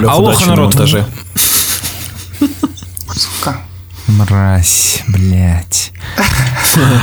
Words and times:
Леха, 0.00 0.12
Алоха, 0.12 0.46
народ. 0.46 0.74
монтаже. 0.74 1.04
Сука. 3.14 3.56
Мразь, 4.06 5.02
блядь. 5.08 5.92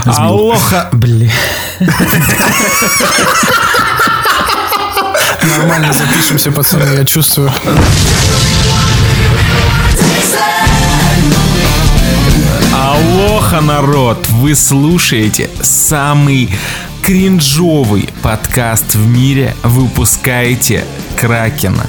Алоха, 0.05 0.89
бля. 0.91 1.31
Нормально 5.57 5.93
запишемся, 5.93 6.51
пацаны, 6.51 6.83
я 6.97 7.05
чувствую. 7.05 7.51
Алоха, 12.73 13.61
народ! 13.61 14.27
Вы 14.29 14.55
слушаете 14.55 15.49
самый 15.61 16.49
кринжовый 17.01 18.09
подкаст 18.21 18.95
в 18.95 19.07
мире. 19.07 19.55
Выпускаете 19.63 20.85
Кракена. 21.15 21.85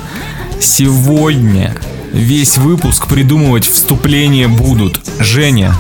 Сегодня 0.61 1.75
весь 2.13 2.59
выпуск 2.59 3.07
придумывать 3.07 3.67
вступление 3.67 4.47
будут 4.47 5.01
Женя, 5.19 5.75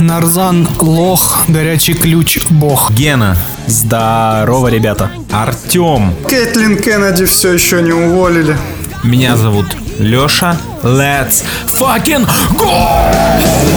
Нарзан 0.00 0.68
лох, 0.78 1.44
горячий 1.48 1.94
ключ 1.94 2.38
бог. 2.48 2.92
Гена, 2.92 3.36
Здорово, 3.66 4.68
ребята. 4.68 5.10
Артем. 5.30 6.14
Кэтлин 6.28 6.78
Кеннеди 6.78 7.24
все 7.26 7.52
еще 7.52 7.82
не 7.82 7.92
уволили. 7.92 8.56
Меня 9.02 9.36
зовут 9.36 9.66
Леша. 9.98 10.56
Let's 10.82 11.44
fucking 11.66 12.26
go! 12.56 13.10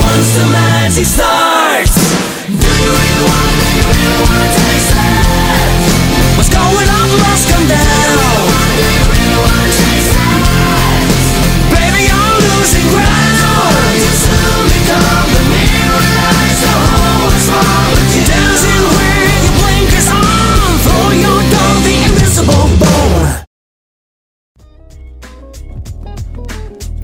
Once 0.01 0.29
the 0.37 0.45
magic 0.51 1.05
starts, 1.05 1.95
do 2.47 2.67
you 2.83 3.23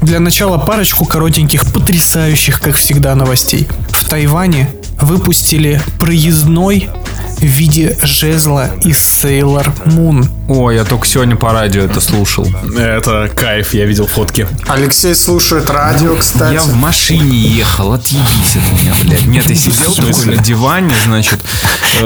Для 0.10 0.20
начала 0.20 0.58
парочку 0.58 1.06
коротеньких, 1.06 1.72
потрясающих, 1.72 2.60
как 2.60 2.78
всегда, 2.78 3.14
новостей. 3.14 3.68
В 3.90 4.10
Тайване 4.10 4.68
выпустили 5.00 5.80
проездной 6.00 6.90
в 7.40 7.44
виде 7.46 7.98
жезла 8.02 8.70
из 8.84 8.98
Sailor 8.98 9.72
Moon. 9.86 10.28
Ой, 10.50 10.76
я 10.76 10.84
только 10.84 11.06
сегодня 11.08 11.36
по 11.36 11.52
радио 11.54 11.84
это 11.84 12.02
слушал. 12.02 12.48
Это 12.78 13.30
кайф, 13.34 13.74
я 13.74 13.86
видел 13.86 14.08
фотки. 14.08 14.48
Алексей 14.68 15.16
слушает 15.16 15.70
радио, 15.70 16.16
кстати. 16.16 16.54
Я 16.56 16.62
в 16.62 16.74
машине 16.76 17.38
ехал, 17.38 17.94
отъебись 17.94 18.56
от 18.56 18.84
меня, 18.84 18.94
блядь. 19.04 19.26
Нет, 19.26 19.50
я 19.50 19.56
сидел 19.56 19.94
такой 19.94 20.26
на 20.36 20.38
диване, 20.44 20.94
значит, 21.06 21.40
э, 22.02 22.06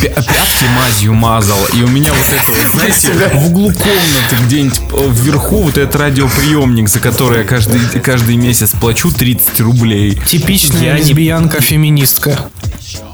пя- 0.00 0.14
пятки 0.14 0.64
мазью 0.76 1.14
мазал, 1.14 1.58
и 1.74 1.82
у 1.82 1.88
меня 1.88 2.12
вот 2.12 2.26
это, 2.28 2.52
вот, 2.52 2.72
знаете, 2.74 3.12
в 3.38 3.46
углу 3.46 3.72
комнаты 3.72 4.36
где-нибудь 4.46 4.80
э, 4.92 5.08
вверху 5.10 5.62
вот 5.62 5.76
этот 5.78 5.96
радиоприемник, 5.96 6.88
за 6.88 7.00
который 7.00 7.38
я 7.38 7.44
каждый, 7.44 7.80
каждый 8.00 8.36
месяц 8.36 8.70
плачу 8.80 9.10
30 9.10 9.60
рублей. 9.60 10.20
Типичная 10.26 10.96
лесбиянка-феминистка. 10.98 12.38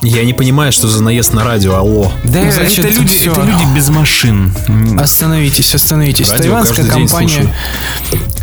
Я 0.02 0.25
не 0.25 0.33
понимаю, 0.33 0.72
что 0.72 0.88
за 0.88 1.02
наезд 1.02 1.33
на 1.33 1.44
радио, 1.44 1.77
алло. 1.77 2.12
Да, 2.25 2.50
Значит, 2.50 2.86
это, 2.86 2.94
люди, 2.94 3.28
это 3.28 3.41
люди 3.42 3.64
без 3.75 3.88
машин. 3.88 4.55
Остановитесь, 4.98 5.75
остановитесь. 5.75 6.30
Радио 6.30 6.44
Тайванская 6.44 6.86
компания. 6.86 7.55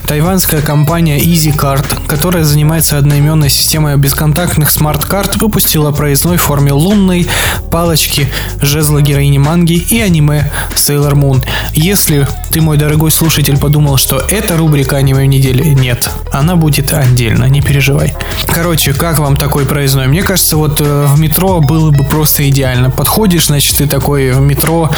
Тайванская 0.09 0.61
компания 0.63 1.19
EasyCard, 1.19 2.07
которая 2.07 2.43
занимается 2.43 2.97
одноименной 2.97 3.51
системой 3.51 3.95
бесконтактных 3.95 4.71
смарт-карт, 4.71 5.35
выпустила 5.35 5.91
проездной 5.91 6.37
в 6.37 6.41
форме 6.41 6.71
лунной 6.71 7.27
палочки, 7.69 8.27
жезла 8.59 9.03
героини 9.03 9.37
манги 9.37 9.73
и 9.73 10.01
аниме 10.01 10.51
Sailor 10.73 11.13
Moon. 11.13 11.45
Если 11.73 12.27
ты, 12.49 12.59
мой 12.59 12.77
дорогой 12.77 13.11
слушатель, 13.11 13.59
подумал, 13.59 13.97
что 13.97 14.17
это 14.17 14.57
рубрика 14.57 14.97
аниме 14.97 15.25
в 15.25 15.27
неделе, 15.27 15.75
нет, 15.75 16.09
она 16.31 16.55
будет 16.55 16.91
отдельно, 16.91 17.45
не 17.45 17.61
переживай. 17.61 18.15
Короче, 18.47 18.93
как 18.93 19.19
вам 19.19 19.37
такой 19.37 19.67
проездной? 19.67 20.07
Мне 20.07 20.23
кажется, 20.23 20.57
вот 20.57 20.81
э, 20.81 21.05
в 21.05 21.19
метро 21.29 21.61
было 21.61 21.91
бы 21.91 22.03
просто 22.03 22.49
идеально. 22.49 22.89
Подходишь, 22.89 23.47
значит, 23.47 23.77
ты 23.77 23.87
такой 23.87 24.31
в 24.31 24.41
метро 24.41 24.89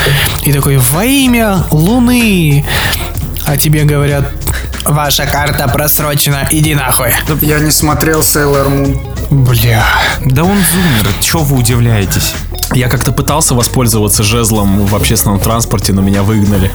и 0.43 0.53
такой 0.53 0.77
во 0.77 1.03
имя 1.03 1.63
Луны, 1.71 2.65
а 3.45 3.57
тебе 3.57 3.83
говорят, 3.83 4.31
ваша 4.85 5.25
карта 5.25 5.67
просрочена, 5.67 6.47
иди 6.51 6.73
нахуй. 6.73 7.11
Я 7.41 7.59
не 7.59 7.71
смотрел 7.71 8.21
Sailor 8.21 8.69
Moon. 8.69 9.07
Бля. 9.29 9.85
Да 10.25 10.43
он 10.43 10.57
зумер, 10.71 11.13
чего 11.21 11.43
вы 11.43 11.57
удивляетесь? 11.57 12.33
Я 12.73 12.87
как-то 12.87 13.11
пытался 13.11 13.53
воспользоваться 13.53 14.23
жезлом 14.23 14.85
в 14.85 14.95
общественном 14.95 15.39
транспорте, 15.39 15.91
но 15.91 16.01
меня 16.01 16.23
выгнали. 16.23 16.71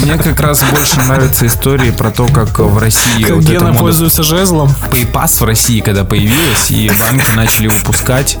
Мне 0.00 0.16
как 0.16 0.40
раз 0.40 0.62
больше 0.62 1.00
нравятся 1.00 1.46
истории 1.46 1.90
про 1.90 2.10
то, 2.10 2.26
как 2.26 2.58
в 2.58 2.78
России 2.78 3.22
Как 3.22 3.36
вот 3.36 3.44
Гена 3.44 3.68
мода 3.68 3.80
пользуется 3.80 4.22
жезлом. 4.22 4.74
PayPass 4.90 5.40
в 5.40 5.44
России, 5.44 5.80
когда 5.80 6.04
появилась, 6.04 6.70
и 6.70 6.90
банки 6.98 7.30
начали 7.34 7.68
выпускать 7.68 8.38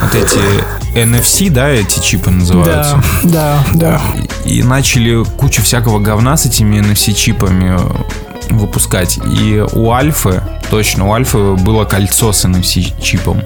вот 0.00 0.14
эти 0.14 0.38
NFC, 0.94 1.50
да, 1.50 1.68
эти 1.68 2.00
чипы 2.00 2.30
называются. 2.30 3.02
Да, 3.22 3.62
да, 3.72 4.00
да. 4.00 4.00
И 4.44 4.62
начали 4.62 5.24
кучу 5.24 5.62
всякого 5.62 5.98
говна 5.98 6.36
с 6.36 6.46
этими 6.46 6.78
NFC-чипами 6.78 7.78
выпускать. 8.50 9.18
И 9.24 9.64
у 9.72 9.92
Альфы, 9.92 10.42
точно, 10.70 11.08
у 11.08 11.12
Альфы 11.12 11.54
было 11.54 11.84
кольцо 11.84 12.32
с 12.32 12.44
NFC-чипом. 12.44 13.44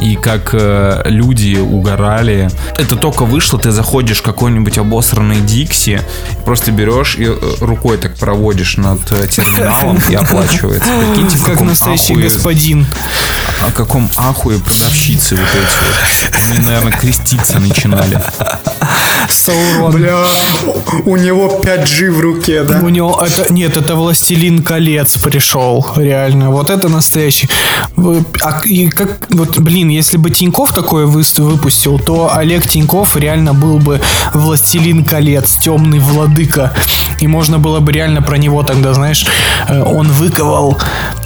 И 0.00 0.16
как 0.16 0.50
э, 0.52 1.02
люди 1.06 1.56
угорали. 1.56 2.50
Это 2.76 2.96
только 2.96 3.24
вышло, 3.24 3.58
ты 3.58 3.70
заходишь 3.70 4.18
в 4.18 4.22
какой-нибудь 4.22 4.76
обосранный 4.76 5.40
Дикси, 5.40 6.00
просто 6.44 6.72
берешь 6.72 7.16
и 7.16 7.24
э, 7.26 7.36
рукой 7.60 7.96
так 7.96 8.16
проводишь 8.16 8.76
над 8.76 9.00
э, 9.12 9.26
терминалом 9.28 9.98
и 10.10 10.14
оплачивается. 10.14 10.88
Прикиньте, 11.12 11.36
в 11.38 11.42
Как 11.42 11.52
каком 11.52 11.68
настоящий 11.68 12.14
ахуе- 12.14 12.22
господин. 12.24 12.86
о 13.62 13.70
каком 13.70 14.10
ахуе 14.16 14.58
продавщицы 14.58 15.36
вот 15.36 15.44
эти. 15.54 16.50
Они, 16.50 16.58
наверное, 16.66 16.92
креститься 16.92 17.60
начинали. 17.60 18.20
Саурон. 19.28 19.92
Бля, 19.92 20.26
у 21.06 21.16
него 21.16 21.60
5G 21.62 22.10
в 22.10 22.20
руке, 22.20 22.62
да? 22.62 22.80
У 22.80 22.88
него 22.90 23.24
это 23.24 23.50
нет, 23.52 23.76
это 23.76 23.94
Властелин 23.94 24.62
колец 24.62 25.16
пришел, 25.18 25.86
реально. 25.96 26.50
Вот 26.50 26.68
это 26.68 26.88
настоящий. 26.88 27.48
А, 28.42 28.60
и 28.64 28.88
как, 28.90 29.26
вот, 29.30 29.58
блин, 29.58 29.83
если 29.88 30.16
бы 30.16 30.30
Тиньков 30.30 30.72
такое 30.72 31.06
выпустил, 31.06 31.98
то 31.98 32.34
Олег 32.34 32.66
Тиньков 32.68 33.16
реально 33.16 33.54
был 33.54 33.78
бы 33.78 34.00
Властелин 34.32 35.04
колец, 35.04 35.56
темный 35.56 35.98
владыка. 35.98 36.72
И 37.20 37.26
можно 37.26 37.58
было 37.58 37.80
бы 37.80 37.92
реально 37.92 38.22
про 38.22 38.36
него 38.36 38.62
тогда, 38.62 38.94
знаешь, 38.94 39.26
э, 39.68 39.80
он 39.80 40.08
выковал 40.08 40.78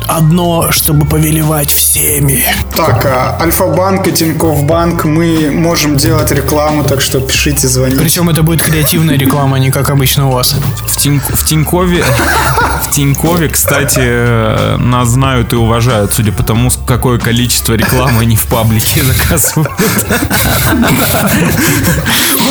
одно, 0.07 0.71
чтобы 0.71 1.07
повелевать 1.07 1.71
всеми. 1.71 2.43
Так, 2.75 3.05
а 3.07 3.39
Альфа-банк 3.41 4.09
и 4.09 4.13
Тинькофф 4.13 4.65
банк, 4.65 5.05
мы 5.05 5.51
можем 5.51 5.97
делать 5.97 6.31
рекламу, 6.33 6.85
так 6.85 7.01
что 7.01 7.21
пишите, 7.21 7.69
звоните. 7.69 8.01
Причем 8.01 8.29
это 8.31 8.43
будет 8.43 8.63
креативная 8.63 9.17
реклама, 9.17 9.57
а 9.57 9.61
не 9.61 9.71
как 9.71 9.91
обычно 9.91 10.29
у 10.29 10.33
вас. 10.33 10.55
В, 10.99 11.01
Тиньк- 11.01 11.37
в 11.37 11.45
Тинькове, 11.45 12.05
в 12.83 12.91
Тинькове, 12.91 13.49
кстати, 13.49 14.01
э, 14.03 14.77
нас 14.79 15.11
знают 15.11 15.53
и 15.53 15.57
уважают, 15.57 16.13
судя 16.13 16.33
по 16.33 16.43
тому, 16.43 16.71
какое 16.87 17.21
количество 17.21 17.75
рекламы 17.75 18.23
они 18.23 18.35
в 18.35 18.47
паблике 18.47 19.05
заказывают. 19.05 19.71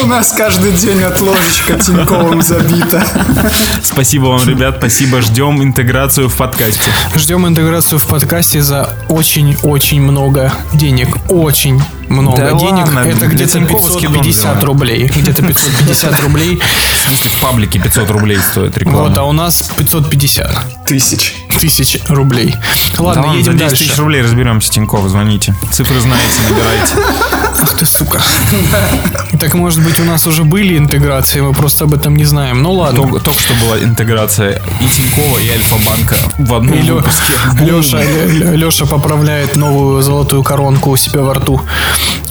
У 0.01 0.05
нас 0.07 0.31
каждый 0.31 0.71
день 0.71 1.03
отложечка 1.03 1.73
Тиньковым 1.73 2.41
забита. 2.41 3.03
Спасибо 3.83 4.27
вам, 4.27 4.47
ребят, 4.47 4.75
спасибо. 4.77 5.21
Ждем 5.21 5.61
интеграцию 5.61 6.29
в 6.29 6.37
подкасте. 6.37 6.89
Ждем 7.15 7.45
интеграцию 7.47 7.99
в 7.99 8.07
подкасте 8.07 8.61
за 8.61 8.95
очень-очень 9.09 10.01
много 10.01 10.53
денег. 10.73 11.17
Очень 11.29 11.81
много 12.09 12.37
Да 12.37 12.51
денег. 12.53 12.85
ладно, 12.85 12.99
это 12.99 13.27
где-то 13.27 13.53
Тинькова 13.53 13.89
скидон 13.89 14.13
550 14.13 14.33
сделаем. 14.41 14.63
рублей. 14.65 15.07
Где-то 15.07 15.41
550 15.43 16.21
рублей. 16.23 16.55
В 16.59 17.07
смысле, 17.07 17.29
в 17.31 17.41
паблике 17.41 17.79
500 17.79 18.09
рублей 18.11 18.39
стоит 18.39 18.77
реклама. 18.77 19.09
Вот, 19.09 19.17
а 19.17 19.23
у 19.23 19.31
нас 19.31 19.71
550 19.77 20.85
Тысяч. 20.85 21.33
тысяч 21.59 21.97
рублей. 22.07 22.55
Ладно, 22.97 23.33
едем 23.35 23.53
за 23.53 23.53
10 23.53 23.69
тысяч 23.71 23.87
дальше. 23.87 24.01
рублей 24.01 24.21
разберемся, 24.21 24.69
Тиньков, 24.71 25.07
звоните. 25.09 25.53
Цифры 25.71 25.99
знаете, 25.99 26.35
набирайте. 26.49 26.93
Ах 27.61 27.73
ты, 27.75 27.85
сука. 27.85 28.21
Так, 29.39 29.53
может 29.55 29.83
быть, 29.83 29.99
у 29.99 30.03
нас 30.03 30.25
уже 30.27 30.43
были 30.43 30.77
интеграции, 30.77 31.41
мы 31.41 31.53
просто 31.53 31.83
об 31.85 31.93
этом 31.93 32.15
не 32.15 32.23
знаем. 32.25 32.61
Ну 32.61 32.73
ладно. 32.73 33.01
Только, 33.01 33.19
только 33.19 33.39
что 33.41 33.53
была 33.65 33.79
интеграция 33.79 34.61
и 34.79 34.87
Тинькова, 34.87 35.39
и 35.39 35.49
Альфа-банка 35.49 36.15
в 36.37 36.53
одном 36.53 36.77
И 36.77 36.81
Лё- 36.83 36.95
выпуске. 36.95 37.33
Лёша, 37.61 38.01
Лё- 38.03 38.55
Лёша 38.55 38.85
поправляет 38.85 39.55
новую 39.55 40.01
золотую 40.03 40.43
коронку 40.43 40.91
у 40.91 40.97
себя 40.97 41.21
во 41.21 41.33
рту. 41.33 41.61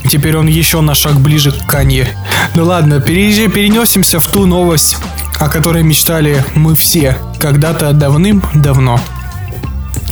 Теперь 0.08 0.36
он 0.36 0.46
еще 0.46 0.80
на 0.80 0.94
шаг 0.94 1.20
ближе 1.20 1.52
к 1.52 1.66
Канье. 1.66 2.08
Ну 2.54 2.64
ладно, 2.64 3.00
перенесемся 3.00 4.20
в 4.20 4.26
ту 4.28 4.46
новость, 4.46 4.96
о 5.38 5.48
которой 5.48 5.82
мечтали 5.82 6.44
мы 6.54 6.74
все 6.74 7.18
когда-то 7.40 7.92
давным-давно. 7.92 9.00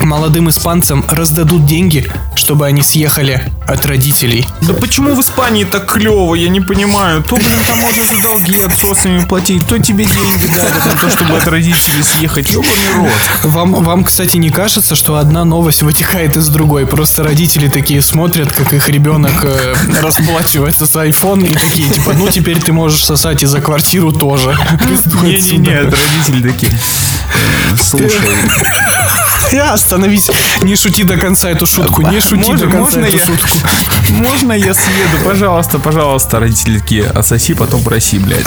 Молодым 0.00 0.50
испанцам 0.50 1.04
раздадут 1.08 1.66
деньги, 1.66 2.10
чтобы 2.34 2.66
они 2.66 2.82
съехали 2.82 3.50
от 3.66 3.86
родителей. 3.86 4.46
Да 4.60 4.74
почему 4.74 5.14
в 5.14 5.20
Испании 5.20 5.64
так 5.64 5.90
клево, 5.90 6.34
я 6.34 6.48
не 6.48 6.60
понимаю. 6.60 7.22
То, 7.22 7.36
блин, 7.36 7.58
там 7.66 7.78
можно 7.78 8.04
за 8.04 8.20
долги 8.22 8.60
отсосами 8.60 9.24
платить, 9.24 9.66
то 9.66 9.78
тебе 9.78 10.04
деньги 10.04 10.46
дать 10.46 10.82
за 10.84 10.90
то, 11.00 11.10
чтобы 11.10 11.36
от 11.38 11.48
родителей 11.48 12.02
съехать. 12.02 12.52
Ёбаный 12.52 12.92
рот. 12.96 13.10
Вам, 13.44 13.72
вам, 13.72 14.04
кстати, 14.04 14.36
не 14.36 14.50
кажется, 14.50 14.94
что 14.94 15.16
одна 15.16 15.44
новость 15.44 15.82
вытекает 15.82 16.36
из 16.36 16.48
другой? 16.48 16.86
Просто 16.86 17.22
родители 17.22 17.68
такие 17.68 18.02
смотрят, 18.02 18.52
как 18.52 18.72
их 18.72 18.88
ребенок 18.88 19.32
э, 19.44 19.74
расплачивается 20.02 20.84
за 20.84 21.06
iPhone 21.06 21.46
и 21.48 21.54
такие, 21.54 21.88
типа, 21.88 22.12
ну 22.14 22.28
теперь 22.28 22.60
ты 22.60 22.72
можешь 22.72 23.04
сосать 23.04 23.42
и 23.42 23.46
за 23.46 23.60
квартиру 23.60 24.12
тоже. 24.12 24.56
Не-не-не, 25.22 25.80
родители 25.80 26.48
такие. 26.50 26.72
«Э, 26.72 27.76
Слушай, 27.82 28.10
остановись, 29.52 30.30
не 30.62 30.76
шути 30.76 31.04
до 31.04 31.16
конца 31.16 31.48
эту 31.50 31.66
шутку, 31.66 32.02
не 32.02 32.20
шути 32.20 32.36
Можно- 32.36 32.66
до 32.66 32.72
конца 32.72 32.78
можно 32.98 33.04
эту 33.04 33.16
я- 33.18 33.26
шутку. 33.26 33.48
можно 34.10 34.52
я 34.52 34.74
съеду? 34.74 35.18
Пожалуйста, 35.24 35.78
пожалуйста, 35.78 36.40
родители 36.40 36.78
такие, 36.78 37.04
отсоси, 37.04 37.54
потом 37.54 37.82
проси, 37.82 38.18
блядь. 38.18 38.46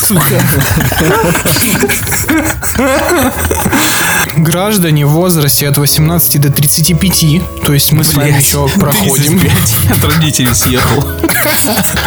Сука. 0.00 0.40
Граждане 4.36 5.06
в 5.06 5.10
возрасте 5.10 5.68
от 5.68 5.78
18 5.78 6.40
до 6.40 6.50
35, 6.50 7.62
то 7.64 7.72
есть 7.72 7.92
мы 7.92 8.04
с 8.04 8.14
вами 8.14 8.38
еще 8.38 8.68
проходим. 8.78 9.40
35 9.40 9.90
От 9.90 10.04
родителей 10.04 10.54
съехал. 10.54 11.04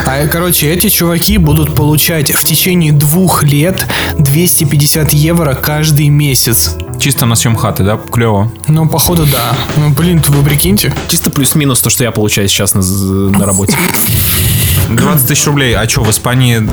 А, 0.05 0.27
короче, 0.27 0.71
эти 0.71 0.89
чуваки 0.89 1.37
будут 1.37 1.75
получать 1.75 2.33
в 2.33 2.43
течение 2.45 2.91
двух 2.91 3.43
лет 3.43 3.85
250 4.17 5.13
евро 5.13 5.53
каждый 5.53 6.09
месяц. 6.09 6.75
Чисто 6.99 7.25
на 7.25 7.35
съем 7.35 7.55
хаты, 7.55 7.83
да? 7.83 7.97
Клево. 7.97 8.51
Ну, 8.67 8.87
походу, 8.87 9.25
да. 9.25 9.55
Ну, 9.77 9.89
блин, 9.89 10.21
вы 10.27 10.43
прикиньте. 10.43 10.93
Чисто 11.07 11.29
плюс-минус 11.29 11.81
то, 11.81 11.89
что 11.89 12.03
я 12.03 12.11
получаю 12.11 12.47
сейчас 12.47 12.73
на, 12.73 12.81
на 12.81 13.45
работе. 13.45 13.77
20 14.89 15.27
тысяч 15.27 15.45
рублей. 15.45 15.73
А 15.75 15.87
что, 15.87 16.03
в 16.03 16.11
Испании 16.11 16.67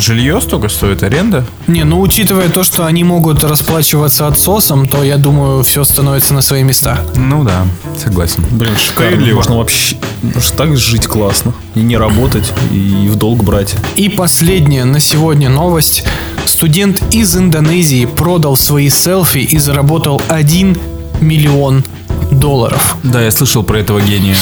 жилье 0.00 0.40
столько 0.40 0.68
стоит, 0.68 1.02
аренда? 1.02 1.44
Не, 1.66 1.84
ну, 1.84 2.00
учитывая 2.00 2.48
то, 2.48 2.64
что 2.64 2.86
они 2.86 3.04
могут 3.04 3.44
расплачиваться 3.44 4.26
отсосом, 4.26 4.86
то, 4.88 5.02
я 5.02 5.16
думаю, 5.16 5.62
все 5.62 5.84
становится 5.84 6.34
на 6.34 6.42
свои 6.42 6.62
места. 6.62 6.98
Ну 7.16 7.44
да, 7.44 7.66
согласен. 7.98 8.44
Блин, 8.50 8.76
шикарно. 8.76 9.34
Можно 9.34 9.58
вообще 9.58 9.96
может, 10.34 10.56
так 10.56 10.76
жить 10.76 11.06
классно. 11.06 11.54
И 11.74 11.80
не 11.80 11.96
работать, 11.96 12.52
и 12.72 13.08
в 13.08 13.16
долг 13.16 13.44
брать. 13.44 13.74
И 13.96 14.08
последняя 14.08 14.84
на 14.84 15.00
сегодня 15.00 15.48
новость. 15.48 16.04
Студент 16.44 17.02
из 17.12 17.36
Индонезии 17.36 18.06
продал 18.06 18.56
свои 18.56 18.88
селфи 18.88 19.38
и 19.38 19.58
заработал 19.58 20.20
1 20.28 20.76
миллион 21.20 21.84
долларов. 22.30 22.96
Да, 23.02 23.22
я 23.22 23.30
слышал 23.30 23.62
про 23.62 23.78
этого 23.78 24.00
гения. 24.00 24.36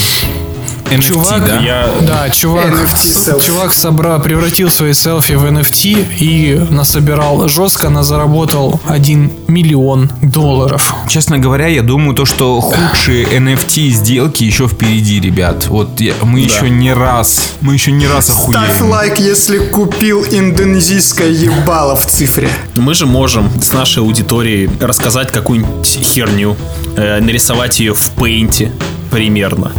NFT, 0.91 1.01
Чувак, 1.01 1.47
да? 1.47 1.59
Я 1.59 1.89
Да, 2.01 2.29
чувак, 2.29 2.65
NFT 2.67 3.41
чувак 3.45 3.73
собра, 3.73 4.19
превратил 4.19 4.69
свои 4.69 4.93
селфи 4.93 5.33
в 5.33 5.43
NFT 5.45 6.05
и 6.19 6.67
насобирал 6.69 7.47
жестко, 7.47 7.89
заработал 8.03 8.79
1 8.87 9.31
миллион 9.47 10.11
долларов. 10.21 10.93
Честно 11.07 11.37
говоря, 11.39 11.67
я 11.67 11.81
думаю, 11.81 12.13
то, 12.15 12.25
что 12.25 12.61
худшие 12.61 13.25
NFT 13.25 13.89
сделки 13.89 14.43
еще 14.43 14.67
впереди, 14.67 15.19
ребят. 15.19 15.67
Вот 15.67 15.99
я- 15.99 16.13
мы 16.21 16.39
еще 16.39 16.69
не 16.69 16.93
раз, 16.93 17.53
мы 17.61 17.73
еще 17.73 17.91
не 17.91 18.07
раз 18.07 18.25
Ставь 18.27 18.69
охуеем. 18.75 18.89
лайк, 18.91 19.19
если 19.19 19.57
купил 19.57 20.23
индонезийское 20.23 21.29
ебало 21.29 21.95
в 21.95 22.05
цифре. 22.05 22.49
Мы 22.75 22.93
же 22.93 23.05
можем 23.05 23.49
с 23.61 23.73
нашей 23.73 24.03
аудиторией 24.03 24.69
рассказать 24.79 25.31
какую-нибудь 25.31 25.87
херню, 26.03 26.55
э, 26.95 27.19
нарисовать 27.21 27.79
ее 27.79 27.93
в 27.93 28.09
пейнте 28.11 28.71
примерно, 29.15 29.71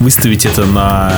выставить 0.00 0.44
это 0.44 0.64
на 0.64 1.12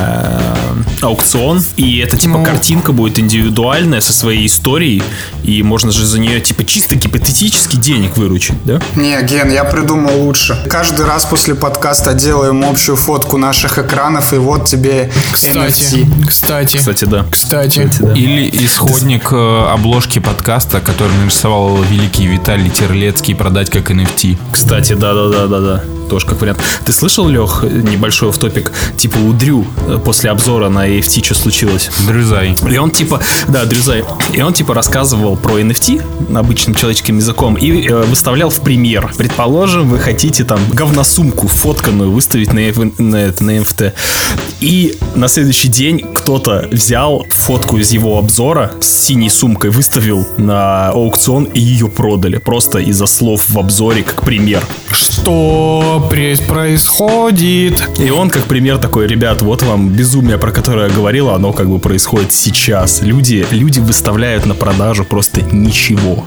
э, 1.01 1.05
аукцион, 1.07 1.63
и 1.79 2.01
это 2.01 2.19
типа 2.19 2.37
Ну. 2.37 2.45
картинка 2.45 2.93
будет 2.93 3.19
индивидуальная 3.19 4.03
со 4.03 4.13
своей 4.13 4.47
историей, 4.47 5.03
и 5.43 5.63
можно 5.63 5.91
же 5.91 6.05
за 6.05 6.19
нее 6.21 6.39
типа 6.43 6.65
чисто 6.65 6.97
гипотетически 6.97 7.77
денег 7.77 8.19
выручить, 8.19 8.63
да? 8.67 8.79
Не, 8.95 9.23
Ген, 9.23 9.51
я 9.51 9.65
придумал 9.65 10.21
лучше. 10.21 10.63
Каждый 10.69 11.07
раз 11.07 11.25
после 11.25 11.55
подкаста 11.55 12.13
делаем 12.13 12.63
общую 12.63 12.97
фотку 12.97 13.39
наших 13.39 13.79
экранов, 13.79 14.35
и 14.35 14.37
вот 14.37 14.67
тебе 14.67 15.11
Кстати, 15.33 15.57
NFC. 15.57 16.27
кстати, 16.29 16.77
Кстати, 16.77 17.05
да. 17.07 17.25
кстати. 17.31 17.89
да. 18.01 18.13
Или 18.13 18.51
исходник 18.67 19.33
э, 19.33 19.67
обложки 19.73 20.19
подкаста, 20.19 20.81
который 20.83 21.17
нарисовал 21.17 21.83
великий 21.85 22.27
Виталий 22.27 22.69
Терлецкий 22.69 23.35
продать 23.35 23.71
как 23.71 23.91
NFT. 23.91 24.37
Кстати, 24.53 24.93
да-да-да-да-да. 24.93 25.83
Тоже 26.11 26.27
как 26.27 26.43
вариант. 26.43 26.61
Ты 26.85 26.93
слышал, 26.93 27.27
Лех, 27.27 27.62
небольшой 27.63 28.33
в 28.33 28.39
топик 28.39 28.73
типа 28.97 29.17
у 29.19 29.33
Дрю 29.33 29.67
э, 29.87 29.99
после 30.05 30.31
обзора 30.31 30.69
на 30.69 30.89
AFT 30.89 31.25
что 31.25 31.35
случилось? 31.35 31.91
Дрюзай. 32.07 32.57
И 32.71 32.79
он 32.79 32.91
типа, 32.91 33.21
да, 33.49 33.65
Дрюзай, 33.65 34.05
и 34.33 34.41
он 34.43 34.53
типа 34.53 34.75
рассказывал 34.75 35.37
про 35.37 35.59
NFT 35.61 36.37
обычным 36.37 36.75
человеческим 36.75 37.19
языком 37.19 37.55
и 37.55 37.87
э, 37.87 38.03
выставлял 38.03 38.51
в 38.51 38.61
пример. 38.61 39.13
Предположим, 39.17 39.89
вы 39.89 39.99
хотите 39.99 40.45
там 40.45 40.61
говносумку 40.73 41.49
фотканную 41.49 42.11
выставить 42.11 42.53
на, 42.53 42.61
на, 42.99 43.27
на 43.41 43.59
NFT. 43.59 43.93
И 44.61 44.97
на 45.17 45.29
следующий 45.29 45.69
день 45.69 46.01
кто-то 46.15 46.69
взял 46.71 47.27
фотку 47.31 47.79
из 47.79 47.91
его 47.91 48.19
обзора 48.19 48.73
с 48.81 48.87
синей 48.87 49.29
сумкой, 49.29 49.71
выставил 49.71 50.27
на 50.39 50.91
аукцион 50.91 51.45
и 51.45 51.61
ее 51.61 51.89
продали. 51.89 52.39
Просто 52.39 52.79
из-за 52.79 53.07
слов 53.07 53.49
в 53.49 53.59
обзоре, 53.59 54.03
как 54.03 54.23
пример. 54.23 54.63
Что 54.93 56.07
пре- 56.11 56.41
происходит? 57.53 57.99
И 57.99 58.11
он 58.11 58.31
как 58.31 58.45
пример 58.45 58.79
такой, 58.79 59.07
ребят, 59.07 59.43
вот 59.43 59.63
вам 59.63 59.89
безумие, 59.91 60.39
про 60.39 60.51
которое 60.51 60.89
я 60.89 60.95
говорил, 60.95 61.31
оно 61.31 61.53
как 61.53 61.69
бы 61.69 61.79
происходит 61.79 62.33
сейчас. 62.33 63.03
Люди, 63.03 63.47
люди 63.51 63.79
выставляют 63.79 64.47
на 64.47 64.55
продажу 64.55 65.05
просто 65.05 65.43
ничего. 65.43 66.27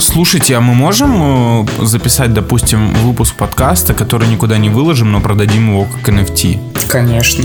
Слушайте, 0.00 0.56
а 0.56 0.60
мы 0.60 0.74
можем 0.74 1.62
э, 1.62 1.84
записать, 1.84 2.32
допустим, 2.32 2.94
выпуск 2.94 3.34
подкаста, 3.34 3.94
который 3.94 4.28
никуда 4.28 4.56
не 4.56 4.68
выложим, 4.68 5.10
но 5.10 5.20
продадим 5.20 5.70
его 5.70 5.86
как 5.86 6.08
NFT? 6.08 6.86
Конечно. 6.88 7.44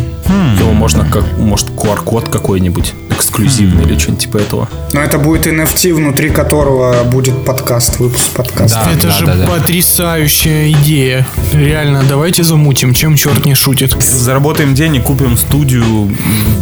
Его 0.60 0.72
можно 0.72 1.04
как, 1.06 1.24
может, 1.38 1.70
QR-код 1.72 2.30
какой-нибудь 2.30 2.94
эксклюзивный 3.10 3.84
или 3.84 3.98
что-нибудь 3.98 4.24
типа 4.24 4.38
этого. 4.38 4.70
Но 4.94 5.02
это 5.02 5.18
будет 5.18 5.48
NFT, 5.48 5.94
внутри 5.94 6.30
которого 6.30 7.04
будет 7.06 7.44
подкаст, 7.44 8.00
выпуск 8.00 8.30
подкаста. 8.32 8.84
Да. 8.86 8.92
Это 8.92 9.12
же 9.12 9.26
да, 9.26 9.36
да. 9.36 9.48
потрясающая 9.48 10.72
идея. 10.72 11.26
Реально, 11.54 12.04
давайте 12.08 12.44
замутим, 12.44 12.94
чем 12.94 13.16
черт 13.16 13.46
не 13.46 13.56
шутит. 13.56 13.94
Заработаем 14.00 14.76
денег, 14.76 15.04
купим 15.04 15.38
студию 15.38 16.16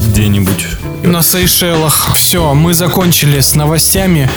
где-нибудь. 0.07 0.67
На 1.03 1.21
Сейшелах. 1.21 2.15
Все, 2.15 2.53
мы 2.53 2.73
закончили 2.73 3.39
с 3.39 3.55
новостями. 3.55 4.29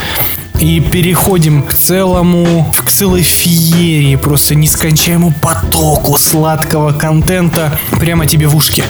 И 0.58 0.80
переходим 0.80 1.62
к 1.62 1.76
целому, 1.76 2.73
к 2.76 2.90
целой 2.90 3.23
феерии, 3.23 4.16
просто 4.16 4.54
нескончаемому 4.54 5.34
потоку 5.40 6.16
сладкого 6.16 6.92
контента 6.92 7.78
прямо 7.99 8.26
тебе 8.26 8.46
в 8.46 8.56
ушки. 8.56 8.84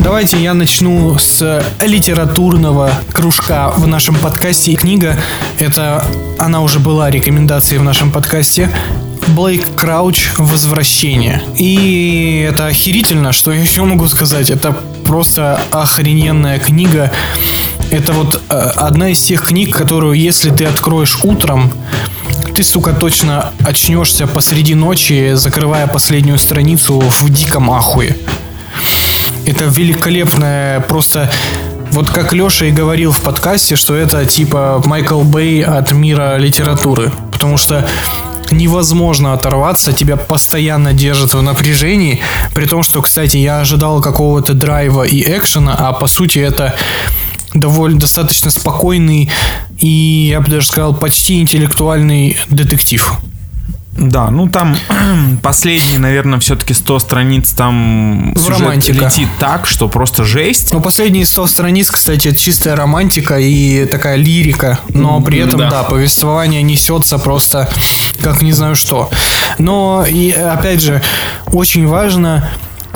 Давайте 0.00 0.38
я 0.38 0.54
начну 0.54 1.18
с 1.18 1.64
литературного 1.80 2.90
кружка 3.12 3.70
в 3.70 3.86
нашем 3.86 4.14
подкасте. 4.16 4.74
Книга, 4.74 5.16
это 5.58 6.04
она 6.38 6.60
уже 6.60 6.78
была 6.78 7.10
рекомендацией 7.10 7.80
в 7.80 7.84
нашем 7.84 8.10
подкасте. 8.10 8.70
Блейк 9.28 9.74
Крауч 9.76 10.28
«Возвращение». 10.36 11.42
И 11.56 12.46
это 12.48 12.66
охерительно, 12.66 13.32
что 13.32 13.52
я 13.52 13.60
еще 13.60 13.82
могу 13.82 14.06
сказать. 14.08 14.50
Это 14.50 14.76
просто 15.04 15.60
охрененная 15.72 16.60
книга. 16.60 17.10
Это 17.90 18.12
вот 18.12 18.42
э, 18.48 18.54
одна 18.76 19.10
из 19.10 19.22
тех 19.22 19.42
книг, 19.42 19.76
которую, 19.76 20.14
если 20.14 20.50
ты 20.50 20.64
откроешь 20.64 21.18
утром, 21.22 21.72
ты, 22.54 22.64
сука, 22.64 22.92
точно 22.92 23.52
очнешься 23.64 24.26
посреди 24.26 24.74
ночи, 24.74 25.32
закрывая 25.34 25.86
последнюю 25.86 26.38
страницу 26.38 26.98
в 27.00 27.30
диком 27.30 27.70
ахуе. 27.70 28.16
Это 29.46 29.64
великолепная 29.64 30.80
просто... 30.80 31.30
Вот 31.92 32.10
как 32.10 32.32
Леша 32.32 32.66
и 32.66 32.72
говорил 32.72 33.12
в 33.12 33.20
подкасте, 33.22 33.76
что 33.76 33.94
это 33.94 34.26
типа 34.26 34.82
Майкл 34.84 35.22
Бэй 35.22 35.62
от 35.62 35.92
мира 35.92 36.36
литературы. 36.36 37.12
Потому 37.30 37.56
что 37.56 37.88
невозможно 38.50 39.32
оторваться, 39.32 39.92
тебя 39.92 40.16
постоянно 40.16 40.92
держат 40.92 41.34
в 41.34 41.42
напряжении, 41.42 42.20
при 42.54 42.66
том, 42.66 42.82
что, 42.82 43.02
кстати, 43.02 43.36
я 43.36 43.60
ожидал 43.60 44.00
какого-то 44.00 44.52
драйва 44.54 45.04
и 45.04 45.22
экшена, 45.22 45.74
а 45.78 45.92
по 45.92 46.06
сути 46.06 46.38
это 46.38 46.74
довольно 47.54 47.98
достаточно 47.98 48.50
спокойный 48.50 49.30
и, 49.78 50.28
я 50.30 50.40
бы 50.40 50.48
даже 50.50 50.66
сказал, 50.66 50.94
почти 50.94 51.40
интеллектуальный 51.40 52.38
детектив. 52.48 53.18
Да, 53.98 54.30
ну 54.30 54.48
там 54.48 54.76
последние, 55.42 55.98
наверное, 55.98 56.38
все-таки 56.38 56.74
100 56.74 56.98
страниц 56.98 57.52
там 57.52 58.34
сюжет 58.36 58.60
романтика. 58.60 59.04
летит 59.06 59.28
так, 59.38 59.66
что 59.66 59.88
просто 59.88 60.24
жесть. 60.24 60.72
Ну, 60.72 60.80
последние 60.80 61.24
100 61.24 61.46
страниц, 61.46 61.90
кстати, 61.90 62.28
это 62.28 62.38
чистая 62.38 62.76
романтика 62.76 63.38
и 63.38 63.86
такая 63.86 64.16
лирика, 64.16 64.78
но 64.90 65.20
при 65.20 65.38
этом, 65.38 65.60
да. 65.60 65.70
да, 65.70 65.82
повествование 65.82 66.62
несется 66.62 67.18
просто 67.18 67.68
как 68.20 68.42
не 68.42 68.52
знаю 68.52 68.76
что. 68.76 69.10
Но, 69.58 70.04
и 70.06 70.32
опять 70.32 70.82
же, 70.82 71.02
очень 71.52 71.86
важно 71.86 72.50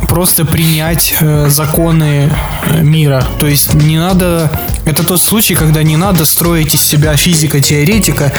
просто 0.09 0.45
принять 0.45 1.14
э, 1.21 1.49
законы 1.49 2.30
э, 2.64 2.83
мира. 2.83 3.25
То 3.38 3.47
есть 3.47 3.75
не 3.75 3.99
надо... 3.99 4.50
Это 4.85 5.02
тот 5.04 5.21
случай, 5.21 5.54
когда 5.54 5.83
не 5.83 5.97
надо 5.97 6.25
строить 6.25 6.75
из 6.75 6.83
себя 6.83 7.16
физика-теоретика 7.16 8.33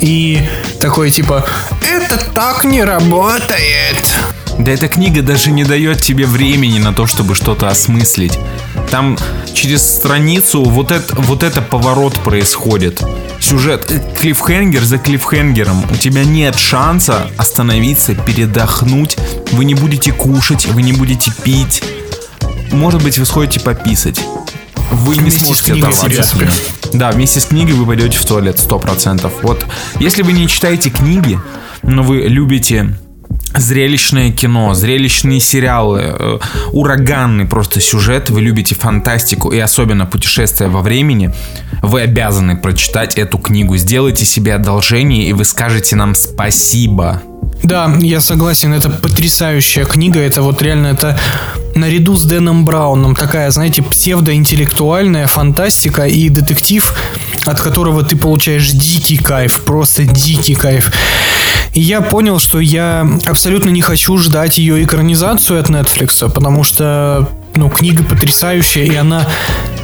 и 0.00 0.40
такой 0.80 1.10
типа 1.10 1.44
«Это 1.80 2.18
так 2.34 2.64
не 2.64 2.82
работает!» 2.82 4.06
Да 4.58 4.72
эта 4.72 4.88
книга 4.88 5.22
даже 5.22 5.50
не 5.50 5.64
дает 5.64 6.00
тебе 6.00 6.26
времени 6.26 6.78
на 6.78 6.94
то, 6.94 7.06
чтобы 7.06 7.34
что-то 7.34 7.68
осмыслить. 7.68 8.38
Там 8.90 9.18
через 9.54 9.82
страницу 9.82 10.64
вот 10.64 10.90
это, 10.90 11.14
вот 11.16 11.42
это 11.42 11.60
поворот 11.60 12.14
происходит. 12.20 13.02
Сюжет, 13.40 13.90
клиффхенгер 14.18 14.82
за 14.82 14.98
клиффхенгером. 14.98 15.84
У 15.90 15.94
тебя 15.96 16.24
нет 16.24 16.56
шанса 16.56 17.30
остановиться, 17.36 18.14
передохнуть. 18.14 19.16
Вы 19.52 19.64
не 19.64 19.74
будете 19.74 20.12
кушать, 20.12 20.66
вы 20.66 20.82
не 20.82 20.92
будете 20.92 21.30
пить. 21.42 21.82
Может 22.72 23.02
быть, 23.02 23.18
вы 23.18 23.26
сходите 23.26 23.60
пописать. 23.60 24.20
Вы 24.90 25.16
не 25.16 25.22
Вместе 25.22 25.40
с 25.40 25.44
сможете 25.44 25.74
оторваться. 25.74 26.36
Да, 26.92 27.10
вместе 27.10 27.40
с 27.40 27.46
книгой 27.46 27.74
вы 27.74 27.86
пойдете 27.86 28.18
в 28.18 28.24
туалет 28.24 28.56
100%. 28.56 29.30
Вот, 29.42 29.66
если 30.00 30.22
вы 30.22 30.32
не 30.32 30.48
читаете 30.48 30.90
книги, 30.90 31.38
но 31.82 32.02
вы 32.02 32.22
любите 32.22 32.94
зрелищное 33.54 34.32
кино, 34.32 34.74
зрелищные 34.74 35.40
сериалы, 35.40 36.00
э, 36.02 36.38
ураганный 36.72 37.46
просто 37.46 37.80
сюжет, 37.80 38.30
вы 38.30 38.40
любите 38.40 38.74
фантастику 38.74 39.52
и 39.52 39.58
особенно 39.58 40.06
путешествия 40.06 40.68
во 40.68 40.82
времени, 40.82 41.34
вы 41.82 42.02
обязаны 42.02 42.56
прочитать 42.56 43.16
эту 43.16 43.38
книгу. 43.38 43.76
Сделайте 43.76 44.24
себе 44.24 44.54
одолжение, 44.54 45.28
и 45.28 45.32
вы 45.32 45.44
скажете 45.44 45.96
нам 45.96 46.14
спасибо. 46.14 47.22
Да, 47.62 47.92
я 48.00 48.20
согласен, 48.20 48.72
это 48.74 48.90
потрясающая 48.90 49.84
книга, 49.84 50.20
это 50.20 50.42
вот 50.42 50.60
реально, 50.62 50.88
это 50.88 51.18
наряду 51.74 52.16
с 52.16 52.24
Дэном 52.24 52.64
Брауном 52.64 53.14
такая, 53.14 53.50
знаете, 53.50 53.82
псевдоинтеллектуальная 53.82 55.26
фантастика 55.26 56.06
и 56.06 56.28
детектив, 56.28 56.92
от 57.44 57.60
которого 57.60 58.02
ты 58.02 58.16
получаешь 58.16 58.70
дикий 58.70 59.16
кайф, 59.16 59.64
просто 59.64 60.04
дикий 60.04 60.54
кайф. 60.54 60.90
И 61.76 61.80
я 61.80 62.00
понял, 62.00 62.38
что 62.38 62.58
я 62.58 63.06
абсолютно 63.26 63.68
не 63.68 63.82
хочу 63.82 64.16
ждать 64.16 64.56
ее 64.56 64.82
экранизацию 64.82 65.60
от 65.60 65.68
Netflix, 65.68 66.26
потому 66.32 66.64
что, 66.64 67.28
ну, 67.54 67.68
книга 67.68 68.02
потрясающая, 68.02 68.84
и 68.84 68.94
она 68.94 69.28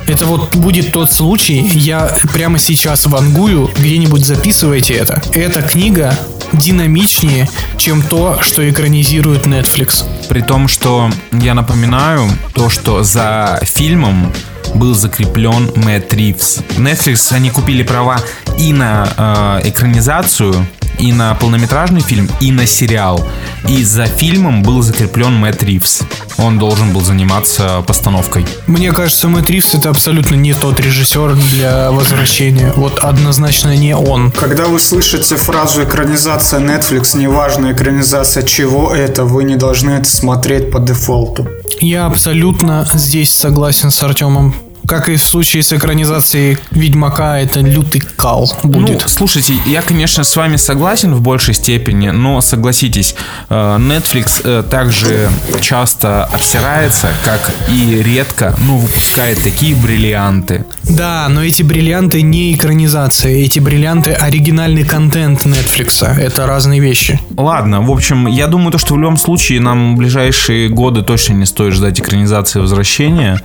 это 0.06 0.24
вот 0.24 0.56
будет 0.56 0.90
тот 0.90 1.12
случай, 1.12 1.60
я 1.74 2.16
прямо 2.32 2.58
сейчас 2.58 3.04
вангую, 3.04 3.70
где-нибудь 3.76 4.24
записывайте 4.24 4.94
это. 4.94 5.20
Эта 5.34 5.60
книга 5.60 6.18
динамичнее, 6.54 7.46
чем 7.76 8.00
то, 8.00 8.38
что 8.40 8.66
экранизирует 8.70 9.44
Netflix. 9.44 10.06
При 10.30 10.40
том, 10.40 10.68
что 10.68 11.10
я 11.30 11.52
напоминаю 11.52 12.26
то, 12.54 12.70
что 12.70 13.02
за 13.02 13.60
фильмом 13.64 14.32
был 14.74 14.94
закреплен 14.94 15.70
Мэтт 15.76 16.14
Ривз. 16.14 16.60
Netflix, 16.78 17.34
они 17.34 17.50
купили 17.50 17.82
права 17.82 18.18
и 18.58 18.72
на 18.72 19.60
э, 19.62 19.68
экранизацию, 19.68 20.66
и 21.02 21.12
на 21.12 21.34
полнометражный 21.34 22.00
фильм, 22.00 22.30
и 22.40 22.52
на 22.52 22.64
сериал. 22.64 23.26
И 23.68 23.82
за 23.82 24.06
фильмом 24.06 24.62
был 24.62 24.82
закреплен 24.82 25.34
Мэтт 25.34 25.64
Ривз. 25.64 26.02
Он 26.38 26.58
должен 26.58 26.92
был 26.92 27.00
заниматься 27.00 27.82
постановкой. 27.86 28.46
Мне 28.68 28.92
кажется, 28.92 29.28
Мэтт 29.28 29.50
Ривз 29.50 29.74
это 29.74 29.90
абсолютно 29.90 30.36
не 30.36 30.54
тот 30.54 30.78
режиссер 30.78 31.34
для 31.50 31.90
возвращения. 31.90 32.72
Вот 32.76 33.00
однозначно 33.00 33.76
не 33.76 33.96
он. 33.96 34.30
Когда 34.30 34.66
вы 34.66 34.78
слышите 34.78 35.34
фразу 35.36 35.82
экранизация 35.82 36.60
Netflix, 36.60 37.16
неважно 37.16 37.72
экранизация 37.72 38.44
чего 38.44 38.94
это, 38.94 39.24
вы 39.24 39.42
не 39.42 39.56
должны 39.56 39.90
это 39.90 40.08
смотреть 40.08 40.70
по 40.70 40.78
дефолту. 40.78 41.48
Я 41.80 42.06
абсолютно 42.06 42.86
здесь 42.94 43.34
согласен 43.34 43.90
с 43.90 44.00
Артемом. 44.04 44.54
Как 44.86 45.08
и 45.08 45.16
в 45.16 45.22
случае 45.22 45.62
с 45.62 45.72
экранизацией 45.72 46.58
Ведьмака, 46.70 47.38
это 47.38 47.60
лютый 47.60 48.00
кал 48.00 48.52
будет. 48.62 49.02
Ну, 49.02 49.08
слушайте, 49.08 49.54
я, 49.66 49.82
конечно, 49.82 50.24
с 50.24 50.34
вами 50.34 50.56
согласен 50.56 51.14
в 51.14 51.20
большей 51.20 51.54
степени, 51.54 52.10
но 52.10 52.40
согласитесь, 52.40 53.14
э, 53.48 53.54
Netflix 53.78 54.40
э, 54.44 54.62
также 54.68 55.30
часто 55.60 56.24
обсирается, 56.24 57.12
как 57.24 57.52
и 57.68 58.02
редко, 58.02 58.54
ну, 58.58 58.76
выпускает 58.76 59.42
такие 59.42 59.74
бриллианты. 59.74 60.64
Да, 60.82 61.26
но 61.28 61.44
эти 61.44 61.62
бриллианты 61.62 62.22
не 62.22 62.52
экранизации, 62.54 63.44
эти 63.44 63.60
бриллианты 63.60 64.12
оригинальный 64.12 64.84
контент 64.84 65.46
Netflix. 65.46 66.04
Это 66.04 66.46
разные 66.46 66.80
вещи. 66.80 67.20
Ладно, 67.36 67.82
в 67.82 67.90
общем, 67.90 68.26
я 68.26 68.46
думаю, 68.46 68.72
то, 68.72 68.78
что 68.78 68.94
в 68.94 68.98
любом 68.98 69.16
случае 69.16 69.60
нам 69.60 69.94
в 69.94 69.98
ближайшие 69.98 70.68
годы 70.68 71.02
точно 71.02 71.34
не 71.34 71.46
стоит 71.46 71.74
ждать 71.74 72.00
экранизации 72.00 72.58
возвращения. 72.58 73.40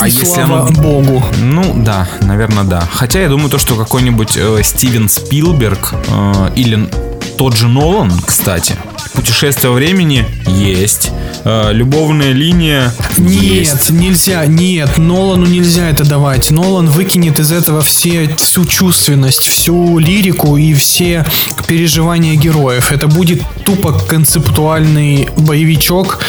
А 0.00 0.06
И 0.06 0.10
если 0.10 0.24
слава 0.24 0.51
оно... 0.60 0.82
богу. 0.82 1.22
Ну 1.40 1.74
да, 1.76 2.08
наверное, 2.22 2.64
да. 2.64 2.80
Хотя 2.92 3.20
я 3.20 3.28
думаю, 3.28 3.50
то, 3.50 3.58
что 3.58 3.74
какой-нибудь 3.76 4.36
э, 4.36 4.62
Стивен 4.62 5.08
Спилберг 5.08 5.94
э, 6.08 6.50
или 6.54 6.88
тот 7.36 7.56
же 7.56 7.68
Нолан, 7.68 8.12
кстати, 8.24 8.76
путешествие 9.14 9.70
во 9.70 9.76
времени 9.76 10.26
есть. 10.46 11.10
Э, 11.44 11.72
любовная 11.72 12.32
линия 12.32 12.92
есть. 13.16 13.90
Нет, 13.90 14.00
нельзя, 14.00 14.46
нет, 14.46 14.96
Нолану 14.98 15.46
нельзя 15.46 15.88
это 15.88 16.04
давать. 16.04 16.50
Нолан 16.50 16.88
выкинет 16.88 17.40
из 17.40 17.52
этого 17.52 17.82
все, 17.82 18.34
всю 18.36 18.64
чувственность, 18.64 19.46
всю 19.46 19.98
лирику 19.98 20.56
и 20.56 20.74
все 20.74 21.24
переживания 21.66 22.34
героев. 22.36 22.92
Это 22.92 23.08
будет 23.08 23.42
тупо 23.64 23.92
концептуальный 23.92 25.28
боевичок. 25.36 26.20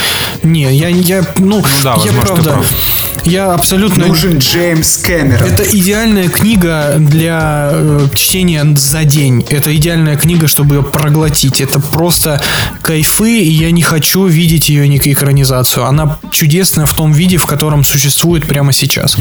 Не, 0.44 0.74
я, 0.76 0.90
я 0.90 1.24
ну, 1.38 1.64
да, 1.84 1.92
я 1.92 2.12
возможно, 2.12 2.22
ты 2.22 2.26
правда, 2.26 2.50
прав. 2.52 2.74
я 3.24 3.54
абсолютно... 3.54 4.08
Нужен 4.08 4.38
Джеймс 4.40 4.98
Кэмерон. 4.98 5.48
Это 5.48 5.64
идеальная 5.64 6.28
книга 6.28 6.96
для 6.98 7.70
э, 7.72 8.08
чтения 8.14 8.66
за 8.76 9.06
день. 9.06 9.46
Это 9.50 9.74
идеальная 9.76 10.18
книга, 10.18 10.48
чтобы 10.48 10.76
ее 10.76 10.84
проглотить. 10.84 11.62
Это 11.62 11.80
просто 11.80 12.42
кайфы, 12.84 13.40
и 13.40 13.50
я 13.50 13.72
не 13.72 13.82
хочу 13.82 14.28
видеть 14.28 14.70
ее 14.70 14.88
ни 14.88 14.98
экранизацию. 14.98 15.86
Она 15.86 16.20
чудесна 16.32 16.86
в 16.86 16.94
том 16.94 17.12
виде, 17.12 17.38
в 17.38 17.46
котором 17.46 17.84
существует 17.84 18.46
прямо 18.46 18.74
сейчас. 18.74 19.18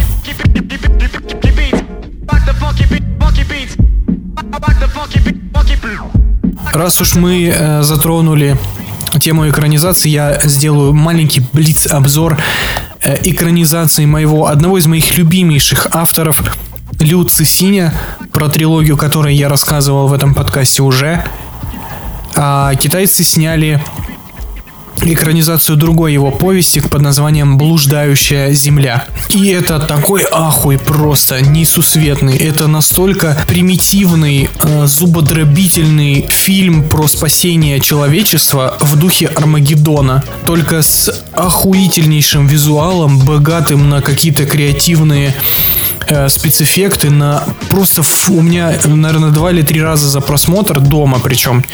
Раз 6.73 7.00
уж 7.00 7.14
мы 7.14 7.52
э, 7.54 7.83
затронули 7.83 8.59
тему 9.21 9.49
экранизации, 9.49 10.09
я 10.09 10.40
сделаю 10.45 10.92
маленький 10.92 11.42
блиц-обзор 11.52 12.38
э, 13.02 13.19
экранизации 13.25 14.07
моего 14.07 14.47
одного 14.47 14.78
из 14.78 14.87
моих 14.87 15.16
любимейших 15.16 15.88
авторов 15.92 16.42
Лю 16.99 17.25
Цисиня, 17.25 17.92
про 18.33 18.49
трилогию 18.49 18.97
которой 18.97 19.35
я 19.35 19.49
рассказывал 19.49 20.09
в 20.09 20.12
этом 20.12 20.35
подкасте 20.35 20.83
уже. 20.83 21.25
А 22.35 22.75
китайцы 22.75 23.25
сняли 23.25 23.81
экранизацию 25.05 25.77
другой 25.77 26.12
его 26.12 26.31
повести 26.31 26.81
под 26.81 27.01
названием 27.03 27.59
«Блуждающая 27.59 28.53
земля». 28.53 29.05
И 29.31 29.49
это 29.49 29.79
такой 29.79 30.25
ахуй 30.31 30.79
просто 30.79 31.41
несусветный. 31.41 32.37
Это 32.37 32.69
настолько 32.69 33.37
примитивный, 33.47 34.49
э, 34.61 34.87
зубодробительный 34.87 36.27
фильм 36.31 36.89
про 36.89 37.09
спасение 37.09 37.81
человечества 37.81 38.77
в 38.81 38.97
духе 38.97 39.27
Армагеддона. 39.27 40.23
Только 40.47 40.83
с 40.83 41.25
охуительнейшим 41.33 42.47
визуалом, 42.47 43.19
богатым 43.19 43.89
на 43.89 44.03
какие-то 44.03 44.45
креативные 44.45 45.35
спецэффекты 46.28 47.11
на 47.11 47.42
просто 47.71 48.02
у 48.28 48.40
меня 48.42 48.73
наверное 48.85 49.30
два 49.30 49.50
или 49.50 49.62
три 49.62 49.82
раза 49.82 50.09
за 50.09 50.21
просмотр 50.21 50.80
дома 50.80 51.21
причем 51.23 51.64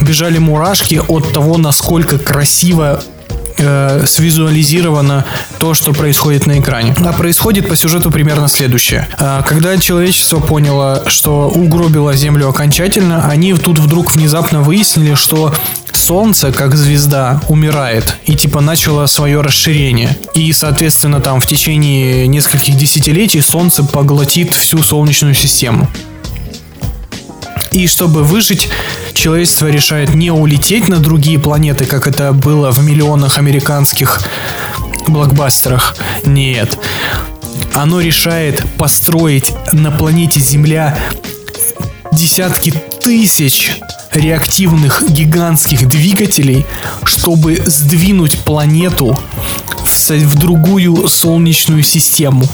бежали 0.00 0.38
мурашки 0.38 1.00
от 1.08 1.32
того 1.32 1.58
насколько 1.58 2.18
красиво 2.18 3.02
э, 3.58 4.04
свизуализировано 4.06 5.24
то, 5.58 5.74
что 5.74 5.92
происходит 5.92 6.46
на 6.46 6.58
экране. 6.58 6.94
А 7.04 7.12
происходит 7.12 7.68
по 7.68 7.76
сюжету 7.76 8.10
примерно 8.10 8.48
следующее. 8.48 9.08
А, 9.18 9.42
Когда 9.42 9.76
человечество 9.78 10.40
поняло, 10.40 11.04
что 11.06 11.48
угробило 11.48 12.14
Землю 12.14 12.48
окончательно, 12.48 13.26
они 13.28 13.54
тут 13.54 13.78
вдруг 13.78 14.14
внезапно 14.14 14.60
выяснили, 14.60 15.14
что 15.14 15.54
Солнце, 16.06 16.52
как 16.52 16.76
звезда, 16.76 17.40
умирает 17.48 18.16
и 18.26 18.36
типа 18.36 18.60
начало 18.60 19.06
свое 19.06 19.40
расширение. 19.40 20.16
И, 20.34 20.52
соответственно, 20.52 21.18
там 21.18 21.40
в 21.40 21.48
течение 21.48 22.28
нескольких 22.28 22.76
десятилетий 22.76 23.40
Солнце 23.40 23.82
поглотит 23.82 24.54
всю 24.54 24.84
Солнечную 24.84 25.34
систему. 25.34 25.88
И 27.72 27.88
чтобы 27.88 28.22
выжить, 28.22 28.68
человечество 29.14 29.66
решает 29.66 30.14
не 30.14 30.30
улететь 30.30 30.86
на 30.86 30.98
другие 30.98 31.40
планеты, 31.40 31.86
как 31.86 32.06
это 32.06 32.32
было 32.32 32.70
в 32.70 32.84
миллионах 32.84 33.38
американских 33.38 34.22
блокбастерах. 35.08 35.96
Нет. 36.24 36.78
Оно 37.74 38.00
решает 38.00 38.64
построить 38.78 39.52
на 39.72 39.90
планете 39.90 40.38
Земля 40.38 40.96
десятки 42.12 42.72
тысяч 43.02 43.80
реактивных 44.16 45.02
гигантских 45.08 45.88
двигателей, 45.88 46.66
чтобы 47.04 47.60
сдвинуть 47.64 48.40
планету 48.40 49.18
в, 49.84 50.10
в 50.10 50.34
другую 50.34 51.08
солнечную 51.08 51.82
систему. 51.82 52.48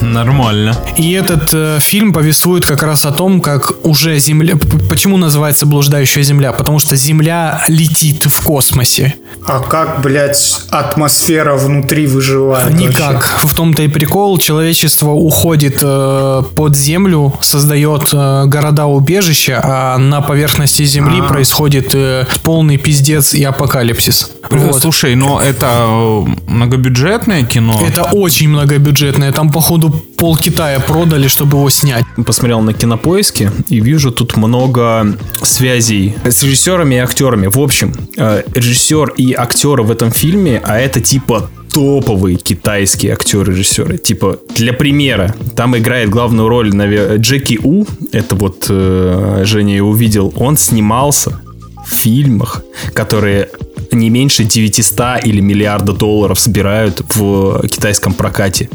Нормально. 0.00 0.76
И 0.96 1.12
этот 1.12 1.50
э, 1.52 1.78
фильм 1.80 2.12
повествует 2.12 2.64
как 2.64 2.82
раз 2.82 3.04
о 3.04 3.12
том, 3.12 3.40
как 3.40 3.84
уже 3.84 4.18
Земля... 4.18 4.56
Почему 4.88 5.18
называется 5.18 5.66
«Блуждающая 5.66 6.22
Земля»? 6.22 6.52
Потому 6.52 6.78
что 6.78 6.96
Земля 6.96 7.62
летит 7.68 8.24
в 8.24 8.44
космосе. 8.44 9.14
А 9.46 9.60
как, 9.60 10.00
блядь, 10.02 10.60
атмосфера 10.70 11.56
внутри 11.56 12.06
выживает? 12.06 12.74
Никак. 12.74 13.40
В 13.42 13.54
том-то 13.54 13.82
и 13.82 13.88
прикол. 13.88 14.38
Человечество 14.38 15.10
уходит 15.10 15.78
э, 15.82 16.42
под 16.54 16.76
землю, 16.76 17.34
создает 17.40 18.10
э, 18.12 18.44
города-убежища, 18.46 19.60
а 19.62 19.98
на 19.98 20.20
поверхности 20.20 20.84
Земли 20.84 21.22
происходит 21.22 21.94
э, 21.94 22.26
полный 22.42 22.76
пиздец 22.76 23.34
и 23.34 23.42
апокалипсис. 23.42 24.30
Вот. 24.50 24.80
Слушай, 24.82 25.14
но 25.14 25.40
это 25.40 25.66
э, 25.66 26.24
многобюджетное 26.48 27.44
кино. 27.44 27.82
Это 27.86 28.04
очень 28.04 28.48
многобюджетное. 28.48 29.32
Там, 29.32 29.50
походу, 29.50 29.90
пол 29.90 30.36
Китая 30.36 30.80
продали, 30.80 31.28
чтобы 31.28 31.58
его 31.58 31.70
снять. 31.70 32.04
Посмотрел 32.26 32.60
на 32.60 32.72
кинопоиске 32.72 33.52
и 33.68 33.80
вижу 33.80 34.10
тут 34.10 34.36
много 34.36 35.16
связей 35.42 36.16
с 36.24 36.42
режиссерами 36.42 36.96
и 36.96 36.98
актерами. 36.98 37.46
В 37.46 37.58
общем, 37.58 37.94
э, 38.16 38.42
режиссер 38.54 39.14
и 39.16 39.29
актеры 39.36 39.82
в 39.82 39.90
этом 39.90 40.10
фильме, 40.10 40.60
а 40.64 40.78
это 40.78 41.00
типа 41.00 41.50
топовые 41.72 42.36
китайские 42.36 43.12
актеры-режиссеры. 43.12 43.98
Типа, 43.98 44.38
для 44.56 44.72
примера, 44.72 45.34
там 45.54 45.76
играет 45.78 46.10
главную 46.10 46.48
роль 46.48 46.70
наве- 46.74 47.16
Джеки 47.18 47.60
У, 47.62 47.84
это 48.12 48.34
вот 48.34 48.66
э, 48.68 49.42
Женя 49.44 49.76
его 49.76 49.90
увидел, 49.90 50.32
он 50.36 50.56
снимался 50.56 51.40
в 51.86 51.92
фильмах, 51.94 52.62
которые 52.92 53.48
не 53.92 54.10
меньше 54.10 54.44
900 54.44 55.24
или 55.24 55.40
миллиарда 55.40 55.92
долларов 55.92 56.38
собирают 56.38 57.02
в 57.14 57.66
китайском 57.68 58.14
прокате 58.14 58.68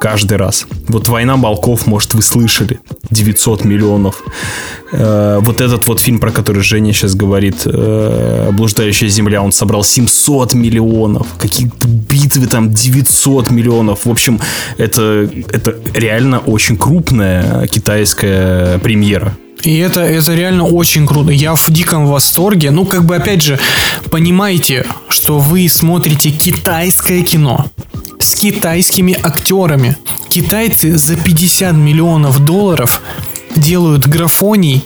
каждый 0.00 0.36
раз. 0.36 0.66
Вот 0.88 1.08
«Война 1.08 1.36
волков», 1.36 1.86
может, 1.86 2.14
вы 2.14 2.22
слышали, 2.22 2.80
900 3.10 3.64
миллионов. 3.64 4.22
Э, 4.92 5.38
вот 5.40 5.60
этот 5.60 5.86
вот 5.86 6.00
фильм, 6.00 6.18
про 6.18 6.30
который 6.30 6.62
Женя 6.62 6.92
сейчас 6.92 7.14
говорит, 7.14 7.62
э, 7.64 8.50
«Блуждающая 8.52 9.08
земля», 9.08 9.42
он 9.42 9.52
собрал 9.52 9.84
700 9.84 10.54
миллионов. 10.54 11.26
Какие-то 11.38 11.88
битвы 11.88 12.46
там 12.46 12.72
900 12.72 13.50
миллионов. 13.50 14.06
В 14.06 14.10
общем, 14.10 14.40
это, 14.78 15.28
это 15.52 15.76
реально 15.94 16.38
очень 16.38 16.76
крупная 16.76 17.66
китайская 17.66 18.78
премьера. 18.78 19.36
И 19.62 19.78
это, 19.78 20.00
это 20.00 20.34
реально 20.34 20.64
очень 20.64 21.06
круто. 21.06 21.30
Я 21.30 21.54
в 21.54 21.70
диком 21.70 22.06
восторге. 22.06 22.70
Ну, 22.70 22.84
как 22.84 23.04
бы, 23.04 23.16
опять 23.16 23.42
же, 23.42 23.58
понимаете, 24.10 24.86
что 25.08 25.38
вы 25.38 25.68
смотрите 25.68 26.30
китайское 26.30 27.22
кино 27.22 27.66
с 28.18 28.34
китайскими 28.34 29.18
актерами. 29.20 29.96
Китайцы 30.28 30.96
за 30.98 31.16
50 31.16 31.74
миллионов 31.74 32.44
долларов 32.44 33.00
делают 33.56 34.06
графоний 34.06 34.84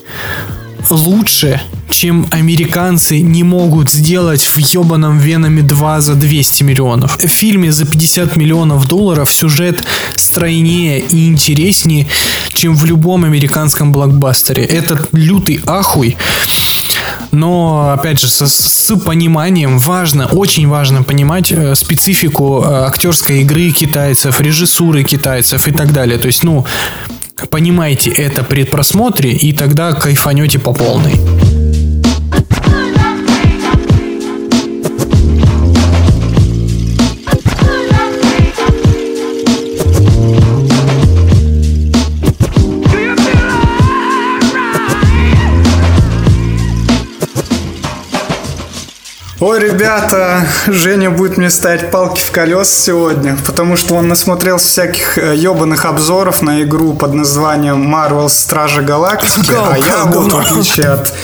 лучше, 0.88 1.60
чем 1.90 2.26
американцы 2.30 3.20
не 3.20 3.42
могут 3.42 3.90
сделать 3.90 4.42
в 4.42 4.56
ебаном 4.58 5.18
Веноме 5.18 5.62
2 5.62 6.00
за 6.00 6.14
200 6.14 6.62
миллионов. 6.62 7.18
В 7.18 7.28
фильме 7.28 7.72
за 7.72 7.84
50 7.84 8.36
миллионов 8.36 8.86
долларов 8.88 9.30
сюжет 9.30 9.82
стройнее 10.16 11.00
и 11.00 11.26
интереснее, 11.26 12.06
чем 12.54 12.76
в 12.76 12.84
любом 12.84 13.24
американском 13.24 13.92
блокбастере. 13.92 14.64
Это 14.64 15.06
лютый 15.12 15.60
ахуй. 15.66 16.16
Но, 17.32 17.92
опять 17.96 18.20
же, 18.20 18.28
со- 18.28 18.48
с, 18.48 18.96
пониманием 19.04 19.78
важно, 19.78 20.26
очень 20.26 20.66
важно 20.66 21.02
понимать 21.04 21.52
э, 21.52 21.74
специфику 21.76 22.64
э, 22.64 22.86
актерской 22.86 23.42
игры 23.42 23.70
китайцев, 23.70 24.40
режиссуры 24.40 25.04
китайцев 25.04 25.68
и 25.68 25.70
так 25.70 25.92
далее. 25.92 26.18
То 26.18 26.26
есть, 26.26 26.42
ну, 26.42 26.66
понимаете 27.48 28.10
это 28.10 28.44
при 28.44 28.64
просмотре, 28.64 29.32
и 29.32 29.52
тогда 29.52 29.92
кайфанете 29.92 30.58
по 30.58 30.72
полной. 30.72 31.59
Ой, 49.40 49.58
ребята, 49.58 50.44
Женя 50.66 51.10
будет 51.10 51.38
мне 51.38 51.48
ставить 51.48 51.90
палки 51.90 52.20
в 52.20 52.30
колеса 52.30 52.70
сегодня, 52.70 53.38
потому 53.46 53.76
что 53.76 53.94
он 53.94 54.06
насмотрелся 54.06 54.66
всяких 54.66 55.16
э, 55.16 55.34
ебаных 55.34 55.86
обзоров 55.86 56.42
на 56.42 56.62
игру 56.62 56.92
под 56.92 57.14
названием 57.14 57.82
Marvel 57.94 58.28
Стражи 58.28 58.82
Галактики, 58.82 59.50
а 59.54 59.78
я 59.78 60.04
вот, 60.04 60.30
в 60.30 60.36
отличие 60.36 60.88
от, 60.88 61.14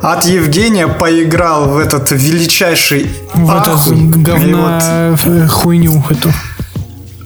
от 0.00 0.24
Евгения, 0.24 0.88
поиграл 0.88 1.68
в 1.68 1.78
этот 1.78 2.10
величайший 2.10 3.12
В 3.34 3.48
эту 3.48 3.70
ахуй. 3.74 3.96
И 3.96 4.06
вот- 4.06 4.16
говна 4.16 5.16
э, 5.24 5.46
хуйню 5.46 6.02
эту. 6.10 6.32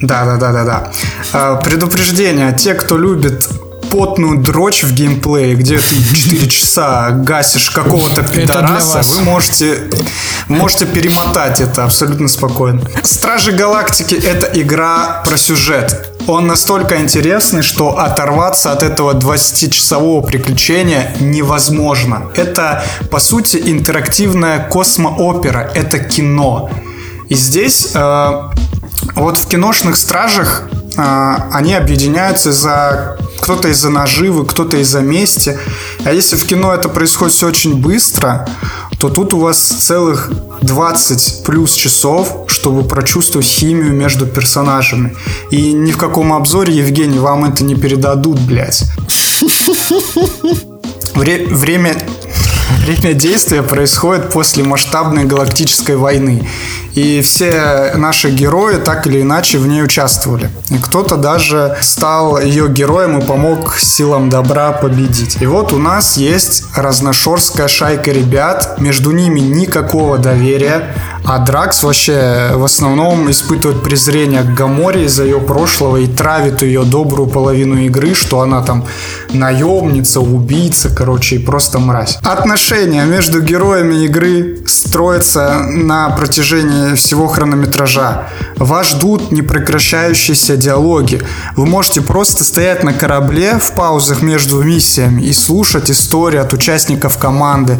да, 0.03 0.27
да, 0.27 0.37
да, 0.37 0.53
да, 0.53 0.65
да. 0.65 0.93
А, 1.33 1.57
Предупреждение. 1.57 2.53
Те, 2.53 2.75
кто 2.75 2.99
любит 2.99 3.49
потную 3.91 4.39
дрочь 4.39 4.83
в 4.83 4.93
геймплее, 4.95 5.55
где 5.55 5.79
ты 5.79 5.83
4 5.83 6.49
часа 6.49 7.11
гасишь 7.11 7.71
какого-то 7.71 8.23
пидораса, 8.23 9.03
вы 9.15 9.23
можете, 9.23 9.91
можете 10.49 10.87
перемотать 10.87 11.61
это 11.61 11.85
абсолютно 11.85 12.29
спокойно. 12.29 12.83
Стражи 13.03 13.53
Галактики 13.53 14.15
это 14.15 14.47
игра 14.59 15.23
про 15.25 15.37
сюжет. 15.37 16.13
Он 16.27 16.47
настолько 16.47 17.01
интересный, 17.01 17.63
что 17.63 17.99
оторваться 17.99 18.73
от 18.73 18.83
этого 18.83 19.15
20-часового 19.15 20.27
приключения 20.27 21.15
невозможно. 21.21 22.31
Это, 22.35 22.85
по 23.11 23.21
сути, 23.21 23.63
интерактивная 23.65 24.59
космоопера. 24.69 25.71
Это 25.75 26.01
кино. 26.01 26.71
И 27.29 27.35
здесь 27.35 27.91
э, 27.95 28.43
вот 29.15 29.39
в 29.39 29.49
киношных 29.49 29.97
стражах 29.97 30.69
они 30.97 31.75
объединяются 31.75 32.53
за 32.53 33.17
кто-то 33.41 33.69
из-за 33.69 33.91
наживы, 33.91 34.47
кто-то 34.47 34.77
из-за 34.79 35.01
мести. 35.01 35.59
А 36.05 36.13
если 36.13 36.37
в 36.37 36.47
кино 36.47 36.75
это 36.75 36.89
происходит 36.89 37.35
все 37.35 37.47
очень 37.47 37.77
быстро, 37.77 38.49
то 38.99 39.09
тут 39.09 39.35
у 39.35 39.39
вас 39.39 39.59
целых 39.59 40.31
20 40.63 41.45
плюс 41.45 41.75
часов, 41.75 42.45
чтобы 42.49 42.83
прочувствовать 42.83 43.47
химию 43.47 43.93
между 43.93 44.27
персонажами. 44.27 45.15
И 45.51 45.73
ни 45.73 45.93
в 45.93 45.99
каком 45.99 46.33
обзоре, 46.33 46.75
Евгений, 46.75 47.19
вам 47.19 47.45
это 47.45 47.63
не 47.63 47.75
передадут, 47.75 48.41
блядь. 48.41 48.85
Вре- 51.15 51.47
время, 51.47 51.97
время 52.75 53.15
действия 53.15 53.63
происходит 53.63 54.31
после 54.31 54.65
масштабной 54.65 55.25
галактической 55.25 55.97
войны. 55.97 56.47
И 56.95 57.21
все 57.21 57.93
наши 57.95 58.31
герои 58.31 58.77
так 58.77 59.07
или 59.07 59.21
иначе 59.21 59.59
в 59.59 59.67
ней 59.67 59.83
участвовали. 59.83 60.51
И 60.71 60.79
кто-то 60.79 61.17
даже 61.17 61.77
стал 61.83 62.41
ее 62.41 62.69
героем 62.69 63.19
и 63.19 63.23
помог 63.25 63.77
силам 63.77 64.31
добра 64.31 64.73
победить. 64.73 65.37
И 65.41 65.47
вот 65.47 65.73
у 65.73 65.79
нас 65.79 66.17
есть 66.17 66.65
разношерстская 66.75 67.69
шайка 67.69 68.13
ребят, 68.13 68.81
между 68.81 69.11
ними 69.11 69.41
никакого 69.41 70.17
доверия, 70.17 70.95
а 71.25 71.39
Дракс 71.39 71.83
вообще 71.83 72.53
в 72.55 72.65
основном 72.65 73.31
испытывает 73.31 73.83
презрение 73.83 74.43
к 74.43 74.55
Гаморе 74.55 75.05
из-за 75.05 75.25
ее 75.25 75.41
прошлого 75.41 75.99
и 75.99 76.07
травит 76.07 76.63
ее 76.63 76.85
добрую 76.85 77.29
половину 77.29 77.79
игры, 77.81 78.15
что 78.15 78.41
она 78.41 78.63
там 78.63 78.87
наемница, 79.31 80.21
убийца, 80.21 80.89
короче, 80.89 81.37
и 81.37 81.39
просто 81.39 81.79
мразь. 81.79 82.19
Отношения 82.23 82.56
между 82.57 83.43
героями 83.43 84.07
игры 84.07 84.59
строятся 84.67 85.61
на 85.69 86.09
протяжении 86.09 86.95
всего 86.95 87.27
хронометража. 87.27 88.29
Вас 88.57 88.89
ждут 88.89 89.31
непрекращающиеся 89.31 90.57
диалоги. 90.57 91.21
Вы 91.57 91.67
можете 91.67 92.01
просто 92.01 92.45
стоять 92.45 92.83
на 92.83 92.95
корабле 92.95 93.59
в 93.59 93.73
паузах 93.73 94.23
между 94.23 94.63
миссиями 94.63 95.23
и 95.23 95.35
слушать 95.35 95.91
истории 95.91 96.39
от 96.39 96.55
участников 96.55 97.19
команды. 97.19 97.79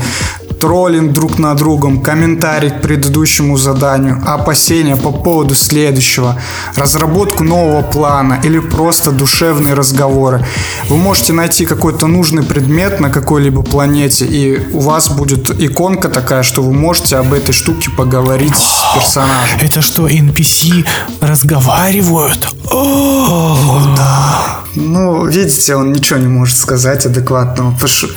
троллинг 0.61 1.13
друг 1.13 1.39
на 1.39 1.55
другом, 1.55 2.01
комментарий 2.01 2.71
к 2.71 2.81
предыдущему 2.81 3.59
заданию, 3.59 4.23
опасения 4.27 4.97
по 4.97 5.13
поводу 5.13 5.55
следующего, 5.55 6.41
разработку 6.75 7.45
нового 7.45 7.83
плана 7.83 8.41
или 8.43 8.59
просто 8.59 9.13
душевные 9.13 9.75
разговоры. 9.75 10.45
Вы 10.89 10.97
можете 10.97 11.33
найти 11.35 11.67
какой-то 11.67 12.07
нужный 12.07 12.43
предмет 12.43 13.01
на 13.01 13.11
какой-либо 13.11 13.63
планете, 13.63 14.25
и 14.25 14.59
у 14.73 14.81
вас 14.81 15.09
будет 15.09 15.51
иконка 15.61 16.09
такая, 16.09 16.43
что 16.43 16.63
вы 16.63 16.73
можете 16.73 17.17
об 17.17 17.33
этой 17.33 17.53
штуке 17.53 17.91
поговорить 17.91 18.55
с 18.57 18.95
персонажем. 18.95 19.61
Это 19.61 19.81
что, 19.83 20.09
NPC 20.09 20.87
разговаривают? 21.21 22.49
О, 22.71 23.81
да. 23.97 24.59
Ну, 24.75 25.25
видите, 25.27 25.75
он 25.75 25.93
ничего 25.93 26.19
не 26.19 26.27
может 26.27 26.59
сказать 26.59 27.07
адекватного, 27.07 27.71
потому 27.73 27.89
что, 27.89 28.09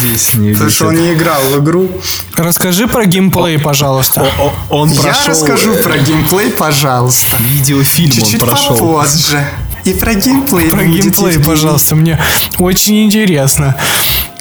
Здесь 0.00 0.34
не 0.34 0.52
потому 0.52 0.70
что 0.70 0.86
он 0.86 0.94
не 0.96 1.12
играл 1.12 1.40
в 1.42 1.62
игру. 1.64 1.90
Расскажи 2.36 2.86
про 2.86 3.04
геймплей, 3.04 3.58
пожалуйста. 3.58 4.24
О- 4.38 4.52
Он 4.70 4.88
Я 4.90 5.00
прошел 5.02 5.26
расскажу 5.30 5.74
про 5.82 5.98
геймплей, 5.98 6.50
пожалуйста. 6.50 7.36
видеофильм, 7.48 8.12
Чуть-чуть 8.12 8.42
он 8.42 8.48
прошел. 8.48 8.76
попозже. 8.76 9.44
И 9.84 9.92
про 9.92 10.14
геймплей 10.14 10.70
Про 10.70 10.84
геймплей, 10.84 11.38
пожалуйста, 11.40 11.94
мне 11.96 12.18
очень 12.58 13.04
интересно. 13.04 13.74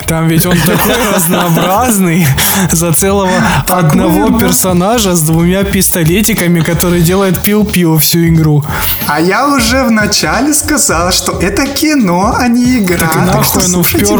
Там 0.07 0.27
ведь 0.27 0.45
он 0.45 0.57
такой 0.57 0.95
разнообразный 1.13 2.27
за 2.71 2.93
целого 2.93 3.31
одного 3.67 4.37
персонажа 4.37 5.15
с 5.15 5.21
двумя 5.21 5.63
пистолетиками, 5.63 6.61
который 6.61 7.01
делает 7.01 7.41
пил-пил 7.41 7.97
всю 7.99 8.27
игру. 8.27 8.63
А 9.07 9.19
я 9.19 9.47
уже 9.47 9.83
в 9.83 9.91
начале 9.91 10.53
сказал, 10.53 11.11
что 11.11 11.39
это 11.39 11.65
кино, 11.67 12.35
а 12.37 12.47
не 12.47 12.79
игра. 12.79 13.07
Так 13.07 13.15
и 13.15 13.19
нахуй 13.19 13.61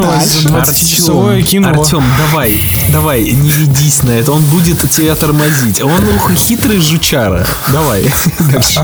дальше. 0.02 0.42
за 0.42 0.50
20-часовое 0.50 1.42
кино. 1.42 1.70
Артем, 1.70 2.04
давай, 2.18 2.54
давай, 2.90 3.24
не 3.24 3.52
ведись 3.52 4.04
на 4.04 4.12
это. 4.12 4.32
Он 4.32 4.44
будет 4.44 4.90
тебя 4.90 5.16
тормозить. 5.16 5.82
Он 5.82 6.08
ух, 6.10 6.32
хитрый 6.36 6.80
жучара. 6.80 7.46
Давай. 7.72 8.04
Дальше. 8.52 8.84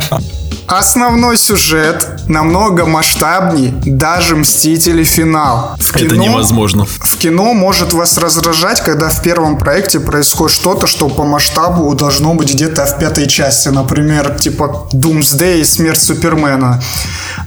Основной 0.69 1.35
сюжет 1.37 2.07
намного 2.27 2.85
масштабнее 2.85 3.73
даже 3.85 4.35
«Мстители. 4.35 5.03
Финал». 5.03 5.75
В 5.79 5.95
Это 5.95 6.15
невозможно. 6.15 6.85
В 6.85 7.17
кино 7.17 7.53
может 7.53 7.93
вас 7.93 8.19
раздражать, 8.19 8.81
когда 8.81 9.09
в 9.09 9.19
первом 9.23 9.57
проекте 9.57 9.99
происходит 9.99 10.55
что-то, 10.55 10.85
что 10.85 11.09
по 11.09 11.23
масштабу 11.23 11.91
должно 11.95 12.35
быть 12.35 12.53
где-то 12.53 12.85
в 12.85 12.99
пятой 12.99 13.27
части. 13.27 13.69
Например, 13.69 14.37
типа 14.39 14.87
Doomsday 14.93 15.61
и 15.61 15.63
смерть 15.63 15.99
Супермена. 15.99 16.79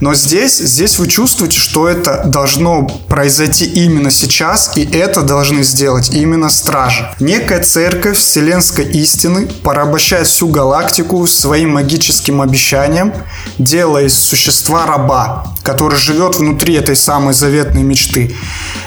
Но 0.01 0.13
здесь, 0.13 0.57
здесь 0.57 0.99
вы 0.99 1.07
чувствуете, 1.07 1.57
что 1.57 1.87
это 1.87 2.23
должно 2.25 2.87
произойти 3.07 3.63
именно 3.65 4.11
сейчас, 4.11 4.75
и 4.75 4.83
это 4.83 5.21
должны 5.21 5.63
сделать 5.63 6.09
именно 6.09 6.49
стражи. 6.49 7.09
Некая 7.21 7.63
церковь 7.63 8.17
вселенской 8.17 8.83
истины 8.83 9.47
порабощает 9.63 10.27
всю 10.27 10.49
галактику 10.49 11.25
своим 11.25 11.75
магическим 11.75 12.41
обещанием, 12.41 13.12
делая 13.57 14.05
из 14.05 14.17
существа 14.17 14.85
раба, 14.85 15.45
который 15.63 15.97
живет 15.97 16.35
внутри 16.35 16.75
этой 16.75 16.95
самой 16.95 17.33
заветной 17.33 17.83
мечты. 17.83 18.35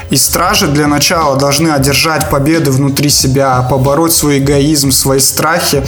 И 0.09 0.17
стражи 0.17 0.67
для 0.67 0.87
начала 0.87 1.37
должны 1.37 1.69
одержать 1.69 2.29
победы 2.29 2.71
внутри 2.71 3.09
себя, 3.09 3.61
побороть 3.69 4.13
свой 4.13 4.39
эгоизм, 4.39 4.91
свои 4.91 5.19
страхи, 5.19 5.83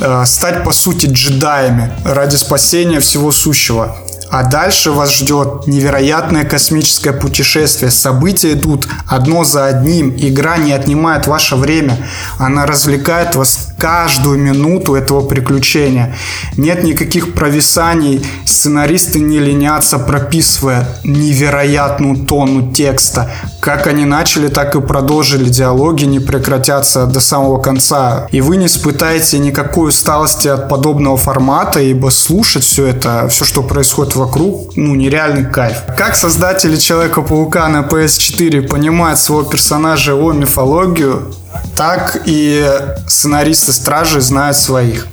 э, 0.00 0.24
стать 0.26 0.64
по 0.64 0.72
сути 0.72 1.06
джедаями 1.06 1.92
ради 2.04 2.36
спасения 2.36 3.00
всего 3.00 3.32
сущего. 3.32 3.96
А 4.30 4.42
дальше 4.42 4.90
вас 4.90 5.14
ждет 5.14 5.66
невероятное 5.66 6.44
космическое 6.44 7.12
путешествие. 7.12 7.90
События 7.90 8.52
идут 8.52 8.88
одно 9.06 9.44
за 9.44 9.66
одним. 9.66 10.12
Игра 10.16 10.56
не 10.56 10.72
отнимает 10.72 11.26
ваше 11.26 11.56
время. 11.56 11.96
Она 12.38 12.66
развлекает 12.66 13.36
вас 13.36 13.68
каждую 13.78 14.38
минуту 14.38 14.94
этого 14.94 15.26
приключения. 15.26 16.16
Нет 16.56 16.82
никаких 16.82 17.34
провисаний. 17.34 18.24
Сценаристы 18.44 19.20
не 19.20 19.38
ленятся, 19.38 19.98
прописывая 19.98 20.88
невероятную 21.04 22.26
тонну 22.26 22.72
текста. 22.72 23.30
Как 23.60 23.86
они 23.86 24.04
начали, 24.04 24.48
так 24.48 24.74
и 24.74 24.80
продолжили. 24.80 25.48
Диалоги 25.48 26.04
не 26.04 26.20
прекратятся 26.20 27.06
до 27.06 27.20
самого 27.20 27.60
конца. 27.60 28.26
И 28.30 28.40
вы 28.40 28.56
не 28.56 28.66
испытаете 28.66 29.38
никакой 29.38 29.90
усталости 29.90 30.48
от 30.48 30.68
подобного 30.68 31.16
формата, 31.16 31.80
ибо 31.80 32.08
слушать 32.10 32.64
все 32.64 32.86
это, 32.86 33.28
все, 33.28 33.44
что 33.44 33.62
происходит 33.62 34.15
вокруг, 34.16 34.76
ну, 34.76 34.94
нереальный 34.94 35.44
кайф. 35.44 35.76
Как 35.96 36.16
создатели 36.16 36.76
Человека-паука 36.76 37.68
на 37.68 37.82
PS4 37.82 38.66
понимают 38.66 39.18
своего 39.20 39.44
персонажа 39.44 40.12
его 40.12 40.32
мифологию, 40.32 41.32
так 41.76 42.22
и 42.24 42.66
сценаристы 43.06 43.72
Стражи 43.72 44.20
знают 44.20 44.56
своих. 44.56 45.06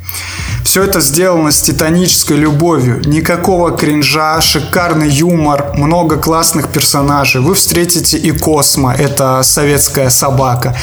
Все 0.64 0.84
это 0.84 1.02
сделано 1.02 1.52
с 1.52 1.62
титанической 1.62 2.38
любовью. 2.38 3.02
Никакого 3.06 3.78
кринжа, 3.78 4.42
шикарный 4.42 5.10
юмор, 5.10 5.74
много 5.76 6.18
классных 6.18 6.70
персонажей. 6.70 7.42
Вы 7.42 7.54
встретите 7.54 8.18
и 8.18 8.32
Космо, 8.32 8.94
это 8.94 9.44
советская 9.44 10.10
собака, 10.10 10.76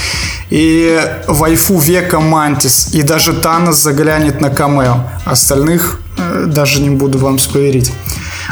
и 0.50 1.00
вайфу 1.26 1.78
века 1.78 2.20
Мантис, 2.20 2.90
и 2.92 3.02
даже 3.02 3.32
Танос 3.32 3.82
заглянет 3.82 4.40
на 4.40 4.50
камео. 4.50 5.08
Остальных 5.24 6.00
даже 6.46 6.80
не 6.80 6.90
буду 6.90 7.18
вам 7.18 7.38
споверить. 7.38 7.92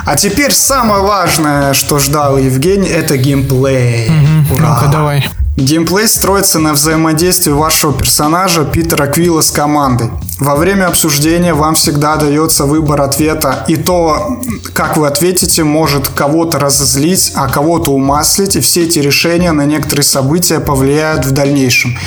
А 0.04 0.16
теперь 0.16 0.52
самое 0.52 1.02
важное, 1.02 1.74
что 1.74 1.98
ждал 1.98 2.38
Евгений, 2.38 2.88
это 2.88 3.16
геймплей. 3.16 4.10
Ура! 4.50 4.80
Ну-ка, 4.80 4.92
давай. 4.92 5.28
Геймплей 5.56 6.06
строится 6.06 6.60
на 6.60 6.72
взаимодействии 6.72 7.50
вашего 7.50 7.92
персонажа 7.92 8.64
Питера 8.64 9.06
Квилла 9.06 9.40
с 9.40 9.50
командой. 9.50 10.10
Во 10.38 10.54
время 10.54 10.86
обсуждения 10.86 11.52
вам 11.52 11.74
всегда 11.74 12.16
дается 12.16 12.64
выбор 12.64 13.00
ответа, 13.00 13.64
и 13.66 13.74
то, 13.74 14.40
как 14.72 14.96
вы 14.96 15.08
ответите, 15.08 15.64
может 15.64 16.06
кого-то 16.08 16.60
разозлить, 16.60 17.32
а 17.34 17.48
кого-то 17.48 17.90
умаслить, 17.90 18.54
и 18.54 18.60
все 18.60 18.84
эти 18.84 19.00
решения 19.00 19.50
на 19.50 19.66
некоторые 19.66 20.04
события 20.04 20.60
повлияют 20.60 21.26
в 21.26 21.32
дальнейшем. 21.32 21.98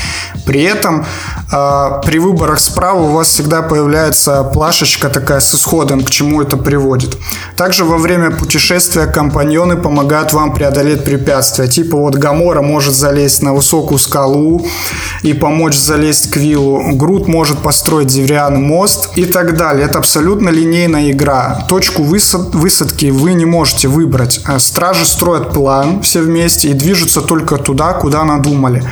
При 0.46 0.64
этом 0.64 1.06
э, 1.52 2.02
при 2.06 2.20
выборах 2.20 2.62
справа 2.62 3.02
у 3.02 3.12
вас 3.12 3.28
всегда 3.28 3.62
появляется 3.62 4.44
плашечка 4.44 5.10
такая 5.10 5.42
с 5.42 5.54
исходом, 5.54 6.02
к 6.02 6.10
чему 6.10 6.42
это 6.42 6.56
приводит. 6.56 7.18
Также 7.58 7.84
во 7.84 7.98
время 7.98 8.32
путешествия 8.32 9.08
компаньоны 9.08 9.76
помогают 9.76 10.32
вам 10.32 10.54
преодолеть 10.54 11.04
препятствия. 11.04 11.68
Типа 11.68 11.98
вот 11.98 12.16
Гамора 12.16 12.62
может 12.62 12.94
залезть 12.94 13.44
на 13.44 13.54
высокую 13.54 14.00
скалу 14.00 14.66
и 15.22 15.34
помочь 15.34 15.76
залезть 15.76 16.32
к 16.32 16.38
Виллу. 16.38 16.82
Грут 16.94 17.28
может 17.28 17.60
построить 17.60 18.10
деревянный 18.26 18.60
мост 18.60 19.10
и 19.16 19.26
так 19.26 19.58
далее. 19.58 19.86
Это 19.86 19.98
абсолютно 19.98 20.50
линейная 20.50 21.12
игра. 21.12 21.66
Точку 21.68 22.04
высад- 22.04 22.56
высадки 22.56 23.08
вы 23.12 23.34
не 23.34 23.46
можете 23.46 23.88
выбрать. 23.88 24.42
А 24.46 24.60
Стражи 24.60 25.06
строят 25.06 25.54
план 25.54 26.02
все 26.02 26.22
вместе 26.22 26.70
и 26.70 26.74
движутся 26.74 27.22
только 27.22 27.58
туда, 27.58 27.94
куда 27.94 28.24
надумали. 28.24 28.84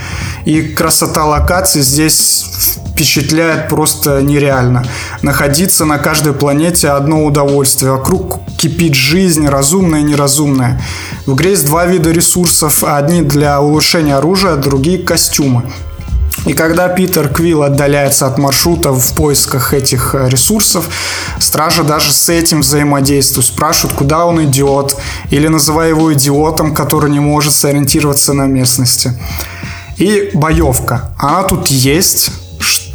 И 0.46 0.62
красота 0.62 1.26
локаций 1.26 1.82
здесь 1.82 2.46
впечатляет 2.92 3.70
просто 3.70 4.22
нереально. 4.22 4.84
Находиться 5.22 5.86
на 5.86 5.98
каждой 6.00 6.34
планете 6.34 6.89
одно 6.89 7.24
удовольствие. 7.26 7.92
Вокруг 7.92 8.39
кипит 8.58 8.94
жизнь, 8.94 9.48
разумная 9.48 10.02
и 10.02 10.04
неразумная. 10.04 10.82
В 11.26 11.34
игре 11.36 11.52
есть 11.52 11.65
два 11.65 11.86
вида 11.86 12.12
ресурсов. 12.12 12.84
Одни 12.84 13.22
для 13.22 13.62
улучшения 13.62 14.15
оружия, 14.15 14.56
другие 14.56 15.00
костюмы. 15.00 15.63
И 16.50 16.54
когда 16.54 16.90
Питер 16.90 17.30
Квилл 17.30 17.62
отдаляется 17.62 18.26
от 18.26 18.40
маршрута 18.40 18.92
в 18.92 19.14
поисках 19.14 19.72
этих 19.72 20.16
э, 20.16 20.30
ресурсов, 20.30 20.90
стражи 21.40 21.84
даже 21.84 22.12
с 22.12 22.28
этим 22.28 22.62
взаимодействуют, 22.62 23.46
спрашивают, 23.46 23.96
куда 23.96 24.26
он 24.26 24.44
идет, 24.46 24.98
или 25.30 25.48
называя 25.48 25.90
его 25.90 26.12
идиотом, 26.12 26.74
который 26.74 27.12
не 27.12 27.20
может 27.20 27.54
сориентироваться 27.54 28.34
на 28.34 28.48
местности. 28.48 29.14
И 29.98 30.32
боевка. 30.34 31.12
Она 31.20 31.44
тут 31.44 31.68
есть, 31.68 32.32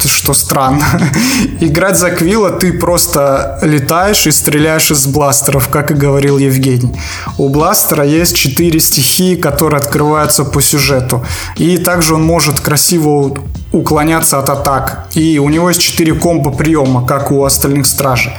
что, 0.09 0.33
странно. 0.33 0.85
Играть 1.59 1.97
за 1.97 2.11
Квилла 2.11 2.51
ты 2.51 2.73
просто 2.73 3.59
летаешь 3.61 4.27
и 4.27 4.31
стреляешь 4.31 4.91
из 4.91 5.05
бластеров, 5.05 5.69
как 5.69 5.91
и 5.91 5.93
говорил 5.93 6.37
Евгений. 6.37 6.95
У 7.37 7.49
бластера 7.49 8.05
есть 8.05 8.35
четыре 8.35 8.79
стихии, 8.79 9.35
которые 9.35 9.79
открываются 9.79 10.43
по 10.43 10.61
сюжету. 10.61 11.25
И 11.57 11.77
также 11.77 12.15
он 12.15 12.23
может 12.23 12.59
красиво 12.59 13.33
уклоняться 13.71 14.39
от 14.39 14.49
атак. 14.49 15.07
И 15.13 15.39
у 15.39 15.49
него 15.49 15.69
есть 15.69 15.81
четыре 15.81 16.13
комбо 16.13 16.51
приема, 16.51 17.05
как 17.05 17.31
у 17.31 17.43
остальных 17.43 17.85
стражей. 17.85 18.33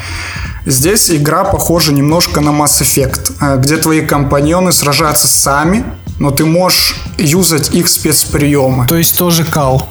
Здесь 0.66 1.10
игра 1.10 1.44
похожа 1.44 1.92
немножко 1.92 2.40
на 2.40 2.50
Mass 2.50 2.82
Effect, 2.82 3.32
э, 3.40 3.58
где 3.58 3.76
твои 3.76 4.00
компаньоны 4.00 4.72
сражаются 4.72 5.28
сами, 5.28 5.84
но 6.18 6.30
ты 6.30 6.44
можешь 6.44 6.96
юзать 7.18 7.74
их 7.74 7.88
спецприемы. 7.88 8.86
То 8.88 8.96
есть 8.96 9.16
тоже 9.16 9.44
кал. 9.44 9.88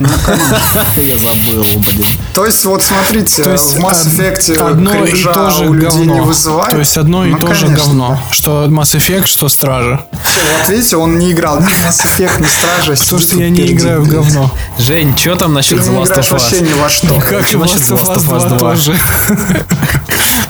Я 0.00 0.06
забыл, 1.16 1.64
блин. 1.80 2.04
То 2.34 2.46
есть, 2.46 2.64
вот 2.64 2.82
смотрите, 2.82 3.42
То 3.42 3.52
есть 3.52 3.74
в 3.74 3.80
Mass 3.80 4.06
Effect 4.06 4.56
одно 4.70 5.04
и 5.04 5.22
то 5.22 5.50
же 5.50 5.64
у 5.68 5.72
людей 5.72 5.88
говно. 5.90 6.14
не 6.14 6.20
вызывает. 6.20 6.70
То 6.72 6.78
есть 6.78 6.96
одно 6.96 7.26
и 7.26 7.30
Ну, 7.30 7.38
то 7.38 7.54
же 7.54 7.66
говно. 7.68 8.20
Что 8.30 8.66
Mass 8.66 8.96
Effect, 8.96 9.26
что 9.26 9.48
Стражи. 9.48 9.98
Вот 10.12 10.68
видите, 10.68 10.96
он 10.96 11.18
не 11.18 11.32
играл 11.32 11.60
ни 11.60 11.66
в 11.66 11.82
Mass 11.84 12.00
Effect, 12.04 12.40
ни 12.40 12.46
Стража. 12.46 12.92
То, 12.92 12.96
сидит 12.96 13.20
что 13.22 13.38
я 13.38 13.50
не 13.50 13.72
играю 13.72 14.02
в 14.02 14.08
говно. 14.08 14.50
Жень, 14.78 15.16
что 15.16 15.34
там 15.36 15.52
насчет 15.54 15.80
The 15.80 16.00
Last 16.02 16.16
of 16.16 16.30
вообще 16.30 16.58
Us? 16.58 16.68
ни 16.68 16.80
во 16.80 16.88
что. 16.88 17.18
Как 17.18 17.52
и 17.52 17.56
Last 17.56 17.90
of 17.90 18.02
Last 18.04 18.16
of 18.16 18.28
Us 18.28 18.36
Us 18.36 18.48
2 18.48 18.48
2? 18.48 18.58
тоже. 18.58 19.00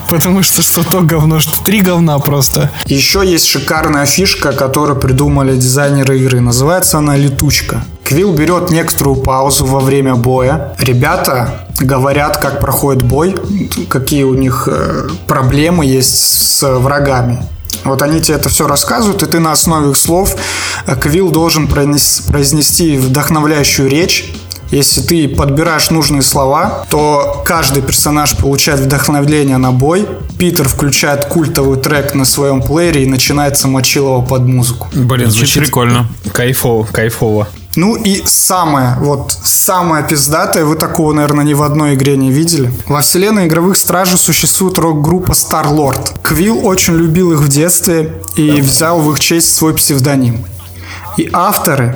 Потому 0.07 0.41
что 0.43 0.61
что 0.63 0.83
то 0.83 1.01
говно, 1.01 1.39
что 1.39 1.61
три 1.63 1.81
говна 1.81 2.17
просто. 2.19 2.71
Еще 2.85 3.21
есть 3.25 3.45
шикарная 3.47 4.05
фишка, 4.05 4.53
которую 4.53 4.99
придумали 4.99 5.55
дизайнеры 5.55 6.19
игры. 6.19 6.39
Называется 6.41 6.97
она 6.97 7.15
«Летучка». 7.15 7.83
Квилл 8.03 8.33
берет 8.33 8.71
некоторую 8.71 9.17
паузу 9.17 9.65
во 9.65 9.79
время 9.79 10.15
боя. 10.15 10.75
Ребята 10.79 11.65
говорят, 11.79 12.37
как 12.37 12.59
проходит 12.59 13.03
бой, 13.03 13.35
какие 13.89 14.23
у 14.23 14.33
них 14.33 14.67
э, 14.71 15.07
проблемы 15.27 15.85
есть 15.85 16.15
с 16.57 16.67
врагами. 16.79 17.43
Вот 17.85 18.01
они 18.01 18.19
тебе 18.19 18.35
это 18.35 18.49
все 18.49 18.67
рассказывают, 18.67 19.23
и 19.23 19.25
ты 19.25 19.39
на 19.39 19.51
основе 19.51 19.91
их 19.91 19.97
слов, 19.97 20.35
э, 20.87 20.95
Квилл 20.95 21.29
должен 21.29 21.67
произнес- 21.67 22.27
произнести 22.27 22.97
вдохновляющую 22.97 23.87
речь, 23.89 24.33
если 24.71 25.01
ты 25.01 25.27
подбираешь 25.27 25.89
нужные 25.89 26.21
слова, 26.21 26.85
то 26.91 27.41
каждый 27.43 27.81
персонаж 27.81 28.37
получает 28.37 28.79
вдохновление 28.81 29.57
на 29.57 29.71
бой. 29.71 30.07
Питер 30.37 30.67
включает 30.67 31.25
культовый 31.25 31.79
трек 31.79 32.13
на 32.13 32.23
своем 32.23 32.61
плеере 32.61 33.03
и 33.03 33.07
начинается 33.07 33.67
мочилово 33.67 34.23
под 34.23 34.43
музыку. 34.43 34.87
Блин, 34.93 35.31
Звучит 35.31 35.47
звучит 35.47 35.63
прикольно. 35.63 36.07
кайфово, 36.33 36.85
кайфово. 36.85 37.47
Ну 37.75 37.95
и 37.95 38.23
самое, 38.25 38.95
вот 38.99 39.31
самое 39.31 40.03
пиздатое, 40.03 40.65
вы 40.65 40.75
такого, 40.75 41.13
наверное, 41.13 41.45
ни 41.45 41.53
в 41.53 41.61
одной 41.61 41.93
игре 41.93 42.17
не 42.17 42.31
видели. 42.31 42.71
Во 42.87 43.01
вселенной 43.01 43.45
игровых 43.45 43.77
стражей 43.77 44.17
существует 44.17 44.79
рок-группа 44.79 45.33
Star-Lord. 45.33 46.19
Квилл 46.23 46.65
очень 46.65 46.95
любил 46.95 47.31
их 47.31 47.39
в 47.39 47.47
детстве 47.47 48.21
и 48.35 48.59
взял 48.61 48.99
в 48.99 49.11
их 49.11 49.19
честь 49.19 49.55
свой 49.55 49.75
псевдоним. 49.75 50.43
И 51.17 51.29
авторы 51.31 51.95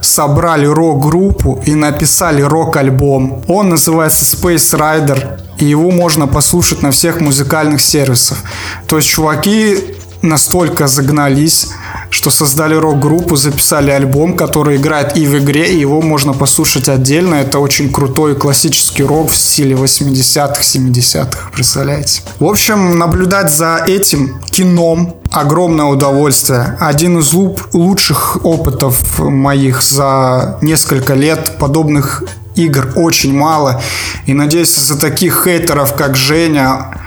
собрали 0.00 0.66
рок-группу 0.66 1.62
и 1.66 1.74
написали 1.74 2.40
рок-альбом. 2.40 3.42
Он 3.48 3.68
называется 3.68 4.24
Space 4.24 4.78
Rider, 4.78 5.40
и 5.58 5.66
его 5.66 5.90
можно 5.90 6.26
послушать 6.26 6.82
на 6.82 6.90
всех 6.92 7.20
музыкальных 7.20 7.80
сервисах. 7.80 8.38
То 8.86 8.96
есть 8.96 9.08
чуваки 9.08 9.96
настолько 10.22 10.86
загнались, 10.86 11.68
что 12.10 12.30
создали 12.30 12.74
рок-группу, 12.74 13.36
записали 13.36 13.90
альбом, 13.90 14.36
который 14.36 14.76
играет 14.76 15.16
и 15.16 15.26
в 15.26 15.38
игре, 15.38 15.72
и 15.72 15.78
его 15.78 16.00
можно 16.00 16.32
послушать 16.32 16.88
отдельно. 16.88 17.34
Это 17.36 17.58
очень 17.58 17.92
крутой 17.92 18.34
классический 18.34 19.02
рок 19.02 19.30
в 19.30 19.36
стиле 19.36 19.74
80-х, 19.74 20.60
70-х, 20.60 21.50
представляете? 21.52 22.22
В 22.38 22.46
общем, 22.46 22.98
наблюдать 22.98 23.50
за 23.50 23.82
этим 23.86 24.40
кином 24.50 25.16
огромное 25.30 25.86
удовольствие. 25.86 26.76
Один 26.80 27.18
из 27.18 27.32
лучших 27.32 28.44
опытов 28.44 29.18
моих 29.18 29.82
за 29.82 30.58
несколько 30.62 31.14
лет 31.14 31.58
подобных 31.58 32.24
игр 32.54 32.92
очень 32.96 33.32
мало. 33.34 33.82
И 34.26 34.34
надеюсь, 34.34 34.78
из-за 34.78 34.98
таких 34.98 35.44
хейтеров, 35.44 35.94
как 35.94 36.16
Женя, 36.16 36.98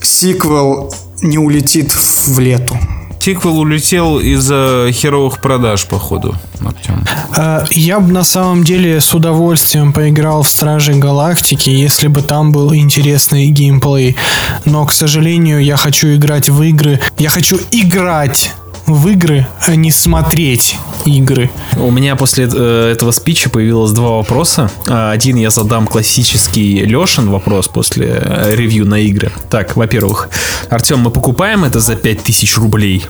сиквел 0.00 0.92
не 1.22 1.38
улетит 1.38 1.92
в 1.92 2.38
лету. 2.38 2.78
Сиквел 3.20 3.58
улетел 3.58 4.18
из-за 4.20 4.88
херовых 4.92 5.40
продаж, 5.40 5.84
походу, 5.86 6.34
Артем. 6.64 7.04
А, 7.36 7.64
Я 7.72 8.00
бы 8.00 8.12
на 8.12 8.24
самом 8.24 8.64
деле 8.64 9.00
с 9.00 9.12
удовольствием 9.12 9.92
поиграл 9.92 10.42
в 10.42 10.48
Стражи 10.48 10.94
Галактики, 10.94 11.68
если 11.68 12.08
бы 12.08 12.22
там 12.22 12.52
был 12.52 12.74
интересный 12.74 13.48
геймплей. 13.48 14.16
Но, 14.64 14.86
к 14.86 14.92
сожалению, 14.92 15.62
я 15.62 15.76
хочу 15.76 16.14
играть 16.14 16.48
в 16.48 16.62
игры. 16.62 17.00
Я 17.18 17.28
хочу 17.28 17.58
играть 17.70 18.52
в 18.94 19.08
игры, 19.08 19.46
а 19.66 19.74
не 19.76 19.90
смотреть 19.90 20.76
игры. 21.04 21.50
У 21.76 21.90
меня 21.90 22.16
после 22.16 22.48
э, 22.52 22.92
этого 22.92 23.10
спича 23.12 23.50
появилось 23.50 23.92
два 23.92 24.16
вопроса. 24.16 24.70
А, 24.88 25.10
Один 25.12 25.36
я 25.36 25.50
задам 25.50 25.86
классический 25.86 26.84
Лешин 26.84 27.30
вопрос 27.30 27.68
после 27.68 28.20
э, 28.22 28.54
ревью 28.54 28.86
на 28.86 28.98
игры. 29.00 29.30
Так, 29.50 29.76
во-первых, 29.76 30.28
Артем, 30.70 31.00
мы 31.00 31.10
покупаем 31.10 31.64
это 31.64 31.80
за 31.80 31.96
5000 31.96 32.56
рублей? 32.58 33.04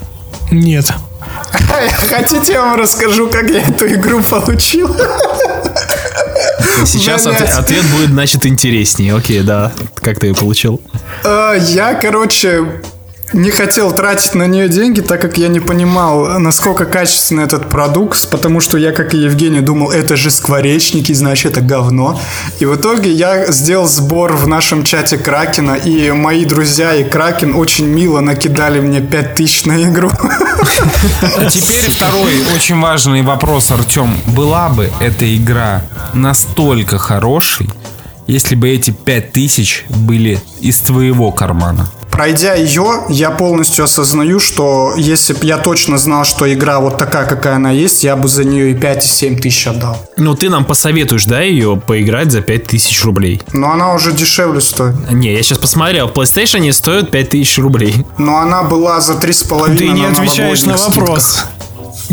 Нет. 0.51 0.93
Хотите, 2.11 2.53
я 2.55 2.63
вам 2.63 2.79
расскажу, 2.79 3.29
как 3.29 3.51
я 3.51 3.61
эту 3.63 3.87
игру 3.87 4.23
получил? 4.23 4.95
Сейчас 6.87 7.25
Блядь. 7.25 7.51
ответ, 7.51 7.85
будет, 7.87 8.11
значит, 8.11 8.47
интереснее. 8.47 9.15
Окей, 9.15 9.41
да. 9.41 9.73
Как 9.97 10.21
ты 10.21 10.29
ее 10.29 10.35
получил? 10.35 10.81
А, 11.25 11.55
Я, 11.55 11.95
короче, 11.95 12.83
не 13.33 13.51
хотел 13.51 13.93
тратить 13.93 14.35
на 14.35 14.47
нее 14.47 14.69
деньги, 14.69 15.01
так 15.01 15.21
как 15.21 15.39
я 15.39 15.49
не 15.49 15.61
понимал, 15.61 16.39
насколько 16.39 16.85
качественный 16.85 17.45
этот 17.45 17.69
продукт, 17.69 18.29
потому 18.31 18.61
что 18.61 18.79
я, 18.79 18.93
как 18.93 19.15
и 19.15 19.19
Евгений, 19.19 19.61
думал, 19.61 19.91
это 19.91 20.17
же 20.17 20.31
скворечники, 20.31 21.13
значит, 21.13 21.53
это 21.53 21.61
говно. 21.61 22.21
И 22.59 22.65
в 22.65 22.77
итоге 22.77 23.13
я 23.13 23.51
сделал 23.53 23.87
сбор 23.87 24.33
в 24.33 24.47
нашем 24.49 24.85
чате 24.85 25.19
Кракена, 25.19 25.75
и 25.75 26.11
мои 26.11 26.45
друзья 26.45 26.95
и 26.95 27.05
Кракен 27.05 27.55
очень 27.55 27.87
мило 27.87 28.21
накидали 28.21 28.81
мне 28.81 29.01
5000 29.01 29.67
на 29.67 29.83
игру. 29.85 30.11
А 31.37 31.45
теперь 31.47 31.91
второй 31.91 32.33
очень 32.55 32.81
важный 32.81 33.23
вопрос, 33.23 33.71
Артем. 33.71 34.17
Была 34.27 34.69
бы 34.69 34.91
эта 35.01 35.37
игра 35.37 35.83
настолько 36.15 36.99
хорошей, 36.99 37.69
если 38.27 38.55
бы 38.55 38.69
эти 38.69 38.91
5000 38.91 39.85
были 39.89 40.41
из 40.61 40.79
твоего 40.79 41.31
кармана? 41.31 41.89
Пройдя 42.19 42.57
ее, 42.57 43.05
я 43.11 43.31
полностью 43.31 43.85
осознаю, 43.85 44.41
что 44.41 44.93
если 44.97 45.35
бы 45.35 45.47
я 45.47 45.57
точно 45.57 45.99
знал, 45.99 46.25
что 46.25 46.53
игра 46.53 46.81
вот 46.81 46.99
такая, 46.99 47.25
какая 47.25 47.55
она 47.55 47.71
есть, 47.71 48.03
я 48.03 48.17
бы 48.17 48.27
за 48.27 48.43
нее 48.43 48.73
и 48.73 48.75
5, 48.75 49.05
и 49.05 49.09
7 49.09 49.39
тысяч 49.39 49.69
отдал. 49.69 50.05
Ну, 50.17 50.35
ты 50.35 50.51
нам 50.51 50.65
посоветуешь, 50.65 51.27
да, 51.27 51.43
ее 51.43 51.77
поиграть 51.77 52.33
за 52.33 52.41
5000 52.41 53.05
рублей? 53.05 53.41
Но 53.53 53.71
она 53.71 53.95
уже 53.95 54.11
дешевле 54.11 54.61
стоит. 54.61 54.97
Не, 55.13 55.33
я 55.33 55.41
сейчас 55.45 55.59
посмотрел, 55.59 56.09
в 56.09 56.13
PlayStation 56.13 56.73
стоит 56.73 57.13
5000 57.13 57.59
рублей. 57.59 58.05
Но 58.19 58.39
она 58.39 58.65
была 58.65 59.01
за 59.01 59.13
3,5 59.13 59.77
Ты 59.79 59.87
не 59.91 60.03
на 60.03 60.09
отвечаешь 60.09 60.65
на 60.65 60.77
вопрос. 60.77 61.23
скидках. 61.23 61.51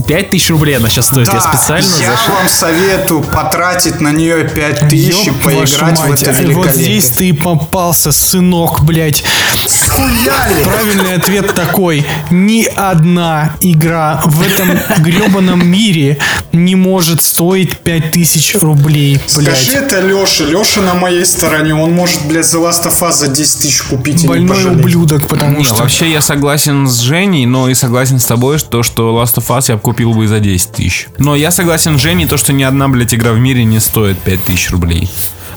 5000 0.07 0.49
рублей 0.51 0.77
она 0.77 0.89
сейчас 0.89 1.07
стоит. 1.07 1.27
Да, 1.27 1.33
я 1.33 1.41
специально 1.41 1.95
я 1.95 2.11
зашел. 2.11 2.35
вам 2.35 2.49
советую 2.49 3.21
потратить 3.23 4.01
на 4.01 4.11
нее 4.11 4.47
5 4.49 4.89
тысяч 4.89 5.27
и 5.27 5.31
поиграть 5.31 5.97
в 5.97 6.07
мать, 6.09 6.21
это 6.23 6.31
а 6.31 6.33
Вот 6.33 6.41
великолепие. 6.41 6.83
здесь 6.83 7.09
ты 7.09 7.29
и 7.29 7.33
попался, 7.33 8.11
сынок, 8.11 8.83
блядь. 8.83 9.23
Схуяли! 9.67 10.63
Правильный 10.63 11.13
ответ 11.15 11.53
такой. 11.53 12.05
Ни 12.29 12.63
одна 12.75 13.53
игра 13.61 14.21
в 14.25 14.41
этом 14.41 14.77
гребаном 14.99 15.65
мире 15.67 16.17
не 16.51 16.75
может 16.75 17.21
стоить 17.21 17.77
5000 17.77 18.55
рублей, 18.55 19.19
Скажи 19.27 19.71
блядь. 19.71 19.73
это 19.73 20.01
Леше. 20.01 20.45
Леша 20.45 20.81
на 20.81 20.93
моей 20.93 21.25
стороне. 21.25 21.73
Он 21.75 21.91
может, 21.93 22.25
блядь, 22.27 22.45
The 22.45 22.61
Last 22.61 22.85
of 22.85 22.99
Us 23.01 23.13
за 23.13 23.27
10 23.27 23.61
тысяч 23.61 23.81
купить 23.83 24.23
и 24.23 24.27
не 24.27 24.27
Больной 24.27 24.65
ублюдок, 24.65 25.27
потому 25.27 25.57
Не, 25.59 25.63
что... 25.63 25.75
вообще 25.75 26.11
я 26.11 26.21
согласен 26.21 26.87
с 26.87 26.99
Женей, 26.99 27.45
но 27.45 27.69
и 27.69 27.73
согласен 27.73 28.19
с 28.19 28.25
тобой, 28.25 28.57
что, 28.57 28.83
что 28.83 29.09
Last 29.21 29.35
of 29.35 29.47
Us 29.55 29.65
я 29.71 29.77
купил 29.85 30.13
бы 30.13 30.27
за 30.27 30.39
10 30.39 30.71
тысяч. 30.71 31.07
Но 31.19 31.35
я 31.35 31.51
согласен 31.51 31.99
с 31.99 32.01
Женей, 32.01 32.25
то, 32.27 32.37
что 32.37 32.51
ни 32.53 32.63
одна, 32.63 32.87
блядь, 32.87 33.13
игра 33.13 33.33
в 33.33 33.39
мире 33.39 33.63
не 33.65 33.79
стоит 33.79 34.17
5 34.17 34.43
тысяч 34.43 34.71
рублей. 34.71 35.07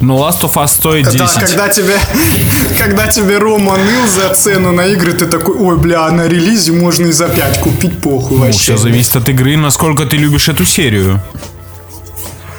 Но 0.00 0.18
Last 0.18 0.42
of 0.42 0.52
Us 0.62 0.68
стоит 0.68 1.06
10. 1.06 1.18
Да, 1.18 1.26
когда 1.40 1.68
тебе, 1.70 1.94
когда 2.78 3.06
тебе 3.08 3.38
Рома 3.38 3.78
ныл 3.78 4.06
за 4.06 4.34
цену 4.34 4.70
на 4.72 4.86
игры, 4.88 5.12
ты 5.14 5.24
такой, 5.24 5.56
ой, 5.56 5.78
бля, 5.78 6.04
а 6.06 6.10
на 6.12 6.28
релизе 6.28 6.72
можно 6.72 7.06
и 7.06 7.12
за 7.12 7.28
5 7.28 7.60
купить, 7.60 7.98
похуй 8.02 8.36
Ну, 8.36 8.44
вообще. 8.44 8.58
все 8.60 8.76
зависит 8.76 9.16
от 9.16 9.28
игры, 9.30 9.56
насколько 9.56 10.04
ты 10.04 10.18
любишь 10.18 10.50
эту 10.50 10.66
серию. 10.66 11.22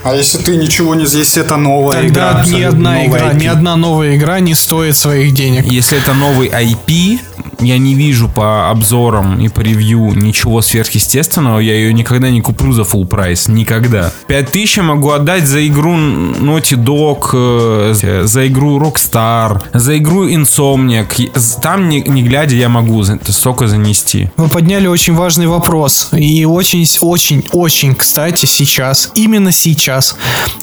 А 0.03 0.15
если 0.15 0.38
ты 0.38 0.55
ничего 0.55 0.95
не... 0.95 1.03
Если 1.03 1.41
это 1.41 1.57
новая 1.57 2.07
игра, 2.07 2.33
Тогда 2.33 2.45
ни 2.45 2.62
абсолютно 2.63 2.69
одна 2.69 2.95
новая 2.95 3.07
игра, 3.07 3.31
IP. 3.31 3.41
ни 3.41 3.47
одна 3.47 3.75
новая 3.75 4.15
игра 4.15 4.39
не 4.39 4.55
стоит 4.55 4.95
своих 4.95 5.33
денег. 5.33 5.65
Если 5.65 5.97
это 5.97 6.13
новый 6.13 6.47
IP, 6.47 7.19
я 7.62 7.77
не 7.77 7.93
вижу 7.93 8.29
по 8.29 8.69
обзорам 8.69 9.39
и 9.39 9.49
по 9.49 9.59
ревью 9.62 10.13
ничего 10.15 10.62
сверхъестественного. 10.62 11.59
Я 11.59 11.73
ее 11.73 11.93
никогда 11.93 12.29
не 12.29 12.41
куплю 12.41 12.71
за 12.71 12.83
full 12.83 13.05
прайс. 13.05 13.47
Никогда. 13.47 14.12
5000 14.27 14.77
я 14.77 14.83
могу 14.83 15.09
отдать 15.09 15.45
за 15.45 15.65
игру 15.67 15.91
Naughty 15.91 16.77
Dog, 16.77 17.29
э, 17.33 18.23
за 18.25 18.47
игру 18.47 18.79
Rockstar, 18.79 19.62
за 19.73 19.97
игру 19.97 20.29
Insomniac. 20.29 21.59
Там, 21.62 21.89
не, 21.89 22.01
не 22.01 22.23
глядя, 22.23 22.55
я 22.55 22.69
могу 22.69 23.03
столько 23.03 23.67
занести. 23.67 24.31
Вы 24.38 24.47
подняли 24.47 24.88
очень 24.88 25.15
важный 25.15 25.47
вопрос. 25.47 26.09
И 26.13 26.45
очень, 26.45 26.88
очень, 27.01 27.43
очень, 27.51 27.95
кстати, 27.95 28.45
сейчас, 28.45 29.12
именно 29.15 29.51
сейчас, 29.51 29.88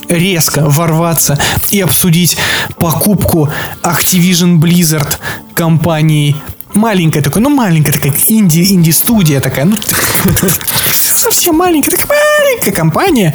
резко 0.09 0.69
ворваться 0.69 1.39
и 1.71 1.81
обсудить 1.81 2.37
покупку 2.79 3.49
Activision 3.83 4.59
Blizzard 4.59 5.19
компании 5.55 6.37
маленькая 6.75 7.23
такой, 7.23 7.43
ну 7.43 7.49
маленькая 7.49 7.93
такая 7.93 8.13
инди, 8.29 8.73
инди-студия 8.73 9.41
такая, 9.41 9.65
ну 9.65 9.77
совсем 10.93 11.57
маленькая, 11.57 11.91
такая 11.91 12.09
маленькая 12.09 12.73
компания 12.73 13.35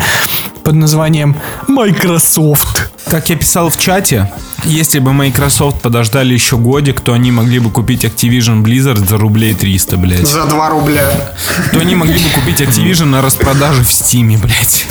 под 0.64 0.76
названием 0.76 1.36
Microsoft. 1.68 2.92
Как 3.10 3.30
я 3.30 3.36
писал 3.36 3.70
в 3.70 3.78
чате, 3.78 4.32
если 4.64 5.00
бы 5.00 5.14
Microsoft 5.14 5.82
подождали 5.82 6.34
еще 6.34 6.58
годик, 6.58 7.02
то 7.02 7.14
они 7.14 7.32
могли 7.32 7.60
бы 7.60 7.70
купить 7.70 8.06
Activision 8.06 8.64
Blizzard 8.64 9.08
за 9.08 9.18
рублей 9.18 9.54
300, 9.54 9.98
блядь. 9.98 10.28
За 10.28 10.46
2 10.46 10.70
рубля. 10.70 11.34
То 11.72 11.80
они 11.80 11.96
могли 11.96 12.20
бы 12.20 12.30
купить 12.36 12.62
Activision 12.62 13.06
на 13.06 13.22
распродаже 13.22 13.84
в 13.84 13.92
Стиме, 13.92 14.38
блядь. 14.38 14.88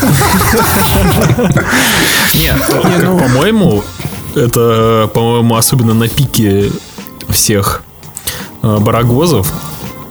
Нет, 2.36 2.56
как 2.66 2.82
по-моему, 2.82 3.84
это, 4.34 5.10
по-моему, 5.12 5.56
особенно 5.56 5.94
на 5.94 6.08
пике 6.08 6.70
всех 7.28 7.82
э, 8.62 8.78
барагозов. 8.78 9.52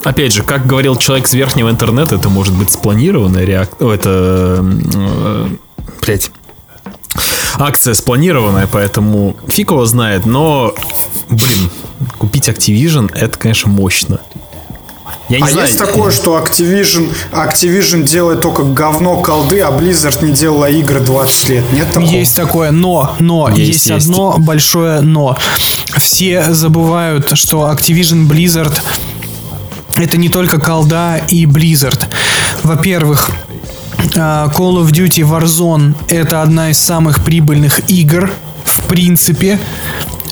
Опять 0.04 0.34
же, 0.34 0.43
как 0.43 0.65
говорил 0.65 0.95
человек 0.95 1.28
с 1.28 1.34
верхнего 1.34 1.69
интернета, 1.69 2.15
это 2.15 2.30
может 2.30 2.54
быть 2.54 2.72
спланированная 2.72 3.43
реакция. 3.43 3.91
Это, 3.91 4.60
э, 4.63 5.48
блядь, 6.02 6.32
акция 7.60 7.93
спланированная, 7.93 8.67
поэтому 8.67 9.36
фиг 9.48 9.72
его 9.72 9.86
знает, 9.86 10.26
но, 10.26 10.74
блин, 11.30 11.69
купить 12.17 12.48
Activision, 12.48 13.12
это, 13.13 13.38
конечно, 13.38 13.69
мощно. 13.69 14.19
Я 15.28 15.38
не 15.38 15.43
а 15.43 15.50
знаю. 15.50 15.67
есть 15.67 15.78
такое, 15.78 16.10
что 16.12 16.39
Activision, 16.39 17.13
Activision 17.32 18.04
делает 18.04 18.41
только 18.41 18.63
говно 18.63 19.22
колды, 19.22 19.60
а 19.60 19.69
Blizzard 19.69 20.26
не 20.26 20.32
делала 20.32 20.67
игры 20.67 21.02
20 21.02 21.50
лет. 21.50 21.63
Нет 21.72 21.88
такого? 21.93 22.10
Есть 22.10 22.36
такое 22.36 22.72
но, 22.72 23.15
но, 23.19 23.48
есть, 23.50 23.60
Есть, 23.60 23.88
есть. 23.88 24.08
одно 24.08 24.36
большое 24.39 25.02
но. 25.02 25.38
Все 25.98 26.52
забывают, 26.52 27.38
что 27.38 27.72
Activision 27.72 28.28
Blizzard 28.28 28.76
это 29.95 30.17
не 30.17 30.30
только 30.30 30.60
колда 30.60 31.17
и 31.28 31.45
Blizzard. 31.45 32.02
Во-первых, 32.63 33.30
Call 33.99 34.83
of 34.83 34.91
Duty 34.91 35.23
Warzone 35.23 35.95
это 36.07 36.41
одна 36.41 36.71
из 36.71 36.79
самых 36.79 37.23
прибыльных 37.23 37.89
игр 37.89 38.31
в 38.63 38.88
принципе. 38.88 39.59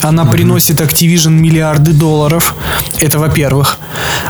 Она 0.01 0.25
приносит 0.25 0.79
Activision 0.79 1.31
миллиарды 1.31 1.91
долларов. 1.91 2.55
Это 2.99 3.19
во-первых. 3.19 3.79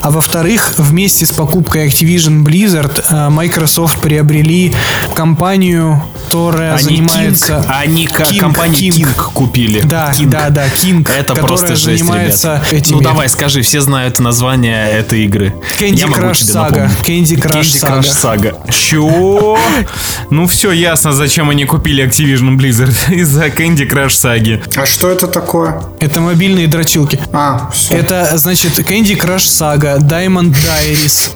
А 0.01 0.11
во-вторых, 0.11 0.73
вместе 0.77 1.25
с 1.25 1.31
покупкой 1.31 1.87
Activision 1.87 2.43
Blizzard 2.43 3.03
а, 3.09 3.29
Microsoft 3.29 3.99
приобрели 3.99 4.73
компанию, 5.13 6.01
которая 6.27 6.73
Они 6.75 6.83
занимается... 6.83 7.53
King, 7.53 7.65
они 7.69 8.07
ка- 8.07 8.23
King, 8.23 8.53
King. 8.53 8.89
King 8.91 9.31
купили. 9.33 9.81
Да, 9.81 10.11
King. 10.11 10.27
да, 10.29 10.49
да, 10.49 10.67
King, 10.67 11.01
Это 11.09 11.33
которая 11.33 11.47
просто 11.47 11.75
жесть, 11.75 12.03
занимается 12.03 12.55
ребят. 12.69 12.73
этими- 12.73 12.95
Ну 12.95 13.01
давай, 13.01 13.29
скажи, 13.29 13.61
все 13.61 13.79
знают 13.81 14.19
название 14.19 14.89
этой 14.91 15.23
игры. 15.25 15.53
Candy 15.79 15.95
Я 15.95 16.07
могу 16.07 16.23
Crush 16.23 16.43
тебе 16.43 16.53
Saga. 16.53 16.81
напомнить. 16.87 16.99
Candy 17.31 17.41
Crush 17.41 17.61
Candy 17.61 18.01
Crush 18.01 18.23
Saga. 18.23 18.71
Чё? 18.71 19.57
Ну 20.29 20.45
все 20.47 20.71
ясно, 20.71 21.13
зачем 21.13 21.49
они 21.49 21.65
купили 21.65 22.03
Activision 22.05 22.57
Blizzard. 22.57 22.93
Из-за 23.13 23.45
Candy 23.47 23.89
Crush 23.89 24.09
саги. 24.09 24.61
А 24.75 24.85
что 24.85 25.09
это 25.09 25.27
такое? 25.27 25.81
Это 25.99 26.19
мобильные 26.19 26.67
дрочилки. 26.67 27.19
А, 27.31 27.69
все. 27.73 27.95
Это, 27.95 28.37
значит, 28.37 28.77
Candy 28.79 29.17
Crush 29.17 29.47
Saga, 29.47 29.99
Diamond 29.99 30.53
Diaries, 30.53 31.31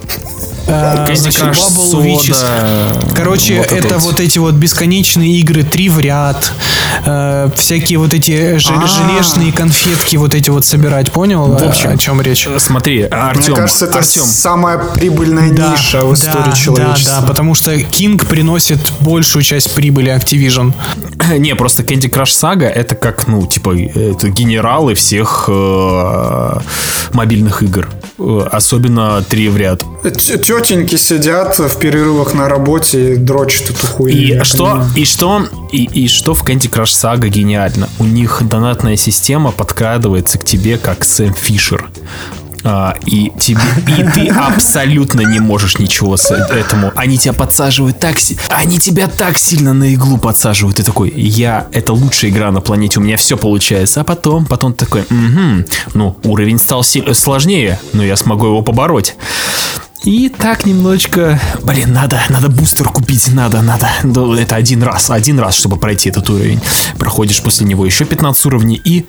Candy 0.66 1.30
Crush 1.30 1.62
Bubble 1.76 2.02
Witches. 2.04 3.14
Короче, 3.14 3.58
вот 3.58 3.72
это 3.72 3.92
это 3.92 3.98
вот. 3.98 4.20
эти 4.20 4.38
вот 4.38 4.54
бесконечные 4.54 5.38
игры, 5.38 5.62
три 5.62 5.88
в 5.88 5.98
ряд, 6.00 6.52
э, 7.04 7.50
всякие 7.56 7.98
вот 7.98 8.14
эти 8.14 8.32
А. 8.32 8.58
желешные 8.58 9.52
конфетки 9.52 10.16
вот 10.16 10.34
эти 10.34 10.50
вот 10.50 10.64
собирать, 10.64 11.12
понял? 11.12 11.46
В 11.46 11.62
общем, 11.62 11.90
о 11.90 11.96
чем 11.96 12.20
речь? 12.20 12.48
Смотри, 12.58 13.02
Артем, 13.02 13.52
Мне 13.52 13.56
кажется, 13.56 13.86
это 13.86 13.98
Артем, 13.98 14.22
самая 14.24 14.78
прибыльная 14.78 15.50
ниша 15.50 16.04
в 16.04 16.14
истории 16.14 16.50
да, 16.50 16.52
человечества. 16.52 17.14
Да, 17.16 17.20
да, 17.20 17.26
потому 17.26 17.54
что 17.54 17.74
King 17.74 18.24
приносит 18.26 18.80
большую 19.00 19.42
часть 19.42 19.74
прибыли 19.74 20.14
Activision. 20.14 20.72
Не, 21.38 21.54
просто 21.54 21.82
Candy 21.82 22.10
Crush 22.10 22.32
Saga 22.32 22.66
это 22.66 22.94
как, 22.94 23.26
ну, 23.26 23.46
типа, 23.46 23.76
это 23.76 24.28
генералы 24.28 24.94
всех 24.94 25.44
э, 25.48 26.58
мобильных 27.12 27.62
игр. 27.62 27.88
Э, 28.22 28.48
Особенно 28.50 29.22
три 29.22 29.48
в 29.48 29.56
ряд. 29.56 29.82
Тетеньки 30.02 30.96
сидят 30.96 31.58
в 31.58 31.78
перерывах 31.78 32.34
на 32.34 32.48
работе 32.48 33.14
и 33.14 33.16
дрочат 33.16 33.70
эту 33.70 33.86
хуйню. 33.86 34.40
И 34.40 34.44
что, 34.44 34.64
понимаю. 34.64 34.90
и 34.96 35.04
что, 35.04 35.46
и, 35.72 35.84
и 35.84 36.08
что 36.08 36.34
в 36.34 36.44
Candy 36.44 36.70
Crush 36.70 36.84
Saga 36.84 37.28
гениально? 37.28 37.88
У 37.98 38.04
них 38.04 38.42
донатная 38.42 38.96
система 38.96 39.50
подкрадывается 39.52 40.38
к 40.38 40.44
тебе 40.44 40.78
как 40.78 41.04
Сэм 41.04 41.34
Фишер. 41.34 41.88
А, 42.64 42.94
и 43.06 43.32
тебе 43.38 43.60
и 43.88 44.02
ты 44.12 44.28
абсолютно 44.34 45.22
не 45.22 45.40
можешь 45.40 45.78
ничего 45.78 46.16
с 46.16 46.30
этому. 46.30 46.92
Они 46.94 47.18
тебя 47.18 47.32
подсаживают 47.32 47.98
так, 47.98 48.16
они 48.50 48.78
тебя 48.78 49.08
так 49.08 49.38
сильно 49.38 49.72
на 49.72 49.92
иглу 49.94 50.18
подсаживают. 50.18 50.76
Ты 50.76 50.82
такой, 50.82 51.12
я 51.14 51.66
это 51.72 51.92
лучшая 51.92 52.30
игра 52.30 52.50
на 52.50 52.60
планете, 52.60 53.00
у 53.00 53.02
меня 53.02 53.16
все 53.16 53.36
получается. 53.36 54.00
А 54.00 54.04
потом, 54.04 54.46
потом 54.46 54.74
ты 54.74 54.84
такой, 54.84 55.04
«Мгм, 55.10 55.66
ну 55.94 56.16
уровень 56.24 56.58
стал 56.58 56.84
сложнее, 56.84 57.78
но 57.92 58.02
я 58.04 58.16
смогу 58.16 58.46
его 58.46 58.62
побороть. 58.62 59.16
И 60.04 60.28
так 60.28 60.66
немножечко, 60.66 61.40
блин, 61.62 61.92
надо, 61.92 62.20
надо 62.28 62.48
бустер 62.48 62.88
купить, 62.88 63.32
надо, 63.32 63.62
надо. 63.62 63.88
Ну, 64.02 64.34
это 64.34 64.56
один 64.56 64.82
раз, 64.82 65.10
один 65.10 65.38
раз, 65.38 65.56
чтобы 65.56 65.76
пройти 65.76 66.08
этот 66.08 66.28
уровень. 66.28 66.60
Проходишь 66.98 67.40
после 67.40 67.66
него 67.66 67.86
еще 67.86 68.04
15 68.04 68.46
уровней 68.46 68.80
и 68.84 69.06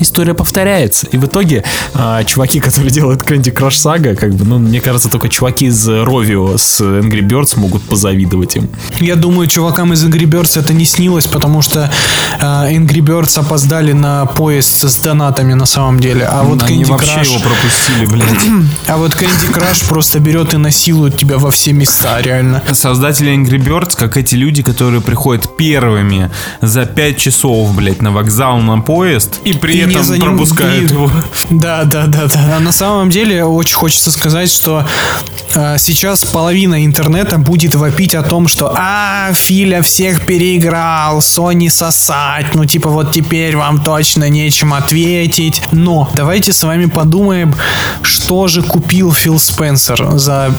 история 0.00 0.34
повторяется. 0.34 1.06
И 1.12 1.16
в 1.16 1.24
итоге 1.26 1.64
а, 1.94 2.24
чуваки, 2.24 2.60
которые 2.60 2.90
делают 2.90 3.22
Candy 3.22 3.52
Crush 3.52 3.70
Saga, 3.70 4.14
как 4.14 4.34
бы, 4.34 4.44
ну, 4.44 4.58
мне 4.58 4.80
кажется, 4.80 5.08
только 5.08 5.28
чуваки 5.28 5.66
из 5.66 5.88
Rovio 5.88 6.56
с 6.56 6.80
Angry 6.80 7.20
Birds 7.20 7.58
могут 7.58 7.82
позавидовать 7.82 8.56
им. 8.56 8.68
Я 9.00 9.16
думаю, 9.16 9.46
чувакам 9.48 9.92
из 9.92 10.04
Angry 10.04 10.24
Birds 10.24 10.58
это 10.58 10.72
не 10.72 10.84
снилось, 10.84 11.26
потому 11.26 11.62
что 11.62 11.90
э, 12.40 12.44
Angry 12.44 13.00
Birds 13.00 13.38
опоздали 13.38 13.92
на 13.92 14.26
поезд 14.26 14.84
с 14.84 14.96
донатами 14.96 15.54
на 15.54 15.66
самом 15.66 16.00
деле. 16.00 16.24
А 16.24 16.42
вот 16.42 16.62
Они 16.62 16.82
Candy 16.82 16.86
вообще 16.86 17.10
Crush... 17.10 17.24
его 17.24 17.40
пропустили, 17.40 18.06
блядь. 18.06 18.28
А 18.86 18.96
вот 18.96 19.12
Candy 19.14 19.52
Crush 19.52 19.88
просто 19.88 20.20
берет 20.20 20.54
и 20.54 20.56
насилует 20.56 21.16
тебя 21.16 21.38
во 21.38 21.50
все 21.50 21.72
места, 21.72 22.20
реально. 22.20 22.62
Создатели 22.72 23.32
Angry 23.32 23.58
Birds, 23.58 23.96
как 23.96 24.16
эти 24.16 24.34
люди, 24.34 24.62
которые 24.62 25.00
приходят 25.00 25.56
первыми 25.56 26.30
за 26.60 26.86
5 26.86 27.16
часов, 27.16 27.74
блядь, 27.74 28.02
на 28.02 28.10
вокзал, 28.12 28.60
на 28.60 28.80
поезд, 28.80 29.40
и 29.44 29.52
при 29.52 29.78
И 29.78 29.86
не 29.88 29.94
этом 29.94 30.06
за 30.06 30.18
ним 30.18 30.36
пропускают 30.36 30.90
его. 30.90 31.10
Да, 31.50 31.84
да, 31.84 32.06
да, 32.06 32.26
да. 32.26 32.56
А 32.56 32.60
на 32.60 32.72
самом 32.72 33.10
деле 33.10 33.44
очень 33.44 33.74
хочется 33.74 34.10
сказать, 34.10 34.50
что 34.50 34.84
э, 35.54 35.76
сейчас 35.78 36.24
половина 36.24 36.84
интернета 36.84 37.38
будет 37.38 37.74
вопить 37.74 38.14
о 38.14 38.22
том, 38.22 38.48
что 38.48 38.72
а, 38.76 39.30
Филя 39.32 39.82
всех 39.82 40.26
переиграл, 40.26 41.18
Sony 41.18 41.70
сосать, 41.70 42.54
ну 42.54 42.64
типа 42.64 42.88
вот 42.90 43.12
теперь 43.12 43.56
вам 43.56 43.82
точно 43.82 44.28
нечем 44.28 44.74
ответить. 44.74 45.62
Но 45.72 46.10
давайте 46.14 46.52
с 46.52 46.62
вами 46.62 46.86
подумаем, 46.86 47.54
что 48.02 48.48
же 48.48 48.62
купил 48.62 49.12
Фил 49.12 49.38
Спенсер 49.38 50.18
за, 50.18 50.54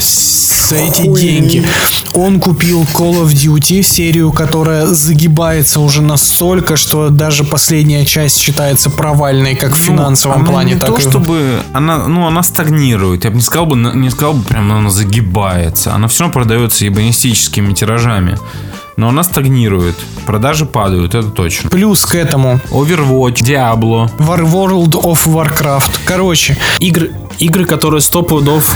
за 0.69 0.75
эти 0.75 1.01
Хуй. 1.01 1.21
деньги. 1.21 1.65
Он 2.13 2.39
купил 2.39 2.83
Call 2.83 3.23
of 3.23 3.27
Duty, 3.27 3.83
серию, 3.83 4.31
которая 4.31 4.87
загибается 4.87 5.79
уже 5.79 6.01
настолько, 6.01 6.75
что 6.75 7.09
даже 7.09 7.43
последняя 7.43 8.05
часть 8.05 8.39
считается 8.39 8.89
провальной, 9.19 9.55
как 9.55 9.73
в 9.73 9.77
финансовом 9.77 10.38
Ну, 10.38 10.43
она 10.43 10.51
плане, 10.51 10.73
не 10.73 10.79
так 10.79 10.89
то, 10.89 10.97
и 10.97 11.01
чтобы 11.01 11.62
она, 11.73 12.08
ну, 12.08 12.25
она 12.25 12.41
стагнирует. 12.43 13.25
Я 13.25 13.32
бы 13.32 13.36
не 13.36 13.41
сказал 13.41 13.65
бы, 13.65 13.75
не 13.75 14.10
сказал 14.10 14.34
бы 14.34 14.43
прям, 14.43 14.71
она 14.71 14.89
загибается. 14.89 15.93
Она 15.93 16.08
все 16.08 16.23
равно 16.23 16.34
продается 16.34 16.86
ебанистическими 16.86 17.73
тиражами. 17.73 18.38
Но 18.97 19.10
она 19.10 19.23
стагнирует. 19.23 19.95
Продажи 20.25 20.65
падают, 20.65 21.15
это 21.15 21.29
точно. 21.29 21.69
Плюс 21.69 22.05
к 22.05 22.15
этому 22.15 22.60
Overwatch, 22.71 23.41
Diablo. 23.41 24.10
War 24.17 24.41
World 24.41 24.91
of 25.03 25.25
Warcraft. 25.25 25.99
Короче, 26.05 26.58
Игры, 26.79 27.12
игры 27.39 27.65
которые 27.65 28.01
100 28.01 28.23
пудов 28.23 28.75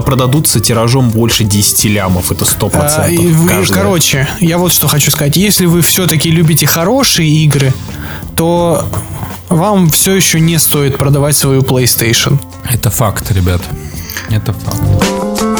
продадутся 0.00 0.60
тиражом 0.60 1.10
больше 1.10 1.44
10 1.44 1.84
лямов, 1.84 2.32
это 2.32 2.44
100%. 2.44 2.70
а, 2.74 3.10
и 3.10 3.66
короче, 3.72 4.28
я 4.40 4.58
вот 4.58 4.72
что 4.72 4.88
хочу 4.88 5.10
сказать. 5.10 5.36
Если 5.36 5.66
вы 5.66 5.82
все-таки 5.82 6.30
любите 6.30 6.66
хорошие 6.66 7.28
игры, 7.28 7.72
то 8.36 8.88
вам 9.48 9.90
все 9.90 10.14
еще 10.14 10.40
не 10.40 10.58
стоит 10.58 10.98
продавать 10.98 11.36
свою 11.36 11.62
PlayStation. 11.62 12.38
Это 12.70 12.90
факт, 12.90 13.30
ребят. 13.32 13.62
Это 14.30 14.52
факт. 14.52 15.55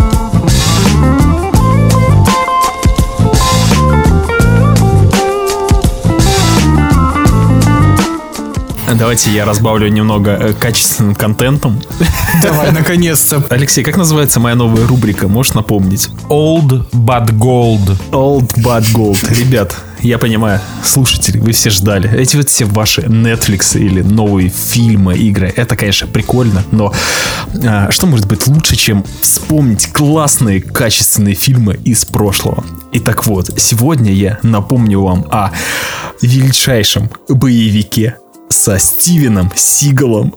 Давайте 8.99 9.31
я 9.31 9.45
разбавлю 9.45 9.89
немного 9.89 10.31
э, 10.31 10.53
качественным 10.55 11.15
контентом. 11.15 11.81
Давай, 12.43 12.73
наконец-то. 12.73 13.45
Алексей, 13.51 13.85
как 13.85 13.97
называется 13.97 14.41
моя 14.41 14.55
новая 14.55 14.87
рубрика? 14.87 15.29
Можешь 15.29 15.55
напомнить? 15.55 16.09
Old 16.29 16.91
but 16.93 17.31
gold. 17.33 17.97
Old 18.11 18.55
Bad 18.57 18.87
Gold. 18.95 19.35
Ребят, 19.39 19.77
я 20.01 20.19
понимаю, 20.19 20.61
слушатели, 20.83 21.39
вы 21.39 21.53
все 21.53 21.71
ждали. 21.71 22.11
Эти 22.11 22.37
вот 22.37 22.49
все 22.49 22.65
ваши 22.65 23.03
Netflix 23.03 23.79
или 23.79 24.01
новые 24.03 24.49
фильмы, 24.49 25.15
игры. 25.17 25.53
Это, 25.55 25.77
конечно, 25.77 26.07
прикольно, 26.07 26.65
но 26.71 26.93
а, 27.65 27.91
что 27.91 28.07
может 28.07 28.27
быть 28.27 28.47
лучше, 28.47 28.77
чем 28.77 29.05
вспомнить 29.21 29.93
классные, 29.93 30.61
качественные 30.63 31.35
фильмы 31.35 31.79
из 31.85 32.05
прошлого? 32.05 32.65
И 32.93 33.01
так 33.01 33.27
вот, 33.27 33.51
сегодня 33.59 34.13
я 34.13 34.39
напомню 34.43 35.03
вам 35.03 35.27
о 35.31 35.51
величайшем 36.23 37.11
боевике 37.29 38.17
со 38.57 38.79
Стивеном 38.79 39.53
Сигалом 39.55 40.35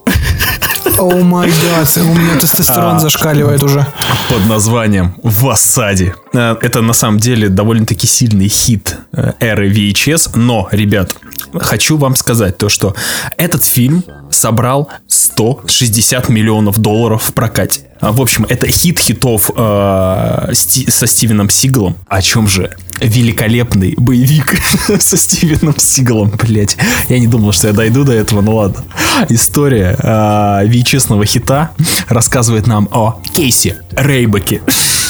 О 0.98 1.10
май 1.22 1.48
гад, 1.50 1.88
у 1.96 2.14
меня 2.14 2.38
тестостерон 2.38 2.96
А. 2.96 2.98
зашкаливает 2.98 3.62
уже. 3.62 3.86
под 4.28 4.44
названием 4.46 5.14
«В 5.22 5.48
осаде». 5.48 6.14
Э, 6.34 6.56
Это 6.60 6.82
на 6.82 6.92
самом 6.92 7.18
деле 7.18 7.48
довольно-таки 7.48 8.06
сильный 8.06 8.48
хит 8.48 8.98
э, 9.12 9.32
эры 9.40 9.70
VHS, 9.72 10.32
но, 10.34 10.68
ребят, 10.70 11.14
хочу 11.54 11.96
вам 11.96 12.16
сказать 12.16 12.58
то, 12.58 12.68
что 12.68 12.94
этот 13.36 13.64
фильм 13.64 14.04
собрал 14.30 14.88
160 15.08 16.28
миллионов 16.28 16.78
долларов 16.78 17.22
в 17.22 17.32
прокате. 17.32 17.82
А, 18.00 18.12
В 18.12 18.20
общем, 18.20 18.46
это 18.48 18.66
хит 18.68 18.98
хитов 18.98 19.50
э, 19.54 20.50
Сти- 20.52 20.90
со 20.90 21.06
Стивеном 21.06 21.50
Сигалом. 21.50 21.96
О 22.08 22.22
чем 22.22 22.48
же? 22.48 22.70
Великолепный 23.00 23.94
боевик 23.96 24.54
со 25.00 25.16
Стивеном 25.16 25.74
Сигалом, 25.78 26.30
блять. 26.42 26.76
Я 27.08 27.18
не 27.18 27.26
думал, 27.26 27.52
что 27.52 27.68
я 27.68 27.72
дойду 27.74 28.04
до 28.04 28.12
этого, 28.12 28.40
ну 28.40 28.56
ладно. 28.56 28.82
История 29.28 29.96
э, 29.98 30.66
VHS-ного 30.66 31.24
хита 31.26 31.70
рассказывает 32.08 32.66
нам 32.66 32.88
о 32.90 33.20
Кейси 33.34 33.76
Рейбеке. 33.92 34.62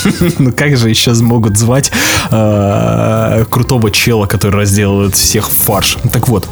Ну 0.39 0.53
как 0.53 0.77
же 0.77 0.89
еще 0.89 1.13
могут 1.15 1.57
звать 1.59 1.91
э, 2.31 3.45
крутого 3.51 3.91
чела, 3.91 4.27
который 4.27 4.57
разделывает 4.61 5.15
всех 5.15 5.51
в 5.51 5.55
фарш? 5.55 5.99
Так 6.13 6.29
вот, 6.29 6.49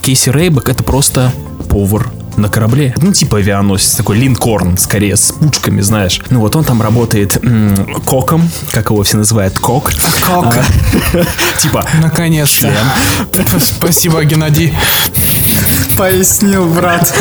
Кейси 0.00 0.30
Рейбек 0.30 0.68
это 0.68 0.82
просто 0.82 1.32
повар 1.68 2.10
на 2.36 2.48
корабле. 2.48 2.94
Ну, 2.98 3.12
типа 3.12 3.38
авианосец, 3.38 3.94
такой 3.94 4.16
линкорн, 4.16 4.76
скорее, 4.78 5.16
с 5.16 5.32
пучками, 5.32 5.80
знаешь. 5.80 6.20
Ну, 6.30 6.40
вот 6.40 6.56
он 6.56 6.64
там 6.64 6.80
работает 6.80 7.38
м, 7.42 8.00
коком, 8.06 8.48
как 8.70 8.90
его 8.90 9.02
все 9.02 9.18
называют, 9.18 9.58
кок. 9.58 9.92
Кок. 10.26 10.46
А, 10.46 10.64
Типа, 11.62 11.84
Наконец-то. 12.00 12.72
Спасибо, 13.60 14.24
Геннадий. 14.24 14.72
Пояснил, 15.96 16.66
брат. 16.66 17.14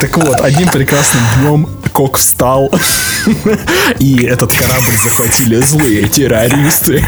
Так 0.00 0.16
вот, 0.16 0.40
одним 0.40 0.68
прекрасным 0.68 1.22
днем 1.38 1.68
Кок 1.92 2.16
встал, 2.16 2.70
и 3.98 4.24
этот 4.24 4.52
корабль 4.52 4.96
захватили 5.02 5.56
злые 5.56 6.08
террористы. 6.08 7.04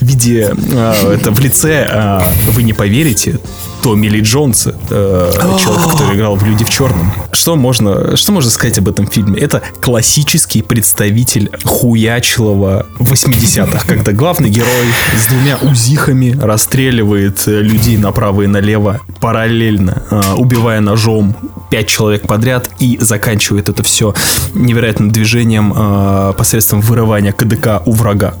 В 0.00 0.04
виде, 0.04 0.54
а, 0.74 1.14
это 1.14 1.30
в 1.30 1.38
лице, 1.40 1.86
а, 1.90 2.32
вы 2.52 2.62
не 2.62 2.72
поверите, 2.72 3.38
Томми 3.82 4.08
Ли 4.08 4.20
Джонса, 4.20 4.74
э, 4.90 5.32
человек, 5.58 5.90
который 5.90 6.16
играл 6.16 6.36
в 6.36 6.44
«Люди 6.44 6.64
в 6.64 6.70
черном». 6.70 7.12
Что 7.32 7.56
можно, 7.56 8.16
что 8.16 8.32
можно 8.32 8.50
сказать 8.50 8.78
об 8.78 8.88
этом 8.88 9.06
фильме? 9.06 9.40
Это 9.40 9.62
классический 9.80 10.62
представитель 10.62 11.50
хуячилого 11.64 12.86
80-х, 12.98 13.86
когда 13.86 14.12
главный 14.12 14.50
герой 14.50 14.86
с 15.18 15.26
двумя 15.28 15.56
узихами 15.56 16.38
расстреливает 16.40 17.46
людей 17.46 17.96
направо 17.96 18.42
и 18.42 18.46
налево, 18.46 19.00
параллельно, 19.20 20.02
э, 20.10 20.34
убивая 20.36 20.80
ножом 20.80 21.34
пять 21.70 21.88
человек 21.88 22.26
подряд 22.26 22.68
и 22.80 22.98
заканчивает 23.00 23.68
это 23.68 23.79
все 23.82 24.14
невероятным 24.54 25.10
движением 25.10 25.72
э, 25.76 26.32
посредством 26.36 26.80
вырывания 26.80 27.32
КДК 27.32 27.82
у 27.86 27.92
врага. 27.92 28.34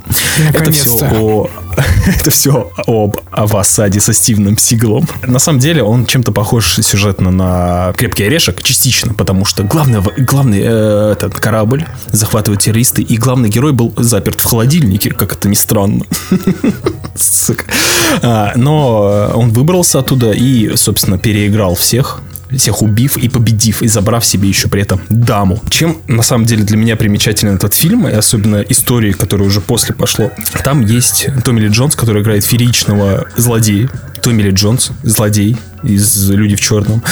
Это 0.52 0.72
все 0.72 0.98
о 0.98 1.50
это 2.06 2.30
все 2.30 2.70
об, 2.86 3.16
осаде 3.30 4.00
со 4.00 4.12
Стивеном 4.12 4.58
Сигалом. 4.58 5.06
На 5.26 5.38
самом 5.38 5.58
деле 5.58 5.82
он 5.82 6.06
чем-то 6.06 6.32
похож 6.32 6.74
сюжетно 6.74 7.30
на 7.30 7.92
«Крепкий 7.96 8.24
орешек», 8.24 8.62
частично, 8.62 9.14
потому 9.14 9.44
что 9.44 9.62
главный, 9.62 10.00
главный 10.18 10.60
э, 10.62 11.12
этот 11.12 11.38
корабль 11.38 11.86
захватывают 12.08 12.62
террористы, 12.62 13.02
и 13.02 13.16
главный 13.16 13.48
герой 13.48 13.72
был 13.72 13.92
заперт 13.96 14.40
в 14.40 14.44
холодильнике, 14.44 15.10
как 15.10 15.32
это 15.32 15.48
ни 15.48 15.54
странно. 15.54 16.04
Сука. 17.14 17.64
А, 18.22 18.52
Но 18.56 19.32
он 19.34 19.50
выбрался 19.50 20.00
оттуда 20.00 20.32
и, 20.32 20.76
собственно, 20.76 21.18
переиграл 21.18 21.74
всех 21.74 22.20
всех 22.56 22.82
убив 22.82 23.16
и 23.16 23.28
победив, 23.28 23.82
и 23.82 23.88
забрав 23.88 24.24
себе 24.24 24.48
еще 24.48 24.68
при 24.68 24.82
этом 24.82 25.00
даму. 25.08 25.62
Чем, 25.70 25.98
на 26.08 26.22
самом 26.22 26.46
деле, 26.46 26.64
для 26.64 26.76
меня 26.76 26.96
примечателен 26.96 27.54
этот 27.56 27.74
фильм, 27.74 28.08
и 28.08 28.12
особенно 28.12 28.64
истории, 28.68 29.12
которая 29.12 29.46
уже 29.46 29.60
после 29.60 29.94
пошло. 29.94 30.30
Там 30.64 30.80
есть 30.80 31.28
Томми 31.44 31.60
Ли 31.60 31.68
Джонс, 31.68 31.96
который 31.96 32.22
играет 32.22 32.44
фееричного 32.44 33.26
злодея. 33.36 33.90
Томми 34.22 34.42
Ли 34.42 34.50
Джонс, 34.50 34.90
злодей 35.02 35.56
из 35.82 36.30
«Люди 36.30 36.56
в 36.56 36.60
черном». 36.60 37.02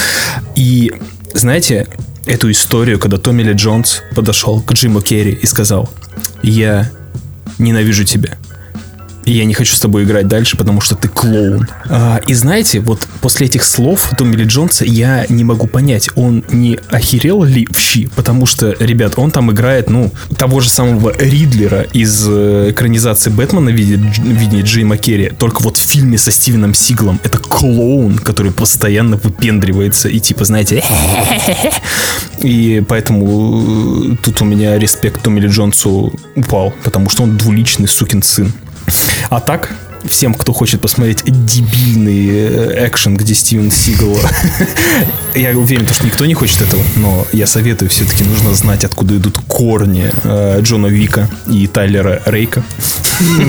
И, 0.55 0.91
знаете, 1.33 1.87
эту 2.25 2.51
историю, 2.51 2.99
когда 2.99 3.17
Томми 3.17 3.43
Ли 3.43 3.53
Джонс 3.53 4.03
подошел 4.15 4.61
к 4.61 4.73
Джиму 4.73 5.01
Керри 5.01 5.31
и 5.31 5.45
сказал, 5.45 5.89
я 6.43 6.89
ненавижу 7.57 8.03
тебя. 8.03 8.37
И 9.29 9.33
я 9.33 9.45
не 9.45 9.53
хочу 9.53 9.75
с 9.75 9.79
тобой 9.79 10.05
играть 10.05 10.27
дальше, 10.27 10.57
потому 10.57 10.81
что 10.81 10.95
ты 10.95 11.07
клоун. 11.07 11.67
А, 11.87 12.19
и 12.25 12.33
знаете, 12.33 12.79
вот 12.79 13.07
после 13.21 13.45
этих 13.45 13.63
слов 13.63 14.09
Томми 14.17 14.43
Джонса 14.43 14.85
я 14.85 15.27
не 15.29 15.43
могу 15.43 15.67
понять, 15.67 16.09
он 16.15 16.43
не 16.49 16.79
охерел 16.89 17.43
ли 17.43 17.67
в 17.69 17.77
щи? 17.77 18.09
Потому 18.15 18.47
что, 18.47 18.75
ребят, 18.79 19.13
он 19.17 19.29
там 19.29 19.51
играет, 19.51 19.91
ну, 19.91 20.11
того 20.35 20.61
же 20.61 20.69
самого 20.71 21.13
Ридлера 21.15 21.83
из 21.93 22.25
э, 22.27 22.71
экранизации 22.71 23.29
Бэтмена 23.29 23.69
в 23.69 23.75
виде, 23.75 23.97
в 23.97 24.19
виде 24.19 24.61
Джейма 24.61 24.97
Керри. 24.97 25.31
Только 25.37 25.61
вот 25.61 25.77
в 25.77 25.81
фильме 25.81 26.17
со 26.17 26.31
Стивеном 26.31 26.73
Сигалом 26.73 27.19
это 27.23 27.37
клоун, 27.37 28.17
который 28.17 28.51
постоянно 28.51 29.17
выпендривается 29.17 30.09
и 30.09 30.19
типа, 30.19 30.45
знаете, 30.45 30.83
и 32.41 32.83
поэтому 32.87 34.13
э, 34.13 34.15
тут 34.23 34.41
у 34.41 34.45
меня 34.45 34.79
респект 34.79 35.21
Томми 35.21 35.41
Джонсу 35.41 36.11
упал, 36.35 36.73
потому 36.83 37.11
что 37.11 37.21
он 37.21 37.37
двуличный 37.37 37.87
сукин 37.87 38.23
сын. 38.23 38.51
А 39.29 39.39
так, 39.39 39.69
всем, 40.07 40.33
кто 40.33 40.53
хочет 40.53 40.81
посмотреть 40.81 41.23
дебильный 41.25 42.27
э, 42.29 42.87
экшен, 42.87 43.17
где 43.17 43.33
Стивен 43.33 43.71
Сигал... 43.71 44.17
Я 45.35 45.51
уверен, 45.57 45.87
что 45.87 46.05
никто 46.05 46.25
не 46.25 46.33
хочет 46.33 46.61
этого, 46.63 46.81
но 46.95 47.25
я 47.31 47.45
советую, 47.45 47.89
все-таки 47.89 48.23
нужно 48.23 48.55
знать, 48.55 48.83
откуда 48.83 49.15
идут 49.17 49.37
корни 49.47 50.11
э, 50.23 50.59
Джона 50.61 50.87
Вика 50.87 51.29
и 51.47 51.67
Тайлера 51.67 52.21
Рейка. 52.25 52.63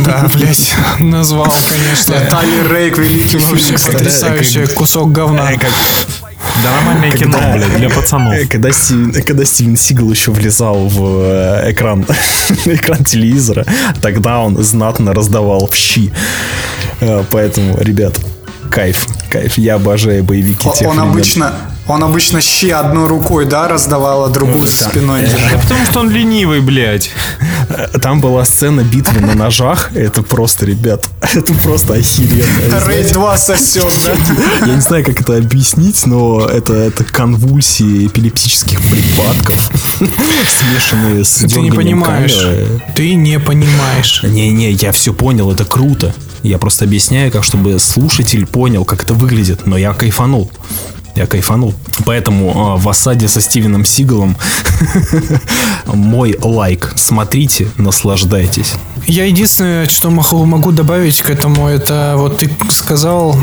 Да, 0.05 0.29
блядь, 0.35 0.73
назвал, 0.99 1.47
конечно. 1.71 2.29
Тайлер 2.29 2.73
Рейк, 2.73 2.99
великий 2.99 3.39
Вообще 3.39 3.77
фильм. 3.77 3.93
потрясающий 3.93 4.67
кусок 4.67 5.13
говна. 5.13 5.53
Э, 5.53 5.59
как- 5.59 5.71
Да 6.63 6.71
нормальное 6.73 7.11
кино, 7.13 7.39
блядь, 7.55 7.77
для 7.77 7.89
пацанов. 7.89 8.35
Когда 8.49 8.71
Стивен, 8.73 9.13
когда 9.23 9.45
Стивен 9.45 9.77
Сигал 9.77 10.11
еще 10.11 10.31
влезал 10.31 10.89
в 10.89 11.23
э, 11.23 11.73
экран, 11.73 12.05
экран 12.67 13.05
телевизора, 13.05 13.65
тогда 14.03 14.41
он 14.41 14.63
знатно 14.63 15.15
раздавал 15.15 15.67
в 15.67 15.75
щи. 15.75 16.13
Э, 17.01 17.25
Поэтому, 17.31 17.79
ребят, 17.81 18.19
кайф, 18.71 19.07
кайф. 19.31 19.57
Я 19.59 19.77
обожаю 19.77 20.23
боевики 20.25 20.69
тех 20.77 20.89
Он 20.89 20.97
времен. 20.97 21.11
обычно, 21.13 21.53
он 21.91 22.05
обычно 22.05 22.41
щи 22.41 22.71
одной 22.71 23.09
рукой, 23.09 23.47
да, 23.47 23.69
раздавал, 23.69 24.25
а 24.25 24.29
другой 24.29 24.67
за 24.67 24.85
спиной 24.85 25.23
держал. 25.23 25.61
Потому 25.63 25.85
что 25.85 26.01
он 26.01 26.11
ленивый, 26.11 26.61
блядь. 26.61 27.11
Там 28.01 28.21
была 28.21 28.45
сцена 28.45 28.83
битвы 28.83 29.21
на 29.21 29.35
ножах. 29.35 29.91
Это 29.95 30.23
просто, 30.23 30.67
ребят, 30.67 31.05
это 31.21 31.53
просто 31.55 31.95
охеренно. 31.95 32.81
Рейд 32.87 33.13
2 33.13 33.37
сосет, 33.37 33.93
да? 34.05 34.67
Я 34.67 34.75
не 34.75 34.81
знаю, 34.81 35.05
как 35.05 35.21
это 35.21 35.37
объяснить, 35.37 36.07
но 36.07 36.47
это, 36.47 36.75
это 36.75 37.05
конвульсии 37.05 38.07
эпилептических 38.07 38.81
припадков, 38.81 39.71
смешанные 40.49 41.25
с 41.25 41.45
Ты 41.47 41.61
не 41.61 41.71
понимаешь. 41.71 42.37
камеры. 42.37 42.83
Ты 42.95 43.15
не 43.15 43.39
понимаешь. 43.39 44.23
Не-не, 44.23 44.73
я 44.73 44.93
все 44.93 45.13
понял, 45.13 45.51
это 45.53 45.65
круто. 45.65 46.15
Я 46.43 46.59
просто 46.59 46.85
объясняю, 46.85 47.31
как 47.31 47.45
чтобы 47.45 47.79
слушатель 47.79 48.47
понял, 48.47 48.85
как 48.85 49.03
это 49.03 49.15
выглядит. 49.15 49.67
Но 49.67 49.77
я 49.77 49.93
кайфанул. 49.93 50.51
Я 51.15 51.27
кайфанул. 51.27 51.75
Поэтому 52.05 52.77
э, 52.77 52.81
в 52.81 52.89
осаде 52.89 53.29
со 53.29 53.41
Стивеном 53.41 53.85
Сигалом 53.85 54.37
мой 55.87 56.37
лайк. 56.41 56.93
Смотрите, 56.97 57.69
наслаждайтесь. 57.77 58.75
Я 59.07 59.25
единственное, 59.25 59.87
что 59.87 60.11
могу, 60.11 60.73
добавить 60.73 61.21
к 61.21 61.31
этому, 61.31 61.67
это 61.67 62.15
вот 62.17 62.39
ты 62.39 62.51
сказал 62.71 63.37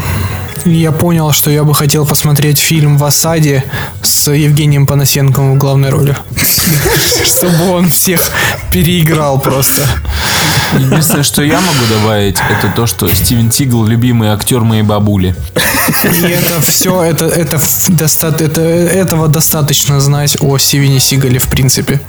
я 0.66 0.92
понял, 0.92 1.32
что 1.32 1.50
я 1.50 1.64
бы 1.64 1.74
хотел 1.74 2.06
посмотреть 2.06 2.60
фильм 2.60 2.98
«В 2.98 3.04
осаде» 3.06 3.64
с 4.02 4.32
Евгением 4.32 4.86
Панасенковым 4.86 5.56
в 5.56 5.58
главной 5.58 5.90
роли. 5.90 6.16
Чтобы 7.26 7.70
он 7.72 7.90
всех 7.90 8.32
переиграл 8.72 9.40
просто. 9.40 9.88
Единственное, 10.78 11.24
что 11.24 11.42
я 11.44 11.62
могу 11.62 11.86
добавить, 11.90 12.36
это 12.50 12.68
то, 12.76 12.88
что 12.88 13.08
Стивен 13.14 13.52
Сигал 13.52 13.86
любимый 13.86 14.28
актер 14.30 14.60
моей 14.62 14.82
бабули. 14.84 15.34
И 16.04 16.08
это 16.28 16.60
все, 16.62 17.04
это, 17.04 17.26
это, 17.26 17.58
доста- 17.90 18.36
это, 18.44 18.62
этого 18.62 19.30
достаточно 19.30 20.02
знать 20.02 20.36
о 20.42 20.58
Стивене 20.58 21.00
Сигале, 21.00 21.40
в 21.40 21.48
принципе. 21.48 22.02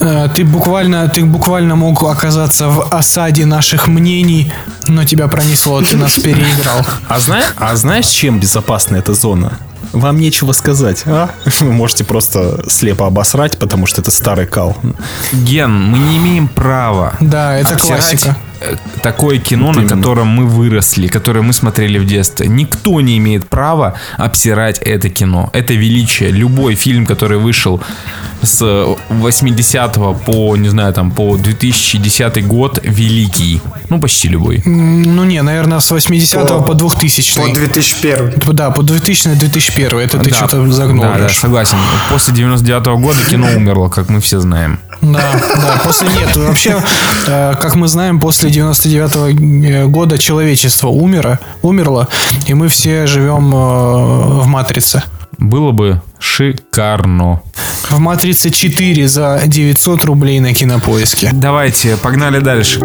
Э, 0.00 0.28
Ты 0.34 0.44
буквально, 0.44 1.06
ты 1.08 1.22
буквально 1.26 1.76
мог 1.76 2.02
оказаться 2.02 2.68
в 2.68 2.88
осаде 2.90 3.44
наших 3.44 3.88
мнений, 3.88 4.50
но 4.86 5.04
тебя 5.04 5.28
пронесло, 5.28 5.82
ты 5.82 5.96
нас 5.96 6.14
переиграл. 6.14 6.86
А, 7.08 7.20
зна- 7.20 7.42
а 7.56 7.76
знаешь, 7.76 7.87
чем 8.06 8.38
безопасна 8.40 8.96
эта 8.96 9.14
зона? 9.14 9.58
Вам 9.92 10.18
нечего 10.18 10.52
сказать, 10.52 11.04
а? 11.06 11.30
Вы 11.60 11.72
можете 11.72 12.04
просто 12.04 12.62
слепо 12.68 13.06
обосрать, 13.06 13.58
потому 13.58 13.86
что 13.86 14.00
это 14.00 14.10
старый 14.10 14.46
кал. 14.46 14.76
Ген, 15.32 15.72
мы 15.72 15.98
не 15.98 16.18
имеем 16.18 16.48
права 16.48 17.14
Да, 17.20 17.56
это 17.56 17.74
обсирать, 17.74 18.00
классика. 18.00 18.36
Такое 19.02 19.38
кино, 19.38 19.66
Вот 19.68 19.76
на 19.76 19.80
именно. 19.80 19.96
котором 19.96 20.28
мы 20.28 20.46
выросли, 20.46 21.06
которое 21.06 21.42
мы 21.42 21.52
смотрели 21.52 21.98
в 21.98 22.04
детстве. 22.06 22.48
Никто 22.48 23.00
не 23.00 23.16
имеет 23.18 23.48
права 23.48 23.94
обсирать 24.16 24.78
это 24.78 25.08
кино. 25.10 25.50
Это 25.52 25.74
величие. 25.74 26.30
Любой 26.30 26.74
фильм, 26.74 27.06
который 27.06 27.38
вышел 27.38 27.80
с 28.42 28.86
80 29.08 29.94
по, 30.24 30.56
не 30.56 30.68
знаю, 30.68 30.92
там, 30.92 31.10
по 31.10 31.36
2010 31.36 32.46
год, 32.46 32.78
великий. 32.82 33.60
Ну, 33.90 34.00
почти 34.00 34.28
любой. 34.28 34.62
Ну 34.64 35.24
не, 35.24 35.42
наверное, 35.42 35.80
с 35.80 35.90
80 35.90 36.64
по, 36.66 36.74
2000 36.74 37.34
По 37.40 37.48
2001. 37.54 38.32
Да, 38.52 38.70
по 38.70 38.80
2000-2001. 38.82 39.98
Это 40.00 40.18
ты 40.18 40.30
Да. 40.30 40.36
что-то 40.36 40.70
загнул. 40.72 41.04
Да, 41.04 41.18
да, 41.18 41.28
согласен. 41.28 41.78
После 42.10 42.34
99 42.34 42.86
года 43.00 43.18
кино 43.30 43.48
умерло, 43.56 43.88
как 43.88 44.08
мы 44.08 44.20
все 44.20 44.40
знаем. 44.40 44.78
Да, 45.00 45.40
да, 45.56 45.82
после 45.84 46.08
нет. 46.08 46.36
Вообще, 46.36 46.82
э, 47.26 47.54
как 47.60 47.76
мы 47.76 47.88
знаем, 47.88 48.20
после 48.20 48.50
99 48.50 49.88
года 49.88 50.18
человечество 50.18 50.88
умерло, 50.88 51.38
умерло, 51.62 52.08
и 52.46 52.54
мы 52.54 52.68
все 52.68 53.06
живем 53.06 53.54
э, 53.54 54.42
в 54.42 54.46
матрице. 54.46 55.02
Было 55.38 55.70
бы 55.70 56.02
шикарно. 56.18 57.42
В 57.90 57.98
матрице 57.98 58.50
4 58.50 59.08
за 59.08 59.40
900 59.46 60.04
рублей 60.04 60.40
на 60.40 60.52
кинопоиске. 60.52 61.30
Давайте, 61.32 61.96
погнали 61.96 62.40
дальше. 62.40 62.80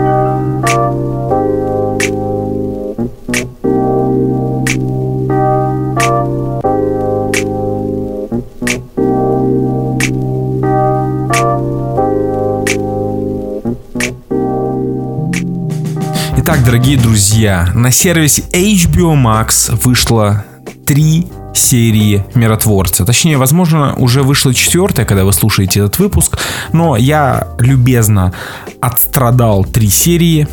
Дорогие 16.73 16.97
друзья, 16.97 17.69
на 17.75 17.91
сервисе 17.91 18.41
HBO 18.51 19.13
Max 19.13 19.71
вышло 19.83 20.43
три 20.87 21.27
серии 21.53 22.25
Миротворца. 22.33 23.05
Точнее, 23.05 23.37
возможно, 23.37 23.93
уже 23.93 24.23
вышла 24.23 24.55
четвертая, 24.55 25.05
когда 25.05 25.23
вы 25.23 25.33
слушаете 25.33 25.81
этот 25.81 25.99
выпуск, 25.99 26.39
но 26.71 26.97
я 26.97 27.47
любезно 27.59 28.33
отстрадал 28.81 29.65
три 29.65 29.87
серии. 29.87 30.47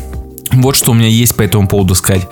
Вот 0.53 0.75
что 0.75 0.91
у 0.91 0.93
меня 0.93 1.07
есть 1.07 1.35
по 1.35 1.41
этому 1.41 1.67
поводу 1.67 1.95
сказать. 1.95 2.27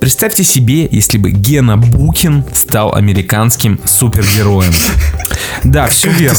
Представьте 0.00 0.42
себе, 0.42 0.88
если 0.90 1.18
бы 1.18 1.30
Гена 1.30 1.76
Букин 1.76 2.44
стал 2.52 2.94
американским 2.94 3.78
супергероем. 3.84 4.72
Да, 5.64 5.86
все 5.86 6.10
верно. 6.10 6.38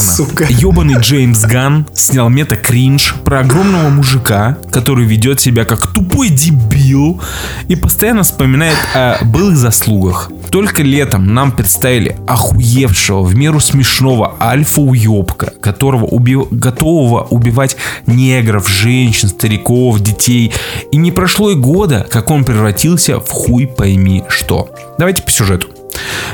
Ёбаный 0.50 1.00
Джеймс 1.00 1.42
Ган 1.42 1.88
снял 1.94 2.30
мета-кринж 2.30 3.16
про 3.24 3.40
огромного 3.40 3.90
мужика, 3.90 4.58
который 4.72 5.06
ведет 5.06 5.40
себя 5.40 5.66
как 5.66 5.88
тупой 5.88 6.30
дебил 6.30 7.22
и 7.68 7.76
постоянно 7.76 8.24
вспоминает 8.24 8.78
о 8.94 9.24
былых 9.24 9.56
заслугах. 9.58 10.30
Только 10.54 10.84
летом 10.84 11.34
нам 11.34 11.52
представили 11.52 12.16
охуевшего, 12.28 13.24
в 13.24 13.36
меру 13.36 13.60
смешного 13.60 14.36
альфа-уебка, 14.40 15.52
которого 15.60 16.06
уби- 16.06 16.48
готового 16.52 17.24
убивать 17.24 17.76
негров, 18.06 18.70
женщин, 18.70 19.30
стариков, 19.30 20.00
детей. 20.00 20.54
И 20.92 20.98
не 20.98 21.12
прошло 21.12 21.50
и 21.50 21.56
года, 21.56 22.06
как 22.08 22.30
он 22.30 22.46
превратился 22.46 23.20
в 23.20 23.32
хуй 23.32 23.66
пойми 23.66 24.26
что. 24.30 24.70
Давайте 25.00 25.24
по 25.24 25.32
сюжету. 25.32 25.70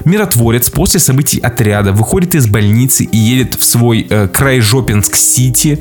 Миротворец 0.06 0.70
после 0.70 1.00
событий 1.00 1.40
отряда 1.40 1.92
выходит 1.92 2.36
из 2.36 2.48
больницы 2.48 3.04
и 3.04 3.18
едет 3.18 3.56
в 3.56 3.64
свой 3.64 4.06
э, 4.10 4.28
край 4.28 4.60
Жопинск-Сити 4.60 5.80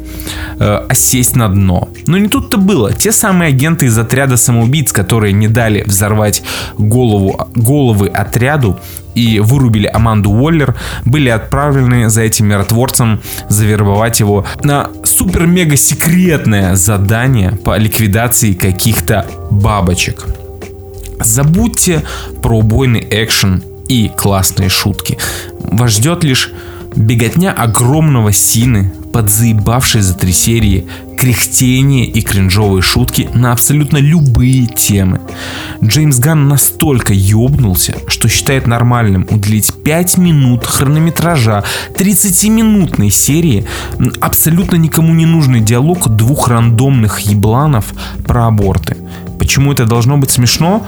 э, 0.59 0.74
осесть 0.89 1.36
на 1.36 1.49
дно. 1.49 1.89
Но 2.07 2.18
не 2.18 2.28
тут-то 2.28 2.59
было. 2.59 2.93
Те 2.93 3.12
самые 3.12 3.49
агенты 3.49 3.86
из 3.86 3.99
отряда 3.99 4.36
самоубийц, 4.36 4.93
которые 4.93 5.32
не 5.32 5.49
дали 5.49 5.82
взорвать 5.86 6.43
голову, 6.76 7.49
головы 7.55 8.09
отряду 8.09 8.78
и 9.14 9.41
вырубили 9.41 9.86
Аманду 9.86 10.30
Уоллер, 10.30 10.76
были 11.05 11.28
отправлены 11.28 12.09
за 12.09 12.22
этим 12.22 12.47
миротворцем 12.47 13.20
завербовать 13.49 14.20
его 14.20 14.47
на 14.62 14.91
супер-мега 15.05 15.76
секретное 15.76 16.76
задание 16.76 17.53
по 17.53 17.76
ликвидации 17.76 18.53
каких-то 18.53 19.26
бабочек. 19.51 20.26
Забудьте 21.20 22.03
про 22.43 22.59
убойный 22.59 23.05
экшен 23.11 23.64
и 23.89 24.11
классные 24.16 24.68
шутки. 24.68 25.18
Вас 25.61 25.93
ждет 25.93 26.24
лишь 26.24 26.53
беготня 26.97 27.53
огромного 27.53 28.32
сины, 28.32 28.93
подзаебавшей 29.12 30.01
за 30.01 30.14
три 30.14 30.32
серии, 30.32 30.86
кряхтение 31.18 32.07
и 32.07 32.20
кринжовые 32.22 32.82
шутки 32.82 33.28
на 33.34 33.53
абсолютно 33.53 33.99
любые 33.99 34.66
темы. 34.66 35.20
Джеймс 35.82 36.18
Ганн 36.18 36.49
настолько 36.49 37.12
ёбнулся, 37.12 37.97
что 38.07 38.28
считает 38.28 38.66
нормальным 38.66 39.26
уделить 39.30 39.72
5 39.84 40.18
минут 40.18 40.66
хронометража 40.66 41.64
30-минутной 41.97 43.11
серии 43.11 43.66
абсолютно 44.20 44.76
никому 44.76 45.14
не 45.14 45.26
нужный 45.26 45.61
диалог 45.61 46.09
двух 46.09 46.49
рандомных 46.49 47.20
ебланов 47.20 47.86
про 48.26 48.47
аборты. 48.47 48.97
Почему 49.39 49.72
это 49.72 49.84
должно 49.84 50.18
быть 50.18 50.30
смешно? 50.30 50.86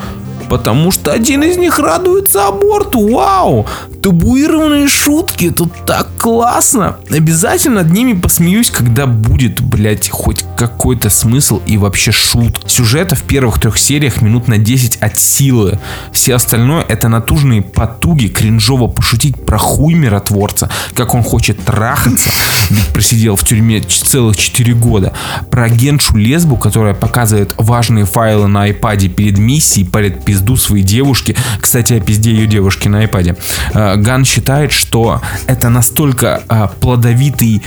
Потому 0.50 0.90
что 0.90 1.12
один 1.12 1.44
из 1.44 1.56
них 1.56 1.78
радуется 1.78 2.48
аборту. 2.48 3.14
Вау! 3.14 3.66
Табуированные 4.02 4.88
шутки. 4.88 5.50
Тут 5.50 5.72
так 5.86 6.08
классно. 6.18 6.96
Обязательно 7.08 7.82
над 7.82 7.92
ними 7.92 8.14
посмеюсь, 8.14 8.70
когда 8.70 9.06
будет, 9.06 9.60
блять, 9.60 10.10
хоть 10.10 10.44
какой-то 10.56 11.08
смысл 11.08 11.62
и 11.66 11.78
вообще 11.78 12.10
шут. 12.10 12.60
Сюжета 12.66 13.14
в 13.14 13.22
первых 13.22 13.60
трех 13.60 13.78
сериях 13.78 14.20
минут 14.22 14.48
на 14.48 14.58
10 14.58 14.96
от 14.96 15.18
силы. 15.18 15.78
Все 16.12 16.34
остальное 16.34 16.84
это 16.88 17.08
натужные 17.08 17.62
потуги 17.62 18.26
кринжово 18.26 18.88
пошутить 18.88 19.36
про 19.46 19.56
хуй 19.56 19.94
миротворца, 19.94 20.68
как 20.94 21.14
он 21.14 21.22
хочет 21.22 21.64
трахаться, 21.64 22.30
ведь 22.70 22.88
просидел 22.88 23.36
в 23.36 23.44
тюрьме 23.44 23.80
целых 23.80 24.36
4 24.36 24.74
года. 24.74 25.12
Про 25.50 25.64
агентшу 25.64 26.16
лесбу, 26.16 26.56
которая 26.56 26.94
показывает 26.94 27.54
важные 27.56 28.04
файлы 28.04 28.48
на 28.48 28.64
айпаде 28.64 29.08
перед 29.08 29.38
миссией, 29.38 29.86
парит 29.86 30.24
пизду 30.24 30.39
своей 30.56 30.84
девушке. 30.84 31.36
Кстати, 31.60 31.94
о 31.94 32.00
пизде 32.00 32.32
ее 32.32 32.46
девушки 32.46 32.88
на 32.88 33.00
айпаде. 33.00 33.36
Э, 33.74 33.96
Ган 33.96 34.24
считает, 34.24 34.72
что 34.72 35.20
это 35.46 35.68
настолько 35.68 36.42
э, 36.48 36.68
плодовитой 36.80 37.62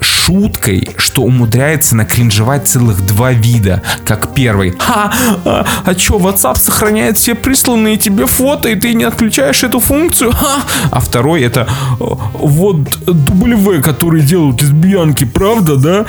шуткой, 0.00 0.88
что 0.96 1.22
умудряется 1.22 1.96
накринжевать 1.96 2.66
целых 2.66 3.04
два 3.04 3.32
вида. 3.32 3.82
Как 4.04 4.34
первый. 4.34 4.74
Ха, 4.78 5.12
а, 5.44 5.66
а 5.84 5.94
чё, 5.94 6.18
WhatsApp 6.18 6.58
сохраняет 6.58 7.18
все 7.18 7.34
присланные 7.34 7.96
тебе 7.96 8.26
фото, 8.26 8.68
и 8.68 8.74
ты 8.74 8.94
не 8.94 9.04
отключаешь 9.04 9.64
эту 9.64 9.80
функцию? 9.80 10.32
Ха! 10.32 10.62
А 10.90 11.00
второй 11.00 11.42
это 11.42 11.68
э, 12.00 12.04
вот 12.34 12.78
W, 13.06 13.82
который 13.82 14.22
делают 14.22 14.62
лесбиянки, 14.62 15.24
правда, 15.24 15.76
да? 15.76 16.06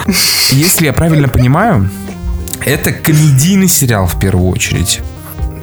Если 0.52 0.86
я 0.86 0.94
правильно 0.94 1.28
понимаю, 1.28 1.90
это 2.66 2.92
комедийный 2.92 3.68
сериал 3.68 4.08
в 4.08 4.20
первую 4.20 4.50
очередь. 4.50 5.02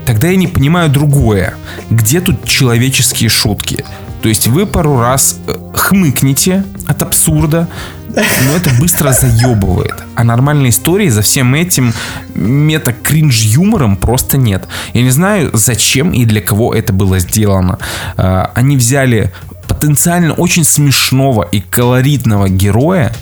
Тогда 0.05 0.29
я 0.29 0.37
не 0.37 0.49
понимаю 0.49 0.91
другое. 0.91 1.55
Где 1.91 2.21
тут 2.21 2.45
человеческие 2.45 3.29
шутки? 3.29 3.85
То 4.23 4.29
есть 4.29 4.47
вы 4.47 4.67
пару 4.67 5.01
раз 5.01 5.39
э, 5.47 5.55
хмыкнете 5.75 6.65
от 6.87 7.03
абсурда, 7.03 7.69
но 8.15 8.57
это 8.57 8.71
быстро 8.79 9.13
заебывает. 9.13 9.95
А 10.15 10.23
нормальной 10.23 10.71
истории 10.71 11.09
за 11.09 11.23
всем 11.23 11.55
этим 11.55 11.93
мета-кринж-юмором 12.35 13.97
просто 13.97 14.37
нет. 14.37 14.69
Я 14.93 15.03
не 15.03 15.11
знаю, 15.11 15.51
зачем 15.55 16.13
и 16.13 16.25
для 16.25 16.41
кого 16.41 16.75
это 16.75 16.93
было 16.93 17.19
сделано. 17.19 17.79
А, 18.17 18.53
Они 18.55 18.77
взяли 18.77 19.33
потенциально 19.67 20.35
очень 20.35 20.65
смешного 20.65 21.43
и 21.43 21.61
колоритного 21.61 22.49
героя 22.49 23.13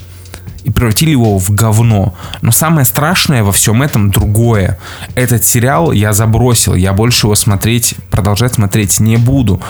и 0.63 0.69
превратили 0.69 1.11
его 1.11 1.37
в 1.37 1.51
говно. 1.51 2.15
Но 2.41 2.51
самое 2.51 2.85
страшное 2.85 3.43
во 3.43 3.51
всем 3.51 3.81
этом 3.81 4.11
другое. 4.11 4.77
Этот 5.15 5.43
сериал 5.43 5.91
я 5.91 6.13
забросил, 6.13 6.75
я 6.75 6.93
больше 6.93 7.27
его 7.27 7.35
смотреть, 7.35 7.95
продолжать 8.09 8.55
смотреть 8.55 8.99
не 8.99 9.17
буду. 9.17 9.61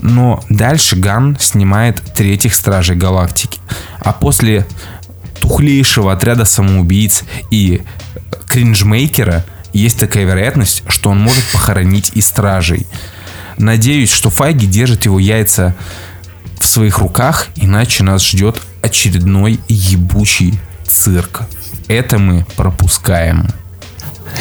Но 0.00 0.42
дальше 0.48 0.96
Ган 0.96 1.36
снимает 1.38 2.02
третьих 2.14 2.54
Стражей 2.54 2.96
Галактики. 2.96 3.60
А 4.00 4.12
после 4.12 4.66
тухлейшего 5.40 6.12
отряда 6.12 6.44
самоубийц 6.44 7.24
и 7.50 7.82
кринжмейкера 8.46 9.44
есть 9.72 9.98
такая 9.98 10.24
вероятность, 10.24 10.82
что 10.88 11.10
он 11.10 11.18
может 11.18 11.44
похоронить 11.52 12.12
и 12.14 12.20
Стражей. 12.20 12.86
Надеюсь, 13.58 14.10
что 14.10 14.30
Файги 14.30 14.66
держит 14.66 15.04
его 15.04 15.18
яйца 15.18 15.74
в 16.58 16.66
своих 16.66 16.98
руках, 16.98 17.48
иначе 17.56 18.04
нас 18.04 18.24
ждет 18.24 18.60
очередной 18.82 19.60
ебучий 19.68 20.58
цирк. 20.86 21.42
Это 21.88 22.18
мы 22.18 22.44
пропускаем. 22.56 23.48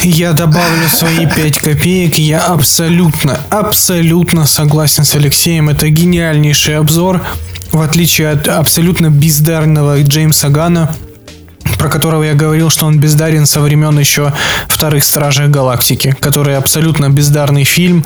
Я 0.03 0.33
добавлю 0.33 0.87
свои 0.89 1.27
5 1.27 1.59
копеек. 1.59 2.17
Я 2.17 2.45
абсолютно, 2.45 3.39
абсолютно 3.49 4.45
согласен 4.45 5.03
с 5.03 5.15
Алексеем. 5.15 5.69
Это 5.69 5.89
гениальнейший 5.89 6.77
обзор. 6.77 7.21
В 7.71 7.81
отличие 7.81 8.29
от 8.29 8.47
абсолютно 8.47 9.09
бездарного 9.09 10.01
Джеймса 10.01 10.49
Гана, 10.49 10.93
про 11.82 11.89
которого 11.89 12.21
я 12.21 12.36
говорил, 12.36 12.69
что 12.69 12.86
он 12.86 12.99
бездарен 12.99 13.47
со 13.47 13.59
времен 13.59 13.97
еще 13.97 14.32
вторых 14.67 15.03
Стражей 15.03 15.47
Галактики, 15.47 16.15
который 16.19 16.55
абсолютно 16.55 17.09
бездарный 17.09 17.63
фильм. 17.63 18.05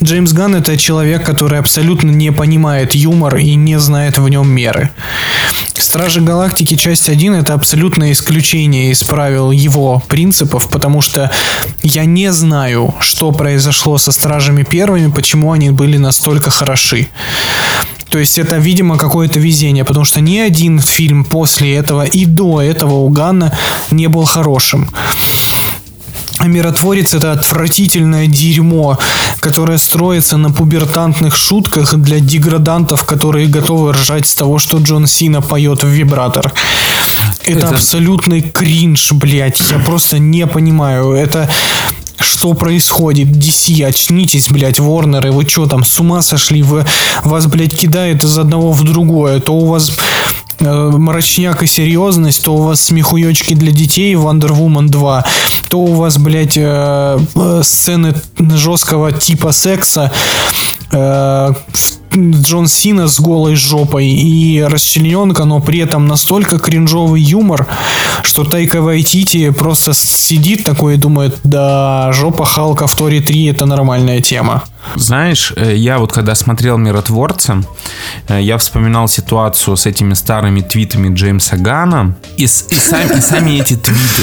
Джеймс 0.00 0.32
Ганн 0.32 0.54
это 0.54 0.76
человек, 0.76 1.26
который 1.26 1.58
абсолютно 1.58 2.10
не 2.10 2.30
понимает 2.30 2.94
юмор 2.94 3.38
и 3.38 3.56
не 3.56 3.80
знает 3.80 4.16
в 4.16 4.28
нем 4.28 4.48
меры. 4.48 4.90
Стражи 5.76 6.20
Галактики 6.20 6.76
часть 6.76 7.08
1 7.08 7.34
это 7.34 7.54
абсолютное 7.54 8.12
исключение 8.12 8.92
из 8.92 9.02
правил 9.02 9.50
его 9.50 10.00
принципов, 10.06 10.68
потому 10.68 11.02
что 11.02 11.32
я 11.82 12.04
не 12.04 12.30
знаю, 12.30 12.94
что 13.00 13.32
произошло 13.32 13.98
со 13.98 14.12
Стражами 14.12 14.62
первыми, 14.62 15.10
почему 15.10 15.50
они 15.50 15.70
были 15.70 15.96
настолько 15.96 16.50
хороши. 16.50 17.08
То 18.10 18.18
есть 18.18 18.38
это, 18.38 18.56
видимо, 18.58 18.98
какое-то 18.98 19.38
везение, 19.38 19.84
потому 19.84 20.04
что 20.04 20.20
ни 20.20 20.38
один 20.38 20.80
фильм 20.80 21.24
после 21.24 21.74
этого 21.74 22.02
и 22.02 22.26
до 22.26 22.60
этого 22.60 22.94
у 22.94 23.08
Ганна 23.08 23.52
не 23.90 24.08
был 24.08 24.24
хорошим. 24.24 24.90
А 26.38 26.46
Миротворец 26.46 27.12
это 27.14 27.32
отвратительное 27.32 28.26
дерьмо, 28.26 28.98
которое 29.40 29.76
строится 29.78 30.38
на 30.38 30.50
пубертантных 30.50 31.36
шутках 31.36 31.94
для 31.94 32.18
деградантов, 32.18 33.04
которые 33.04 33.46
готовы 33.46 33.92
ржать 33.92 34.26
с 34.26 34.34
того, 34.34 34.58
что 34.58 34.78
Джон 34.78 35.06
Сина 35.06 35.42
поет 35.42 35.82
в 35.82 35.88
вибратор. 35.88 36.50
Это, 37.44 37.58
Это- 37.58 37.74
абсолютный 37.74 38.40
кринж, 38.40 39.12
блядь. 39.12 39.60
Я 39.70 39.78
просто 39.80 40.18
не 40.18 40.46
понимаю. 40.46 41.12
Это 41.12 41.46
что 42.20 42.54
происходит? 42.54 43.28
DC, 43.28 43.84
очнитесь, 43.84 44.48
блядь, 44.48 44.78
Ворнеры, 44.78 45.32
вы 45.32 45.46
что 45.48 45.66
там, 45.66 45.84
с 45.84 45.98
ума 45.98 46.22
сошли? 46.22 46.62
Вы, 46.62 46.86
вас, 47.24 47.46
блядь, 47.46 47.76
кидает 47.76 48.24
из 48.24 48.38
одного 48.38 48.72
в 48.72 48.84
другое. 48.84 49.40
То 49.40 49.54
у 49.54 49.66
вас 49.66 49.90
э, 50.60 50.90
мрачняк 50.90 51.62
и 51.62 51.66
серьезность, 51.66 52.44
то 52.44 52.54
у 52.54 52.62
вас 52.62 52.82
смехуёчки 52.82 53.54
для 53.54 53.72
детей 53.72 54.14
Wonder 54.14 54.50
Woman 54.50 54.88
2, 54.88 55.24
то 55.68 55.78
у 55.80 55.94
вас, 55.94 56.18
блядь, 56.18 56.56
э, 56.56 57.18
э, 57.34 57.62
сцены 57.64 58.14
жесткого 58.38 59.12
типа 59.12 59.52
секса, 59.52 60.12
э, 60.92 61.52
Джон 62.14 62.66
Сина 62.66 63.06
с 63.06 63.20
голой 63.20 63.54
жопой 63.54 64.06
и 64.08 64.60
расчлененка, 64.60 65.44
но 65.44 65.60
при 65.60 65.78
этом 65.78 66.06
настолько 66.06 66.58
кринжовый 66.58 67.22
юмор, 67.22 67.66
что 68.24 68.44
Тайка 68.44 68.82
Вайтити 68.82 69.50
просто 69.50 69.92
сидит 69.94 70.64
такой 70.64 70.94
и 70.94 70.96
думает, 70.96 71.38
да, 71.44 72.10
жопа 72.12 72.44
Халка 72.44 72.86
в 72.86 72.96
Торе 72.96 73.20
3 73.20 73.46
это 73.46 73.64
нормальная 73.64 74.20
тема. 74.20 74.64
Знаешь, 74.96 75.52
э, 75.56 75.76
я 75.76 75.98
вот 75.98 76.12
когда 76.12 76.34
смотрел 76.34 76.78
«Миротворца», 76.78 77.62
э, 78.28 78.40
я 78.42 78.58
вспоминал 78.58 79.08
ситуацию 79.08 79.76
с 79.76 79.86
этими 79.86 80.14
старыми 80.14 80.62
твитами 80.62 81.14
Джеймса 81.14 81.56
Гана 81.56 82.16
и, 82.36 82.44
и 82.44 82.46
сами, 82.46 83.18
и 83.18 83.20
сами 83.20 83.60
эти 83.60 83.76
твиты. 83.76 84.22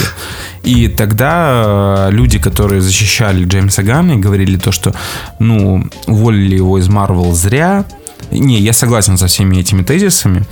И 0.67 0.89
тогда 0.89 2.07
э, 2.09 2.11
люди, 2.11 2.39
которые 2.39 2.81
защищали 2.81 3.45
Джеймса 3.45 3.83
Гана 3.83 4.11
и 4.11 4.17
говорили 4.17 4.57
то, 4.57 4.73
что, 4.73 4.93
ну, 5.39 5.85
уволили 6.07 6.57
его 6.57 6.77
из 6.77 6.89
Марвел 6.89 7.31
зря. 7.31 7.85
Не, 8.31 8.59
я 8.59 8.73
согласен 8.73 9.17
со 9.17 9.27
всеми 9.27 9.55
этими 9.55 9.83
тезисами, 9.83 10.43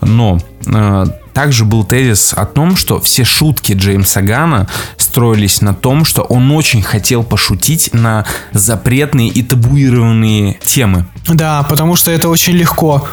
но 0.00 0.40
э, 0.66 1.06
также 1.32 1.64
был 1.64 1.84
тезис 1.84 2.34
о 2.34 2.46
том, 2.46 2.74
что 2.74 3.00
все 3.00 3.22
шутки 3.22 3.74
Джеймса 3.74 4.22
Гана 4.22 4.66
строились 4.96 5.60
на 5.60 5.72
том, 5.72 6.04
что 6.04 6.22
он 6.22 6.50
очень 6.50 6.82
хотел 6.82 7.22
пошутить 7.22 7.90
на 7.92 8.24
запретные 8.50 9.28
и 9.28 9.44
табуированные 9.44 10.58
темы. 10.64 11.06
Да, 11.28 11.62
потому 11.62 11.94
что 11.94 12.10
это 12.10 12.28
очень 12.28 12.54
легко. 12.54 13.06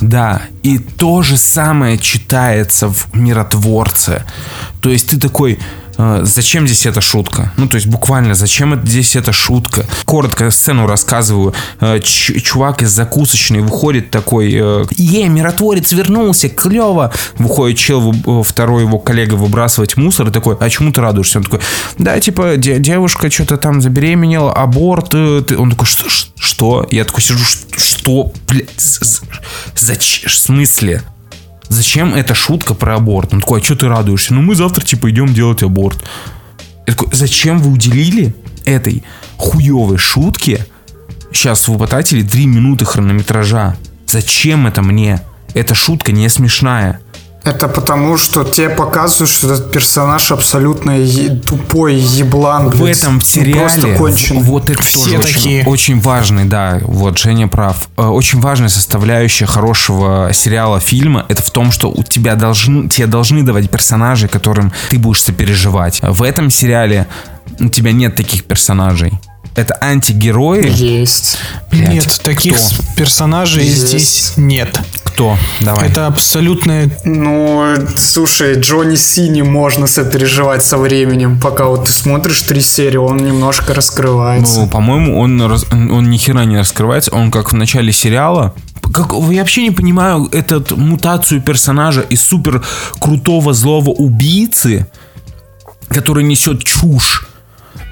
Да, 0.00 0.42
и 0.62 0.76
то 0.78 1.22
же 1.22 1.38
самое 1.38 1.96
читается 1.96 2.88
в 2.88 3.14
«Миротворце». 3.14 4.26
То 4.82 4.90
есть 4.90 5.08
ты 5.08 5.18
такой, 5.18 5.58
зачем 5.98 6.66
здесь 6.66 6.86
эта 6.86 7.00
шутка? 7.00 7.52
Ну, 7.56 7.68
то 7.68 7.76
есть 7.76 7.86
буквально, 7.86 8.34
зачем 8.34 8.80
здесь 8.86 9.16
эта 9.16 9.32
шутка? 9.32 9.86
Коротко 10.04 10.50
сцену 10.50 10.86
рассказываю. 10.86 11.54
Ч- 12.02 12.40
чувак 12.40 12.82
из 12.82 12.90
закусочной 12.90 13.60
выходит 13.60 14.10
такой, 14.10 14.52
э, 14.52 14.84
е, 14.96 15.28
миротворец 15.28 15.92
вернулся, 15.92 16.48
клево. 16.48 17.12
Выходит 17.38 17.78
чел, 17.78 18.12
э, 18.12 18.42
второй 18.44 18.82
его 18.82 18.98
коллега 18.98 19.34
выбрасывать 19.34 19.96
мусор 19.96 20.28
и 20.28 20.30
такой, 20.30 20.56
а 20.60 20.68
чему 20.70 20.92
ты 20.92 21.00
радуешься? 21.00 21.38
Он 21.38 21.44
такой, 21.44 21.60
да, 21.98 22.18
типа, 22.20 22.56
де- 22.56 22.78
девушка 22.78 23.30
что-то 23.30 23.56
там 23.56 23.80
забеременела, 23.80 24.52
аборт. 24.52 25.14
э, 25.14 25.42
ты». 25.46 25.56
Он 25.56 25.70
такой, 25.70 25.86
что? 25.86 26.04
Что? 26.38 26.86
Я 26.90 27.04
такой 27.04 27.22
сижу, 27.22 27.38
«Ш- 27.44 27.66
что? 27.78 28.32
Блядь, 28.48 28.68
зачем? 29.74 30.28
В 30.30 30.34
смысле? 30.34 31.02
Зачем 31.68 32.14
эта 32.14 32.34
шутка 32.34 32.74
про 32.74 32.96
аборт? 32.96 33.34
Он 33.34 33.40
такой, 33.40 33.60
а 33.60 33.64
что 33.64 33.76
ты 33.76 33.88
радуешься? 33.88 34.34
Ну 34.34 34.42
мы 34.42 34.54
завтра 34.54 34.84
типа 34.84 35.10
идем 35.10 35.34
делать 35.34 35.62
аборт. 35.62 36.04
Я 36.86 36.92
такой, 36.92 37.08
зачем 37.12 37.58
вы 37.58 37.72
уделили 37.72 38.34
этой 38.64 39.02
хуевой 39.36 39.98
шутке? 39.98 40.66
Сейчас 41.32 41.66
вы 41.68 41.78
потратили 41.78 42.22
3 42.22 42.46
минуты 42.46 42.84
хронометража. 42.84 43.76
Зачем 44.06 44.66
это 44.66 44.82
мне? 44.82 45.20
Эта 45.54 45.74
шутка 45.74 46.12
не 46.12 46.28
смешная. 46.28 47.00
Это 47.46 47.68
потому, 47.68 48.16
что 48.16 48.42
тебе 48.42 48.68
показывают, 48.70 49.30
что 49.30 49.46
этот 49.54 49.70
персонаж 49.70 50.32
абсолютно 50.32 50.90
е- 50.98 51.28
тупой 51.30 51.94
еблан. 51.94 52.70
В 52.70 52.80
блядь. 52.82 52.98
этом 52.98 53.14
Ну, 53.14 53.20
сериале 53.20 53.96
вот 54.42 54.68
это 54.68 54.82
Все 54.82 54.98
тоже 54.98 55.18
очень, 55.18 55.32
такие. 55.34 55.64
очень 55.64 56.00
важный, 56.00 56.44
да, 56.46 56.80
вот 56.82 57.18
Женя 57.18 57.46
прав. 57.46 57.88
Э, 57.96 58.02
Очень 58.06 58.40
важная 58.40 58.68
составляющая 58.68 59.46
хорошего 59.46 60.30
сериала, 60.32 60.80
фильма, 60.80 61.24
это 61.28 61.40
в 61.40 61.50
том, 61.52 61.70
что 61.70 61.88
у 61.88 62.02
тебя 62.02 62.34
должны, 62.34 62.88
тебе 62.88 63.06
должны 63.06 63.44
давать 63.44 63.70
персонажей, 63.70 64.28
которым 64.28 64.72
ты 64.90 64.98
будешь 64.98 65.22
сопереживать. 65.22 66.00
В 66.02 66.24
этом 66.24 66.50
сериале 66.50 67.06
у 67.60 67.68
тебя 67.68 67.92
нет 67.92 68.16
таких 68.16 68.44
персонажей. 68.44 69.12
Это 69.54 69.78
антигерои. 69.80 70.68
Есть. 70.68 71.38
Блядь, 71.70 71.88
нет, 71.88 72.20
таких 72.24 72.56
кто? 72.56 72.76
персонажей 72.96 73.64
Есть. 73.64 73.86
здесь 73.88 74.32
нет. 74.36 74.78
Кто? 75.16 75.38
Давай. 75.62 75.88
Это 75.88 76.08
абсолютная 76.08 76.90
Ну, 77.06 77.74
слушай, 77.96 78.60
Джонни 78.60 78.96
Сини 78.96 79.40
можно 79.40 79.86
сопереживать 79.86 80.62
со 80.62 80.76
временем. 80.76 81.40
Пока 81.40 81.64
вот 81.64 81.86
ты 81.86 81.92
смотришь 81.92 82.42
три 82.42 82.60
серии, 82.60 82.98
он 82.98 83.16
немножко 83.16 83.72
раскрывается. 83.72 84.60
Ну, 84.60 84.68
по-моему, 84.68 85.18
он, 85.18 85.40
раз- 85.40 85.64
он 85.72 86.10
ни 86.10 86.18
хера 86.18 86.44
не 86.44 86.58
раскрывается. 86.58 87.12
Он 87.14 87.30
как 87.30 87.50
в 87.50 87.54
начале 87.54 87.92
сериала. 87.92 88.52
Как, 88.92 89.12
я 89.30 89.40
вообще 89.40 89.62
не 89.62 89.70
понимаю 89.70 90.28
эту 90.32 90.76
мутацию 90.76 91.40
персонажа 91.40 92.02
из 92.02 92.20
супер 92.20 92.62
крутого 93.00 93.54
злого 93.54 93.88
убийцы, 93.92 94.86
который 95.88 96.24
несет 96.24 96.62
чушь, 96.62 97.26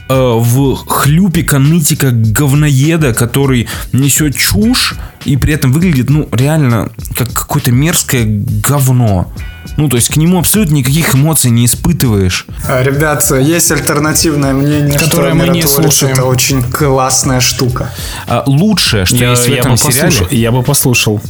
э, 0.08 0.14
в 0.14 0.76
хлюпика, 0.86 1.58
нытика, 1.58 2.10
говноеда, 2.10 3.14
который 3.14 3.68
несет 3.92 4.36
чушь 4.36 4.94
и 5.24 5.36
при 5.36 5.54
этом 5.54 5.72
выглядит, 5.72 6.10
ну, 6.10 6.28
реально, 6.32 6.90
как 7.16 7.32
какое-то 7.32 7.72
мерзкое 7.72 8.24
говно. 8.26 9.32
Ну, 9.76 9.88
то 9.88 9.96
есть 9.96 10.08
к 10.08 10.16
нему 10.16 10.38
абсолютно 10.38 10.74
никаких 10.74 11.14
эмоций 11.14 11.50
не 11.50 11.64
испытываешь. 11.66 12.46
А, 12.68 12.82
Ребят, 12.82 13.24
есть 13.40 13.70
альтернативное 13.72 14.52
мнение, 14.52 14.98
Которое 14.98 15.34
что 15.34 15.46
мы 15.46 15.48
не 15.48 15.62
слушаем. 15.62 16.12
это 16.12 16.24
очень 16.24 16.62
классная 16.62 17.40
штука. 17.40 17.90
А 18.26 18.44
лучшее, 18.46 19.04
что 19.04 19.16
Я, 19.16 19.30
есть 19.30 19.46
в 19.46 19.48
я 19.48 19.58
этом 19.58 19.72
бы 19.72 19.78
сериале... 19.78 20.10
послушал, 20.10 20.26
я 20.30 20.52
бы 20.52 20.62
послушал. 20.62 21.20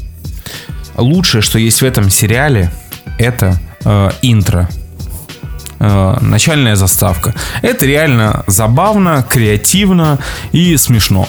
Лучшее, 0.97 1.43
что 1.43 1.59
есть 1.59 1.81
в 1.81 1.85
этом 1.85 2.11
сериале, 2.11 2.71
это 3.19 3.59
э, 3.85 4.11
интро. 4.23 4.69
Э, 5.87 6.17
начальная 6.23 6.77
заставка. 6.77 7.35
Это 7.61 7.85
реально 7.85 8.43
забавно, 8.47 9.23
креативно 9.29 10.19
и 10.53 10.79
смешно. 10.79 11.29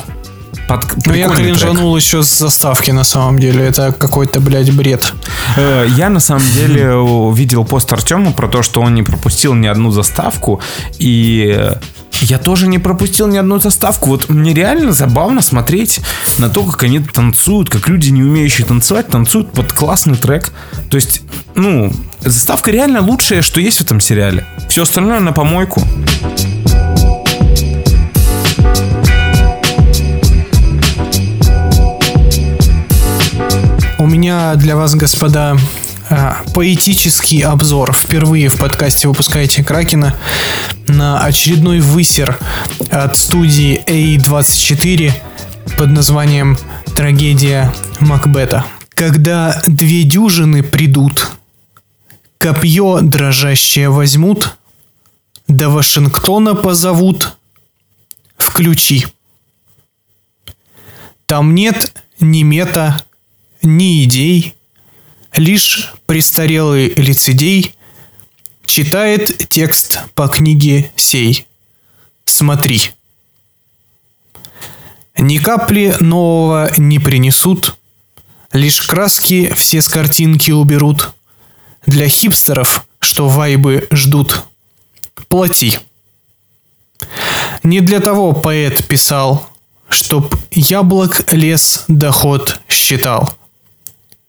Под 0.67 1.05
Ну, 1.05 1.13
я 1.13 1.27
прикольный 1.27 1.51
трек. 1.53 1.59
кринжанул 1.59 1.95
еще 1.95 2.23
с 2.23 2.37
заставки, 2.37 2.91
на 2.91 3.03
самом 3.03 3.39
деле. 3.39 3.65
Это 3.65 3.91
какой-то, 3.91 4.39
блядь, 4.39 4.71
бред. 4.71 5.13
Э, 5.57 5.85
Я 5.95 6.09
на 6.09 6.19
самом 6.19 6.45
деле 6.53 6.83
видел 7.33 7.65
пост 7.65 7.91
Артема 7.93 8.31
про 8.31 8.47
то, 8.47 8.63
что 8.63 8.81
он 8.81 8.95
не 8.95 9.03
пропустил 9.03 9.53
ни 9.53 9.67
одну 9.67 9.91
заставку. 9.91 10.59
И 10.97 11.71
я 12.21 12.37
тоже 12.39 12.67
не 12.67 12.79
пропустил 12.79 13.27
ни 13.27 13.37
одну 13.37 13.59
заставку. 13.59 14.09
Вот 14.09 14.29
мне 14.29 14.53
реально 14.53 14.93
забавно 14.93 15.41
смотреть 15.41 15.99
на 16.37 16.49
то, 16.49 16.63
как 16.63 16.83
они 16.83 16.99
танцуют, 16.99 17.69
как 17.69 17.87
люди, 17.89 18.09
не 18.09 18.23
умеющие 18.23 18.65
танцевать, 18.65 19.07
танцуют 19.07 19.51
под 19.51 19.73
классный 19.73 20.15
трек. 20.15 20.51
То 20.89 20.95
есть, 20.95 21.21
ну, 21.55 21.91
заставка 22.21 22.71
реально 22.71 23.01
лучшее, 23.01 23.41
что 23.41 23.59
есть 23.59 23.79
в 23.79 23.81
этом 23.81 23.99
сериале. 23.99 24.45
Все 24.69 24.83
остальное 24.83 25.19
на 25.19 25.33
помойку. 25.33 25.81
Меня 34.25 34.55
для 34.55 34.75
вас, 34.75 34.95
господа, 34.95 35.55
а, 36.09 36.41
поэтический 36.55 37.41
обзор. 37.41 37.93
Впервые 37.93 38.49
в 38.49 38.57
подкасте 38.57 39.07
выпускаете 39.07 39.63
Кракена 39.63 40.15
на 40.87 41.23
очередной 41.23 41.79
высер 41.79 42.39
от 42.89 43.15
студии 43.15 43.83
A24 43.85 45.13
под 45.77 45.89
названием 45.91 46.57
«Трагедия 46.95 47.71
Макбета». 47.99 48.65
Когда 48.95 49.61
две 49.67 50.01
дюжины 50.01 50.63
придут, 50.63 51.29
копье 52.39 53.01
дрожащее 53.01 53.91
возьмут, 53.91 54.57
до 55.47 55.69
Вашингтона 55.69 56.55
позовут, 56.55 57.37
включи. 58.39 59.05
Там 61.27 61.53
нет 61.53 61.93
ни 62.19 62.41
мета, 62.41 63.04
ни 63.65 64.03
идей, 64.03 64.55
лишь 65.35 65.93
престарелый 66.05 66.93
лицедей 66.95 67.75
читает 68.65 69.49
текст 69.49 69.99
по 70.13 70.27
книге 70.27 70.91
сей. 70.95 71.47
Смотри. 72.25 72.91
Ни 75.17 75.37
капли 75.37 75.95
нового 75.99 76.71
не 76.77 76.99
принесут, 76.99 77.77
лишь 78.51 78.81
краски 78.81 79.53
все 79.55 79.81
с 79.81 79.87
картинки 79.87 80.51
уберут. 80.51 81.13
Для 81.85 82.09
хипстеров, 82.09 82.85
что 82.99 83.29
вайбы 83.29 83.87
ждут, 83.91 84.43
плати. 85.27 85.77
Не 87.63 87.79
для 87.79 87.99
того 87.99 88.33
поэт 88.33 88.87
писал, 88.87 89.49
чтоб 89.89 90.35
яблок 90.51 91.31
лес 91.31 91.85
доход 91.87 92.59
считал. 92.67 93.37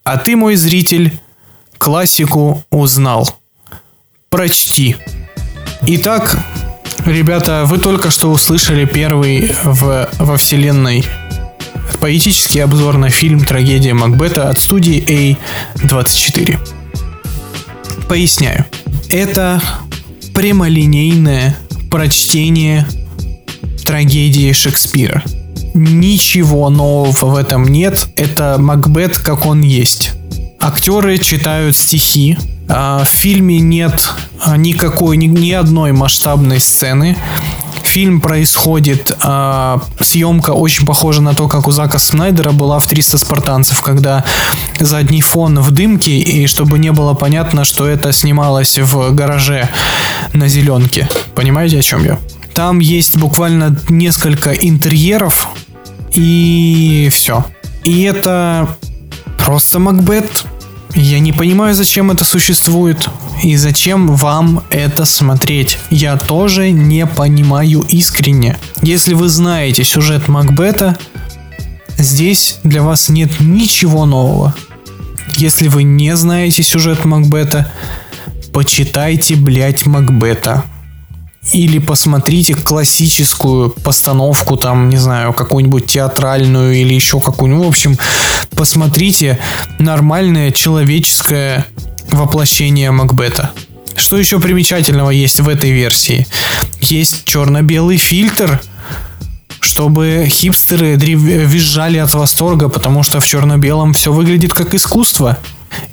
А 0.07 0.15
ты, 0.15 0.37
мой 0.37 0.55
зритель, 0.55 1.11
классику 1.77 2.63
узнал. 2.69 3.29
Прочти. 4.29 4.95
Итак, 5.85 6.39
ребята, 7.05 7.63
вы 7.65 7.77
только 7.77 8.09
что 8.09 8.31
услышали 8.31 8.85
первый 8.85 9.51
в, 9.65 10.09
во 10.17 10.37
вселенной 10.37 11.05
поэтический 11.99 12.61
обзор 12.61 12.95
на 12.97 13.09
фильм 13.09 13.41
«Трагедия 13.43 13.93
Макбета» 13.93 14.49
от 14.49 14.57
студии 14.59 15.37
A24. 15.75 16.57
Поясняю. 18.07 18.63
Это 19.09 19.61
прямолинейное 20.33 21.57
прочтение 21.91 22.87
трагедии 23.83 24.53
Шекспира. 24.53 25.21
Ничего 25.73 26.69
нового 26.69 27.25
в 27.25 27.35
этом 27.35 27.63
нет. 27.63 28.07
Это 28.15 28.57
Макбет, 28.59 29.17
как 29.17 29.45
он 29.45 29.61
есть. 29.61 30.11
Актеры 30.59 31.17
читают 31.17 31.75
стихи. 31.75 32.37
А 32.69 33.03
В 33.05 33.07
фильме 33.07 33.59
нет 33.59 34.13
а, 34.41 34.57
никакой, 34.57 35.17
ни, 35.17 35.27
ни 35.27 35.51
одной 35.51 35.93
масштабной 35.93 36.59
сцены. 36.59 37.17
Фильм 37.83 38.19
происходит, 38.19 39.15
а, 39.21 39.81
съемка 40.01 40.51
очень 40.51 40.85
похожа 40.85 41.21
на 41.21 41.33
то, 41.33 41.47
как 41.47 41.67
у 41.67 41.71
Зака 41.71 41.97
Снайдера 41.97 42.51
была 42.51 42.79
в 42.79 42.85
300 42.87 43.17
спартанцев, 43.17 43.81
когда 43.81 44.25
задний 44.77 45.21
фон 45.21 45.59
в 45.59 45.71
дымке, 45.71 46.19
и 46.19 46.47
чтобы 46.47 46.77
не 46.79 46.91
было 46.91 47.13
понятно, 47.13 47.63
что 47.63 47.87
это 47.87 48.11
снималось 48.11 48.77
в 48.77 49.15
гараже 49.15 49.69
на 50.33 50.49
зеленке. 50.49 51.07
Понимаете, 51.33 51.79
о 51.79 51.81
чем 51.81 52.03
я? 52.03 52.19
Там 52.57 52.79
есть 52.79 53.15
буквально 53.17 53.77
несколько 53.87 54.51
интерьеров, 54.51 55.47
и 56.11 57.07
все. 57.11 57.45
И 57.83 58.01
это 58.01 58.75
просто 59.37 59.77
Макбет. 59.77 60.43
Я 60.95 61.19
не 61.19 61.33
понимаю, 61.33 61.75
зачем 61.75 62.09
это 62.09 62.25
существует 62.25 63.09
и 63.43 63.55
зачем 63.57 64.07
вам 64.07 64.63
это 64.71 65.05
смотреть. 65.05 65.77
Я 65.91 66.17
тоже 66.17 66.71
не 66.71 67.05
понимаю 67.05 67.85
искренне. 67.89 68.57
Если 68.81 69.13
вы 69.13 69.29
знаете 69.29 69.83
сюжет 69.83 70.27
Макбета, 70.27 70.97
здесь 71.99 72.57
для 72.63 72.81
вас 72.81 73.07
нет 73.07 73.39
ничего 73.39 74.05
нового. 74.07 74.55
Если 75.35 75.67
вы 75.67 75.83
не 75.83 76.15
знаете 76.15 76.63
сюжет 76.63 77.05
Макбета, 77.05 77.71
почитайте, 78.51 79.35
блять, 79.35 79.85
Макбета. 79.85 80.63
Или 81.53 81.79
посмотрите 81.79 82.55
классическую 82.55 83.69
постановку, 83.69 84.57
там, 84.57 84.89
не 84.89 84.97
знаю, 84.97 85.33
какую-нибудь 85.33 85.85
театральную 85.85 86.75
или 86.75 86.93
еще 86.93 87.19
какую-нибудь. 87.21 87.65
В 87.65 87.69
общем, 87.69 87.97
посмотрите 88.55 89.39
нормальное 89.79 90.51
человеческое 90.51 91.65
воплощение 92.11 92.91
Макбета. 92.91 93.51
Что 93.95 94.17
еще 94.17 94.39
примечательного 94.39 95.09
есть 95.09 95.39
в 95.39 95.49
этой 95.49 95.71
версии? 95.71 96.27
Есть 96.81 97.25
черно-белый 97.25 97.97
фильтр, 97.97 98.61
чтобы 99.59 100.27
хипстеры 100.29 100.95
визжали 100.95 101.97
от 101.97 102.13
восторга, 102.13 102.69
потому 102.69 103.03
что 103.03 103.19
в 103.19 103.25
черно-белом 103.25 103.93
все 103.93 104.11
выглядит 104.11 104.53
как 104.53 104.75
искусство. 104.75 105.37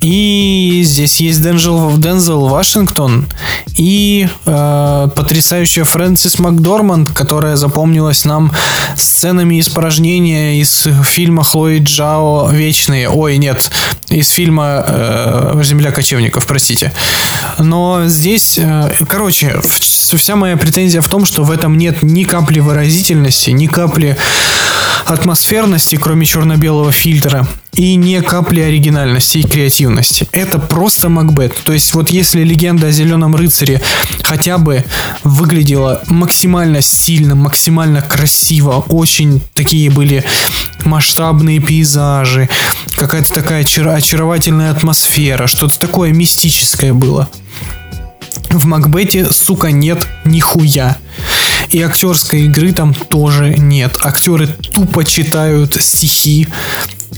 И 0.00 0.82
здесь 0.84 1.20
есть 1.20 1.42
Дензел, 1.42 1.96
Дензел 1.96 2.46
Вашингтон 2.48 3.26
и 3.76 4.28
э, 4.46 5.08
потрясающая 5.14 5.84
Фрэнсис 5.84 6.38
Макдорманд, 6.38 7.10
которая 7.10 7.56
запомнилась 7.56 8.24
нам 8.24 8.52
сценами 8.96 9.60
испражнения 9.60 10.60
из 10.60 10.86
фильма 11.04 11.42
Хлои 11.42 11.80
Джао 11.80 12.50
«Вечные». 12.50 13.08
Ой, 13.08 13.38
нет, 13.38 13.70
из 14.08 14.28
фильма 14.30 14.84
э, 14.86 15.60
«Земля 15.64 15.90
кочевников», 15.90 16.46
простите. 16.46 16.92
Но 17.58 18.06
здесь, 18.06 18.58
э, 18.58 18.94
короче, 19.08 19.60
вся 20.12 20.36
моя 20.36 20.56
претензия 20.56 21.00
в 21.00 21.08
том, 21.08 21.24
что 21.24 21.42
в 21.42 21.50
этом 21.50 21.78
нет 21.78 22.02
ни 22.02 22.24
капли 22.24 22.60
выразительности, 22.60 23.50
ни 23.50 23.66
капли 23.66 24.16
атмосферности, 25.06 25.96
кроме 25.96 26.26
черно-белого 26.26 26.92
фильтра, 26.92 27.46
и 27.74 27.96
ни 27.96 28.18
капли 28.20 28.60
оригинальности 28.60 29.38
и 29.38 29.42
креативности. 29.42 30.28
Это 30.32 30.58
просто 30.58 31.08
Макбет. 31.08 31.54
То 31.64 31.72
есть 31.72 31.92
вот 31.94 32.10
если 32.10 32.42
легенда 32.42 32.88
о 32.88 32.92
Зеленом 32.92 33.34
рыцаре 33.34 33.82
хотя 34.22 34.58
бы 34.58 34.84
выглядела 35.24 36.02
максимально 36.06 36.80
стильно, 36.82 37.34
максимально 37.34 38.00
красиво, 38.00 38.84
очень 38.88 39.42
такие 39.54 39.90
были 39.90 40.24
масштабные 40.84 41.60
пейзажи, 41.60 42.48
какая-то 42.96 43.32
такая 43.34 43.62
очар- 43.64 43.94
очаровательная 43.94 44.70
атмосфера, 44.70 45.46
что-то 45.46 45.78
такое 45.78 46.12
мистическое 46.12 46.92
было. 46.92 47.28
В 48.54 48.66
Макбете, 48.66 49.32
сука, 49.32 49.72
нет 49.72 50.06
нихуя. 50.24 50.96
И 51.70 51.82
актерской 51.82 52.42
игры 52.42 52.72
там 52.72 52.94
тоже 52.94 53.56
нет. 53.58 53.96
Актеры 54.00 54.46
тупо 54.46 55.04
читают 55.04 55.74
стихи, 55.80 56.46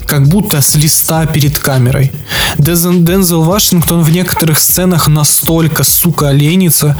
как 0.07 0.27
будто 0.29 0.63
с 0.63 0.75
листа 0.77 1.27
перед 1.27 1.59
камерой. 1.59 2.11
Дезен- 2.57 3.05
Дензел 3.05 3.43
Вашингтон 3.43 4.01
в 4.03 4.11
некоторых 4.11 4.59
сценах 4.59 5.09
настолько, 5.09 5.85
сука, 5.85 6.31
ленится, 6.31 6.97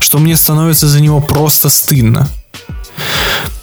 что 0.00 0.18
мне 0.18 0.34
становится 0.36 0.88
за 0.88 1.00
него 1.00 1.20
просто 1.20 1.68
стыдно. 1.68 2.28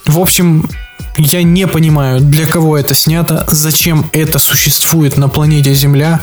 В 0.06 0.20
общем, 0.20 0.70
я 1.18 1.44
не 1.44 1.68
понимаю, 1.68 2.22
для 2.22 2.48
кого 2.48 2.78
это 2.78 2.94
снято, 2.94 3.44
зачем 3.50 4.10
это 4.14 4.40
существует 4.40 5.18
на 5.18 5.28
планете 5.28 5.74
Земля. 5.74 6.22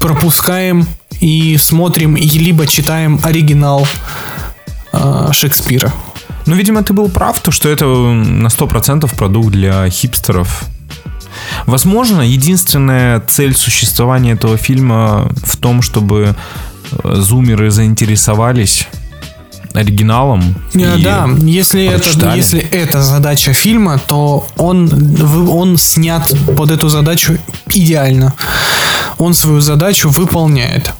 Пропускаем 0.00 0.88
и 1.22 1.56
смотрим, 1.56 2.16
и 2.16 2.26
либо 2.38 2.66
читаем 2.66 3.20
оригинал 3.22 3.86
э, 4.92 5.28
Шекспира. 5.32 5.92
Ну, 6.46 6.56
видимо, 6.56 6.82
ты 6.82 6.92
был 6.92 7.08
прав, 7.08 7.38
то, 7.38 7.52
что 7.52 7.68
это 7.68 7.86
на 7.86 8.48
100% 8.48 9.16
продукт 9.16 9.50
для 9.50 9.88
хипстеров. 9.88 10.64
Возможно, 11.66 12.22
единственная 12.22 13.20
цель 13.20 13.54
существования 13.54 14.32
этого 14.32 14.56
фильма 14.56 15.30
в 15.44 15.56
том, 15.56 15.80
чтобы 15.80 16.34
э, 17.04 17.14
зумеры 17.14 17.70
заинтересовались 17.70 18.88
оригиналом. 19.74 20.56
Э, 20.74 20.98
и 20.98 21.04
Да, 21.04 21.28
если 21.38 21.84
это, 21.84 22.34
если 22.34 22.60
это 22.60 23.00
задача 23.00 23.52
фильма, 23.52 24.00
то 24.06 24.48
он, 24.56 24.90
он 25.48 25.76
снят 25.76 26.34
под 26.56 26.70
эту 26.72 26.88
задачу 26.88 27.38
идеально. 27.70 28.34
Он 29.18 29.34
свою 29.34 29.60
задачу 29.60 30.08
выполняет. 30.08 30.92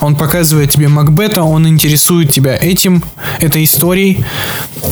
Он 0.00 0.16
показывает 0.16 0.70
тебе 0.70 0.88
Макбета, 0.88 1.42
он 1.42 1.68
интересует 1.68 2.32
тебя 2.32 2.56
этим, 2.56 3.02
этой 3.38 3.64
историей, 3.64 4.24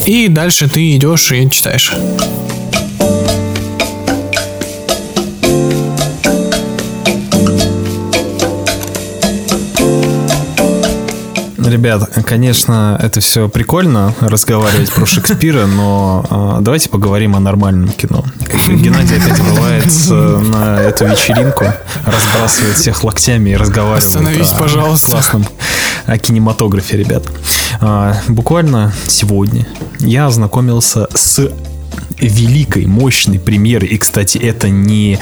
и 0.04 0.28
дальше 0.28 0.68
ты 0.68 0.96
идешь 0.96 1.32
и 1.32 1.50
читаешь. 1.50 1.92
Ребят, 11.68 12.08
конечно, 12.24 12.98
это 13.02 13.20
все 13.20 13.48
прикольно 13.48 14.14
разговаривать 14.20 14.90
про 14.90 15.04
Шекспира, 15.04 15.66
но 15.66 16.56
э, 16.58 16.62
давайте 16.62 16.88
поговорим 16.88 17.36
о 17.36 17.40
нормальном 17.40 17.90
кино. 17.90 18.24
Геннадий 18.68 19.16
опять 19.16 19.38
врывается 19.38 20.14
на 20.14 20.80
эту 20.80 21.04
вечеринку, 21.04 21.66
разбрасывает 22.06 22.76
всех 22.76 23.04
локтями 23.04 23.50
и 23.50 23.56
разговаривает 23.56 24.04
Остановись, 24.04 24.52
о 24.52 24.58
пожалуйста. 24.58 25.10
классном 25.10 25.46
о 26.06 26.16
кинематографе, 26.16 26.96
ребят. 26.96 27.24
А, 27.82 28.16
буквально 28.28 28.92
сегодня 29.06 29.66
я 29.98 30.26
ознакомился 30.26 31.06
с 31.14 31.50
великой, 32.20 32.86
мощной 32.86 33.38
премьерой. 33.38 33.88
И, 33.88 33.98
кстати, 33.98 34.38
это 34.38 34.68
не, 34.68 35.18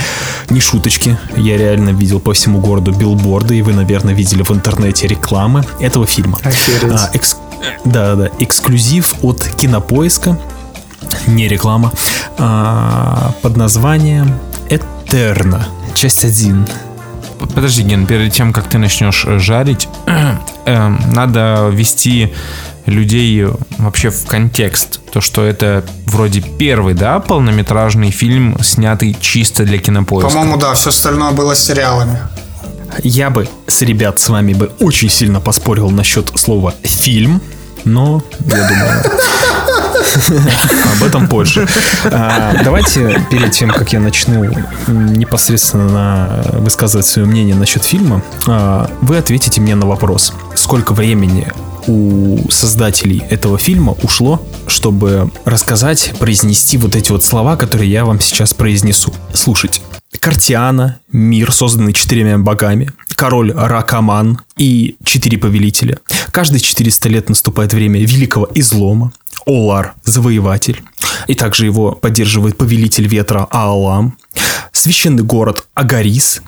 не 0.50 0.60
шуточки. 0.60 1.18
Я 1.36 1.56
реально 1.56 1.90
видел 1.90 2.20
по 2.20 2.32
всему 2.32 2.60
городу 2.60 2.92
билборды, 2.92 3.58
и 3.58 3.62
вы, 3.62 3.72
наверное, 3.72 4.14
видели 4.14 4.42
в 4.42 4.50
интернете 4.50 5.06
рекламы 5.06 5.64
этого 5.80 6.06
фильма. 6.06 6.38
Охереть. 6.42 6.92
А, 6.92 7.10
экс- 7.12 7.36
Да, 7.84 8.14
да, 8.14 8.30
эксклюзив 8.38 9.14
от 9.22 9.44
Кинопоиска, 9.56 10.38
не 11.26 11.48
реклама, 11.48 11.92
а, 12.38 13.32
под 13.42 13.56
названием 13.56 14.34
«Этерна», 14.68 15.68
часть 15.94 16.24
1. 16.24 16.66
Подожди, 17.38 17.82
Ген, 17.82 18.06
перед 18.06 18.32
тем, 18.32 18.52
как 18.52 18.68
ты 18.68 18.78
начнешь 18.78 19.24
э, 19.26 19.38
жарить, 19.38 19.88
э, 20.66 20.88
надо 21.12 21.68
ввести 21.72 22.32
людей 22.86 23.46
вообще 23.78 24.10
в 24.10 24.26
контекст. 24.26 25.00
То, 25.10 25.20
что 25.20 25.44
это 25.44 25.84
вроде 26.06 26.40
первый, 26.40 26.94
да, 26.94 27.20
полнометражный 27.20 28.10
фильм, 28.10 28.56
снятый 28.62 29.16
чисто 29.20 29.64
для 29.64 29.78
кинопоиска. 29.78 30.30
По-моему, 30.30 30.56
да, 30.56 30.74
все 30.74 30.90
остальное 30.90 31.32
было 31.32 31.54
сериалами. 31.54 32.18
Я 33.02 33.30
бы 33.30 33.48
с 33.66 33.82
ребят 33.82 34.20
с 34.20 34.28
вами 34.28 34.54
бы 34.54 34.70
очень 34.80 35.10
сильно 35.10 35.40
поспорил 35.40 35.90
насчет 35.90 36.30
слова 36.38 36.74
«фильм», 36.82 37.42
но 37.84 38.22
я 38.46 38.68
думаю... 38.68 39.02
Об 40.96 41.02
этом 41.06 41.28
позже. 41.28 41.66
А, 42.04 42.54
Давайте, 42.64 43.24
перед 43.30 43.52
тем, 43.52 43.70
как 43.70 43.92
я 43.92 44.00
начну 44.00 44.44
непосредственно 44.86 46.44
высказывать 46.54 47.06
свое 47.06 47.26
мнение 47.26 47.54
насчет 47.54 47.84
фильма, 47.84 48.22
а, 48.46 48.90
вы 49.02 49.18
ответите 49.18 49.60
мне 49.60 49.74
на 49.74 49.86
вопрос. 49.86 50.32
Сколько 50.54 50.92
времени 50.92 51.52
у 51.86 52.50
создателей 52.50 53.22
этого 53.30 53.58
фильма 53.58 53.94
ушло, 54.02 54.42
чтобы 54.66 55.30
рассказать, 55.44 56.12
произнести 56.18 56.78
вот 56.78 56.96
эти 56.96 57.12
вот 57.12 57.22
слова, 57.22 57.56
которые 57.56 57.90
я 57.90 58.04
вам 58.04 58.20
сейчас 58.20 58.54
произнесу. 58.54 59.12
Слушайте. 59.32 59.80
Картиана, 60.20 60.98
мир, 61.12 61.52
созданный 61.52 61.92
четырьмя 61.92 62.38
богами, 62.38 62.90
король 63.14 63.52
Ракаман 63.52 64.40
и 64.56 64.96
четыре 65.04 65.38
повелителя. 65.38 65.98
Каждые 66.32 66.60
400 66.60 67.08
лет 67.08 67.28
наступает 67.28 67.72
время 67.72 68.00
великого 68.00 68.48
излома. 68.54 69.12
Олар– 69.46 69.94
завоеватель. 70.04 70.82
И 71.28 71.34
также 71.34 71.66
его 71.66 71.92
поддерживает 71.92 72.58
повелитель 72.58 73.06
ветра 73.06 73.46
Аалам. 73.50 74.18
Священный 74.72 75.22
город 75.22 75.66
Агарис. 75.74 76.42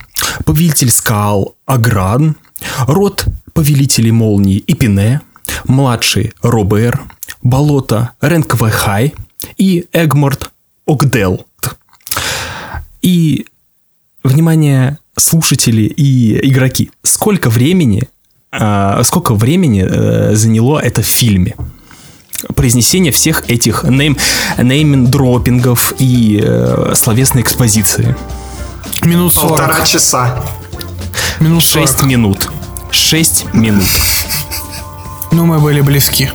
Повелитель 0.45 0.91
скал 0.91 1.55
Агран. 1.65 2.35
Род 2.87 3.25
повелителей 3.53 4.11
молнии 4.11 4.63
Ипине. 4.67 5.21
Младший 5.65 6.33
Робер. 6.41 7.01
Болото 7.41 8.11
Ренквехай. 8.21 9.15
И 9.57 9.87
Эгморт 9.93 10.51
Огдел. 10.85 11.45
И, 13.01 13.45
внимание, 14.23 14.97
слушатели 15.17 15.83
и 15.83 16.49
игроки, 16.49 16.91
сколько 17.03 17.49
времени, 17.49 18.09
а, 18.51 19.03
сколько 19.03 19.35
времени 19.35 19.85
э, 19.87 20.35
заняло 20.35 20.79
это 20.79 21.01
в 21.01 21.05
фильме? 21.05 21.55
Произнесение 22.55 23.11
всех 23.11 23.49
этих 23.49 23.83
нейм, 23.83 24.17
нейминг-дроппингов 24.57 25.95
и 25.99 26.41
э, 26.43 26.93
словесной 26.95 27.41
экспозиции. 27.41 28.15
Минут 29.03 29.33
40. 29.33 29.49
Полтора 29.49 29.85
часа. 29.85 30.43
Минут 31.39 31.63
40. 31.63 31.87
6 31.89 32.03
минут. 32.03 32.49
6 32.91 33.45
минут. 33.53 33.87
Ну, 35.31 35.45
мы 35.45 35.59
были 35.59 35.81
близки. 35.81 36.29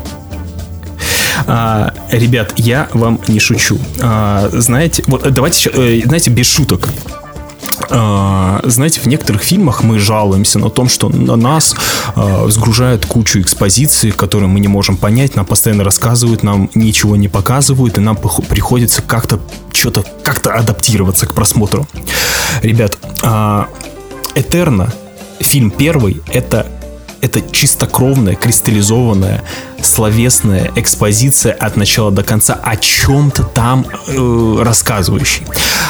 А, 1.46 1.92
ребят, 2.10 2.52
я 2.56 2.88
вам 2.92 3.20
не 3.26 3.40
шучу. 3.40 3.78
А, 4.00 4.48
знаете, 4.52 5.02
вот 5.06 5.26
э, 5.26 5.30
давайте, 5.30 5.70
э, 5.72 6.00
знаете, 6.04 6.30
без 6.30 6.46
шуток. 6.46 6.88
А, 7.90 8.60
знаете, 8.64 9.00
в 9.00 9.06
некоторых 9.06 9.42
фильмах 9.42 9.82
мы 9.82 9.98
жалуемся 9.98 10.58
на 10.58 10.70
том, 10.70 10.88
что 10.88 11.08
на 11.08 11.36
нас 11.36 11.74
а, 12.14 12.46
сгружают 12.48 13.06
кучу 13.06 13.40
экспозиции, 13.40 14.10
которые 14.10 14.48
мы 14.48 14.60
не 14.60 14.68
можем 14.68 14.96
понять, 14.96 15.36
нам 15.36 15.46
постоянно 15.46 15.84
рассказывают, 15.84 16.42
нам 16.42 16.70
ничего 16.74 17.16
не 17.16 17.28
показывают, 17.28 17.98
и 17.98 18.00
нам 18.00 18.16
приходится 18.16 19.02
как-то 19.02 19.40
что-то 19.72 20.04
как-то 20.22 20.54
адаптироваться 20.54 21.26
к 21.26 21.34
просмотру. 21.34 21.86
Ребят, 22.62 22.98
а, 23.22 23.68
Этерна, 24.34 24.92
фильм 25.40 25.70
первый, 25.70 26.22
это 26.28 26.66
это 27.24 27.40
чистокровная, 27.40 28.34
кристаллизованная, 28.34 29.42
словесная 29.82 30.70
экспозиция 30.76 31.54
от 31.54 31.76
начала 31.76 32.10
до 32.10 32.22
конца 32.22 32.52
о 32.52 32.76
чем-то 32.76 33.44
там 33.44 33.86
э, 34.08 34.56
рассказывающей. 34.60 35.46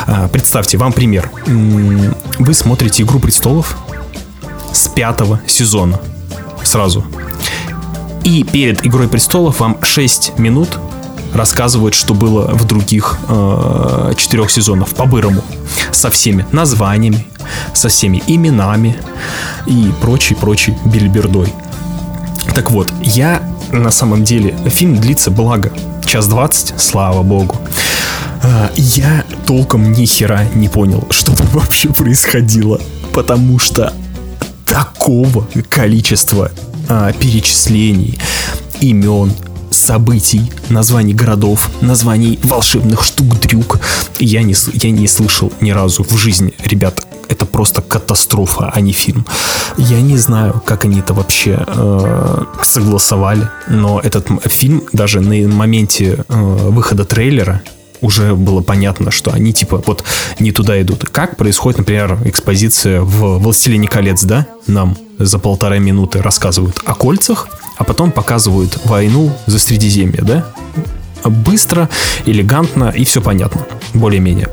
А, 0.07 0.29
представьте, 0.29 0.79
вам 0.79 0.93
пример. 0.93 1.29
Вы 1.47 2.55
смотрите 2.55 3.03
«Игру 3.03 3.19
престолов» 3.19 3.77
с 4.73 4.87
пятого 4.87 5.41
сезона 5.49 6.01
сразу. 6.63 7.05
И 8.23 8.45
перед 8.45 8.87
«Игрой 8.87 9.09
престолов» 9.09 9.59
вам 9.59 9.83
6 9.83 10.39
минут 10.39 10.79
рассказывают, 11.33 11.95
что 11.95 12.15
было 12.15 12.47
в 12.53 12.65
других 12.65 13.19
э, 13.29 14.13
четырех 14.17 14.53
сезонах 14.53 14.89
по-бырому. 14.91 15.43
Со 15.91 16.11
всеми 16.11 16.47
названиями, 16.53 17.27
со 17.73 17.89
всеми 17.89 18.23
именами 18.27 18.97
и 19.67 19.93
прочей-прочей 20.01 20.77
бильбердой. 20.85 21.53
Так 22.55 22.71
вот, 22.71 22.93
я 23.03 23.43
на 23.73 23.91
самом 23.91 24.25
деле, 24.25 24.55
фильм 24.67 24.97
длится, 24.99 25.31
благо, 25.31 25.73
час 26.07 26.29
двадцать, 26.29 26.75
слава 26.79 27.23
богу. 27.23 27.57
А, 28.43 28.71
Я 28.77 29.25
толком 29.47 29.93
ни 29.93 30.05
хера 30.05 30.45
не 30.55 30.69
понял, 30.69 31.07
что 31.11 31.35
там 31.35 31.47
вообще 31.53 31.89
происходило, 31.89 32.81
потому 33.13 33.59
что 33.59 33.93
такого 34.67 35.47
количества 35.69 36.51
а, 36.89 37.13
перечислений, 37.13 38.19
имен, 38.81 39.33
событий, 39.85 40.51
названий 40.71 41.15
городов, 41.15 41.71
названий 41.83 42.39
волшебных 42.43 43.05
штук-дрюк 43.05 43.81
я 44.19 44.43
не, 44.43 44.55
я 44.73 44.91
не 44.91 45.07
слышал 45.07 45.53
ни 45.61 45.73
разу 45.73 46.05
в 46.05 46.17
жизни. 46.17 46.53
Ребят, 46.65 47.07
это 47.29 47.47
просто 47.47 47.83
катастрофа, 47.83 48.71
а 48.75 48.81
не 48.81 48.93
фильм. 48.93 49.27
Я 49.77 50.01
не 50.01 50.19
знаю, 50.19 50.63
как 50.65 50.85
они 50.85 51.01
это 51.01 51.13
вообще 51.15 51.65
э, 51.67 52.45
согласовали, 52.63 53.49
но 53.69 54.01
этот 54.01 54.27
фильм 54.47 54.83
даже 54.93 55.21
на 55.21 55.49
моменте 55.49 56.25
э, 56.29 56.71
выхода 56.71 57.05
трейлера 57.05 57.61
уже 58.05 58.35
было 58.35 58.61
понятно, 58.61 59.11
что 59.11 59.33
они 59.33 59.53
типа 59.53 59.83
вот 59.87 60.05
не 60.39 60.53
туда 60.53 60.81
идут. 60.81 61.09
Как 61.09 61.37
происходит, 61.37 61.79
например, 61.79 62.19
экспозиция 62.27 63.01
в 63.01 63.39
«Властелине 63.39 63.89
колец», 63.89 64.23
да? 64.25 64.47
Нам 64.67 64.97
за 65.19 65.39
полторы 65.39 65.79
минуты 65.79 66.21
рассказывают 66.21 66.81
о 66.85 66.95
кольцах, 66.95 67.49
а 67.79 67.85
потом 67.85 68.13
показывают 68.13 68.79
войну 68.85 69.33
за 69.47 69.59
Средиземье, 69.59 70.23
да? 70.23 70.45
Быстро, 71.25 71.89
элегантно 72.27 72.93
и 72.95 73.05
все 73.05 73.23
понятно, 73.23 73.67
более-менее. 73.95 74.51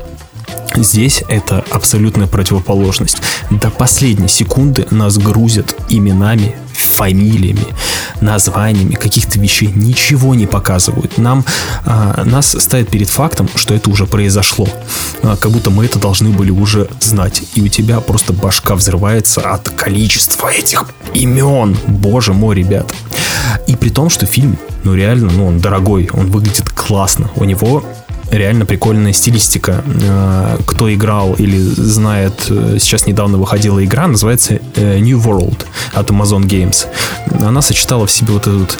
Здесь 0.74 1.22
это 1.28 1.64
абсолютная 1.70 2.26
противоположность. 2.26 3.18
До 3.50 3.70
последней 3.70 4.28
секунды 4.28 4.86
нас 4.90 5.18
грузят 5.18 5.74
именами, 5.88 6.56
фамилиями, 6.72 7.66
названиями 8.20 8.94
каких-то 8.94 9.38
вещей. 9.38 9.70
Ничего 9.74 10.34
не 10.34 10.46
показывают. 10.46 11.18
Нам, 11.18 11.44
а, 11.84 12.24
нас 12.24 12.56
ставят 12.58 12.88
перед 12.88 13.08
фактом, 13.08 13.48
что 13.54 13.74
это 13.74 13.90
уже 13.90 14.06
произошло. 14.06 14.68
А, 15.22 15.36
как 15.36 15.50
будто 15.50 15.70
мы 15.70 15.84
это 15.84 15.98
должны 15.98 16.30
были 16.30 16.50
уже 16.50 16.88
знать. 17.00 17.42
И 17.54 17.60
у 17.60 17.68
тебя 17.68 18.00
просто 18.00 18.32
башка 18.32 18.74
взрывается 18.74 19.40
от 19.40 19.68
количества 19.70 20.48
этих 20.48 20.86
имен. 21.14 21.76
Боже 21.86 22.32
мой, 22.32 22.56
ребят. 22.56 22.92
И 23.66 23.76
при 23.76 23.90
том, 23.90 24.10
что 24.10 24.26
фильм, 24.26 24.56
ну 24.84 24.94
реально, 24.94 25.30
ну 25.30 25.46
он 25.46 25.60
дорогой, 25.60 26.08
он 26.12 26.30
выглядит 26.30 26.70
классно. 26.70 27.30
У 27.36 27.44
него 27.44 27.84
реально 28.32 28.66
прикольная 28.66 29.12
стилистика. 29.12 29.84
Э, 30.02 30.58
Кто 30.66 30.92
играл 30.92 31.34
или 31.34 31.58
знает, 31.58 32.46
э, 32.48 32.78
сейчас 32.80 33.06
недавно 33.06 33.38
выходила 33.38 33.84
игра, 33.84 34.06
называется 34.06 34.58
э, 34.74 34.98
New 34.98 35.18
World 35.18 35.66
от 35.92 36.10
Amazon 36.10 36.44
Games. 36.44 36.86
Она 37.46 37.62
сочетала 37.62 38.06
в 38.06 38.10
себе 38.10 38.32
вот 38.32 38.46
этот, 38.46 38.78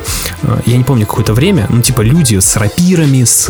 я 0.66 0.76
не 0.76 0.84
помню 0.84 1.07
какое-то 1.07 1.34
время, 1.34 1.66
ну 1.68 1.82
типа 1.82 2.00
люди 2.00 2.38
с 2.38 2.57
рапирами, 2.57 3.24
с 3.24 3.48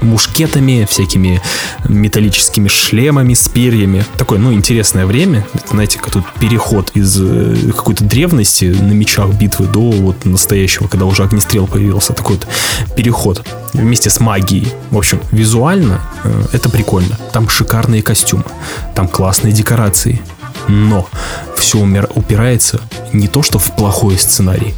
мушкетами, 0.00 0.86
всякими 0.88 1.40
металлическими 1.88 2.68
шлемами 2.68 3.34
с 3.34 3.48
перьями. 3.48 4.04
Такое, 4.16 4.38
ну, 4.38 4.52
интересное 4.52 5.06
время. 5.06 5.46
Это, 5.54 5.68
знаете, 5.70 5.98
как 5.98 6.12
тут 6.12 6.24
переход 6.40 6.90
из 6.94 7.18
э, 7.20 7.72
какой-то 7.74 8.04
древности 8.04 8.64
на 8.66 8.92
мечах 8.92 9.30
битвы 9.30 9.66
до 9.66 9.90
вот 9.90 10.24
настоящего, 10.24 10.88
когда 10.88 11.06
уже 11.06 11.24
огнестрел 11.24 11.66
появился. 11.66 12.12
Такой 12.12 12.36
вот 12.36 12.46
переход 12.96 13.46
вместе 13.72 14.10
с 14.10 14.20
магией. 14.20 14.68
В 14.90 14.98
общем, 14.98 15.20
визуально 15.30 16.00
э, 16.24 16.44
это 16.52 16.68
прикольно. 16.68 17.18
Там 17.32 17.48
шикарные 17.48 18.02
костюмы, 18.02 18.44
там 18.94 19.08
классные 19.08 19.52
декорации. 19.52 20.20
Но 20.68 21.08
все 21.56 21.78
упирается 22.14 22.80
не 23.12 23.26
то, 23.26 23.42
что 23.42 23.58
в 23.58 23.74
плохой 23.74 24.18
сценарий, 24.18 24.74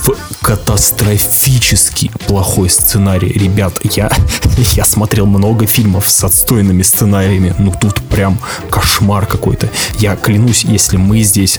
в 0.00 0.16
катастрофически 0.42 2.10
плохой 2.26 2.68
сценарий. 2.68 3.28
Ребят, 3.28 3.78
я, 3.94 4.10
я 4.74 4.84
смотрел 4.84 5.26
много 5.26 5.66
фильмов 5.66 6.08
с 6.08 6.24
отстойными 6.24 6.82
сценариями. 6.82 7.54
Ну 7.58 7.72
тут 7.80 8.02
прям 8.02 8.38
кошмар 8.70 9.26
какой-то. 9.26 9.68
Я 9.98 10.16
клянусь, 10.16 10.64
если 10.64 10.96
мы 10.96 11.22
здесь 11.22 11.58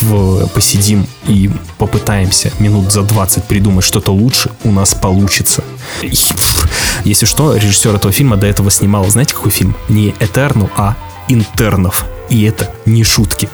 в, 0.00 0.48
посидим 0.48 1.06
и 1.26 1.50
попытаемся 1.78 2.52
минут 2.58 2.92
за 2.92 3.02
20 3.02 3.44
придумать 3.44 3.84
что-то 3.84 4.12
лучше, 4.12 4.50
у 4.64 4.70
нас 4.70 4.94
получится. 4.94 5.62
Если 7.04 7.26
что, 7.26 7.54
режиссер 7.54 7.94
этого 7.94 8.12
фильма 8.12 8.36
до 8.36 8.46
этого 8.46 8.70
снимал, 8.70 9.08
знаете, 9.08 9.34
какой 9.34 9.52
фильм? 9.52 9.76
Не 9.88 10.14
Этерну, 10.20 10.70
а 10.76 10.96
Интернов. 11.28 12.04
И 12.28 12.42
это 12.44 12.70
не 12.86 13.04
шутки. 13.04 13.48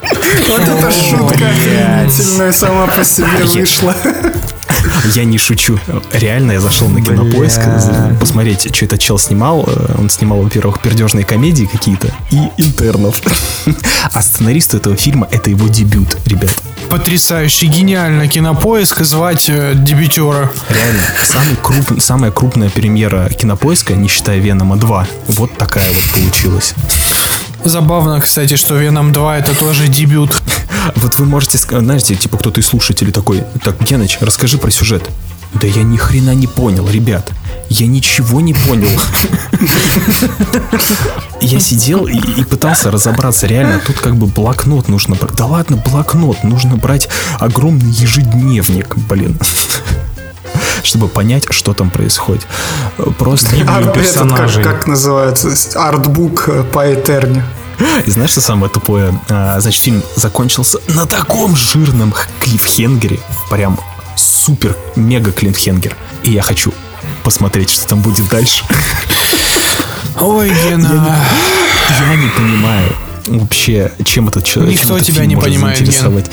Вот 0.48 0.60
эта 0.62 0.90
шутка 0.90 1.34
охренительная 1.50 2.52
сама 2.52 2.86
по 2.86 3.04
себе 3.04 3.26
вышла. 3.54 3.94
Я 5.14 5.24
не 5.24 5.38
шучу. 5.38 5.78
Реально, 6.12 6.52
я 6.52 6.60
зашел 6.60 6.88
на 6.88 7.00
кинопоиск 7.02 7.60
посмотреть, 8.18 8.74
что 8.74 8.84
этот 8.86 9.00
чел 9.00 9.18
снимал. 9.18 9.64
Э, 9.66 9.94
Он 9.98 10.08
снимал, 10.10 10.42
во-первых, 10.42 10.80
пердежные 10.80 11.24
комедии 11.24 11.66
какие-то 11.70 12.08
и 12.30 12.48
интернов. 12.56 13.20
А 14.12 14.22
сценарист 14.22 14.74
этого 14.74 14.96
фильма 14.96 15.28
это 15.30 15.50
его 15.50 15.68
дебют, 15.68 16.16
ребят. 16.26 16.50
Потрясающе, 16.88 17.66
гениально 17.66 18.26
кинопоиск 18.26 19.02
звать 19.02 19.48
э, 19.48 19.74
дебютера. 19.76 20.50
Реально, 20.68 21.02
самый 21.22 21.56
круп- 21.62 22.00
самая 22.00 22.30
крупная 22.32 22.70
премьера 22.70 23.28
кинопоиска, 23.28 23.94
не 23.94 24.08
считая 24.08 24.38
Венома 24.40 24.76
2, 24.76 25.06
вот 25.28 25.56
такая 25.58 25.88
вот 25.88 26.10
получилась. 26.22 26.74
Забавно, 27.64 28.20
кстати, 28.20 28.56
что 28.56 28.76
Веном 28.76 29.12
2 29.12 29.38
это 29.38 29.54
тоже 29.58 29.88
дебют. 29.88 30.42
Вот 30.96 31.18
вы 31.18 31.26
можете, 31.26 31.58
ска- 31.58 31.80
знаете, 31.80 32.14
типа 32.16 32.36
кто-то 32.38 32.60
из 32.60 32.66
слушателей 32.66 33.12
такой, 33.12 33.44
так, 33.62 33.80
Геныч, 33.82 34.18
расскажи 34.20 34.58
про 34.58 34.70
сюжет. 34.70 35.08
Да 35.54 35.66
я 35.66 35.82
ни 35.82 35.96
хрена 35.96 36.34
не 36.34 36.46
понял, 36.46 36.88
ребят. 36.88 37.30
Я 37.68 37.86
ничего 37.86 38.40
не 38.40 38.52
понял. 38.54 38.90
Я 41.40 41.60
сидел 41.60 42.06
и, 42.06 42.16
и 42.16 42.44
пытался 42.44 42.90
разобраться. 42.90 43.46
Реально, 43.46 43.80
тут 43.84 43.98
как 43.98 44.16
бы 44.16 44.26
блокнот 44.26 44.88
нужно 44.88 45.14
брать. 45.14 45.34
Да 45.36 45.46
ладно, 45.46 45.76
блокнот. 45.76 46.42
Нужно 46.44 46.76
брать 46.76 47.08
огромный 47.38 47.90
ежедневник, 47.90 48.96
блин. 49.08 49.38
Чтобы 50.82 51.08
понять, 51.08 51.44
что 51.50 51.74
там 51.74 51.90
происходит. 51.90 52.46
Просто... 53.18 53.56
А 53.68 53.80
этот 53.80 54.32
как, 54.32 54.62
как 54.62 54.86
называется? 54.86 55.50
Артбук 55.76 56.48
э, 56.48 56.64
по 56.64 56.92
Этерне. 56.92 57.44
И 58.06 58.10
знаешь, 58.10 58.30
что 58.30 58.40
самое 58.40 58.70
тупое? 58.70 59.18
А, 59.28 59.60
значит, 59.60 59.82
фильм 59.82 60.02
закончился 60.16 60.78
на 60.88 61.06
таком 61.06 61.56
жирном 61.56 62.14
клиффхенгере. 62.40 63.20
Прям 63.50 63.78
супер, 64.16 64.76
мега 64.96 65.32
клиффхенгер. 65.32 65.96
И 66.22 66.30
я 66.30 66.42
хочу 66.42 66.72
посмотреть, 67.24 67.70
что 67.70 67.86
там 67.86 68.00
будет 68.00 68.28
дальше. 68.28 68.64
Ой, 70.20 70.50
Гена. 70.50 71.16
Я 72.00 72.16
не 72.16 72.28
понимаю 72.28 72.92
вообще, 73.26 73.92
чем 74.04 74.28
этот 74.28 74.44
человек 74.44 74.74
Никто 74.74 74.88
чем 74.88 74.96
этот 74.96 75.06
тебя 75.06 75.16
фильм 75.16 75.28
не 75.28 75.34
может 75.36 75.50
понимает, 75.50 75.78
Ген. 75.78 75.86
заинтересовать. 75.86 76.30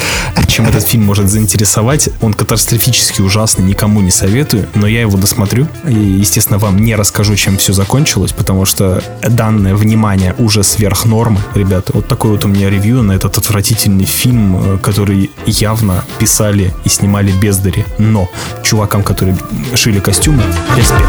Чем 0.47 0.65
этот 0.67 0.87
фильм 0.87 1.05
может 1.05 1.29
заинтересовать. 1.29 2.09
Он 2.21 2.33
катастрофически 2.33 3.21
ужасный, 3.21 3.65
никому 3.65 4.01
не 4.01 4.11
советую, 4.11 4.67
но 4.75 4.87
я 4.87 5.01
его 5.01 5.17
досмотрю. 5.17 5.67
И, 5.87 5.93
естественно, 5.93 6.57
вам 6.57 6.79
не 6.79 6.95
расскажу, 6.95 7.35
чем 7.35 7.57
все 7.57 7.73
закончилось, 7.73 8.31
потому 8.31 8.65
что 8.65 9.03
данное 9.21 9.75
внимание 9.75 10.35
уже 10.37 10.63
сверх 10.63 11.05
нормы, 11.05 11.39
ребята. 11.55 11.91
Вот 11.93 12.07
такое 12.07 12.31
вот 12.31 12.45
у 12.45 12.47
меня 12.47 12.69
ревью 12.69 13.03
на 13.03 13.13
этот 13.13 13.37
отвратительный 13.37 14.05
фильм, 14.05 14.57
э, 14.57 14.77
который 14.79 15.29
явно 15.45 16.03
писали 16.17 16.73
и 16.83 16.89
снимали 16.89 17.31
бездари. 17.31 17.85
Но 17.97 18.29
чувакам, 18.63 19.03
которые 19.03 19.37
шили 19.75 19.99
костюмы, 19.99 20.43
респект. 20.75 21.07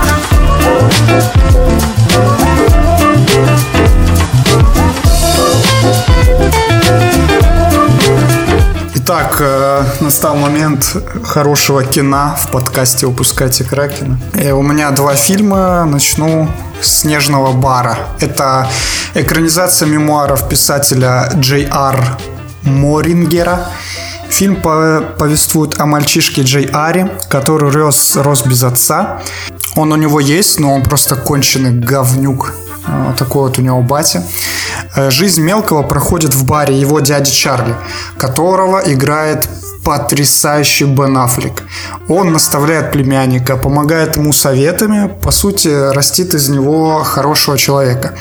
Итак, 9.13 9.39
э, 9.41 9.83
настал 9.99 10.37
момент 10.37 10.97
хорошего 11.25 11.83
кино 11.83 12.37
в 12.39 12.49
подкасте 12.53 13.07
«Упускайте 13.07 13.65
Кракена». 13.65 14.21
И 14.41 14.53
у 14.53 14.63
меня 14.63 14.93
два 14.93 15.17
фильма. 15.17 15.85
Начну 15.85 16.49
с 16.81 17.01
«Снежного 17.01 17.51
бара». 17.51 17.99
Это 18.21 18.69
экранизация 19.15 19.89
мемуаров 19.89 20.49
писателя 20.49 21.29
Джей 21.35 21.67
Ар 21.73 22.19
Морингера. 22.63 23.67
Фильм 24.29 24.55
по- 24.55 25.03
повествует 25.19 25.81
о 25.81 25.87
мальчишке 25.87 26.43
Джей 26.43 26.71
Аре, 26.73 27.11
который 27.29 27.69
рос, 27.73 28.15
рос 28.15 28.47
без 28.47 28.63
отца. 28.63 29.23
Он 29.75 29.93
у 29.93 29.97
него 29.97 30.21
есть, 30.21 30.61
но 30.61 30.73
он 30.73 30.85
просто 30.85 31.17
конченый 31.17 31.73
говнюк. 31.73 32.53
Э, 32.91 33.15
Такой 33.17 33.43
вот 33.49 33.59
у 33.59 33.63
него 33.63 33.83
батя. 33.83 34.23
Э, 34.97 35.11
Жизнь 35.11 35.43
мелкого 35.43 35.83
проходит 35.83 36.35
в 36.35 36.45
баре 36.45 36.79
его 36.79 37.01
дяди 37.01 37.31
Чарли, 37.31 37.75
которого 38.19 38.79
играет 38.79 39.49
потрясающий 39.85 40.85
Бен 40.85 41.17
Аффлек. 41.17 41.63
Он 42.09 42.33
наставляет 42.33 42.93
племянника, 42.93 43.57
помогает 43.57 44.17
ему 44.17 44.33
советами, 44.33 45.11
по 45.23 45.31
сути, 45.31 45.69
растит 45.69 46.35
из 46.35 46.49
него 46.49 47.03
хорошего 47.03 47.57
человека. 47.57 48.15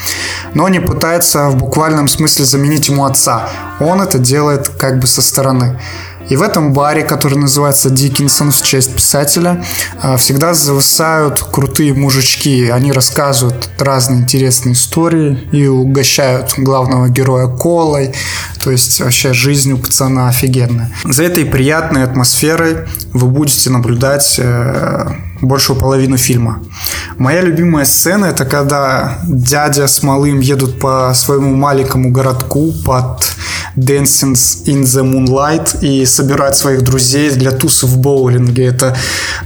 Но 0.54 0.70
не 0.70 0.80
пытается 0.80 1.50
в 1.50 1.58
буквальном 1.58 2.08
смысле 2.08 2.46
заменить 2.46 2.88
ему 2.88 3.04
отца. 3.06 3.50
Он 3.80 4.02
это 4.02 4.20
делает 4.20 4.70
как 4.70 5.00
бы 5.00 5.08
со 5.08 5.22
стороны. 5.22 5.80
И 6.28 6.36
в 6.36 6.42
этом 6.42 6.74
баре, 6.74 7.04
который 7.04 7.38
называется 7.38 7.90
Диккенсон 7.90 8.52
в 8.52 8.62
честь 8.62 8.94
писателя, 8.94 9.64
а, 10.02 10.18
всегда 10.18 10.54
зависают 10.54 11.42
крутые 11.42 11.94
мужички. 11.94 12.70
Они 12.70 12.92
рассказывают 12.92 13.70
разные 13.78 14.22
интересные 14.22 14.74
истории 14.74 15.48
и 15.52 15.68
угощают 15.68 16.54
главного 16.58 17.10
героя 17.10 17.48
колой. 17.48 18.14
То 18.64 18.72
есть 18.72 19.00
вообще 19.02 19.34
жизнь 19.34 19.72
у 19.72 19.78
пацана 19.78 20.28
офигенная. 20.28 20.92
За 21.06 21.24
этой 21.24 21.46
приятной 21.46 22.04
атмосферой 22.04 22.88
вы 23.14 23.28
будете 23.28 23.70
наблюдать 23.70 24.36
э, 24.38 25.08
большую 25.42 25.80
половину 25.80 26.18
фильма. 26.18 26.62
Моя 27.18 27.42
любимая 27.42 27.86
сцена 27.86 28.26
это 28.26 28.46
когда 28.46 29.20
дядя 29.24 29.88
с 29.88 30.04
малым 30.04 30.40
едут 30.40 30.80
по 30.80 31.12
своему 31.14 31.56
маленькому 31.56 32.12
городку 32.12 32.74
под 32.86 33.36
Dancing 33.76 34.34
in 34.66 34.84
the 34.84 35.04
Moonlight 35.04 35.80
и 35.82 36.06
собирают 36.06 36.56
своих 36.56 36.82
друзей 36.82 37.32
для 37.32 37.52
тусы 37.52 37.86
в 37.86 37.98
боулинге. 37.98 38.66
Это 38.66 38.96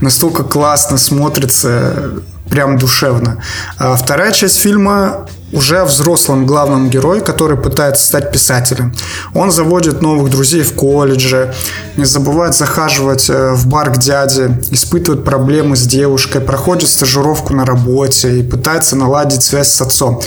настолько 0.00 0.44
классно 0.44 0.98
смотрится, 0.98 2.22
прям 2.50 2.78
душевно. 2.78 3.42
А 3.78 3.96
вторая 3.96 4.32
часть 4.32 4.58
фильма 4.58 5.23
уже 5.54 5.78
о 5.78 5.84
взрослом 5.84 6.46
главном 6.46 6.90
герое, 6.90 7.20
который 7.20 7.56
пытается 7.56 8.04
стать 8.04 8.32
писателем. 8.32 8.92
Он 9.34 9.52
заводит 9.52 10.02
новых 10.02 10.30
друзей 10.30 10.62
в 10.62 10.74
колледже, 10.74 11.54
не 11.96 12.04
забывает 12.04 12.54
захаживать 12.54 13.30
э, 13.30 13.52
в 13.52 13.66
бар 13.68 13.92
к 13.92 13.98
дяде, 13.98 14.60
испытывает 14.70 15.24
проблемы 15.24 15.76
с 15.76 15.86
девушкой, 15.86 16.40
проходит 16.40 16.88
стажировку 16.88 17.54
на 17.54 17.64
работе 17.64 18.40
и 18.40 18.42
пытается 18.42 18.96
наладить 18.96 19.42
связь 19.42 19.68
с 19.68 19.80
отцом. 19.80 20.20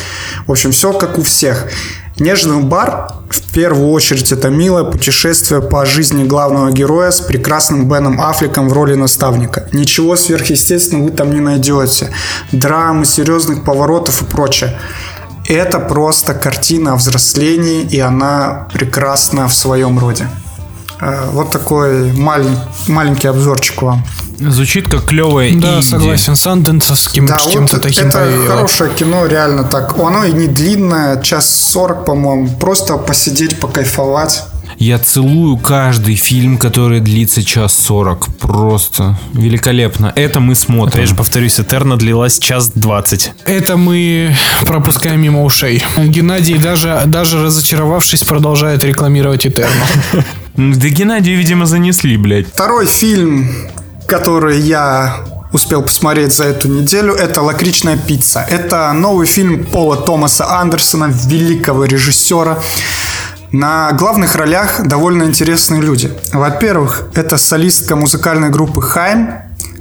В 0.48 0.52
общем, 0.52 0.72
все 0.72 0.94
как 0.94 1.18
у 1.18 1.24
всех. 1.24 1.68
Нежный 2.20 2.64
бар 2.64 3.10
в 3.30 3.54
первую 3.54 3.92
очередь 3.92 4.32
это 4.32 4.50
милое 4.50 4.86
путешествие 4.86 5.62
по 5.62 5.86
жизни 5.86 6.24
главного 6.24 6.72
героя 6.72 7.12
с 7.12 7.20
прекрасным 7.20 7.88
Беном 7.88 8.20
Аффлеком 8.20 8.70
в 8.70 8.74
роли 8.74 8.96
наставника. 8.96 9.68
Ничего 9.72 10.16
сверхъестественного 10.16 11.10
вы 11.10 11.12
там 11.12 11.32
не 11.32 11.42
найдете. 11.42 12.10
Драмы, 12.52 13.06
серьезных 13.06 13.64
поворотов 13.64 14.24
и 14.24 14.26
прочее. 14.26 14.76
Это 15.48 15.80
просто 15.80 16.34
картина 16.34 16.94
о 16.94 16.96
взрослении, 16.96 17.82
и 17.84 18.00
она 18.00 18.68
прекрасна 18.74 19.48
в 19.48 19.54
своем 19.54 19.98
роде. 20.00 20.28
Э, 21.00 21.30
Вот 21.32 21.52
такой 21.52 22.12
малень- 22.12 22.58
маленький 22.88 23.28
обзорчик 23.30 23.82
вам. 23.82 24.04
Звучит 24.40 24.88
как 24.90 25.06
клевая 25.06 25.52
Да, 25.54 25.78
инди. 25.78 25.86
согласен, 25.86 26.36
Санденсовским 26.36 27.26
Да, 27.26 27.38
чем-то 27.38 27.74
вот 27.76 27.82
таким 27.84 28.08
это 28.10 28.18
повеяло. 28.20 28.48
хорошее 28.48 28.92
кино, 28.94 29.26
реально 29.26 29.64
так. 29.64 29.98
Оно 29.98 30.26
и 30.26 30.32
не 30.32 30.48
длинное, 30.48 31.22
час 31.22 31.50
сорок, 31.72 32.06
по-моему. 32.06 32.50
Просто 32.60 32.98
посидеть, 32.98 33.60
покайфовать. 33.60 34.44
Я 34.80 35.00
целую 35.00 35.58
каждый 35.58 36.16
фильм, 36.16 36.58
который 36.60 37.00
длится 37.00 37.44
час 37.44 37.74
сорок. 37.74 38.28
Просто 38.40 39.18
великолепно. 39.34 40.14
Это 40.16 40.40
мы 40.40 40.54
смотрим. 40.54 41.00
Опять 41.00 41.10
же, 41.10 41.16
повторюсь, 41.16 41.60
Этерна 41.60 41.98
длилась 41.98 42.38
час 42.38 42.72
двадцать. 42.76 43.32
Это 43.46 43.76
мы 43.76 44.36
пропускаем 44.68 45.20
мимо 45.20 45.44
ушей. 45.44 45.84
Геннадий, 45.98 46.60
даже, 46.60 47.02
даже 47.08 47.42
разочаровавшись, 47.42 48.24
продолжает 48.24 48.84
рекламировать 48.84 49.46
Этерну. 49.46 49.86
Да 50.58 50.90
Геннадию, 50.90 51.38
видимо, 51.38 51.68
занесли, 51.68 52.18
блядь. 52.18 52.48
Второй 52.48 52.88
фильм, 52.88 53.48
который 54.08 54.60
я 54.60 55.18
успел 55.54 55.84
посмотреть 55.84 56.34
за 56.34 56.46
эту 56.46 56.68
неделю, 56.68 57.14
это 57.14 57.44
«Лакричная 57.44 57.96
пицца». 57.96 58.46
Это 58.50 58.92
новый 58.94 59.28
фильм 59.28 59.66
Пола 59.66 59.98
Томаса 59.98 60.60
Андерсона, 60.60 61.14
великого 61.28 61.86
режиссера. 61.86 62.58
На 63.52 63.92
главных 63.94 64.36
ролях 64.36 64.86
довольно 64.86 65.24
интересные 65.24 65.82
люди. 65.82 66.12
Во-первых, 66.34 67.10
это 67.16 67.38
солистка 67.38 67.96
музыкальной 67.96 68.50
группы 68.50 68.82
«Хайм», 68.82 69.30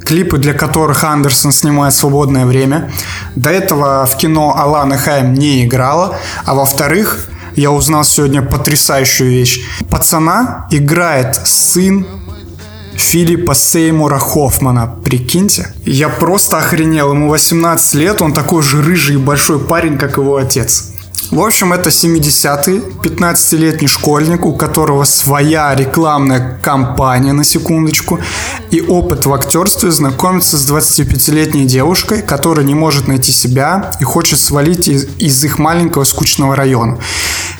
клипы 0.04 0.38
для 0.38 0.54
которых 0.54 1.02
Андерсон 1.02 1.50
снимает 1.50 1.92
свободное 1.92 2.46
время. 2.46 2.92
До 3.34 3.50
этого 3.50 4.06
в 4.06 4.16
кино 4.16 4.54
Алана 4.56 4.96
Хайм 4.96 5.34
не 5.34 5.64
играла. 5.64 6.16
А 6.44 6.54
во-вторых, 6.54 7.26
я 7.56 7.72
узнал 7.72 8.04
сегодня 8.04 8.40
потрясающую 8.40 9.30
вещь. 9.30 9.66
Пацана 9.90 10.68
играет 10.70 11.40
сын 11.44 12.06
Филиппа 12.94 13.54
Сеймура 13.54 14.18
Хоффмана. 14.18 14.94
Прикиньте. 15.04 15.74
Я 15.84 16.08
просто 16.08 16.58
охренел. 16.58 17.12
Ему 17.12 17.28
18 17.28 17.94
лет, 17.94 18.22
он 18.22 18.32
такой 18.32 18.62
же 18.62 18.82
рыжий 18.82 19.16
и 19.16 19.18
большой 19.18 19.58
парень, 19.58 19.98
как 19.98 20.18
его 20.18 20.36
отец. 20.36 20.92
В 21.30 21.40
общем, 21.40 21.72
это 21.72 21.88
70-й, 21.88 22.78
15-летний 23.02 23.88
школьник, 23.88 24.46
у 24.46 24.52
которого 24.52 25.02
своя 25.04 25.74
рекламная 25.74 26.58
кампания, 26.62 27.32
на 27.32 27.42
секундочку, 27.42 28.20
и 28.70 28.80
опыт 28.80 29.26
в 29.26 29.32
актерстве 29.34 29.90
знакомится 29.90 30.56
с 30.56 30.70
25-летней 30.70 31.64
девушкой, 31.64 32.22
которая 32.22 32.64
не 32.64 32.76
может 32.76 33.08
найти 33.08 33.32
себя 33.32 33.92
и 34.00 34.04
хочет 34.04 34.38
свалить 34.38 34.86
из, 34.86 35.08
из 35.18 35.42
их 35.42 35.58
маленького 35.58 36.04
скучного 36.04 36.54
района. 36.54 36.98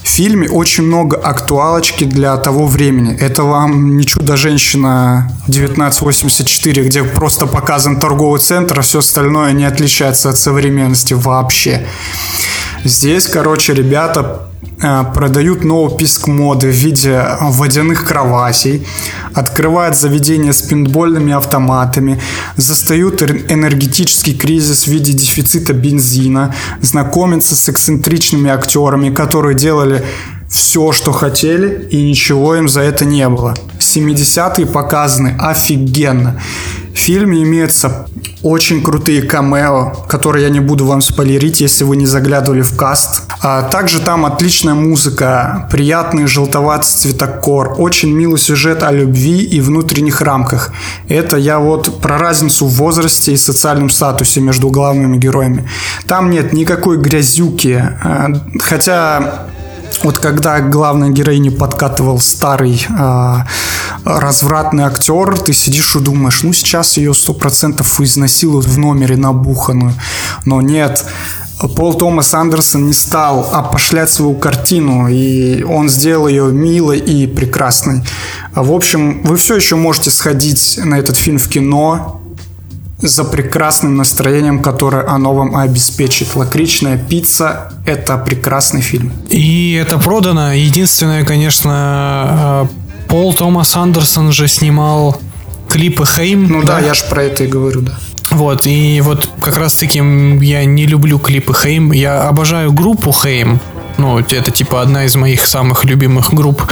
В 0.05 0.09
фильме 0.09 0.49
очень 0.49 0.85
много 0.85 1.17
актуалочки 1.17 2.05
для 2.05 2.37
того 2.37 2.67
времени. 2.67 3.17
Это 3.19 3.43
вам 3.43 3.97
не 3.97 4.07
чудо-женщина 4.07 5.33
1984, 5.49 6.85
где 6.85 7.03
просто 7.03 7.47
показан 7.47 7.99
торговый 7.99 8.41
центр, 8.41 8.79
а 8.79 8.83
все 8.83 9.01
остальное 9.01 9.53
не 9.53 9.65
отличается 9.65 10.31
от 10.31 10.39
современности 10.39 11.15
вообще. 11.15 11.87
Здесь, 12.87 13.27
короче, 13.27 13.75
ребята 13.75 14.43
э, 14.81 15.05
продают 15.13 15.65
новый 15.65 15.97
писк 15.97 16.29
моды 16.29 16.69
в 16.69 16.75
виде 16.75 17.21
водяных 17.41 18.05
кроватей, 18.05 18.87
открывают 19.35 19.97
заведения 19.97 20.53
с 20.53 20.63
пинбольными 20.63 21.33
автоматами, 21.33 22.21
застают 22.57 23.23
энергетический 23.23 24.35
кризис 24.35 24.85
в 24.85 24.87
виде 24.89 25.13
дефицита 25.13 25.73
бензина, 25.73 26.55
знакомятся 26.81 27.57
с 27.57 27.69
эксцентричными 27.69 28.51
актерами, 28.51 29.13
которые 29.13 29.57
делали 29.57 30.05
все, 30.49 30.93
что 30.93 31.13
хотели, 31.13 31.89
и 31.91 32.03
ничего 32.03 32.57
им 32.57 32.69
за 32.69 32.81
это 32.83 33.05
не 33.05 33.29
было. 33.29 33.55
70-е 33.81 34.67
показаны 34.67 35.37
офигенно. 35.39 36.41
В 36.95 36.99
фильме 36.99 37.43
имеются 37.43 38.07
очень 38.43 38.83
крутые 38.83 39.23
камео, 39.23 39.93
которые 40.09 40.45
я 40.45 40.51
не 40.51 40.61
буду 40.61 40.87
вам 40.87 41.03
спойлерить, 41.03 41.61
если 41.61 41.85
вы 41.85 41.97
не 41.97 42.07
заглядывали 42.07 42.63
в 42.63 42.75
каст. 42.77 43.23
А 43.43 43.63
также 43.65 44.01
там 44.01 44.25
отличная 44.25 44.75
музыка, 44.75 45.69
приятный 45.71 46.27
желтоватый 46.27 46.89
цветокор, 46.89 47.75
очень 47.79 48.13
милый 48.13 48.39
сюжет 48.39 48.83
о 48.83 48.93
любви 48.93 49.43
и 49.43 49.61
внутренних 49.61 50.21
рамках. 50.23 50.73
Это 51.09 51.37
я 51.37 51.59
вот 51.59 52.01
про 52.01 52.19
разницу 52.19 52.67
в 52.67 52.73
возрасте 52.75 53.33
и 53.33 53.37
социальном 53.37 53.91
статусе 53.91 54.41
между 54.41 54.71
главными 54.71 55.19
героями. 55.19 55.69
Там 56.07 56.31
нет 56.31 56.53
никакой 56.53 56.97
грязюки, 56.97 57.75
а, 57.75 58.29
хотя 58.59 59.47
вот 60.03 60.19
когда 60.19 60.61
главной 60.61 61.11
героине 61.11 61.51
подкатывал 61.51 62.21
старый 62.21 62.87
а, 62.99 63.47
развратный 64.05 64.85
актер, 64.85 65.39
ты 65.39 65.53
сидишь 65.53 65.97
и 65.97 66.01
думаешь, 66.01 66.43
ну 66.43 66.53
сейчас 66.53 66.97
ее 66.97 67.15
сто 67.15 67.35
процентов 67.35 68.01
изнасилуют 68.01 68.67
в 68.67 68.79
номере 68.79 69.17
набуханную. 69.17 69.95
Но 70.45 70.61
нет, 70.61 71.05
Пол 71.75 71.95
Томас 71.95 72.35
Андерсон 72.35 72.87
не 72.87 72.93
стал 72.93 73.49
опошлять 73.53 74.11
свою 74.11 74.35
картину, 74.35 75.09
и 75.09 75.63
он 75.63 75.89
сделал 75.89 76.29
ее 76.29 76.53
милой 76.53 76.99
и 76.99 77.27
прекрасной. 77.27 78.03
В 78.55 78.73
общем, 78.73 79.23
вы 79.23 79.37
все 79.37 79.57
еще 79.57 79.77
можете 79.77 80.11
сходить 80.11 80.79
на 80.85 80.99
этот 80.99 81.17
фильм 81.17 81.39
в 81.39 81.49
кино, 81.49 82.21
за 82.99 83.25
прекрасным 83.25 83.97
настроением, 83.97 84.61
которое 84.61 85.07
оно 85.07 85.35
вам 85.35 85.57
обеспечит. 85.57 86.35
Лакричная 86.35 86.97
пицца– 86.97 87.73
это 87.87 88.17
прекрасный 88.19 88.81
фильм. 88.81 89.13
И 89.29 89.73
это 89.75 89.99
продано. 89.99 90.53
Единственное, 90.53 91.25
конечно, 91.25 92.69
э, 92.71 93.09
Пол 93.09 93.35
Томас 93.35 93.77
Андерсон 93.77 94.33
же 94.33 94.49
снимал 94.49 95.21
клипы 95.69 96.05
Хейм. 96.07 96.49
Ну 96.49 96.63
да, 96.63 96.81
я 96.81 96.95
же 96.95 97.05
про 97.05 97.23
это 97.23 97.45
и 97.45 97.47
говорю, 97.47 97.83
да. 97.83 97.99
Вот, 98.31 98.67
и 98.67 99.01
вот 99.03 99.29
как 99.41 99.57
раз 99.57 99.75
таки 99.75 99.99
я 99.99 100.65
не 100.65 100.87
люблю 100.87 101.19
клипы 101.19 101.55
Хейм. 101.55 101.93
Я 101.93 102.29
обожаю 102.29 102.73
группу 102.73 103.13
Хейм. 103.13 103.61
Ну, 103.99 104.19
это 104.19 104.51
типа 104.51 104.83
одна 104.83 105.05
из 105.05 105.17
моих 105.17 105.47
самых 105.47 105.85
любимых 105.85 106.35
групп. 106.35 106.63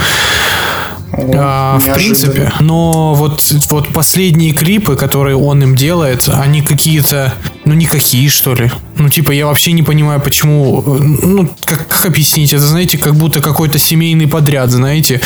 А, 1.13 1.79
в 1.79 1.93
принципе. 1.93 2.51
Но 2.59 3.13
вот, 3.13 3.41
вот 3.69 3.87
последние 3.89 4.51
клипы, 4.51 4.95
которые 4.95 5.37
он 5.37 5.63
им 5.63 5.75
делает, 5.75 6.27
они 6.27 6.61
какие-то, 6.61 7.33
ну, 7.63 7.73
никакие, 7.73 8.29
что 8.29 8.53
ли. 8.53 8.71
Ну, 8.97 9.09
типа, 9.09 9.31
я 9.31 9.47
вообще 9.47 9.71
не 9.71 9.83
понимаю, 9.83 10.19
почему... 10.19 10.83
э, 10.85 10.99
Ну, 11.01 11.49
как, 11.65 11.87
как 11.87 12.05
объяснить? 12.05 12.53
Это, 12.53 12.63
знаете, 12.63 12.97
как 12.97 13.15
будто 13.15 13.41
какой-то 13.41 13.77
семейный 13.77 14.27
подряд, 14.27 14.71
знаете? 14.71 15.21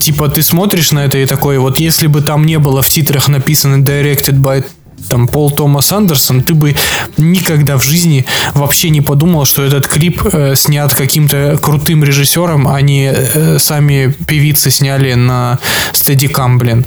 Типа, 0.00 0.28
ты 0.28 0.42
смотришь 0.42 0.92
на 0.92 1.04
это 1.04 1.18
и 1.18 1.26
такой, 1.26 1.58
вот 1.58 1.80
если 1.80 2.06
бы 2.06 2.20
там 2.20 2.44
не 2.44 2.58
было 2.58 2.82
в 2.82 2.88
титрах 2.88 3.28
написано 3.28 3.82
«Directed 3.82 4.40
by 4.40 4.64
там 5.08 5.28
Пол 5.28 5.50
Томас 5.50 5.92
Андерсон, 5.92 6.42
ты 6.42 6.54
бы 6.54 6.74
никогда 7.16 7.76
в 7.76 7.82
жизни 7.82 8.24
вообще 8.54 8.90
не 8.90 9.00
подумал, 9.00 9.44
что 9.44 9.62
этот 9.62 9.86
клип 9.86 10.22
э, 10.24 10.54
снят 10.56 10.92
каким-то 10.94 11.58
крутым 11.60 12.04
режиссером, 12.04 12.68
а 12.68 12.80
не 12.80 13.10
э, 13.12 13.58
сами 13.58 14.14
певицы 14.26 14.70
сняли 14.70 15.14
на 15.14 15.58
стедикам, 15.92 16.58
блин. 16.58 16.84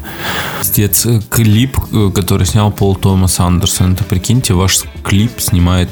Пиздец, 0.61 1.05
э, 1.05 1.21
клип, 1.29 1.77
э, 1.91 2.11
который 2.13 2.45
снял 2.45 2.71
Пол 2.71 2.95
Томас 2.95 3.39
Андерсон. 3.39 3.93
Это 3.93 4.03
прикиньте, 4.03 4.53
ваш 4.53 4.83
клип 5.03 5.39
снимает 5.39 5.89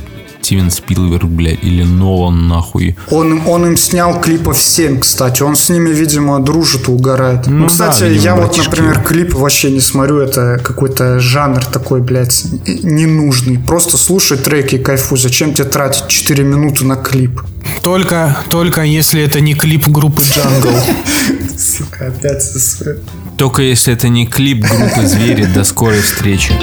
Стивен 0.50 0.72
Спилберг, 0.72 1.26
блядь, 1.26 1.64
или 1.64 1.84
Нолан, 1.84 2.48
нахуй. 2.48 2.96
Он, 3.12 3.40
он 3.46 3.68
им 3.68 3.78
снял 3.78 4.20
клипов 4.20 4.60
7, 4.60 5.00
кстати. 5.00 5.44
Он 5.44 5.56
с 5.56 5.70
ними, 5.70 5.92
видимо, 5.92 6.40
дружит 6.40 6.88
и 6.88 6.92
угорает. 6.92 7.46
Ну, 7.46 7.58
Ну 7.60 7.68
кстати, 7.68 8.00
да, 8.00 8.08
видимо, 8.08 8.24
я 8.24 8.36
вот, 8.36 8.46
братишки. 8.48 8.70
например, 8.70 9.00
клипы 9.04 9.38
вообще 9.38 9.70
не 9.70 9.80
смотрю. 9.80 10.18
Это 10.18 10.60
какой-то 10.64 11.20
жанр 11.20 11.64
такой, 11.66 12.02
блядь, 12.02 12.46
ненужный. 12.66 13.60
Просто 13.60 13.98
слушай 13.98 14.40
треки 14.40 14.74
и 14.74 14.80
кайфуй. 14.80 15.20
Зачем 15.20 15.54
тебе 15.54 15.66
тратить 15.66 16.08
4 16.08 16.44
минуты 16.44 16.84
на 16.84 16.96
клип? 16.96 17.42
Только, 17.84 18.36
только 18.50 18.82
если 18.82 19.22
это 19.22 19.42
не 19.42 19.54
клип 19.54 19.88
группы 19.88 20.24
Джангл. 20.24 20.70
Сука, 21.60 22.08
опять 22.08 22.42
со 22.42 22.60
своей- 22.60 22.98
Только 23.38 23.62
если 23.62 23.94
это 23.94 24.10
не 24.10 24.26
клип 24.26 24.66
группы 24.66 25.06
Звери. 25.06 25.46
До 25.46 25.64
скорой 25.64 26.02
встречи. 26.02 26.54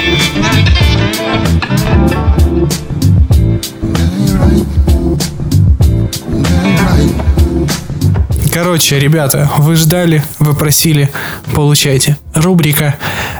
Короче, 8.53 8.99
ребята, 8.99 9.49
вы 9.59 9.75
ждали, 9.75 10.23
вы 10.39 10.55
просили, 10.55 11.11
получайте. 11.53 12.17
Рубрика 12.33 12.95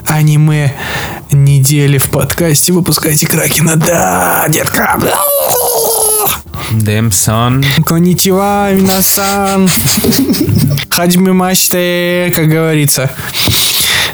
аниме 0.06 0.74
недели 1.32 1.98
в 1.98 2.10
подкасте. 2.10 2.72
Выпускайте 2.72 3.28
Кракена. 3.28 3.76
Да, 3.76 4.46
детка. 4.48 5.00
Son. 7.10 7.64
Конничева, 7.84 8.74
минасан. 8.74 9.70
Хаджми 10.90 11.32
мачте, 11.32 12.32
как 12.36 12.48
говорится. 12.48 13.10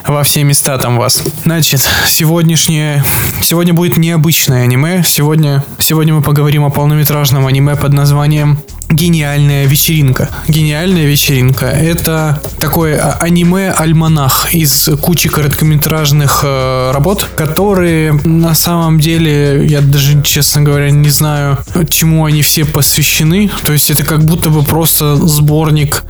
Во 0.06 0.24
все 0.24 0.44
места 0.44 0.78
там 0.78 0.98
вас. 0.98 1.24
Значит, 1.44 1.82
сегодняшнее... 2.08 3.04
Сегодня 3.42 3.74
будет 3.74 3.98
необычное 3.98 4.64
аниме. 4.64 5.04
Сегодня, 5.06 5.64
сегодня 5.80 6.14
мы 6.14 6.22
поговорим 6.22 6.66
о 6.66 6.70
полнометражном 6.70 7.46
аниме 7.46 7.76
под 7.76 7.94
названием 7.94 8.60
Гениальная 8.90 9.66
вечеринка. 9.66 10.30
Гениальная 10.48 11.06
вечеринка. 11.06 11.66
Это 11.66 12.40
такой 12.60 12.96
а- 12.96 13.18
аниме-альманах 13.20 14.54
из 14.54 14.88
кучи 15.02 15.30
короткометражных 15.30 16.42
э, 16.44 16.92
работ, 16.92 17.28
которые 17.36 18.14
на 18.24 18.54
самом 18.54 19.00
деле, 19.00 19.66
я 19.66 19.82
даже, 19.82 20.22
честно 20.22 20.62
говоря, 20.62 20.92
не 20.92 21.10
знаю, 21.10 21.58
чему 21.90 22.26
они 22.26 22.44
все 22.44 22.66
посвящены. 22.66 23.50
То 23.64 23.74
есть 23.74 23.90
это 23.90 24.04
как 24.04 24.24
будто 24.26 24.50
бы 24.50 24.64
просто 24.64 25.16
сборник 25.16 26.04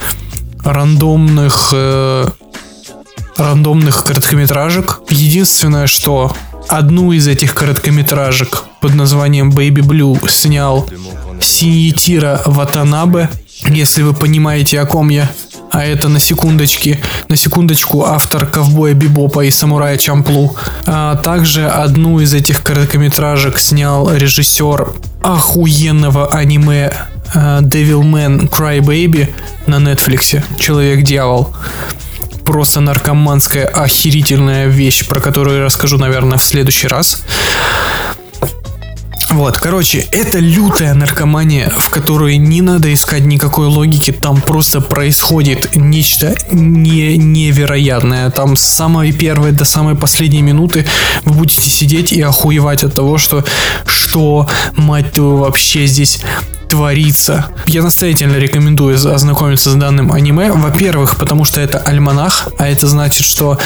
рандомных 0.65 1.69
э, 1.73 2.25
рандомных 3.37 4.03
короткометражек. 4.03 5.01
Единственное, 5.09 5.87
что 5.87 6.35
одну 6.67 7.11
из 7.11 7.27
этих 7.27 7.53
короткометражек 7.53 8.63
под 8.81 8.95
названием 8.95 9.49
Baby 9.51 9.81
Blue 9.81 10.29
снял 10.29 10.87
Синьетира 11.41 12.41
Ватанабе, 12.45 13.29
если 13.65 14.01
вы 14.01 14.13
понимаете, 14.13 14.79
о 14.79 14.85
ком 14.85 15.09
я. 15.09 15.29
А 15.71 15.83
это 15.83 16.07
на 16.07 16.19
секундочке, 16.19 16.99
на 17.29 17.35
секундочку 17.35 18.05
автор 18.05 18.45
ковбоя 18.45 18.93
Бибопа 18.93 19.43
и 19.43 19.49
самурая 19.49 19.97
Чамплу. 19.97 20.55
А 20.85 21.15
также 21.15 21.67
одну 21.67 22.19
из 22.19 22.33
этих 22.33 22.61
короткометражек 22.61 23.57
снял 23.57 24.13
режиссер 24.13 24.93
охуенного 25.23 26.27
аниме 26.31 26.93
э, 27.33 27.61
Devilman 27.61 28.49
Crybaby 28.49 29.33
на 29.65 29.75
Netflix. 29.77 30.43
Человек-дьявол 30.59 31.55
просто 32.45 32.79
наркоманская 32.81 33.65
охерительная 33.65 34.67
вещь, 34.67 35.07
про 35.07 35.19
которую 35.19 35.57
я 35.57 35.63
расскажу, 35.65 35.97
наверное, 35.97 36.37
в 36.37 36.43
следующий 36.43 36.87
раз. 36.87 37.23
Вот, 39.29 39.57
короче, 39.57 40.07
это 40.11 40.39
лютая 40.39 40.93
наркомания, 40.93 41.69
в 41.69 41.89
которой 41.89 42.37
не 42.37 42.61
надо 42.61 42.93
искать 42.93 43.25
никакой 43.25 43.67
логики, 43.67 44.11
там 44.11 44.41
просто 44.41 44.81
происходит 44.81 45.75
нечто 45.75 46.35
не, 46.51 47.17
невероятное. 47.17 48.29
Там 48.29 48.55
с 48.55 48.61
самой 48.61 49.11
первой 49.11 49.51
до 49.51 49.65
самой 49.65 49.95
последней 49.95 50.41
минуты 50.41 50.85
вы 51.25 51.33
будете 51.35 51.69
сидеть 51.69 52.11
и 52.11 52.21
охуевать 52.21 52.83
от 52.83 52.93
того, 52.93 53.17
что 53.17 53.43
что, 53.85 54.47
мать 54.75 55.11
твою, 55.13 55.37
вообще 55.37 55.87
здесь 55.87 56.19
творится. 56.69 57.47
Я 57.65 57.81
настоятельно 57.81 58.37
рекомендую 58.37 58.95
ознакомиться 58.95 59.71
с 59.71 59.75
данным 59.75 60.11
аниме. 60.11 60.51
Во-первых, 60.51 61.17
потому 61.17 61.45
что 61.45 61.61
это 61.61 61.79
альманах, 61.79 62.47
а 62.59 62.67
это 62.67 62.87
значит, 62.87 63.25
что 63.25 63.57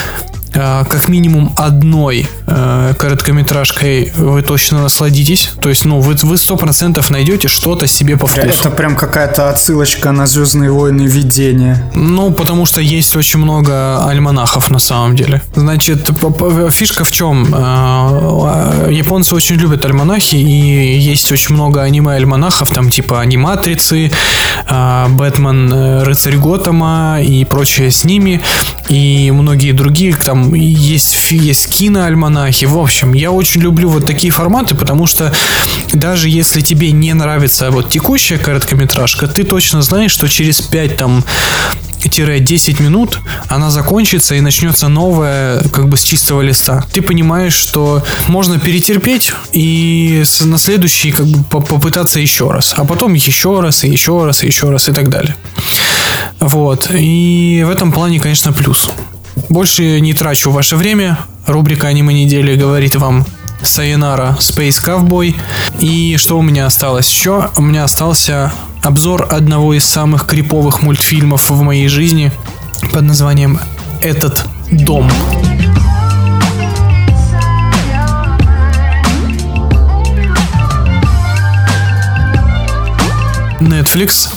как 0.57 1.07
минимум 1.07 1.53
одной 1.55 2.27
э, 2.47 2.93
короткометражкой 2.97 4.11
вы 4.15 4.41
точно 4.41 4.81
насладитесь. 4.81 5.51
То 5.61 5.69
есть, 5.69 5.85
ну, 5.85 5.99
вы 5.99 6.15
вы 6.23 6.37
сто 6.37 6.57
процентов 6.57 7.09
найдете 7.09 7.47
что-то 7.47 7.87
себе 7.87 8.17
по 8.17 8.27
вкусу. 8.27 8.47
Это 8.47 8.69
прям 8.69 8.95
какая-то 8.95 9.49
отсылочка 9.49 10.11
на 10.11 10.25
Звездные 10.25 10.71
войны 10.71 11.03
видения. 11.03 11.89
Ну, 11.95 12.31
потому 12.31 12.65
что 12.65 12.81
есть 12.81 13.15
очень 13.15 13.39
много 13.39 14.05
альманахов 14.05 14.69
на 14.69 14.79
самом 14.79 15.15
деле. 15.15 15.41
Значит, 15.55 16.09
фишка 16.71 17.03
в 17.03 17.11
чем? 17.11 17.47
Э, 17.53 18.87
Японцы 18.91 19.35
очень 19.35 19.55
любят 19.55 19.85
альманахи, 19.85 20.35
и 20.35 20.97
есть 20.99 21.31
очень 21.31 21.55
много 21.55 21.81
аниме-альманахов, 21.81 22.69
там 22.69 22.89
типа 22.89 23.21
аниматрицы, 23.21 24.11
э, 24.69 25.05
Бэтмен, 25.09 25.73
э, 25.73 26.03
Рыцарь 26.03 26.37
Готэма 26.37 27.19
и 27.21 27.45
прочее 27.45 27.91
с 27.91 28.03
ними, 28.03 28.41
и 28.89 29.31
многие 29.31 29.71
другие, 29.71 30.15
там 30.15 30.46
есть, 30.53 31.31
есть 31.31 31.69
киноальманахи. 31.69 32.65
В 32.65 32.77
общем, 32.77 33.13
я 33.13 33.31
очень 33.31 33.61
люблю 33.61 33.89
вот 33.89 34.05
такие 34.05 34.31
форматы, 34.31 34.75
потому 34.75 35.07
что 35.07 35.33
даже 35.91 36.29
если 36.29 36.61
тебе 36.61 36.91
не 36.91 37.13
нравится 37.13 37.71
вот 37.71 37.89
текущая 37.89 38.37
короткометражка, 38.37 39.27
ты 39.27 39.43
точно 39.43 39.81
знаешь, 39.81 40.11
что 40.11 40.27
через 40.27 40.61
5 40.61 40.97
там 40.97 41.23
10 41.99 42.79
минут 42.79 43.19
она 43.47 43.69
закончится 43.69 44.35
и 44.35 44.41
начнется 44.41 44.87
новая 44.87 45.61
как 45.69 45.89
бы 45.89 45.97
с 45.97 46.03
чистого 46.03 46.41
листа. 46.41 46.85
Ты 46.93 47.01
понимаешь, 47.01 47.53
что 47.53 48.03
можно 48.27 48.59
перетерпеть 48.59 49.33
и 49.51 50.23
на 50.41 50.57
следующий 50.57 51.11
как 51.11 51.25
бы 51.27 51.43
по- 51.43 51.59
попытаться 51.59 52.19
еще 52.19 52.49
раз, 52.51 52.73
а 52.77 52.85
потом 52.85 53.13
еще 53.13 53.59
раз 53.59 53.83
и 53.83 53.89
еще 53.89 54.23
раз 54.25 54.43
и 54.43 54.47
еще 54.47 54.69
раз 54.69 54.89
и 54.89 54.93
так 54.93 55.09
далее. 55.09 55.35
Вот. 56.39 56.89
И 56.93 57.63
в 57.65 57.69
этом 57.69 57.91
плане, 57.91 58.19
конечно, 58.19 58.53
плюс. 58.53 58.89
Больше 59.49 59.99
не 60.01 60.13
трачу 60.13 60.51
ваше 60.51 60.75
время. 60.75 61.19
Рубрика 61.45 61.87
«Аниме 61.87 62.13
недели» 62.13 62.55
говорит 62.55 62.95
вам 62.95 63.25
Сайонара 63.61 64.37
Space 64.39 64.83
Cowboy. 64.83 65.35
И 65.79 66.17
что 66.17 66.37
у 66.37 66.41
меня 66.41 66.65
осталось 66.65 67.09
еще? 67.09 67.49
У 67.55 67.61
меня 67.61 67.83
остался 67.83 68.51
обзор 68.83 69.27
одного 69.31 69.73
из 69.73 69.85
самых 69.85 70.25
криповых 70.25 70.81
мультфильмов 70.81 71.49
в 71.49 71.61
моей 71.61 71.87
жизни 71.87 72.31
под 72.91 73.03
названием 73.03 73.59
«Этот 74.01 74.45
дом». 74.71 75.09
Netflix 83.59 84.29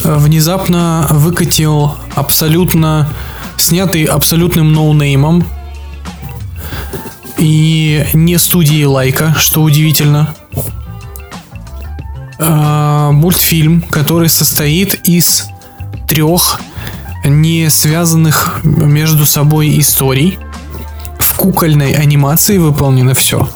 внезапно 0.00 1.06
выкатил 1.10 1.94
абсолютно 2.14 3.08
снятый 3.56 4.04
абсолютным 4.04 4.72
ноунеймом 4.72 5.44
и 7.38 8.06
не 8.14 8.38
студии 8.38 8.84
Лайка, 8.84 9.34
что 9.38 9.62
удивительно. 9.62 10.34
Э, 12.38 13.10
Мультфильм, 13.12 13.82
который 13.82 14.28
состоит 14.28 15.06
из 15.06 15.46
трех 16.08 16.60
не 17.24 17.70
связанных 17.70 18.60
между 18.62 19.26
собой 19.26 19.78
историй. 19.80 20.38
В 21.18 21.36
кукольной 21.36 21.92
анимации 21.94 22.58
выполнено 22.58 23.14
все. 23.14 23.48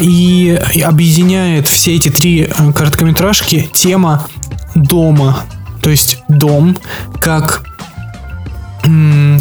И 0.00 0.58
объединяет 0.84 1.68
все 1.68 1.96
эти 1.96 2.08
три 2.08 2.42
э, 2.42 2.72
короткометражки 2.72 3.68
тема 3.72 4.26
дома. 4.74 5.44
То 5.82 5.90
есть 5.90 6.18
дом 6.28 6.76
как 7.20 7.64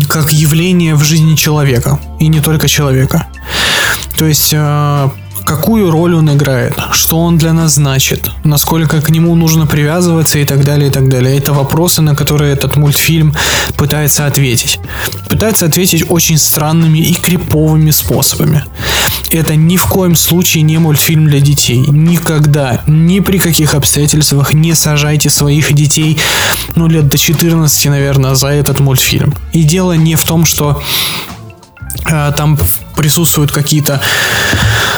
как 0.08 0.32
явление 0.34 0.96
в 0.96 1.04
жизни 1.04 1.36
человека. 1.36 2.00
И 2.20 2.28
не 2.28 2.42
только 2.42 2.68
человека. 2.68 3.28
То 4.18 4.26
есть, 4.26 4.54
э, 4.54 5.10
какую 5.46 5.92
роль 5.92 6.16
он 6.16 6.34
играет, 6.34 6.74
что 6.92 7.20
он 7.20 7.38
для 7.38 7.54
нас 7.54 7.76
значит, 7.76 8.32
насколько 8.44 9.02
к 9.02 9.10
нему 9.10 9.36
нужно 9.36 9.68
привязываться 9.68 10.40
и 10.40 10.46
так 10.46 10.66
далее, 10.66 10.90
и 10.90 10.92
так 10.92 11.08
далее. 11.08 11.38
Это 11.38 11.54
вопросы, 11.54 12.02
на 12.02 12.16
которые 12.16 12.54
этот 12.54 12.76
мультфильм 12.76 13.36
пытается 13.78 14.26
ответить. 14.26 14.80
Пытается 15.30 15.66
ответить 15.66 16.06
очень 16.10 16.38
странными 16.38 16.98
и 16.98 17.14
криповыми 17.14 17.92
способами. 17.92 18.66
Это 19.30 19.56
ни 19.56 19.78
в 19.78 19.86
коем 19.86 20.16
случае 20.16 20.64
не 20.64 20.78
мультфильм 20.78 21.28
для 21.28 21.40
детей. 21.40 21.86
Никогда, 21.88 22.82
ни 22.88 23.20
при 23.20 23.38
каких 23.38 23.74
обстоятельствах 23.74 24.54
не 24.54 24.74
сажайте 24.74 25.30
своих 25.30 25.74
детей, 25.74 26.18
ну, 26.76 26.88
лет 26.88 27.08
до 27.08 27.18
14, 27.18 27.86
наверное, 27.86 28.36
за 28.36 28.48
этот 28.48 28.80
мультфильм. 28.80 29.34
И 29.54 29.64
дело 29.64 29.94
не 29.94 30.16
в 30.16 30.24
том, 30.24 30.46
что 30.46 30.82
э, 32.06 32.34
там 32.36 32.58
присутствуют 32.96 33.52
какие-то, 33.52 34.02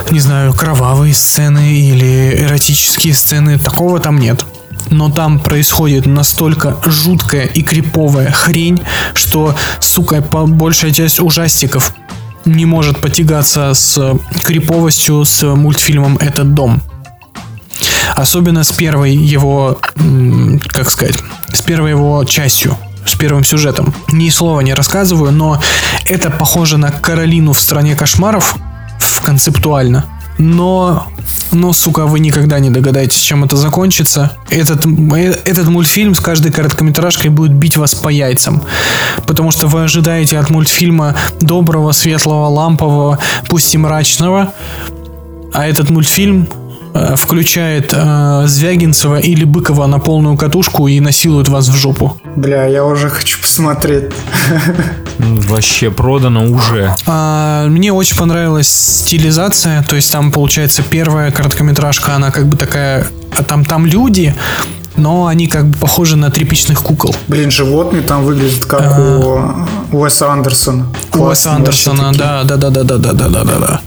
не 0.09 0.19
знаю, 0.19 0.53
кровавые 0.53 1.13
сцены 1.13 1.73
или 1.73 2.43
эротические 2.43 3.13
сцены. 3.13 3.57
Такого 3.57 3.99
там 3.99 4.19
нет. 4.19 4.45
Но 4.89 5.09
там 5.09 5.39
происходит 5.39 6.05
настолько 6.05 6.77
жуткая 6.85 7.45
и 7.45 7.61
криповая 7.61 8.31
хрень, 8.31 8.81
что, 9.13 9.53
сука, 9.81 10.21
большая 10.21 10.91
часть 10.91 11.19
ужастиков 11.19 11.93
не 12.45 12.65
может 12.65 12.99
потягаться 12.99 13.73
с 13.73 14.17
криповостью 14.43 15.25
с 15.25 15.43
мультфильмом 15.43 16.17
«Этот 16.17 16.53
дом». 16.53 16.81
Особенно 18.15 18.63
с 18.63 18.71
первой 18.71 19.13
его, 19.13 19.77
как 20.69 20.89
сказать, 20.89 21.17
с 21.53 21.61
первой 21.61 21.91
его 21.91 22.23
частью, 22.23 22.77
с 23.09 23.15
первым 23.15 23.43
сюжетом. 23.43 23.93
Ни 24.11 24.29
слова 24.29 24.61
не 24.61 24.73
рассказываю, 24.73 25.31
но 25.31 25.61
это 26.05 26.29
похоже 26.29 26.77
на 26.77 26.91
Каролину 26.91 27.53
в 27.53 27.59
стране 27.59 27.95
кошмаров 27.95 28.57
концептуально. 29.23 30.05
Но, 30.37 31.07
но, 31.51 31.73
сука, 31.73 32.05
вы 32.05 32.19
никогда 32.19 32.59
не 32.59 32.69
догадаетесь, 32.69 33.19
чем 33.19 33.43
это 33.43 33.57
закончится. 33.57 34.31
Этот, 34.49 34.85
э- 34.85 35.39
этот 35.45 35.67
мультфильм 35.67 36.13
с 36.13 36.19
каждой 36.19 36.51
короткометражкой 36.51 37.29
будет 37.29 37.53
бить 37.53 37.75
вас 37.75 37.95
по 37.95 38.09
яйцам. 38.09 38.63
Потому 39.25 39.51
что 39.51 39.67
вы 39.67 39.83
ожидаете 39.83 40.37
от 40.37 40.49
мультфильма 40.49 41.15
доброго, 41.41 41.91
светлого, 41.91 42.47
лампового, 42.47 43.19
пусть 43.49 43.73
и 43.73 43.77
мрачного. 43.77 44.53
А 45.53 45.67
этот 45.67 45.89
мультфильм 45.89 46.47
включает 47.15 47.93
э, 47.93 48.43
Звягинцева 48.45 49.19
или 49.19 49.43
Быкова 49.43 49.87
на 49.87 49.99
полную 49.99 50.37
катушку 50.37 50.87
и 50.87 50.99
насилует 50.99 51.47
вас 51.47 51.67
в 51.67 51.75
жопу. 51.75 52.19
Бля, 52.35 52.65
я 52.65 52.85
уже 52.85 53.09
хочу 53.09 53.39
посмотреть. 53.39 54.05
Вообще 55.19 55.89
продано 55.91 56.45
уже. 56.45 56.95
А, 57.07 57.67
мне 57.67 57.91
очень 57.91 58.17
понравилась 58.17 58.67
стилизация, 58.69 59.83
то 59.83 59.95
есть 59.95 60.11
там 60.11 60.31
получается 60.31 60.83
первая 60.87 61.31
короткометражка, 61.31 62.15
она 62.15 62.31
как 62.31 62.47
бы 62.47 62.57
такая, 62.57 63.07
а 63.35 63.43
там 63.43 63.65
там 63.65 63.85
люди, 63.85 64.35
но 64.97 65.27
они 65.27 65.47
как 65.47 65.67
бы 65.67 65.77
похожи 65.77 66.15
на 66.17 66.29
тряпичных 66.29 66.81
кукол. 66.81 67.15
Блин, 67.27 67.51
животные 67.51 68.01
там 68.01 68.23
выглядят 68.23 68.65
как 68.65 68.81
А. 68.81 69.65
у 69.91 69.97
Уэса 69.97 70.31
Андерсона. 70.31 70.87
Уэса 71.13 71.53
Андерсона, 71.53 72.11
да, 72.13 72.43
да, 72.43 72.57
да, 72.57 72.69
да, 72.69 72.83
да, 72.83 72.97
да, 72.97 73.13
да, 73.13 73.27
да, 73.29 73.43
да, 73.43 73.59
да. 73.59 73.81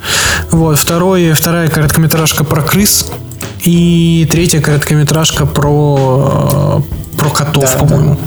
Вот, 0.50 0.78
второе, 0.78 1.34
вторая 1.34 1.68
короткометражка 1.68 2.44
про 2.44 2.62
крыс. 2.62 3.06
И 3.62 4.26
третья 4.30 4.60
короткометражка 4.60 5.44
про, 5.44 6.82
про 7.16 7.30
котов, 7.30 7.70
Да, 7.70 7.78
по-моему. 7.78 8.18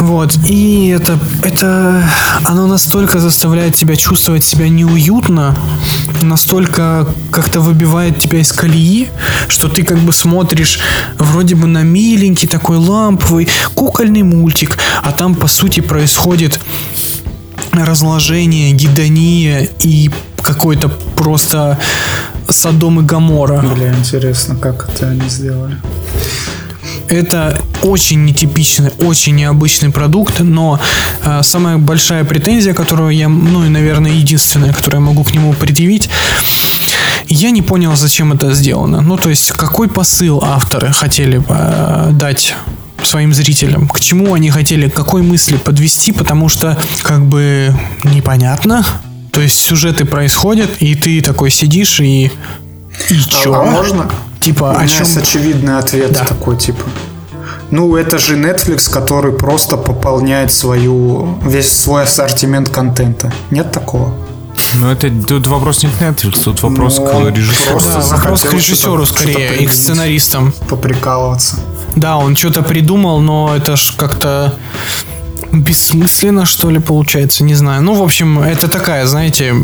Вот, 0.00 0.36
и 0.48 0.88
это, 0.88 1.16
это, 1.44 2.02
оно 2.46 2.66
настолько 2.66 3.20
заставляет 3.20 3.76
тебя 3.76 3.94
чувствовать 3.94 4.44
себя 4.44 4.68
неуютно, 4.68 5.54
настолько 6.24 7.06
как-то 7.30 7.60
выбивает 7.60 8.18
тебя 8.18 8.40
из 8.40 8.52
колеи, 8.52 9.08
что 9.48 9.68
ты 9.68 9.82
как 9.82 9.98
бы 9.98 10.12
смотришь 10.12 10.78
вроде 11.18 11.54
бы 11.54 11.66
на 11.66 11.82
миленький 11.82 12.48
такой 12.48 12.76
ламповый 12.76 13.48
кукольный 13.74 14.22
мультик, 14.22 14.78
а 15.02 15.12
там 15.12 15.34
по 15.34 15.48
сути 15.48 15.80
происходит 15.80 16.60
разложение, 17.72 18.72
гидония 18.72 19.68
и 19.80 20.10
какой-то 20.42 20.88
просто 20.88 21.78
Содом 22.48 23.00
и 23.00 23.02
Гамора. 23.02 23.60
Бля, 23.74 23.94
интересно, 23.94 24.56
как 24.56 24.88
это 24.88 25.08
они 25.08 25.28
сделали. 25.28 25.76
Это 27.12 27.60
очень 27.82 28.24
нетипичный, 28.24 28.90
очень 28.98 29.36
необычный 29.36 29.90
продукт, 29.90 30.40
но 30.40 30.80
э, 31.22 31.42
самая 31.42 31.76
большая 31.76 32.24
претензия, 32.24 32.72
которую 32.72 33.10
я, 33.10 33.28
ну 33.28 33.66
и, 33.66 33.68
наверное, 33.68 34.12
единственная, 34.12 34.72
которую 34.72 35.02
я 35.02 35.06
могу 35.08 35.22
к 35.22 35.34
нему 35.34 35.52
предъявить, 35.52 36.08
я 37.28 37.50
не 37.50 37.60
понял, 37.60 37.94
зачем 37.96 38.32
это 38.32 38.54
сделано. 38.54 39.02
Ну, 39.02 39.18
то 39.18 39.28
есть, 39.28 39.50
какой 39.50 39.88
посыл 39.88 40.42
авторы 40.42 40.90
хотели 40.90 41.42
э, 41.46 42.08
дать 42.12 42.54
своим 43.04 43.34
зрителям, 43.34 43.88
к 43.88 44.00
чему 44.00 44.32
они 44.32 44.48
хотели, 44.48 44.88
какой 44.88 45.20
мысли 45.20 45.58
подвести, 45.58 46.12
потому 46.12 46.48
что 46.48 46.78
как 47.02 47.26
бы 47.26 47.76
непонятно. 48.04 48.86
То 49.32 49.42
есть 49.42 49.58
сюжеты 49.58 50.06
происходят, 50.06 50.70
и 50.80 50.94
ты 50.94 51.20
такой 51.20 51.50
сидишь 51.50 52.00
и 52.00 52.32
и 53.10 53.18
А- 53.18 53.42
чё? 53.42 53.54
А, 53.54 53.64
можно? 53.64 54.10
Типа, 54.44 54.64
У 54.64 54.68
о 54.70 54.78
меня 54.78 54.88
чем? 54.88 55.06
есть 55.06 55.16
очевидный 55.16 55.78
ответ 55.78 56.12
Да. 56.12 56.24
такой, 56.24 56.56
типа. 56.56 56.84
Ну, 57.70 57.96
это 57.96 58.18
же 58.18 58.36
Netflix, 58.36 58.90
который 58.90 59.32
просто 59.32 59.76
пополняет 59.76 60.52
свою, 60.52 61.38
весь 61.44 61.72
свой 61.72 62.02
ассортимент 62.02 62.68
контента. 62.68 63.32
Нет 63.50 63.72
такого? 63.72 64.14
Ну, 64.74 64.90
это 64.90 65.10
тут 65.26 65.46
вопрос 65.46 65.82
не 65.82 65.88
к 65.90 66.00
Netflix, 66.02 66.44
тут 66.44 66.62
вопрос 66.62 66.98
Ну, 66.98 67.06
к 67.06 67.36
режиссеру. 67.36 67.70
просто 67.70 68.00
Да, 68.00 68.16
вопрос 68.16 68.42
к 68.42 68.52
режиссеру 68.52 69.06
скорее 69.06 69.56
и 69.58 69.66
к 69.66 69.72
сценаристам. 69.72 70.52
Поприкалываться. 70.68 71.56
Да, 71.96 72.16
он 72.16 72.36
что-то 72.36 72.62
придумал, 72.62 73.20
но 73.20 73.54
это 73.56 73.76
ж 73.76 73.92
как-то 73.96 74.54
бессмысленно, 75.52 76.46
что 76.46 76.70
ли, 76.70 76.78
получается, 76.78 77.44
не 77.44 77.54
знаю. 77.54 77.82
Ну, 77.82 77.94
в 77.94 78.02
общем, 78.02 78.38
это 78.40 78.68
такая, 78.68 79.06
знаете, 79.06 79.54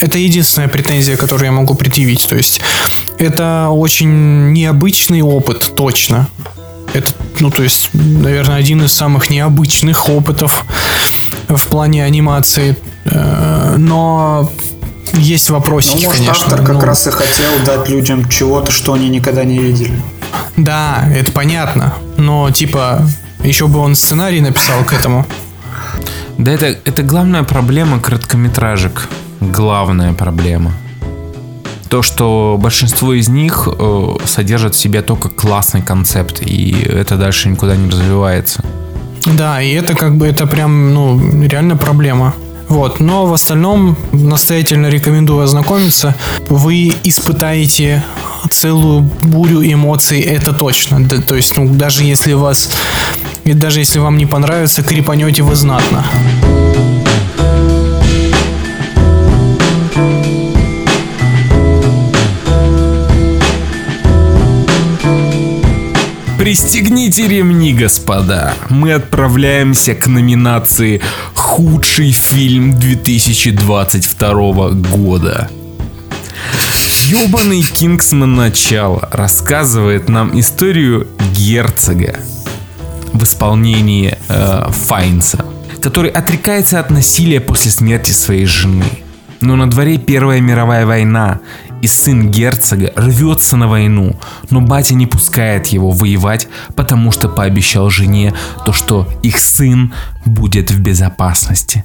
это 0.00 0.18
единственная 0.18 0.68
претензия, 0.68 1.16
которую 1.16 1.46
я 1.46 1.52
могу 1.52 1.74
предъявить. 1.74 2.26
То 2.26 2.36
есть, 2.36 2.60
это 3.22 3.68
очень 3.70 4.52
необычный 4.52 5.22
опыт, 5.22 5.72
точно. 5.76 6.28
Это, 6.92 7.10
ну, 7.40 7.50
то 7.50 7.62
есть, 7.62 7.90
наверное, 7.94 8.56
один 8.56 8.82
из 8.84 8.92
самых 8.92 9.30
необычных 9.30 10.08
опытов 10.08 10.64
в 11.48 11.66
плане 11.68 12.04
анимации. 12.04 12.76
Э, 13.04 13.76
Но 13.78 14.50
есть 15.14 15.48
Ну, 15.48 15.56
вопросики, 15.56 16.04
может, 16.04 16.20
конечно. 16.22 16.44
автор 16.46 16.62
как 16.62 16.74
Ну, 16.74 16.80
раз 16.80 17.06
и 17.06 17.10
хотел 17.10 17.52
дать 17.64 17.88
людям 17.88 18.28
чего-то, 18.28 18.72
что 18.72 18.92
они 18.92 19.08
никогда 19.08 19.44
не 19.44 19.58
видели. 19.58 19.94
Да, 20.56 21.04
это 21.14 21.32
понятно. 21.32 21.94
Но, 22.16 22.50
типа, 22.50 23.06
еще 23.44 23.66
бы 23.68 23.78
он 23.78 23.94
сценарий 23.94 24.40
написал 24.40 24.84
к 24.84 24.92
этому. 24.92 25.26
Да 26.38 26.50
это, 26.52 26.66
это 26.66 27.02
главная 27.02 27.42
проблема 27.42 28.00
короткометражек. 28.00 29.08
Главная 29.40 30.12
проблема. 30.12 30.72
То, 31.92 32.00
что 32.00 32.56
большинство 32.58 33.12
из 33.12 33.28
них 33.28 33.68
э, 33.70 34.16
содержат 34.24 34.74
в 34.74 34.78
себе 34.78 35.02
только 35.02 35.28
классный 35.28 35.82
концепт, 35.82 36.40
и 36.40 36.74
это 36.88 37.18
дальше 37.18 37.50
никуда 37.50 37.76
не 37.76 37.90
развивается. 37.90 38.64
Да, 39.26 39.60
и 39.60 39.74
это 39.74 39.94
как 39.94 40.16
бы, 40.16 40.26
это 40.26 40.46
прям, 40.46 40.94
ну, 40.94 41.20
реально 41.42 41.76
проблема. 41.76 42.32
Вот, 42.70 42.98
но 42.98 43.26
в 43.26 43.34
остальном 43.34 43.98
настоятельно 44.12 44.86
рекомендую 44.86 45.42
ознакомиться. 45.42 46.14
Вы 46.48 46.94
испытаете 47.04 48.02
целую 48.50 49.02
бурю 49.24 49.62
эмоций, 49.62 50.20
это 50.20 50.54
точно. 50.54 50.98
Да, 51.06 51.20
то 51.20 51.34
есть, 51.34 51.54
ну, 51.56 51.68
даже 51.74 52.04
если 52.04 52.32
вас, 52.32 52.70
даже 53.44 53.80
если 53.80 53.98
вам 53.98 54.16
не 54.16 54.24
понравится, 54.24 54.82
крепанете 54.82 55.42
вы 55.42 55.54
знатно. 55.56 56.06
Пристегните 66.52 67.26
ремни, 67.28 67.72
господа. 67.72 68.52
Мы 68.68 68.92
отправляемся 68.92 69.94
к 69.94 70.06
номинации 70.06 71.00
«Худший 71.34 72.12
фильм 72.12 72.78
2022 72.78 74.68
года». 74.72 75.48
Ёбаный 77.06 77.62
Кингсман 77.62 78.34
начало 78.34 79.08
рассказывает 79.12 80.10
нам 80.10 80.38
историю 80.38 81.08
герцога 81.34 82.16
в 83.14 83.24
исполнении 83.24 84.18
э, 84.28 84.70
Файнса, 84.70 85.46
который 85.80 86.10
отрекается 86.10 86.80
от 86.80 86.90
насилия 86.90 87.40
после 87.40 87.70
смерти 87.70 88.10
своей 88.10 88.44
жены. 88.44 88.84
Но 89.40 89.56
на 89.56 89.70
дворе 89.70 89.96
Первая 89.96 90.42
мировая 90.42 90.84
война, 90.84 91.40
и 91.82 91.86
сын 91.86 92.30
герцога 92.30 92.92
рвется 92.96 93.56
на 93.56 93.68
войну, 93.68 94.16
но 94.50 94.60
батя 94.60 94.94
не 94.94 95.06
пускает 95.06 95.66
его 95.66 95.90
воевать, 95.90 96.48
потому 96.76 97.12
что 97.12 97.28
пообещал 97.28 97.90
жене 97.90 98.32
то, 98.64 98.72
что 98.72 99.08
их 99.22 99.38
сын 99.38 99.92
будет 100.24 100.70
в 100.70 100.78
безопасности. 100.78 101.84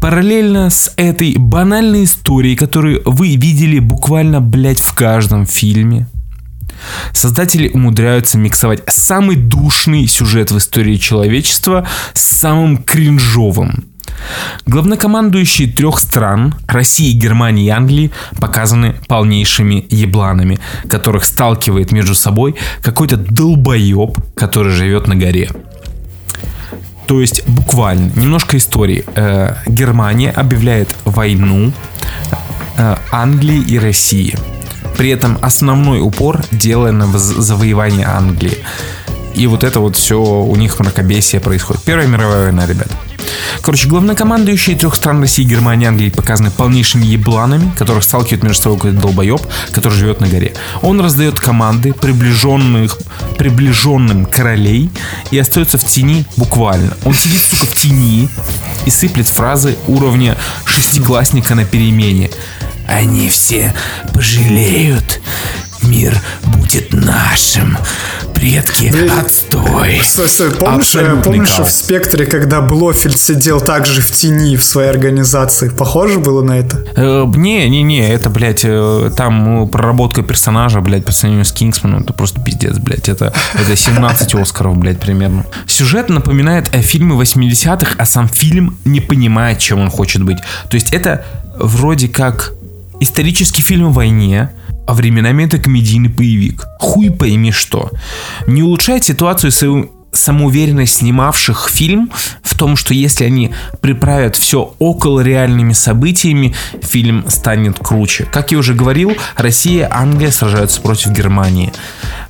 Параллельно 0.00 0.70
с 0.70 0.92
этой 0.96 1.34
банальной 1.36 2.04
историей, 2.04 2.56
которую 2.56 3.02
вы 3.06 3.36
видели 3.36 3.78
буквально, 3.78 4.40
блять, 4.40 4.80
в 4.80 4.94
каждом 4.94 5.46
фильме, 5.46 6.06
Создатели 7.12 7.68
умудряются 7.68 8.38
миксовать 8.38 8.82
самый 8.86 9.34
душный 9.34 10.06
сюжет 10.06 10.52
в 10.52 10.58
истории 10.58 10.96
человечества 10.96 11.88
с 12.14 12.22
самым 12.22 12.78
кринжовым. 12.78 13.87
Главнокомандующие 14.66 15.68
трех 15.68 15.98
стран, 15.98 16.54
России, 16.66 17.12
Германии 17.12 17.66
и 17.66 17.70
Англии, 17.70 18.10
показаны 18.40 18.96
полнейшими 19.08 19.86
ебланами, 19.90 20.58
которых 20.88 21.24
сталкивает 21.24 21.92
между 21.92 22.14
собой 22.14 22.54
какой-то 22.82 23.16
долбоеб, 23.16 24.18
который 24.34 24.72
живет 24.72 25.06
на 25.06 25.16
горе. 25.16 25.50
То 27.06 27.22
есть, 27.22 27.48
буквально, 27.48 28.12
немножко 28.16 28.58
истории. 28.58 29.02
Э, 29.16 29.54
Германия 29.66 30.30
объявляет 30.30 30.94
войну 31.06 31.72
э, 32.76 32.96
Англии 33.10 33.62
и 33.62 33.78
России. 33.78 34.36
При 34.98 35.08
этом 35.08 35.38
основной 35.40 36.00
упор 36.00 36.42
делаем 36.50 36.98
на 36.98 37.06
завоевание 37.16 38.06
Англии. 38.06 38.58
И 39.34 39.46
вот 39.46 39.64
это 39.64 39.80
вот 39.80 39.96
все 39.96 40.20
у 40.20 40.54
них 40.56 40.78
мракобесие 40.80 41.40
происходит. 41.40 41.82
Первая 41.84 42.08
мировая 42.08 42.44
война, 42.44 42.66
ребят. 42.66 42.88
Короче, 43.62 43.88
главнокомандующие 43.88 44.76
трех 44.76 44.94
стран 44.94 45.20
России, 45.20 45.42
Германии 45.42 45.84
и 45.84 45.88
Англии 45.88 46.10
показаны 46.10 46.50
полнейшими 46.50 47.04
ебланами, 47.04 47.70
которых 47.76 48.04
сталкивает 48.04 48.42
между 48.42 48.62
собой 48.62 48.78
какой-то 48.78 49.00
долбоеб, 49.00 49.40
который 49.72 49.94
живет 49.94 50.20
на 50.20 50.28
горе. 50.28 50.54
Он 50.82 51.00
раздает 51.00 51.38
команды 51.38 51.92
приближенных, 51.92 52.98
приближенным 53.36 54.26
королей 54.26 54.90
и 55.30 55.38
остается 55.38 55.78
в 55.78 55.84
тени 55.84 56.24
буквально. 56.36 56.96
Он 57.04 57.14
сидит, 57.14 57.40
сука, 57.40 57.66
в 57.66 57.74
тени 57.74 58.28
и 58.86 58.90
сыплет 58.90 59.28
фразы 59.28 59.76
уровня 59.86 60.36
шестиклассника 60.64 61.54
на 61.54 61.64
перемене. 61.64 62.30
Они 62.86 63.28
все 63.28 63.74
пожалеют. 64.14 65.20
Мир 65.82 66.20
будет 66.44 66.92
нашим. 66.92 67.76
Предки, 68.34 68.88
Блин. 68.90 69.10
отстой. 69.18 70.00
Стой, 70.04 70.28
стой, 70.28 70.50
помнишь, 70.52 70.94
э, 70.94 71.00
Абсолютный 71.00 71.22
помнишь 71.24 71.50
кал. 71.56 71.64
в 71.64 71.70
«Спектре», 71.72 72.24
когда 72.24 72.60
Блофельд 72.60 73.18
сидел 73.18 73.60
также 73.60 74.00
в 74.00 74.12
тени 74.12 74.56
в 74.56 74.62
своей 74.62 74.90
организации? 74.90 75.70
Похоже 75.70 76.20
было 76.20 76.40
на 76.42 76.52
это? 76.58 76.84
Э, 76.94 77.24
Не, 77.34 77.68
не, 77.68 77.82
не, 77.82 78.08
это, 78.08 78.30
блядь, 78.30 78.60
э, 78.64 79.10
там 79.16 79.64
э, 79.64 79.66
проработка 79.66 80.22
персонажа, 80.22 80.80
блядь, 80.80 81.04
по 81.04 81.10
сравнению 81.10 81.46
с 81.46 81.52
Кингсманом, 81.52 82.02
это 82.02 82.12
просто 82.12 82.40
пиздец, 82.40 82.78
блядь. 82.78 83.08
Это, 83.08 83.32
это 83.54 83.76
17 83.76 84.34
Оскаров, 84.36 84.76
блядь, 84.76 85.00
примерно. 85.00 85.44
Сюжет 85.66 86.08
напоминает 86.08 86.68
э, 86.72 86.80
фильмы 86.80 87.20
80-х, 87.20 87.96
а 87.98 88.04
сам 88.04 88.28
фильм 88.28 88.78
не 88.84 89.00
понимает, 89.00 89.58
чем 89.58 89.80
он 89.80 89.90
хочет 89.90 90.22
быть. 90.22 90.38
То 90.70 90.76
есть 90.76 90.92
это 90.92 91.24
вроде 91.58 92.06
как 92.06 92.52
исторический 93.00 93.62
фильм 93.62 93.86
о 93.86 93.90
войне, 93.90 94.50
а 94.88 94.94
временами 94.94 95.44
это 95.44 95.58
комедийный 95.58 96.08
боевик. 96.08 96.64
Хуй 96.80 97.10
пойми 97.10 97.52
что. 97.52 97.90
Не 98.46 98.62
улучшает 98.62 99.04
ситуацию 99.04 99.52
свою 99.52 99.90
самоуверенность 100.12 100.96
снимавших 100.96 101.68
фильм 101.68 102.10
в 102.42 102.56
том, 102.56 102.74
что 102.74 102.94
если 102.94 103.24
они 103.24 103.52
приправят 103.82 104.34
все 104.34 104.74
около 104.78 105.20
реальными 105.20 105.74
событиями, 105.74 106.54
фильм 106.80 107.28
станет 107.28 107.78
круче. 107.78 108.26
Как 108.32 108.50
я 108.50 108.56
уже 108.56 108.72
говорил, 108.72 109.14
Россия 109.36 109.86
и 109.86 109.90
Англия 109.90 110.30
сражаются 110.30 110.80
против 110.80 111.10
Германии. 111.10 111.70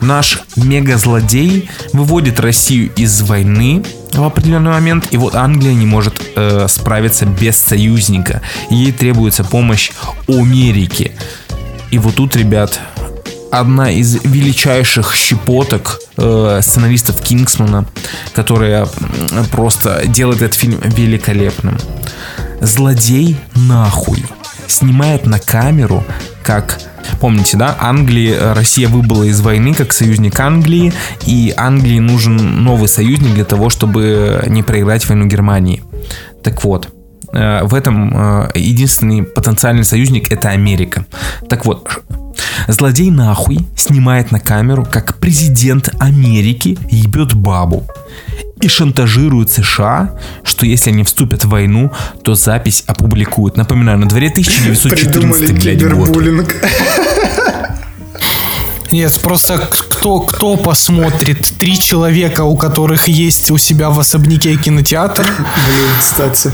Наш 0.01 0.41
мега-злодей 0.57 1.71
выводит 1.93 2.41
Россию 2.41 2.91
из 2.97 3.23
войны 3.23 3.85
в 4.13 4.25
определенный 4.25 4.73
момент, 4.73 5.07
и 5.13 5.17
вот 5.17 5.37
Англия 5.37 5.75
не 5.75 5.87
может 5.87 6.21
э, 6.35 6.67
справиться 6.69 7.25
без 7.25 7.57
союзника. 7.57 8.43
Ей 8.69 8.91
требуется 8.91 9.45
помощь 9.45 9.93
Америки. 10.27 11.13
И 11.91 11.99
вот 11.99 12.17
тут, 12.17 12.37
ребят, 12.37 12.81
одна 13.51 13.91
из 13.91 14.23
величайших 14.25 15.15
щепоток 15.15 16.01
э, 16.17 16.61
сценаристов 16.63 17.21
Кингсмана, 17.21 17.87
которая 18.35 18.87
просто 19.51 20.03
делает 20.07 20.43
этот 20.43 20.59
фильм 20.59 20.81
великолепным. 20.85 21.79
Злодей 22.61 23.37
нахуй 23.55 24.25
снимает 24.67 25.27
на 25.27 25.39
камеру, 25.39 26.05
как 26.43 26.79
Помните, 27.21 27.57
да, 27.57 27.77
Англия, 27.81 28.35
э, 28.35 28.53
Россия 28.53 28.87
выбыла 28.87 29.25
из 29.25 29.41
войны 29.41 29.75
как 29.75 29.93
союзник 29.93 30.39
Англии, 30.39 30.93
и 31.27 31.53
Англии 31.57 31.99
нужен 31.99 32.63
новый 32.63 32.89
союзник 32.89 33.35
для 33.35 33.45
того, 33.45 33.71
чтобы 33.71 34.45
не 34.47 34.63
проиграть 34.63 35.09
войну 35.09 35.27
Германии. 35.27 35.83
Так 36.43 36.63
вот, 36.65 36.89
в 37.33 37.75
этом 37.75 38.11
э, 38.15 38.51
единственный 38.55 39.23
потенциальный 39.23 39.85
союзник 39.85 40.33
это 40.33 40.49
Америка. 40.51 41.05
Так 41.49 41.67
вот, 41.67 42.03
злодей 42.69 43.11
нахуй 43.11 43.67
снимает 43.77 44.31
на 44.31 44.41
камеру, 44.41 44.87
как 44.91 45.19
президент 45.19 45.91
Америки 45.99 46.79
ебет 46.91 47.35
бабу. 47.35 47.87
И 48.61 48.67
шантажирует 48.67 49.51
США, 49.51 50.19
что 50.43 50.67
если 50.67 50.91
они 50.91 51.05
вступят 51.05 51.45
в 51.45 51.49
войну, 51.49 51.93
то 52.25 52.35
запись 52.35 52.83
опубликуют. 52.87 53.57
Напоминаю, 53.57 53.99
на 53.99 54.09
дворе 54.09 54.29
1914 54.29 55.13
Придумали 55.13 55.53
блядь, 55.53 55.95
год. 55.95 56.49
Нет, 58.91 59.21
просто 59.21 59.59
кто, 59.59 60.21
кто 60.21 60.57
посмотрит? 60.57 61.47
Три 61.59 61.79
человека, 61.79 62.43
у 62.43 62.57
которых 62.57 63.07
есть 63.07 63.51
у 63.51 63.59
себя 63.59 63.91
в 63.91 64.01
особняке 64.01 64.57
кинотеатр. 64.57 65.25
Блин, 65.25 65.91
кстати. 66.01 66.51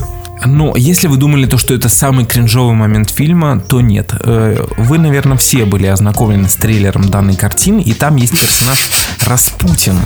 Но 0.47 0.77
если 0.77 1.07
вы 1.09 1.17
думали, 1.17 1.47
то, 1.47 1.57
что 1.59 1.75
это 1.75 1.89
самый 1.89 2.25
кринжовый 2.27 2.75
момент 2.75 3.11
фильма, 3.11 3.61
то 3.61 3.81
нет. 3.81 4.13
Э, 4.21 4.65
Вы, 4.77 4.99
наверное, 4.99 5.37
все 5.37 5.65
были 5.65 5.87
ознакомлены 5.87 6.49
с 6.49 6.55
трейлером 6.55 7.09
данной 7.09 7.37
картины, 7.37 7.81
и 7.81 7.93
там 7.95 8.17
есть 8.17 8.39
персонаж 8.39 8.91
Распутин, 9.27 9.99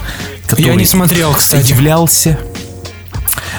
который 0.46 0.66
Я 0.66 0.74
не 0.74 0.84
смотрел, 0.84 1.32
кстати. 1.32 1.70
являлся... 1.70 2.38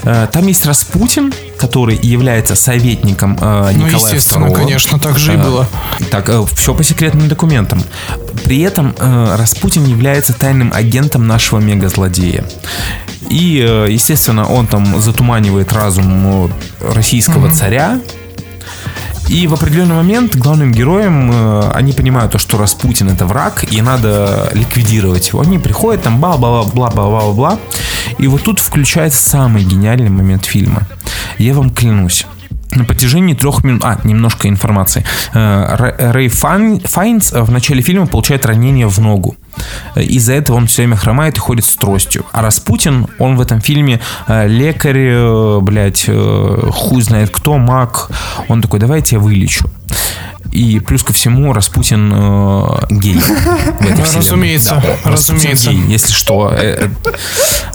Э, 0.03 0.27
Там 0.31 0.47
есть 0.47 0.65
Распутин, 0.65 1.33
который 1.59 1.99
является 2.01 2.55
советником 2.55 3.37
э, 3.39 3.71
Ну, 3.75 3.85
Николая 3.87 4.15
естественно, 4.15 4.45
II. 4.45 4.55
конечно, 4.55 4.99
так 4.99 5.17
же 5.19 5.33
и 5.33 5.35
Э, 5.35 5.43
было. 5.43 5.67
Так, 6.09 6.29
все 6.55 6.73
по 6.73 6.83
секретным 6.83 7.27
документам. 7.27 7.83
При 8.45 8.61
этом 8.61 8.95
э, 8.97 9.35
Распутин 9.37 9.85
является 9.85 10.33
тайным 10.33 10.71
агентом 10.73 11.27
нашего 11.27 11.59
мегазлодея. 11.59 12.45
И, 13.29 13.63
э, 13.67 13.87
естественно, 13.91 14.45
он 14.49 14.65
там 14.67 14.99
затуманивает 14.99 15.71
разум 15.71 16.49
э, 16.81 16.93
российского 16.93 17.51
царя. 17.51 17.99
И 19.29 19.45
в 19.45 19.53
определенный 19.53 19.93
момент 19.93 20.35
главным 20.35 20.71
героем 20.71 21.31
э, 21.31 21.71
они 21.75 21.93
понимают 21.93 22.31
то, 22.31 22.39
что 22.39 22.57
Распутин 22.57 23.09
это 23.09 23.27
враг, 23.27 23.63
и 23.71 23.79
надо 23.81 24.49
ликвидировать 24.53 25.29
его. 25.29 25.41
Они 25.41 25.59
приходят 25.59 26.01
там 26.01 26.19
бла-бла-бла-бла-бла-бла. 26.19 27.59
И 28.17 28.27
вот 28.27 28.41
тут 28.41 28.59
включается 28.59 29.21
самый 29.29 29.63
гениальный 29.63 30.09
момент 30.09 30.45
фильма. 30.45 30.87
Я 31.37 31.53
вам 31.53 31.69
клянусь. 31.69 32.25
На 32.71 32.85
протяжении 32.85 33.35
трех 33.35 33.63
минут... 33.63 33.83
А, 33.85 33.99
немножко 34.03 34.47
информации. 34.49 35.05
Э, 35.33 36.11
Рэй 36.11 36.27
Файн- 36.27 36.81
Файнс 36.87 37.31
в 37.31 37.51
начале 37.51 37.83
фильма 37.83 38.07
получает 38.07 38.45
ранение 38.45 38.87
в 38.87 38.97
ногу. 38.99 39.35
Э, 39.95 40.03
Из-за 40.03 40.33
этого 40.33 40.57
он 40.57 40.67
все 40.67 40.81
время 40.83 40.95
хромает 40.95 41.37
и 41.37 41.39
ходит 41.39 41.65
с 41.65 41.75
тростью. 41.75 42.25
А 42.31 42.41
Распутин, 42.41 43.07
он 43.19 43.35
в 43.35 43.41
этом 43.41 43.61
фильме 43.61 43.99
э, 44.27 44.47
лекарь, 44.47 44.97
э, 44.97 45.59
блядь, 45.61 46.05
хуй 46.05 47.01
знает 47.01 47.29
кто, 47.31 47.57
маг. 47.57 48.09
Он 48.47 48.61
такой, 48.61 48.79
давайте 48.79 49.15
я 49.15 49.19
вылечу. 49.21 49.69
И 50.51 50.79
плюс 50.79 51.03
ко 51.03 51.13
всему 51.13 51.53
Распутин 51.53 52.11
э, 52.11 52.85
гей. 52.89 53.19
в 53.19 53.85
этой 53.85 54.03
вселенной. 54.03 54.17
Разумеется, 54.17 54.83
Да, 55.03 55.11
разумеется. 55.11 55.69
гей, 55.71 55.81
если 55.87 56.11
что. 56.13 56.51
Э, 56.51 56.87
э, 56.87 56.89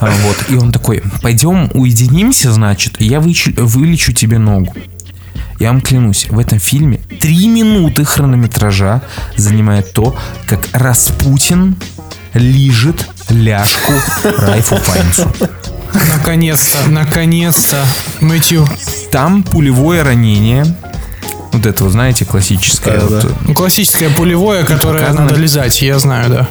Вот. 0.00 0.44
И 0.48 0.56
он 0.56 0.72
такой, 0.72 1.02
пойдем 1.22 1.70
уединимся, 1.74 2.50
значит, 2.52 3.00
и 3.00 3.06
я 3.06 3.20
вылечу, 3.20 3.52
вылечу 3.56 4.12
тебе 4.12 4.38
ногу. 4.38 4.74
Я 5.58 5.68
вам 5.68 5.80
клянусь, 5.80 6.26
в 6.28 6.38
этом 6.38 6.58
фильме 6.58 6.98
три 7.20 7.46
минуты 7.48 8.04
хронометража 8.04 9.02
занимает 9.36 9.92
то, 9.92 10.16
как 10.46 10.68
Распутин 10.72 11.76
лижет 12.34 13.06
ляжку 13.30 13.92
Райфу 14.38 14.76
Файнсу. 14.76 15.30
Наконец-то, 16.16 16.88
наконец-то. 16.88 17.84
Мэтью. 18.20 18.66
Там 19.12 19.44
пулевое 19.44 20.02
ранение. 20.02 20.64
Вот 21.52 21.66
это, 21.66 21.84
вот, 21.84 21.92
знаете, 21.92 22.24
классическое. 22.24 22.98
Да, 22.98 23.06
вот, 23.06 23.22
да. 23.22 23.28
Ну, 23.42 23.54
классическое 23.54 24.10
пулевое, 24.10 24.64
которое 24.64 25.04
показано- 25.04 25.26
надо 25.26 25.36
лизать, 25.36 25.80
я 25.82 25.98
знаю, 26.00 26.28
да. 26.30 26.48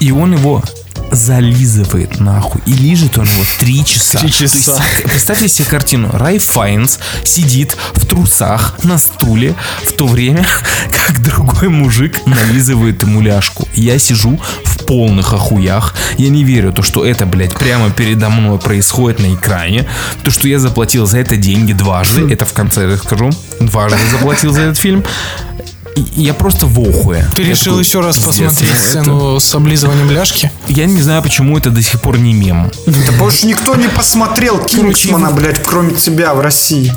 И 0.00 0.10
он 0.10 0.34
его 0.34 0.64
зализывает 1.12 2.20
нахуй. 2.20 2.60
И 2.66 2.72
лижет 2.72 3.18
он 3.18 3.26
его 3.26 3.44
три 3.58 3.84
часа. 3.84 4.18
Три 4.18 4.28
есть, 4.28 4.64
часа. 4.64 4.82
к- 4.82 5.08
представьте 5.08 5.48
себе 5.48 5.68
картину. 5.68 6.10
Рай 6.12 6.38
Файнс 6.38 6.98
сидит 7.24 7.76
в 7.94 8.06
трусах 8.06 8.78
на 8.82 8.98
стуле, 8.98 9.54
в 9.86 9.92
то 9.92 10.06
время 10.06 10.46
как 11.06 11.22
другой 11.22 11.68
мужик 11.68 12.18
нализывает 12.26 13.02
ему 13.02 13.20
ляжку. 13.20 13.68
Я 13.74 13.98
сижу 13.98 14.40
в 14.64 14.84
полных 14.84 15.32
охуях. 15.32 15.94
Я 16.18 16.28
не 16.28 16.44
верю, 16.44 16.72
то, 16.72 16.82
что 16.82 17.04
это, 17.04 17.26
блядь, 17.26 17.54
прямо 17.54 17.90
передо 17.90 18.28
мной 18.30 18.58
происходит 18.58 19.20
на 19.20 19.34
экране. 19.34 19.86
То, 20.22 20.30
что 20.30 20.48
я 20.48 20.58
заплатил 20.58 21.06
за 21.06 21.18
это 21.18 21.36
деньги 21.36 21.72
дважды. 21.72 22.30
Это 22.32 22.44
в 22.44 22.52
конце 22.52 22.86
расскажу. 22.86 23.30
Дважды 23.60 23.98
заплатил 24.10 24.52
за 24.52 24.62
этот 24.62 24.78
фильм. 24.78 25.04
Я 26.16 26.32
просто 26.34 26.66
в 26.66 26.78
охуе. 26.80 27.26
Ты 27.34 27.42
решил 27.42 27.72
такой, 27.74 27.84
еще 27.84 28.00
раз 28.00 28.16
«Пиздец, 28.16 28.26
посмотреть 28.36 28.70
ну 28.70 28.76
это- 28.76 28.88
сцену 28.88 29.40
с 29.40 29.54
облизыванием 29.54 30.10
ляжки? 30.10 30.50
я 30.68 30.86
не 30.86 31.00
знаю, 31.02 31.22
почему 31.22 31.56
это 31.58 31.70
до 31.70 31.82
сих 31.82 32.00
пор 32.00 32.18
не 32.18 32.32
мем. 32.32 32.70
Да 32.86 33.12
потому 33.12 33.30
что 33.30 33.46
никто 33.46 33.74
не 33.76 33.88
посмотрел 33.88 34.58
Кингсмана, 34.64 35.30
блядь, 35.32 35.62
кроме 35.62 35.92
тебя 35.94 36.32
в 36.34 36.40
России. 36.40 36.92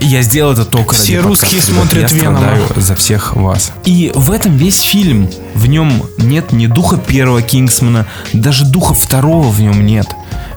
Я 0.00 0.20
сделал 0.22 0.52
это 0.52 0.64
только 0.66 0.94
Все 0.94 1.16
ради 1.16 1.26
русские 1.28 1.50
подкаста, 1.60 1.72
смотрят 1.72 2.12
Я 2.12 2.18
Венома. 2.18 2.58
за 2.76 2.94
всех 2.94 3.36
вас. 3.36 3.72
И 3.84 4.12
в 4.14 4.30
этом 4.32 4.54
весь 4.56 4.80
фильм. 4.82 5.30
В 5.54 5.66
нем 5.66 6.02
нет 6.18 6.52
ни 6.52 6.66
духа 6.66 6.98
первого 6.98 7.40
Кингсмана, 7.40 8.06
даже 8.34 8.66
духа 8.66 8.92
второго 8.92 9.48
в 9.48 9.60
нем 9.60 9.86
нет. 9.86 10.08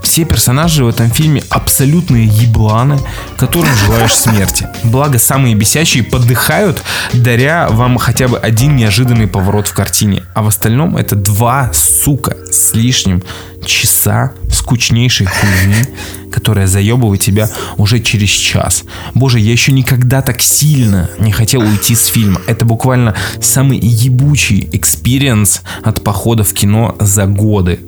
Все 0.07 0.23
персонажи 0.23 0.85
в 0.85 0.87
этом 0.87 1.11
фильме 1.11 1.43
абсолютные 1.49 2.25
ебланы, 2.25 2.97
которым 3.35 3.69
желаешь 3.75 4.15
смерти. 4.15 4.65
Благо, 4.85 5.19
самые 5.19 5.53
бесящие 5.53 6.01
подыхают, 6.01 6.81
даря 7.11 7.67
вам 7.69 7.97
хотя 7.97 8.29
бы 8.29 8.37
один 8.37 8.77
неожиданный 8.77 9.27
поворот 9.27 9.67
в 9.67 9.73
картине. 9.73 10.23
А 10.33 10.43
в 10.43 10.47
остальном 10.47 10.95
это 10.95 11.17
два, 11.17 11.71
сука, 11.73 12.37
с 12.49 12.73
лишним 12.73 13.21
часа 13.65 14.31
скучнейшей 14.49 15.27
хуйни, 15.27 15.85
которая 16.31 16.67
заебывает 16.67 17.21
тебя 17.21 17.49
уже 17.75 17.99
через 17.99 18.29
час. 18.29 18.85
Боже, 19.13 19.39
я 19.39 19.51
еще 19.51 19.73
никогда 19.73 20.21
так 20.21 20.41
сильно 20.41 21.09
не 21.19 21.33
хотел 21.33 21.59
уйти 21.61 21.95
с 21.95 22.05
фильма. 22.05 22.41
Это 22.47 22.63
буквально 22.63 23.13
самый 23.41 23.77
ебучий 23.77 24.69
experience 24.71 25.63
от 25.83 26.01
похода 26.01 26.45
в 26.45 26.53
кино 26.53 26.95
за 27.01 27.25
годы. 27.25 27.81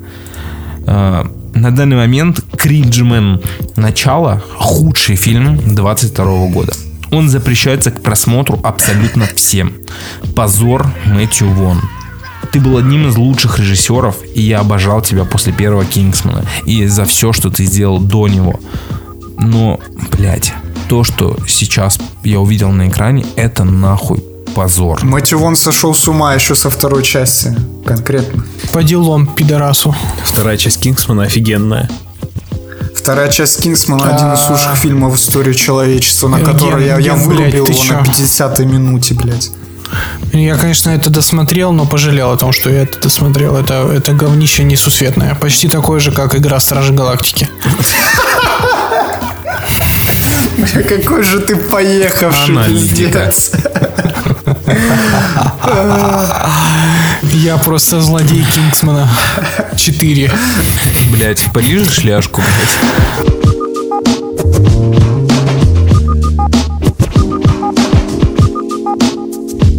На 1.54 1.70
данный 1.70 1.96
момент 1.96 2.40
Кринджмен 2.56 3.40
Начало 3.76 4.42
худший 4.56 5.16
фильм 5.16 5.58
22 5.74 6.46
года. 6.48 6.72
Он 7.10 7.28
запрещается 7.28 7.90
к 7.90 8.02
просмотру 8.02 8.60
абсолютно 8.62 9.26
всем. 9.26 9.74
Позор 10.36 10.86
Мэтью 11.06 11.50
Вон. 11.50 11.80
Ты 12.52 12.60
был 12.60 12.76
одним 12.76 13.08
из 13.08 13.16
лучших 13.16 13.58
режиссеров, 13.58 14.16
и 14.34 14.40
я 14.40 14.60
обожал 14.60 15.02
тебя 15.02 15.24
после 15.24 15.52
первого 15.52 15.84
Кингсмана 15.84 16.44
и 16.66 16.86
за 16.86 17.04
все, 17.04 17.32
что 17.32 17.50
ты 17.50 17.64
сделал 17.64 17.98
до 17.98 18.28
него. 18.28 18.60
Но, 19.38 19.80
блядь, 20.12 20.52
то, 20.88 21.04
что 21.04 21.36
сейчас 21.46 21.98
я 22.24 22.40
увидел 22.40 22.70
на 22.70 22.88
экране, 22.88 23.24
это 23.36 23.64
нахуй 23.64 24.29
позор. 24.54 25.02
Мэтью 25.02 25.38
Вон 25.38 25.56
сошел 25.56 25.94
с 25.94 26.08
ума 26.08 26.34
еще 26.34 26.54
со 26.54 26.70
второй 26.70 27.02
части. 27.02 27.56
Конкретно. 27.84 28.44
По 28.72 28.82
делам, 28.82 29.26
пидорасу. 29.26 29.94
Вторая 30.24 30.56
часть 30.56 30.80
Кингсмана 30.80 31.24
офигенная. 31.24 31.88
Вторая 32.94 33.30
часть 33.30 33.62
Кингсмана 33.62 34.14
один 34.14 34.34
из 34.34 34.48
лучших 34.50 34.76
фильмов 34.76 35.14
в 35.14 35.16
истории 35.16 35.54
человечества, 35.54 36.28
на 36.28 36.40
который 36.40 36.86
я, 36.86 36.98
я 36.98 37.14
вырубил 37.14 37.64
ты 37.64 37.72
его 37.72 37.84
на 37.84 38.04
чё? 38.04 38.12
50-й 38.12 38.66
минуте, 38.66 39.14
блядь. 39.14 39.50
Я, 40.32 40.56
конечно, 40.56 40.90
это 40.90 41.10
досмотрел, 41.10 41.72
но 41.72 41.86
пожалел 41.86 42.30
о 42.30 42.36
том, 42.36 42.52
что 42.52 42.70
я 42.70 42.82
это 42.82 43.00
досмотрел. 43.00 43.56
Это, 43.56 43.90
это 43.92 44.12
говнище 44.12 44.62
несусветное. 44.62 45.34
Почти 45.34 45.68
такое 45.68 45.98
же, 45.98 46.12
как 46.12 46.36
игра 46.36 46.60
Стражи 46.60 46.92
Галактики. 46.92 47.48
Какой 50.88 51.22
же 51.22 51.40
ты 51.40 51.56
поехавший, 51.56 52.56
пиздец. 52.66 53.52
Я 57.22 57.56
просто 57.58 58.00
злодей 58.00 58.44
Кингсмана 58.54 59.08
4. 59.76 60.30
Блять, 61.12 61.44
полижешь 61.52 62.04
ляжку, 62.04 62.42
блядь. 62.42 62.78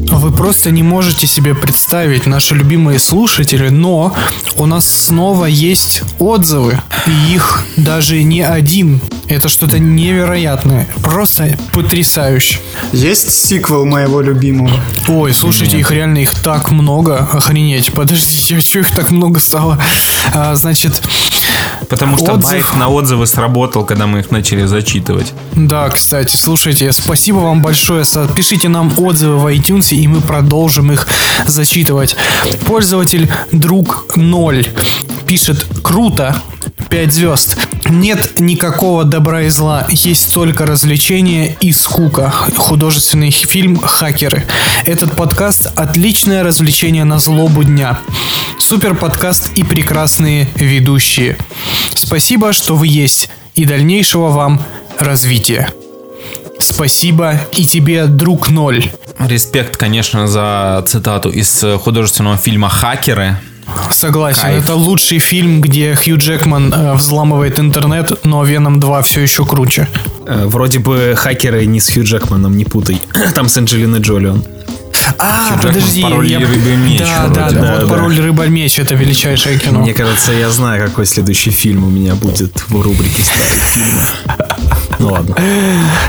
Вы 0.10 0.32
просто 0.32 0.72
не 0.72 0.84
можете 0.84 1.28
себе 1.28 1.56
представить, 1.56 2.26
наши 2.26 2.56
любимые 2.56 3.00
слушатели, 3.00 3.70
но 3.70 4.16
у 4.58 4.66
нас 4.66 4.86
снова 4.86 5.46
есть 5.46 6.04
отзывы. 6.20 6.80
И 7.08 7.34
их 7.34 7.66
даже 7.78 8.22
не 8.24 8.42
один. 8.42 9.02
Это 9.28 9.50
что-то 9.50 9.80
невероятное. 9.80 10.88
Просто 11.02 11.58
потрясающе. 11.72 12.60
Есть 12.92 13.32
сиквел 13.32 13.86
моего 13.86 14.22
любимого? 14.22 14.72
Ой, 15.08 15.34
слушайте, 15.34 15.80
их 15.80 15.92
реально 15.92 16.20
их 16.20 16.36
так 16.36 16.70
много. 16.72 17.18
Охренеть. 17.18 17.94
Подождите, 17.94 18.58
а 18.58 18.62
что 18.62 18.80
их 18.80 18.92
так 18.92 19.10
много 19.12 19.40
стало? 19.40 19.82
А, 20.34 20.56
значит, 20.56 21.02
Потому 21.92 22.18
что 22.18 22.32
Отзыв. 22.34 22.50
байк 22.50 22.76
на 22.78 22.88
отзывы 22.88 23.28
сработал, 23.28 23.86
когда 23.86 24.08
мы 24.08 24.20
их 24.20 24.32
начали 24.32 24.66
зачитывать. 24.66 25.34
Да, 25.56 25.90
кстати, 25.90 26.38
слушайте, 26.38 26.92
спасибо 26.94 27.40
вам 27.40 27.62
большое. 27.62 28.06
Пишите 28.34 28.70
нам 28.70 28.98
отзывы 28.98 29.38
в 29.38 29.46
iTunes, 29.48 29.94
и 29.94 30.08
мы 30.08 30.22
продолжим 30.22 30.92
их 30.94 31.06
зачитывать. 31.46 32.16
Пользователь 32.66 33.30
друг 33.52 34.06
0 34.16 34.68
пишет 35.28 35.68
круто. 35.84 36.42
5 36.90 37.14
звезд. 37.14 37.58
Нет 37.90 38.40
никакого 38.40 39.04
добра 39.04 39.44
и 39.44 39.50
зла, 39.50 39.86
есть 39.90 40.34
только 40.34 40.66
развлечения 40.66 41.56
и 41.60 41.74
скука. 41.74 42.32
Художественный 42.56 43.32
фильм 43.32 43.80
«Хакеры». 43.80 44.46
Этот 44.86 45.14
подкаст– 45.16 45.72
отличное 45.76 46.44
развлечение 46.44 47.04
на 47.04 47.20
злобу 47.20 47.64
дня. 47.64 48.00
Супер 48.72 48.96
подкаст 48.96 49.52
и 49.56 49.66
прекрасные 49.66 50.48
ведущие. 50.56 51.36
Спасибо, 51.94 52.54
что 52.54 52.78
вы 52.78 52.88
есть, 52.88 53.30
и 53.54 53.66
дальнейшего 53.66 54.30
вам 54.30 54.62
развития. 54.98 55.68
Спасибо 56.58 57.34
и 57.52 57.66
тебе, 57.66 58.06
друг 58.06 58.50
ноль. 58.50 58.90
Респект, 59.20 59.76
конечно, 59.76 60.26
за 60.26 60.86
цитату 60.88 61.30
из 61.30 61.66
художественного 61.84 62.38
фильма 62.38 62.70
«Хакеры». 62.70 63.38
Согласен, 63.90 64.42
Кайф. 64.42 64.64
это 64.64 64.76
лучший 64.76 65.20
фильм, 65.20 65.60
где 65.60 65.94
Хью 65.94 66.18
Джекман 66.18 66.74
э, 66.74 66.94
взламывает 66.94 67.60
интернет, 67.60 68.26
но 68.26 68.44
Веном 68.46 68.80
2 68.80 69.02
все 69.02 69.20
еще 69.20 69.46
круче. 69.46 69.90
Э, 70.26 70.46
Вроде 70.46 70.80
бы 70.80 71.14
хакеры 71.18 71.66
не 71.66 71.82
с 71.82 71.90
Хью 71.90 72.04
Джекманом, 72.06 72.56
не 72.56 72.64
путай. 72.64 73.02
Там 73.36 73.50
с 73.50 73.58
Анджелиной 73.58 74.00
Джоли 74.00 74.28
он. 74.28 74.46
А, 75.18 75.48
Хью 75.48 75.56
Джекман 75.58 75.74
подожди. 75.74 76.02
«Пароль 76.02 76.28
я- 76.28 76.40
рыба 76.40 76.76
меч» 76.76 77.00
Да, 77.00 77.28
да, 77.28 77.50
да, 77.50 77.62
Да, 77.62 77.72
вот 77.76 77.82
да. 77.82 77.88
пароль 77.88 78.20
рыба 78.20 78.48
меч 78.48 78.80
это 78.80 78.94
величайшее 78.96 79.58
кино. 79.60 79.80
Мне 79.80 79.94
кажется, 79.94 80.32
я 80.32 80.50
знаю, 80.50 80.86
какой 80.88 81.06
следующий 81.06 81.52
фильм 81.52 81.84
у 81.84 81.90
меня 81.90 82.16
будет 82.16 82.64
в 82.70 82.82
рубрике 82.82 83.24
старых 83.24 83.64
фильмов. 83.74 84.16
Ну 85.00 85.08
ладно. 85.14 85.36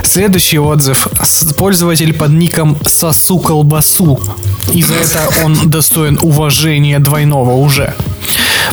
Следующий 0.03 0.59
отзыв. 0.59 1.09
Пользователь 1.57 2.13
под 2.13 2.31
ником 2.33 2.77
Сосу 2.87 3.39
Колбасу. 3.39 4.21
И 4.71 4.83
за 4.83 4.97
это 4.97 5.31
он 5.45 5.71
достоин 5.71 6.19
уважения 6.21 6.99
двойного 6.99 7.53
уже. 7.53 7.95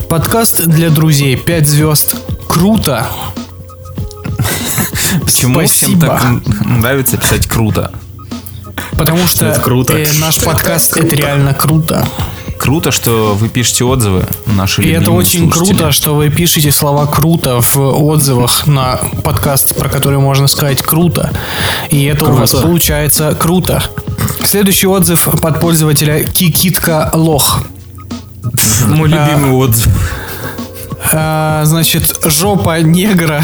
Подкаст 0.10 0.66
для 0.66 0.90
друзей. 0.90 1.38
5 1.38 1.68
звезд. 1.70 2.16
Круто. 2.50 3.08
Почему 5.26 5.60
всем 5.66 5.92
Спасибо. 5.92 6.08
так 6.08 6.24
м, 6.26 6.44
нравится 6.82 7.16
писать 7.18 7.48
круто? 7.48 7.92
Потому 9.00 9.26
что 9.28 9.46
Это 9.46 9.62
круто. 9.62 9.94
э, 9.98 10.06
наш 10.20 10.38
подкаст 10.44 10.98
это 10.98 11.16
реально 11.16 11.54
круто. 11.54 12.06
Круто, 12.58 12.92
что 12.92 13.34
вы 13.40 13.48
пишете 13.48 13.86
отзывы, 13.86 14.26
наши 14.46 14.84
И 14.84 14.90
это 14.90 15.12
очень 15.12 15.50
слушатели. 15.50 15.78
круто, 15.78 15.92
что 15.94 16.16
вы 16.16 16.30
пишете 16.30 16.72
слова 16.74 17.06
круто 17.06 17.62
в 17.62 17.78
отзывах 18.06 18.68
на 18.68 18.98
подкаст, 19.24 19.74
про 19.78 19.88
который 19.88 20.20
можно 20.20 20.48
сказать 20.48 20.82
круто. 20.82 21.32
И 21.90 22.04
это 22.04 22.26
у 22.26 22.34
вас 22.34 22.52
Круто. 22.52 22.68
получается 22.68 23.34
круто. 23.40 23.82
Следующий 24.44 24.88
отзыв 24.88 25.30
под 25.42 25.62
пользователя 25.62 26.22
Кикитка 26.26 27.10
Лох. 27.14 27.62
Мой 28.88 29.08
любимый 29.08 29.52
отзыв. 29.52 29.88
А, 31.14 31.64
значит, 31.64 32.20
жопа 32.26 32.82
негра 32.82 33.42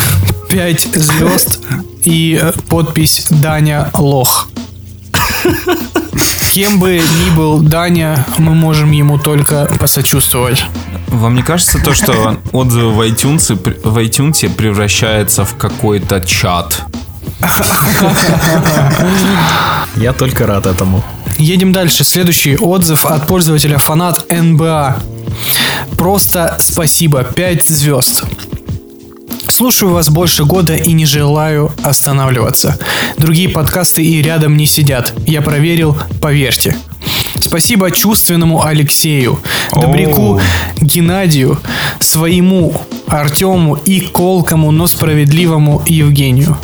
5 0.50 0.82
звезд 0.94 1.60
и 2.04 2.38
э, 2.42 2.52
подпись 2.68 3.28
Даня 3.30 3.90
Лох. 3.94 4.50
Кем 6.54 6.80
бы 6.80 7.02
ни 7.26 7.36
был 7.36 7.60
Даня, 7.60 8.26
мы 8.38 8.54
можем 8.54 8.92
ему 8.92 9.18
только 9.20 9.70
посочувствовать. 9.80 10.66
Вам 11.08 11.36
не 11.36 11.44
кажется 11.44 11.80
то, 11.84 11.94
что 11.94 12.38
отзывы 12.52 12.92
в 12.92 13.02
iTunes, 13.02 13.54
в 13.84 13.98
iTunes 13.98 14.50
превращается 14.50 15.44
в 15.44 15.56
какой-то 15.56 16.22
чат? 16.22 16.84
Я 19.96 20.14
только 20.14 20.48
рад 20.48 20.66
этому. 20.66 21.04
Едем 21.38 21.72
дальше. 21.72 22.04
Следующий 22.04 22.58
отзыв 22.58 23.06
от 23.06 23.28
пользователя 23.28 23.78
фанат 23.78 24.32
НБА. 24.32 24.98
Просто 25.98 26.58
спасибо. 26.60 27.24
5 27.24 27.64
звезд. 27.64 28.24
Слушаю 29.50 29.92
вас 29.92 30.10
больше 30.10 30.44
года 30.46 30.76
и 30.76 30.92
не 30.94 31.06
желаю 31.06 31.72
останавливаться. 31.84 32.78
Другие 33.18 33.50
подкасты 33.50 34.04
и 34.04 34.22
рядом 34.22 34.58
не 34.58 34.66
сидят. 34.66 35.14
Я 35.26 35.42
проверил, 35.42 35.98
поверьте. 36.22 36.76
Спасибо 37.40 37.92
чувственному 37.92 38.66
Алексею, 38.66 39.40
добряку. 39.72 40.42
Геннадию, 40.82 41.60
своему 42.00 42.74
Артему 43.08 43.76
и 43.76 44.02
колкому, 44.02 44.72
но 44.72 44.88
справедливому 44.88 45.84
Евгению. 45.86 46.58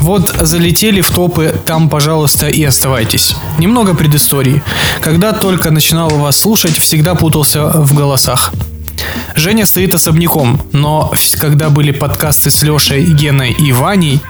Вот 0.00 0.34
залетели 0.40 1.00
в 1.00 1.10
топы, 1.10 1.54
там, 1.66 1.88
пожалуйста, 1.88 2.48
и 2.48 2.62
оставайтесь. 2.64 3.34
Немного 3.58 3.94
предыстории. 3.94 4.62
Когда 5.00 5.32
только 5.32 5.70
начинал 5.70 6.08
вас 6.10 6.38
слушать, 6.38 6.78
всегда 6.78 7.14
путался 7.14 7.68
в 7.68 7.94
голосах. 7.94 8.52
Женя 9.34 9.66
стоит 9.66 9.94
особняком, 9.94 10.60
но 10.72 11.12
когда 11.38 11.70
были 11.70 11.90
подкасты 11.90 12.50
с 12.50 12.62
Лешей, 12.62 13.04
Геной 13.04 13.52
и 13.52 13.72
Ваней, 13.72 14.20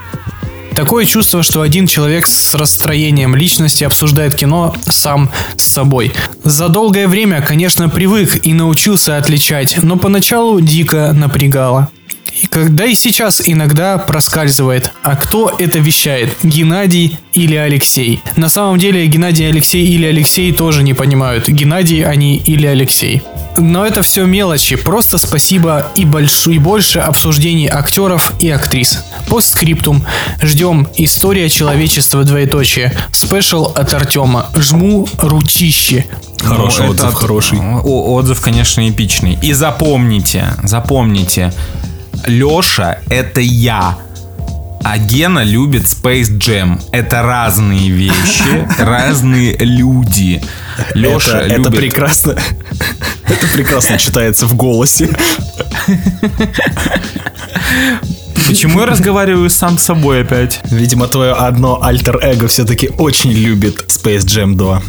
Такое 0.78 1.06
чувство, 1.06 1.42
что 1.42 1.62
один 1.62 1.88
человек 1.88 2.24
с 2.24 2.54
расстроением 2.54 3.34
личности 3.34 3.82
обсуждает 3.82 4.36
кино 4.36 4.76
сам 4.88 5.28
с 5.56 5.64
собой. 5.64 6.12
За 6.44 6.68
долгое 6.68 7.08
время, 7.08 7.42
конечно, 7.42 7.88
привык 7.88 8.46
и 8.46 8.54
научился 8.54 9.16
отличать, 9.16 9.82
но 9.82 9.96
поначалу 9.96 10.60
дико 10.60 11.12
напрягало. 11.12 11.90
И 12.40 12.46
когда 12.46 12.84
и 12.84 12.94
сейчас 12.94 13.42
иногда 13.44 13.98
проскальзывает, 13.98 14.92
а 15.02 15.16
кто 15.16 15.52
это 15.58 15.78
вещает, 15.78 16.30
Геннадий 16.44 17.18
или 17.32 17.56
Алексей? 17.56 18.20
На 18.36 18.48
самом 18.48 18.78
деле 18.78 19.06
Геннадий, 19.06 19.48
Алексей 19.48 19.84
или 19.86 20.06
Алексей 20.06 20.52
тоже 20.52 20.82
не 20.84 20.94
понимают, 20.94 21.48
Геннадий 21.48 22.04
они 22.04 22.36
или 22.36 22.66
Алексей. 22.66 23.22
Но 23.56 23.84
это 23.84 24.02
все 24.02 24.24
мелочи, 24.24 24.76
просто 24.76 25.18
спасибо 25.18 25.88
и, 25.96 26.04
больш... 26.04 26.46
и 26.46 26.58
больше 26.60 27.00
обсуждений 27.00 27.66
актеров 27.68 28.32
и 28.38 28.48
актрис. 28.50 29.04
Постскриптум. 29.28 30.04
Ждем 30.40 30.86
История 30.96 31.48
человечества 31.48 32.22
двоеточие. 32.22 32.92
Спешл 33.12 33.64
от 33.64 33.92
Артема. 33.94 34.46
Жму 34.54 35.08
ручище. 35.18 36.06
Хороший 36.40 36.84
Ну, 36.84 36.90
отзыв, 36.92 37.08
это- 37.08 37.16
хороший. 37.16 37.58
О- 37.58 38.14
отзыв, 38.14 38.40
конечно, 38.40 38.88
эпичный. 38.88 39.36
И 39.42 39.52
запомните, 39.52 40.54
запомните, 40.62 41.52
Леша 42.26 42.98
это 43.08 43.40
я. 43.40 43.98
А 44.84 44.96
Гена 44.96 45.42
любит 45.42 45.82
Space 45.82 46.38
Jam. 46.38 46.80
Это 46.92 47.22
разные 47.22 47.90
вещи, 47.90 48.66
разные 48.78 49.56
люди. 49.58 50.40
Леша 50.94 51.40
это, 51.40 51.54
это 51.54 51.56
любит... 51.56 51.76
прекрасно. 51.76 52.36
Это 53.26 53.46
прекрасно 53.52 53.98
читается 53.98 54.46
в 54.46 54.54
голосе. 54.54 55.10
Почему 58.46 58.80
я 58.80 58.86
разговариваю 58.86 59.50
сам 59.50 59.76
с 59.78 59.82
собой 59.82 60.22
опять? 60.22 60.60
Видимо, 60.70 61.06
твое 61.06 61.32
одно 61.32 61.82
альтер-эго 61.82 62.48
все-таки 62.48 62.88
очень 62.98 63.32
любит 63.32 63.84
Space 63.88 64.24
Jam 64.24 64.54
2. 64.54 64.82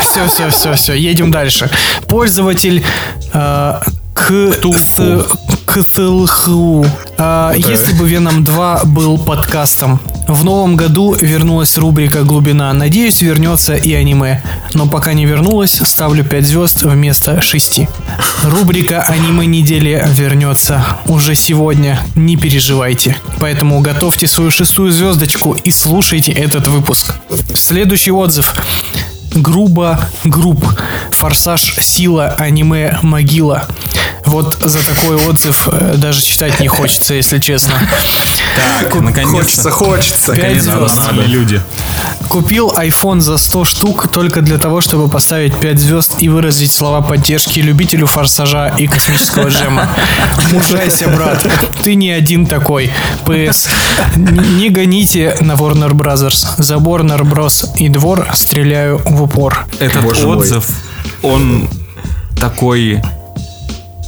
Все, 0.00 0.26
все, 0.26 0.50
все, 0.50 0.74
все. 0.74 0.94
Едем 0.94 1.30
дальше. 1.30 1.70
Пользователь 2.08 2.84
э, 3.32 3.80
к, 4.14 4.52
с, 4.76 5.26
Ктулху. 5.72 6.84
А, 7.16 7.54
Если 7.54 7.94
бы 7.94 8.06
Веном 8.06 8.44
2 8.44 8.84
был 8.84 9.16
подкастом. 9.16 10.00
В 10.28 10.44
новом 10.44 10.76
году 10.76 11.14
вернулась 11.14 11.78
рубрика 11.78 12.24
«Глубина». 12.24 12.70
Надеюсь, 12.74 13.22
вернется 13.22 13.74
и 13.74 13.94
аниме. 13.94 14.42
Но 14.74 14.86
пока 14.86 15.14
не 15.14 15.24
вернулась, 15.24 15.80
ставлю 15.82 16.24
5 16.24 16.44
звезд 16.44 16.82
вместо 16.82 17.40
6. 17.40 17.80
Рубрика 18.44 19.00
«Аниме 19.00 19.46
недели» 19.46 20.06
вернется 20.10 20.84
уже 21.06 21.34
сегодня. 21.34 21.98
Не 22.16 22.36
переживайте. 22.36 23.16
Поэтому 23.40 23.80
готовьте 23.80 24.26
свою 24.26 24.50
шестую 24.50 24.92
звездочку 24.92 25.54
и 25.54 25.70
слушайте 25.70 26.32
этот 26.32 26.66
выпуск. 26.66 27.14
Следующий 27.54 28.12
отзыв. 28.12 28.54
Грубо 29.34 30.06
групп. 30.24 30.62
Форсаж, 31.12 31.76
сила, 31.80 32.34
аниме, 32.36 32.98
могила. 33.00 33.66
Вот 34.26 34.58
за 34.60 34.86
такой 34.86 35.16
отзыв 35.16 35.68
э, 35.70 35.96
даже 35.96 36.22
читать 36.22 36.60
не 36.60 36.68
хочется, 36.68 37.14
если 37.14 37.38
честно. 37.38 37.74
Так, 38.56 38.94
наконец-то. 39.00 39.70
Хочется, 39.70 39.70
хочется. 39.70 40.34
Пять 40.34 40.62
звезд. 40.62 40.96
нормальные 40.96 41.26
люди. 41.28 41.60
Купил 42.28 42.70
iPhone 42.70 43.20
за 43.20 43.36
100 43.36 43.64
штук 43.64 44.08
только 44.10 44.40
для 44.40 44.58
того, 44.58 44.80
чтобы 44.80 45.08
поставить 45.08 45.54
5 45.58 45.78
звезд 45.78 46.14
и 46.18 46.28
выразить 46.28 46.72
слова 46.72 47.02
поддержки 47.02 47.60
любителю 47.60 48.06
форсажа 48.06 48.68
и 48.78 48.86
космического 48.86 49.48
джема. 49.48 49.88
Мужайся, 50.52 51.08
брат. 51.08 51.44
Ты 51.82 51.94
не 51.94 52.10
один 52.10 52.46
такой. 52.46 52.90
ПС. 53.24 53.68
Не 54.16 54.70
гоните 54.70 55.36
на 55.40 55.52
Warner 55.52 55.90
Brothers. 55.92 56.46
За 56.58 56.76
Warner 56.76 57.22
Bros. 57.22 57.68
и 57.76 57.88
двор 57.88 58.26
стреляю 58.32 59.00
в 59.04 59.22
упор. 59.22 59.66
Этот 59.78 60.02
Боже 60.02 60.26
мой. 60.26 60.38
отзыв, 60.38 60.66
он 61.22 61.68
такой 62.40 63.02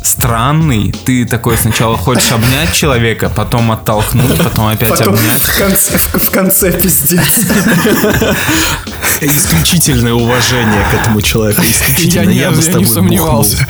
странный. 0.04 0.94
Ты 1.04 1.24
такой 1.24 1.56
сначала 1.56 1.96
хочешь 1.96 2.30
обнять 2.30 2.72
человека, 2.74 3.30
потом 3.34 3.72
оттолкнуть, 3.72 4.38
потом 4.42 4.68
опять 4.68 4.90
Потом 4.90 5.14
обнять. 5.14 5.40
в 5.40 5.58
конце, 5.58 5.98
в, 5.98 6.14
в 6.18 6.30
конце 6.30 6.72
пиздец. 6.72 7.20
Исключительное 9.20 10.12
уважение 10.12 10.84
к 10.90 10.94
этому 10.94 11.22
человеку. 11.22 11.62
Я 11.62 11.70
Исключительно. 11.70 12.30
не, 12.30 12.38
Я 12.38 12.50
бы 12.50 12.60
с 12.60 12.66
тобой 12.66 12.80
не 12.80 12.86
сомневался. 12.86 13.66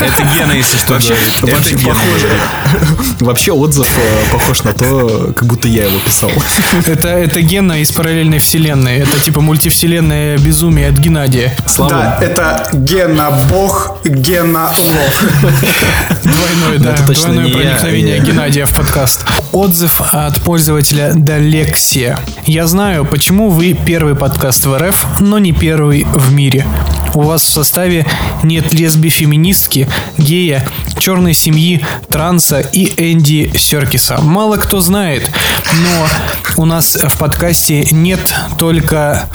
Это 0.00 0.22
Гена, 0.34 0.52
если 0.52 0.78
что, 0.78 0.94
Вообще, 0.94 1.14
говорит. 1.14 1.34
Это 1.42 1.54
вообще 1.56 1.74
Гена 1.76 1.94
похоже. 1.94 2.28
Вообще 3.20 3.52
отзыв 3.52 3.88
э, 3.96 4.32
похож 4.32 4.62
на 4.64 4.72
то, 4.72 5.32
как 5.36 5.46
будто 5.46 5.68
я 5.68 5.84
его 5.84 5.98
писал. 5.98 6.30
Это, 6.86 7.08
это 7.08 7.40
Гена 7.42 7.80
из 7.80 7.92
параллельной 7.92 8.38
вселенной. 8.38 8.98
Это 8.98 9.18
типа 9.20 9.40
мультивселенная 9.40 10.38
безумие 10.38 10.88
от 10.88 10.94
Геннадия. 10.98 11.54
Да, 11.78 12.18
это 12.20 12.68
Гена 12.72 13.30
Бог, 13.50 13.98
Гена 14.04 14.70
Лох. 14.78 15.57
Двойное, 15.58 16.78
да, 16.78 16.96
двойное 17.02 17.52
проникновение. 17.52 18.20
Геннадия 18.20 18.66
в 18.66 18.72
подкаст. 18.74 19.24
Отзыв 19.52 20.00
от 20.12 20.40
пользователя 20.42 21.12
Далексия. 21.14 22.18
Я 22.46 22.66
знаю, 22.66 23.04
почему 23.04 23.50
вы 23.50 23.74
первый 23.74 24.14
подкаст 24.14 24.66
в 24.66 24.76
РФ, 24.78 25.20
но 25.20 25.38
не 25.38 25.52
первый 25.52 26.04
в 26.04 26.32
мире. 26.32 26.64
У 27.14 27.22
вас 27.22 27.42
в 27.42 27.48
составе 27.48 28.06
нет 28.42 28.72
лесби-феминистки, 28.72 29.88
гея, 30.16 30.64
черной 30.98 31.34
семьи, 31.34 31.84
транса 32.08 32.60
и 32.60 32.92
Энди 32.96 33.50
Серкиса. 33.56 34.20
Мало 34.20 34.56
кто 34.56 34.80
знает, 34.80 35.28
но 35.82 36.06
у 36.62 36.66
нас 36.66 36.96
в 36.96 37.18
подкасте 37.18 37.88
нет 37.90 38.20
только 38.58 39.28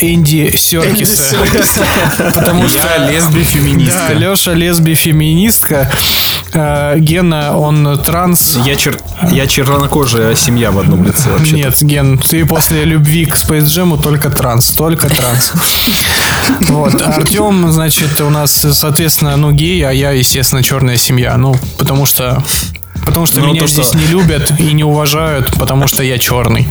Энди 0.00 0.56
Серкиса. 0.56 1.36
Потому 2.34 2.68
что 2.68 2.78
Я 2.78 3.10
лесби-феминистка. 3.10 4.08
да, 4.08 4.14
Леша 4.14 4.54
лесби-феминистка. 4.54 5.90
Э, 6.52 6.98
Гена, 6.98 7.56
он 7.56 7.98
транс. 8.02 8.58
Я, 8.64 8.76
чер... 8.76 8.98
я 9.30 9.46
чернокожая 9.46 10.34
семья 10.34 10.70
в 10.70 10.78
одном 10.78 11.04
лице 11.04 11.30
вообще. 11.30 11.56
Нет, 11.56 11.80
Ген, 11.82 12.18
ты 12.18 12.44
после 12.46 12.84
любви 12.84 13.26
к 13.26 13.36
Space 13.36 13.64
Jam 13.64 14.00
только 14.00 14.30
транс, 14.30 14.70
только 14.70 15.08
транс. 15.08 15.52
Вот, 16.62 17.00
Артем, 17.00 17.70
значит, 17.70 18.20
у 18.20 18.28
нас, 18.28 18.66
соответственно, 18.72 19.36
ну, 19.36 19.52
гей, 19.52 19.82
а 19.82 19.92
я, 19.92 20.10
естественно, 20.10 20.62
черная 20.62 20.96
семья. 20.96 21.36
Ну, 21.36 21.54
потому 21.78 22.06
что... 22.06 22.42
Потому 23.04 23.26
что 23.26 23.40
Ну, 23.40 23.48
меня 23.48 23.60
то, 23.62 23.66
что- 23.66 23.82
здесь 23.82 23.94
не 23.94 24.06
любят 24.06 24.52
и 24.58 24.72
не 24.72 24.84
уважают, 24.84 25.52
потому 25.58 25.86
что 25.86 26.02
я 26.02 26.18
черный. 26.18 26.68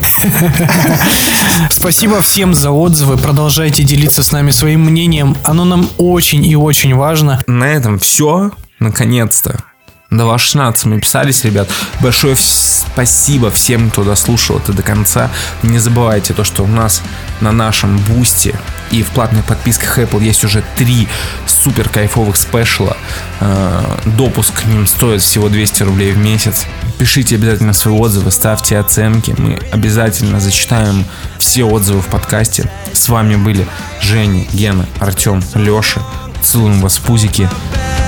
Спасибо 1.69 2.22
всем 2.22 2.53
за 2.53 2.72
отзывы. 2.72 3.18
Продолжайте 3.18 3.84
делиться 3.84 4.23
с 4.23 4.31
нами 4.31 4.51
своим 4.51 4.81
мнением. 4.85 5.35
Оно 5.43 5.65
нам 5.65 5.89
очень 5.97 6.45
и 6.45 6.56
очень 6.56 6.95
важно. 6.95 7.41
На 7.47 7.65
этом 7.65 7.99
все. 7.99 8.51
Наконец-то. 8.80 9.64
До 10.10 10.26
вас 10.26 10.41
16 10.41 10.86
мы 10.86 10.99
писались, 10.99 11.44
ребят. 11.44 11.69
Большое 12.02 12.36
спасибо 12.36 13.52
всем, 13.52 13.91
кто 13.91 14.03
дослушал 14.03 14.57
это 14.57 14.73
до 14.73 14.81
конца. 14.81 15.30
Не 15.61 15.77
забывайте 15.77 16.34
то, 16.34 16.44
что 16.44 16.64
у 16.64 16.68
нас 16.68 17.03
на 17.41 17.52
нашем 17.52 17.98
бусте 17.98 18.60
и 18.90 19.03
в 19.03 19.10
платных 19.10 19.45
подписках 19.45 19.99
Apple 19.99 20.23
есть 20.23 20.44
уже 20.44 20.64
три 20.76 21.07
супер 21.45 21.90
кайфовых 21.90 22.38
спешла. 22.38 22.98
Э, 23.40 23.84
Допуск 24.06 24.64
к 24.64 24.65
ним 24.65 24.88
стоит 24.88 25.22
всего 25.22 25.48
200 25.48 25.84
рублей 25.84 26.11
в 26.11 26.18
месяц. 26.18 26.65
Пишите 26.99 27.35
обязательно 27.35 27.71
свои 27.71 27.95
отзывы, 27.95 28.30
ставьте 28.30 28.77
оценки. 28.77 29.34
Мы 29.38 29.57
обязательно 29.71 30.41
зачитаем 30.41 31.05
все 31.38 31.63
отзывы 31.63 32.01
в 32.01 32.07
подкасте. 32.07 32.69
С 32.91 33.07
вами 33.07 33.38
были 33.38 33.65
Женя, 34.01 34.45
Гена, 34.51 34.85
Артем, 34.99 35.41
Леша. 35.55 36.01
Целуем 36.43 36.81
вас 36.81 36.97
в 36.97 37.03
пузики. 37.03 37.49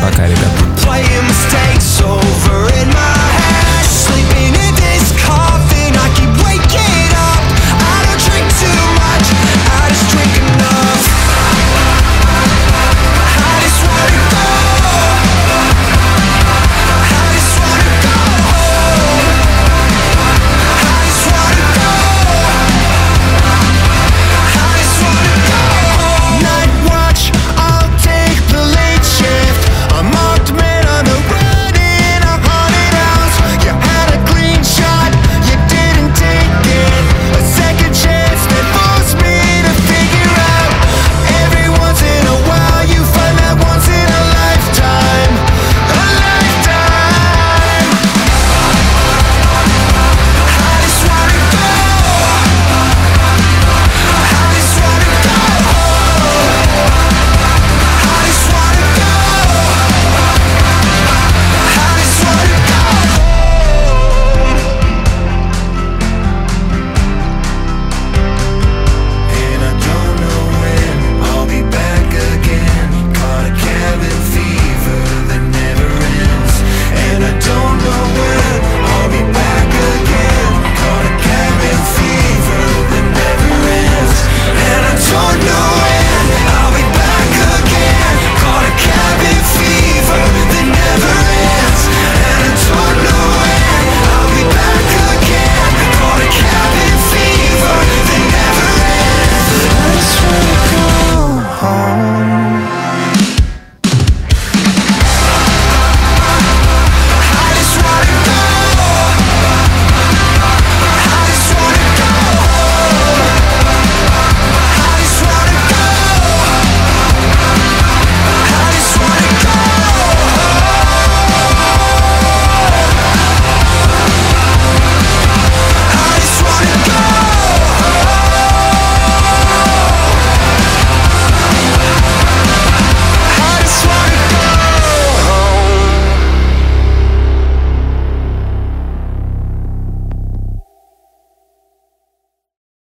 Пока, 0.02 0.28
ребят. 0.28 0.52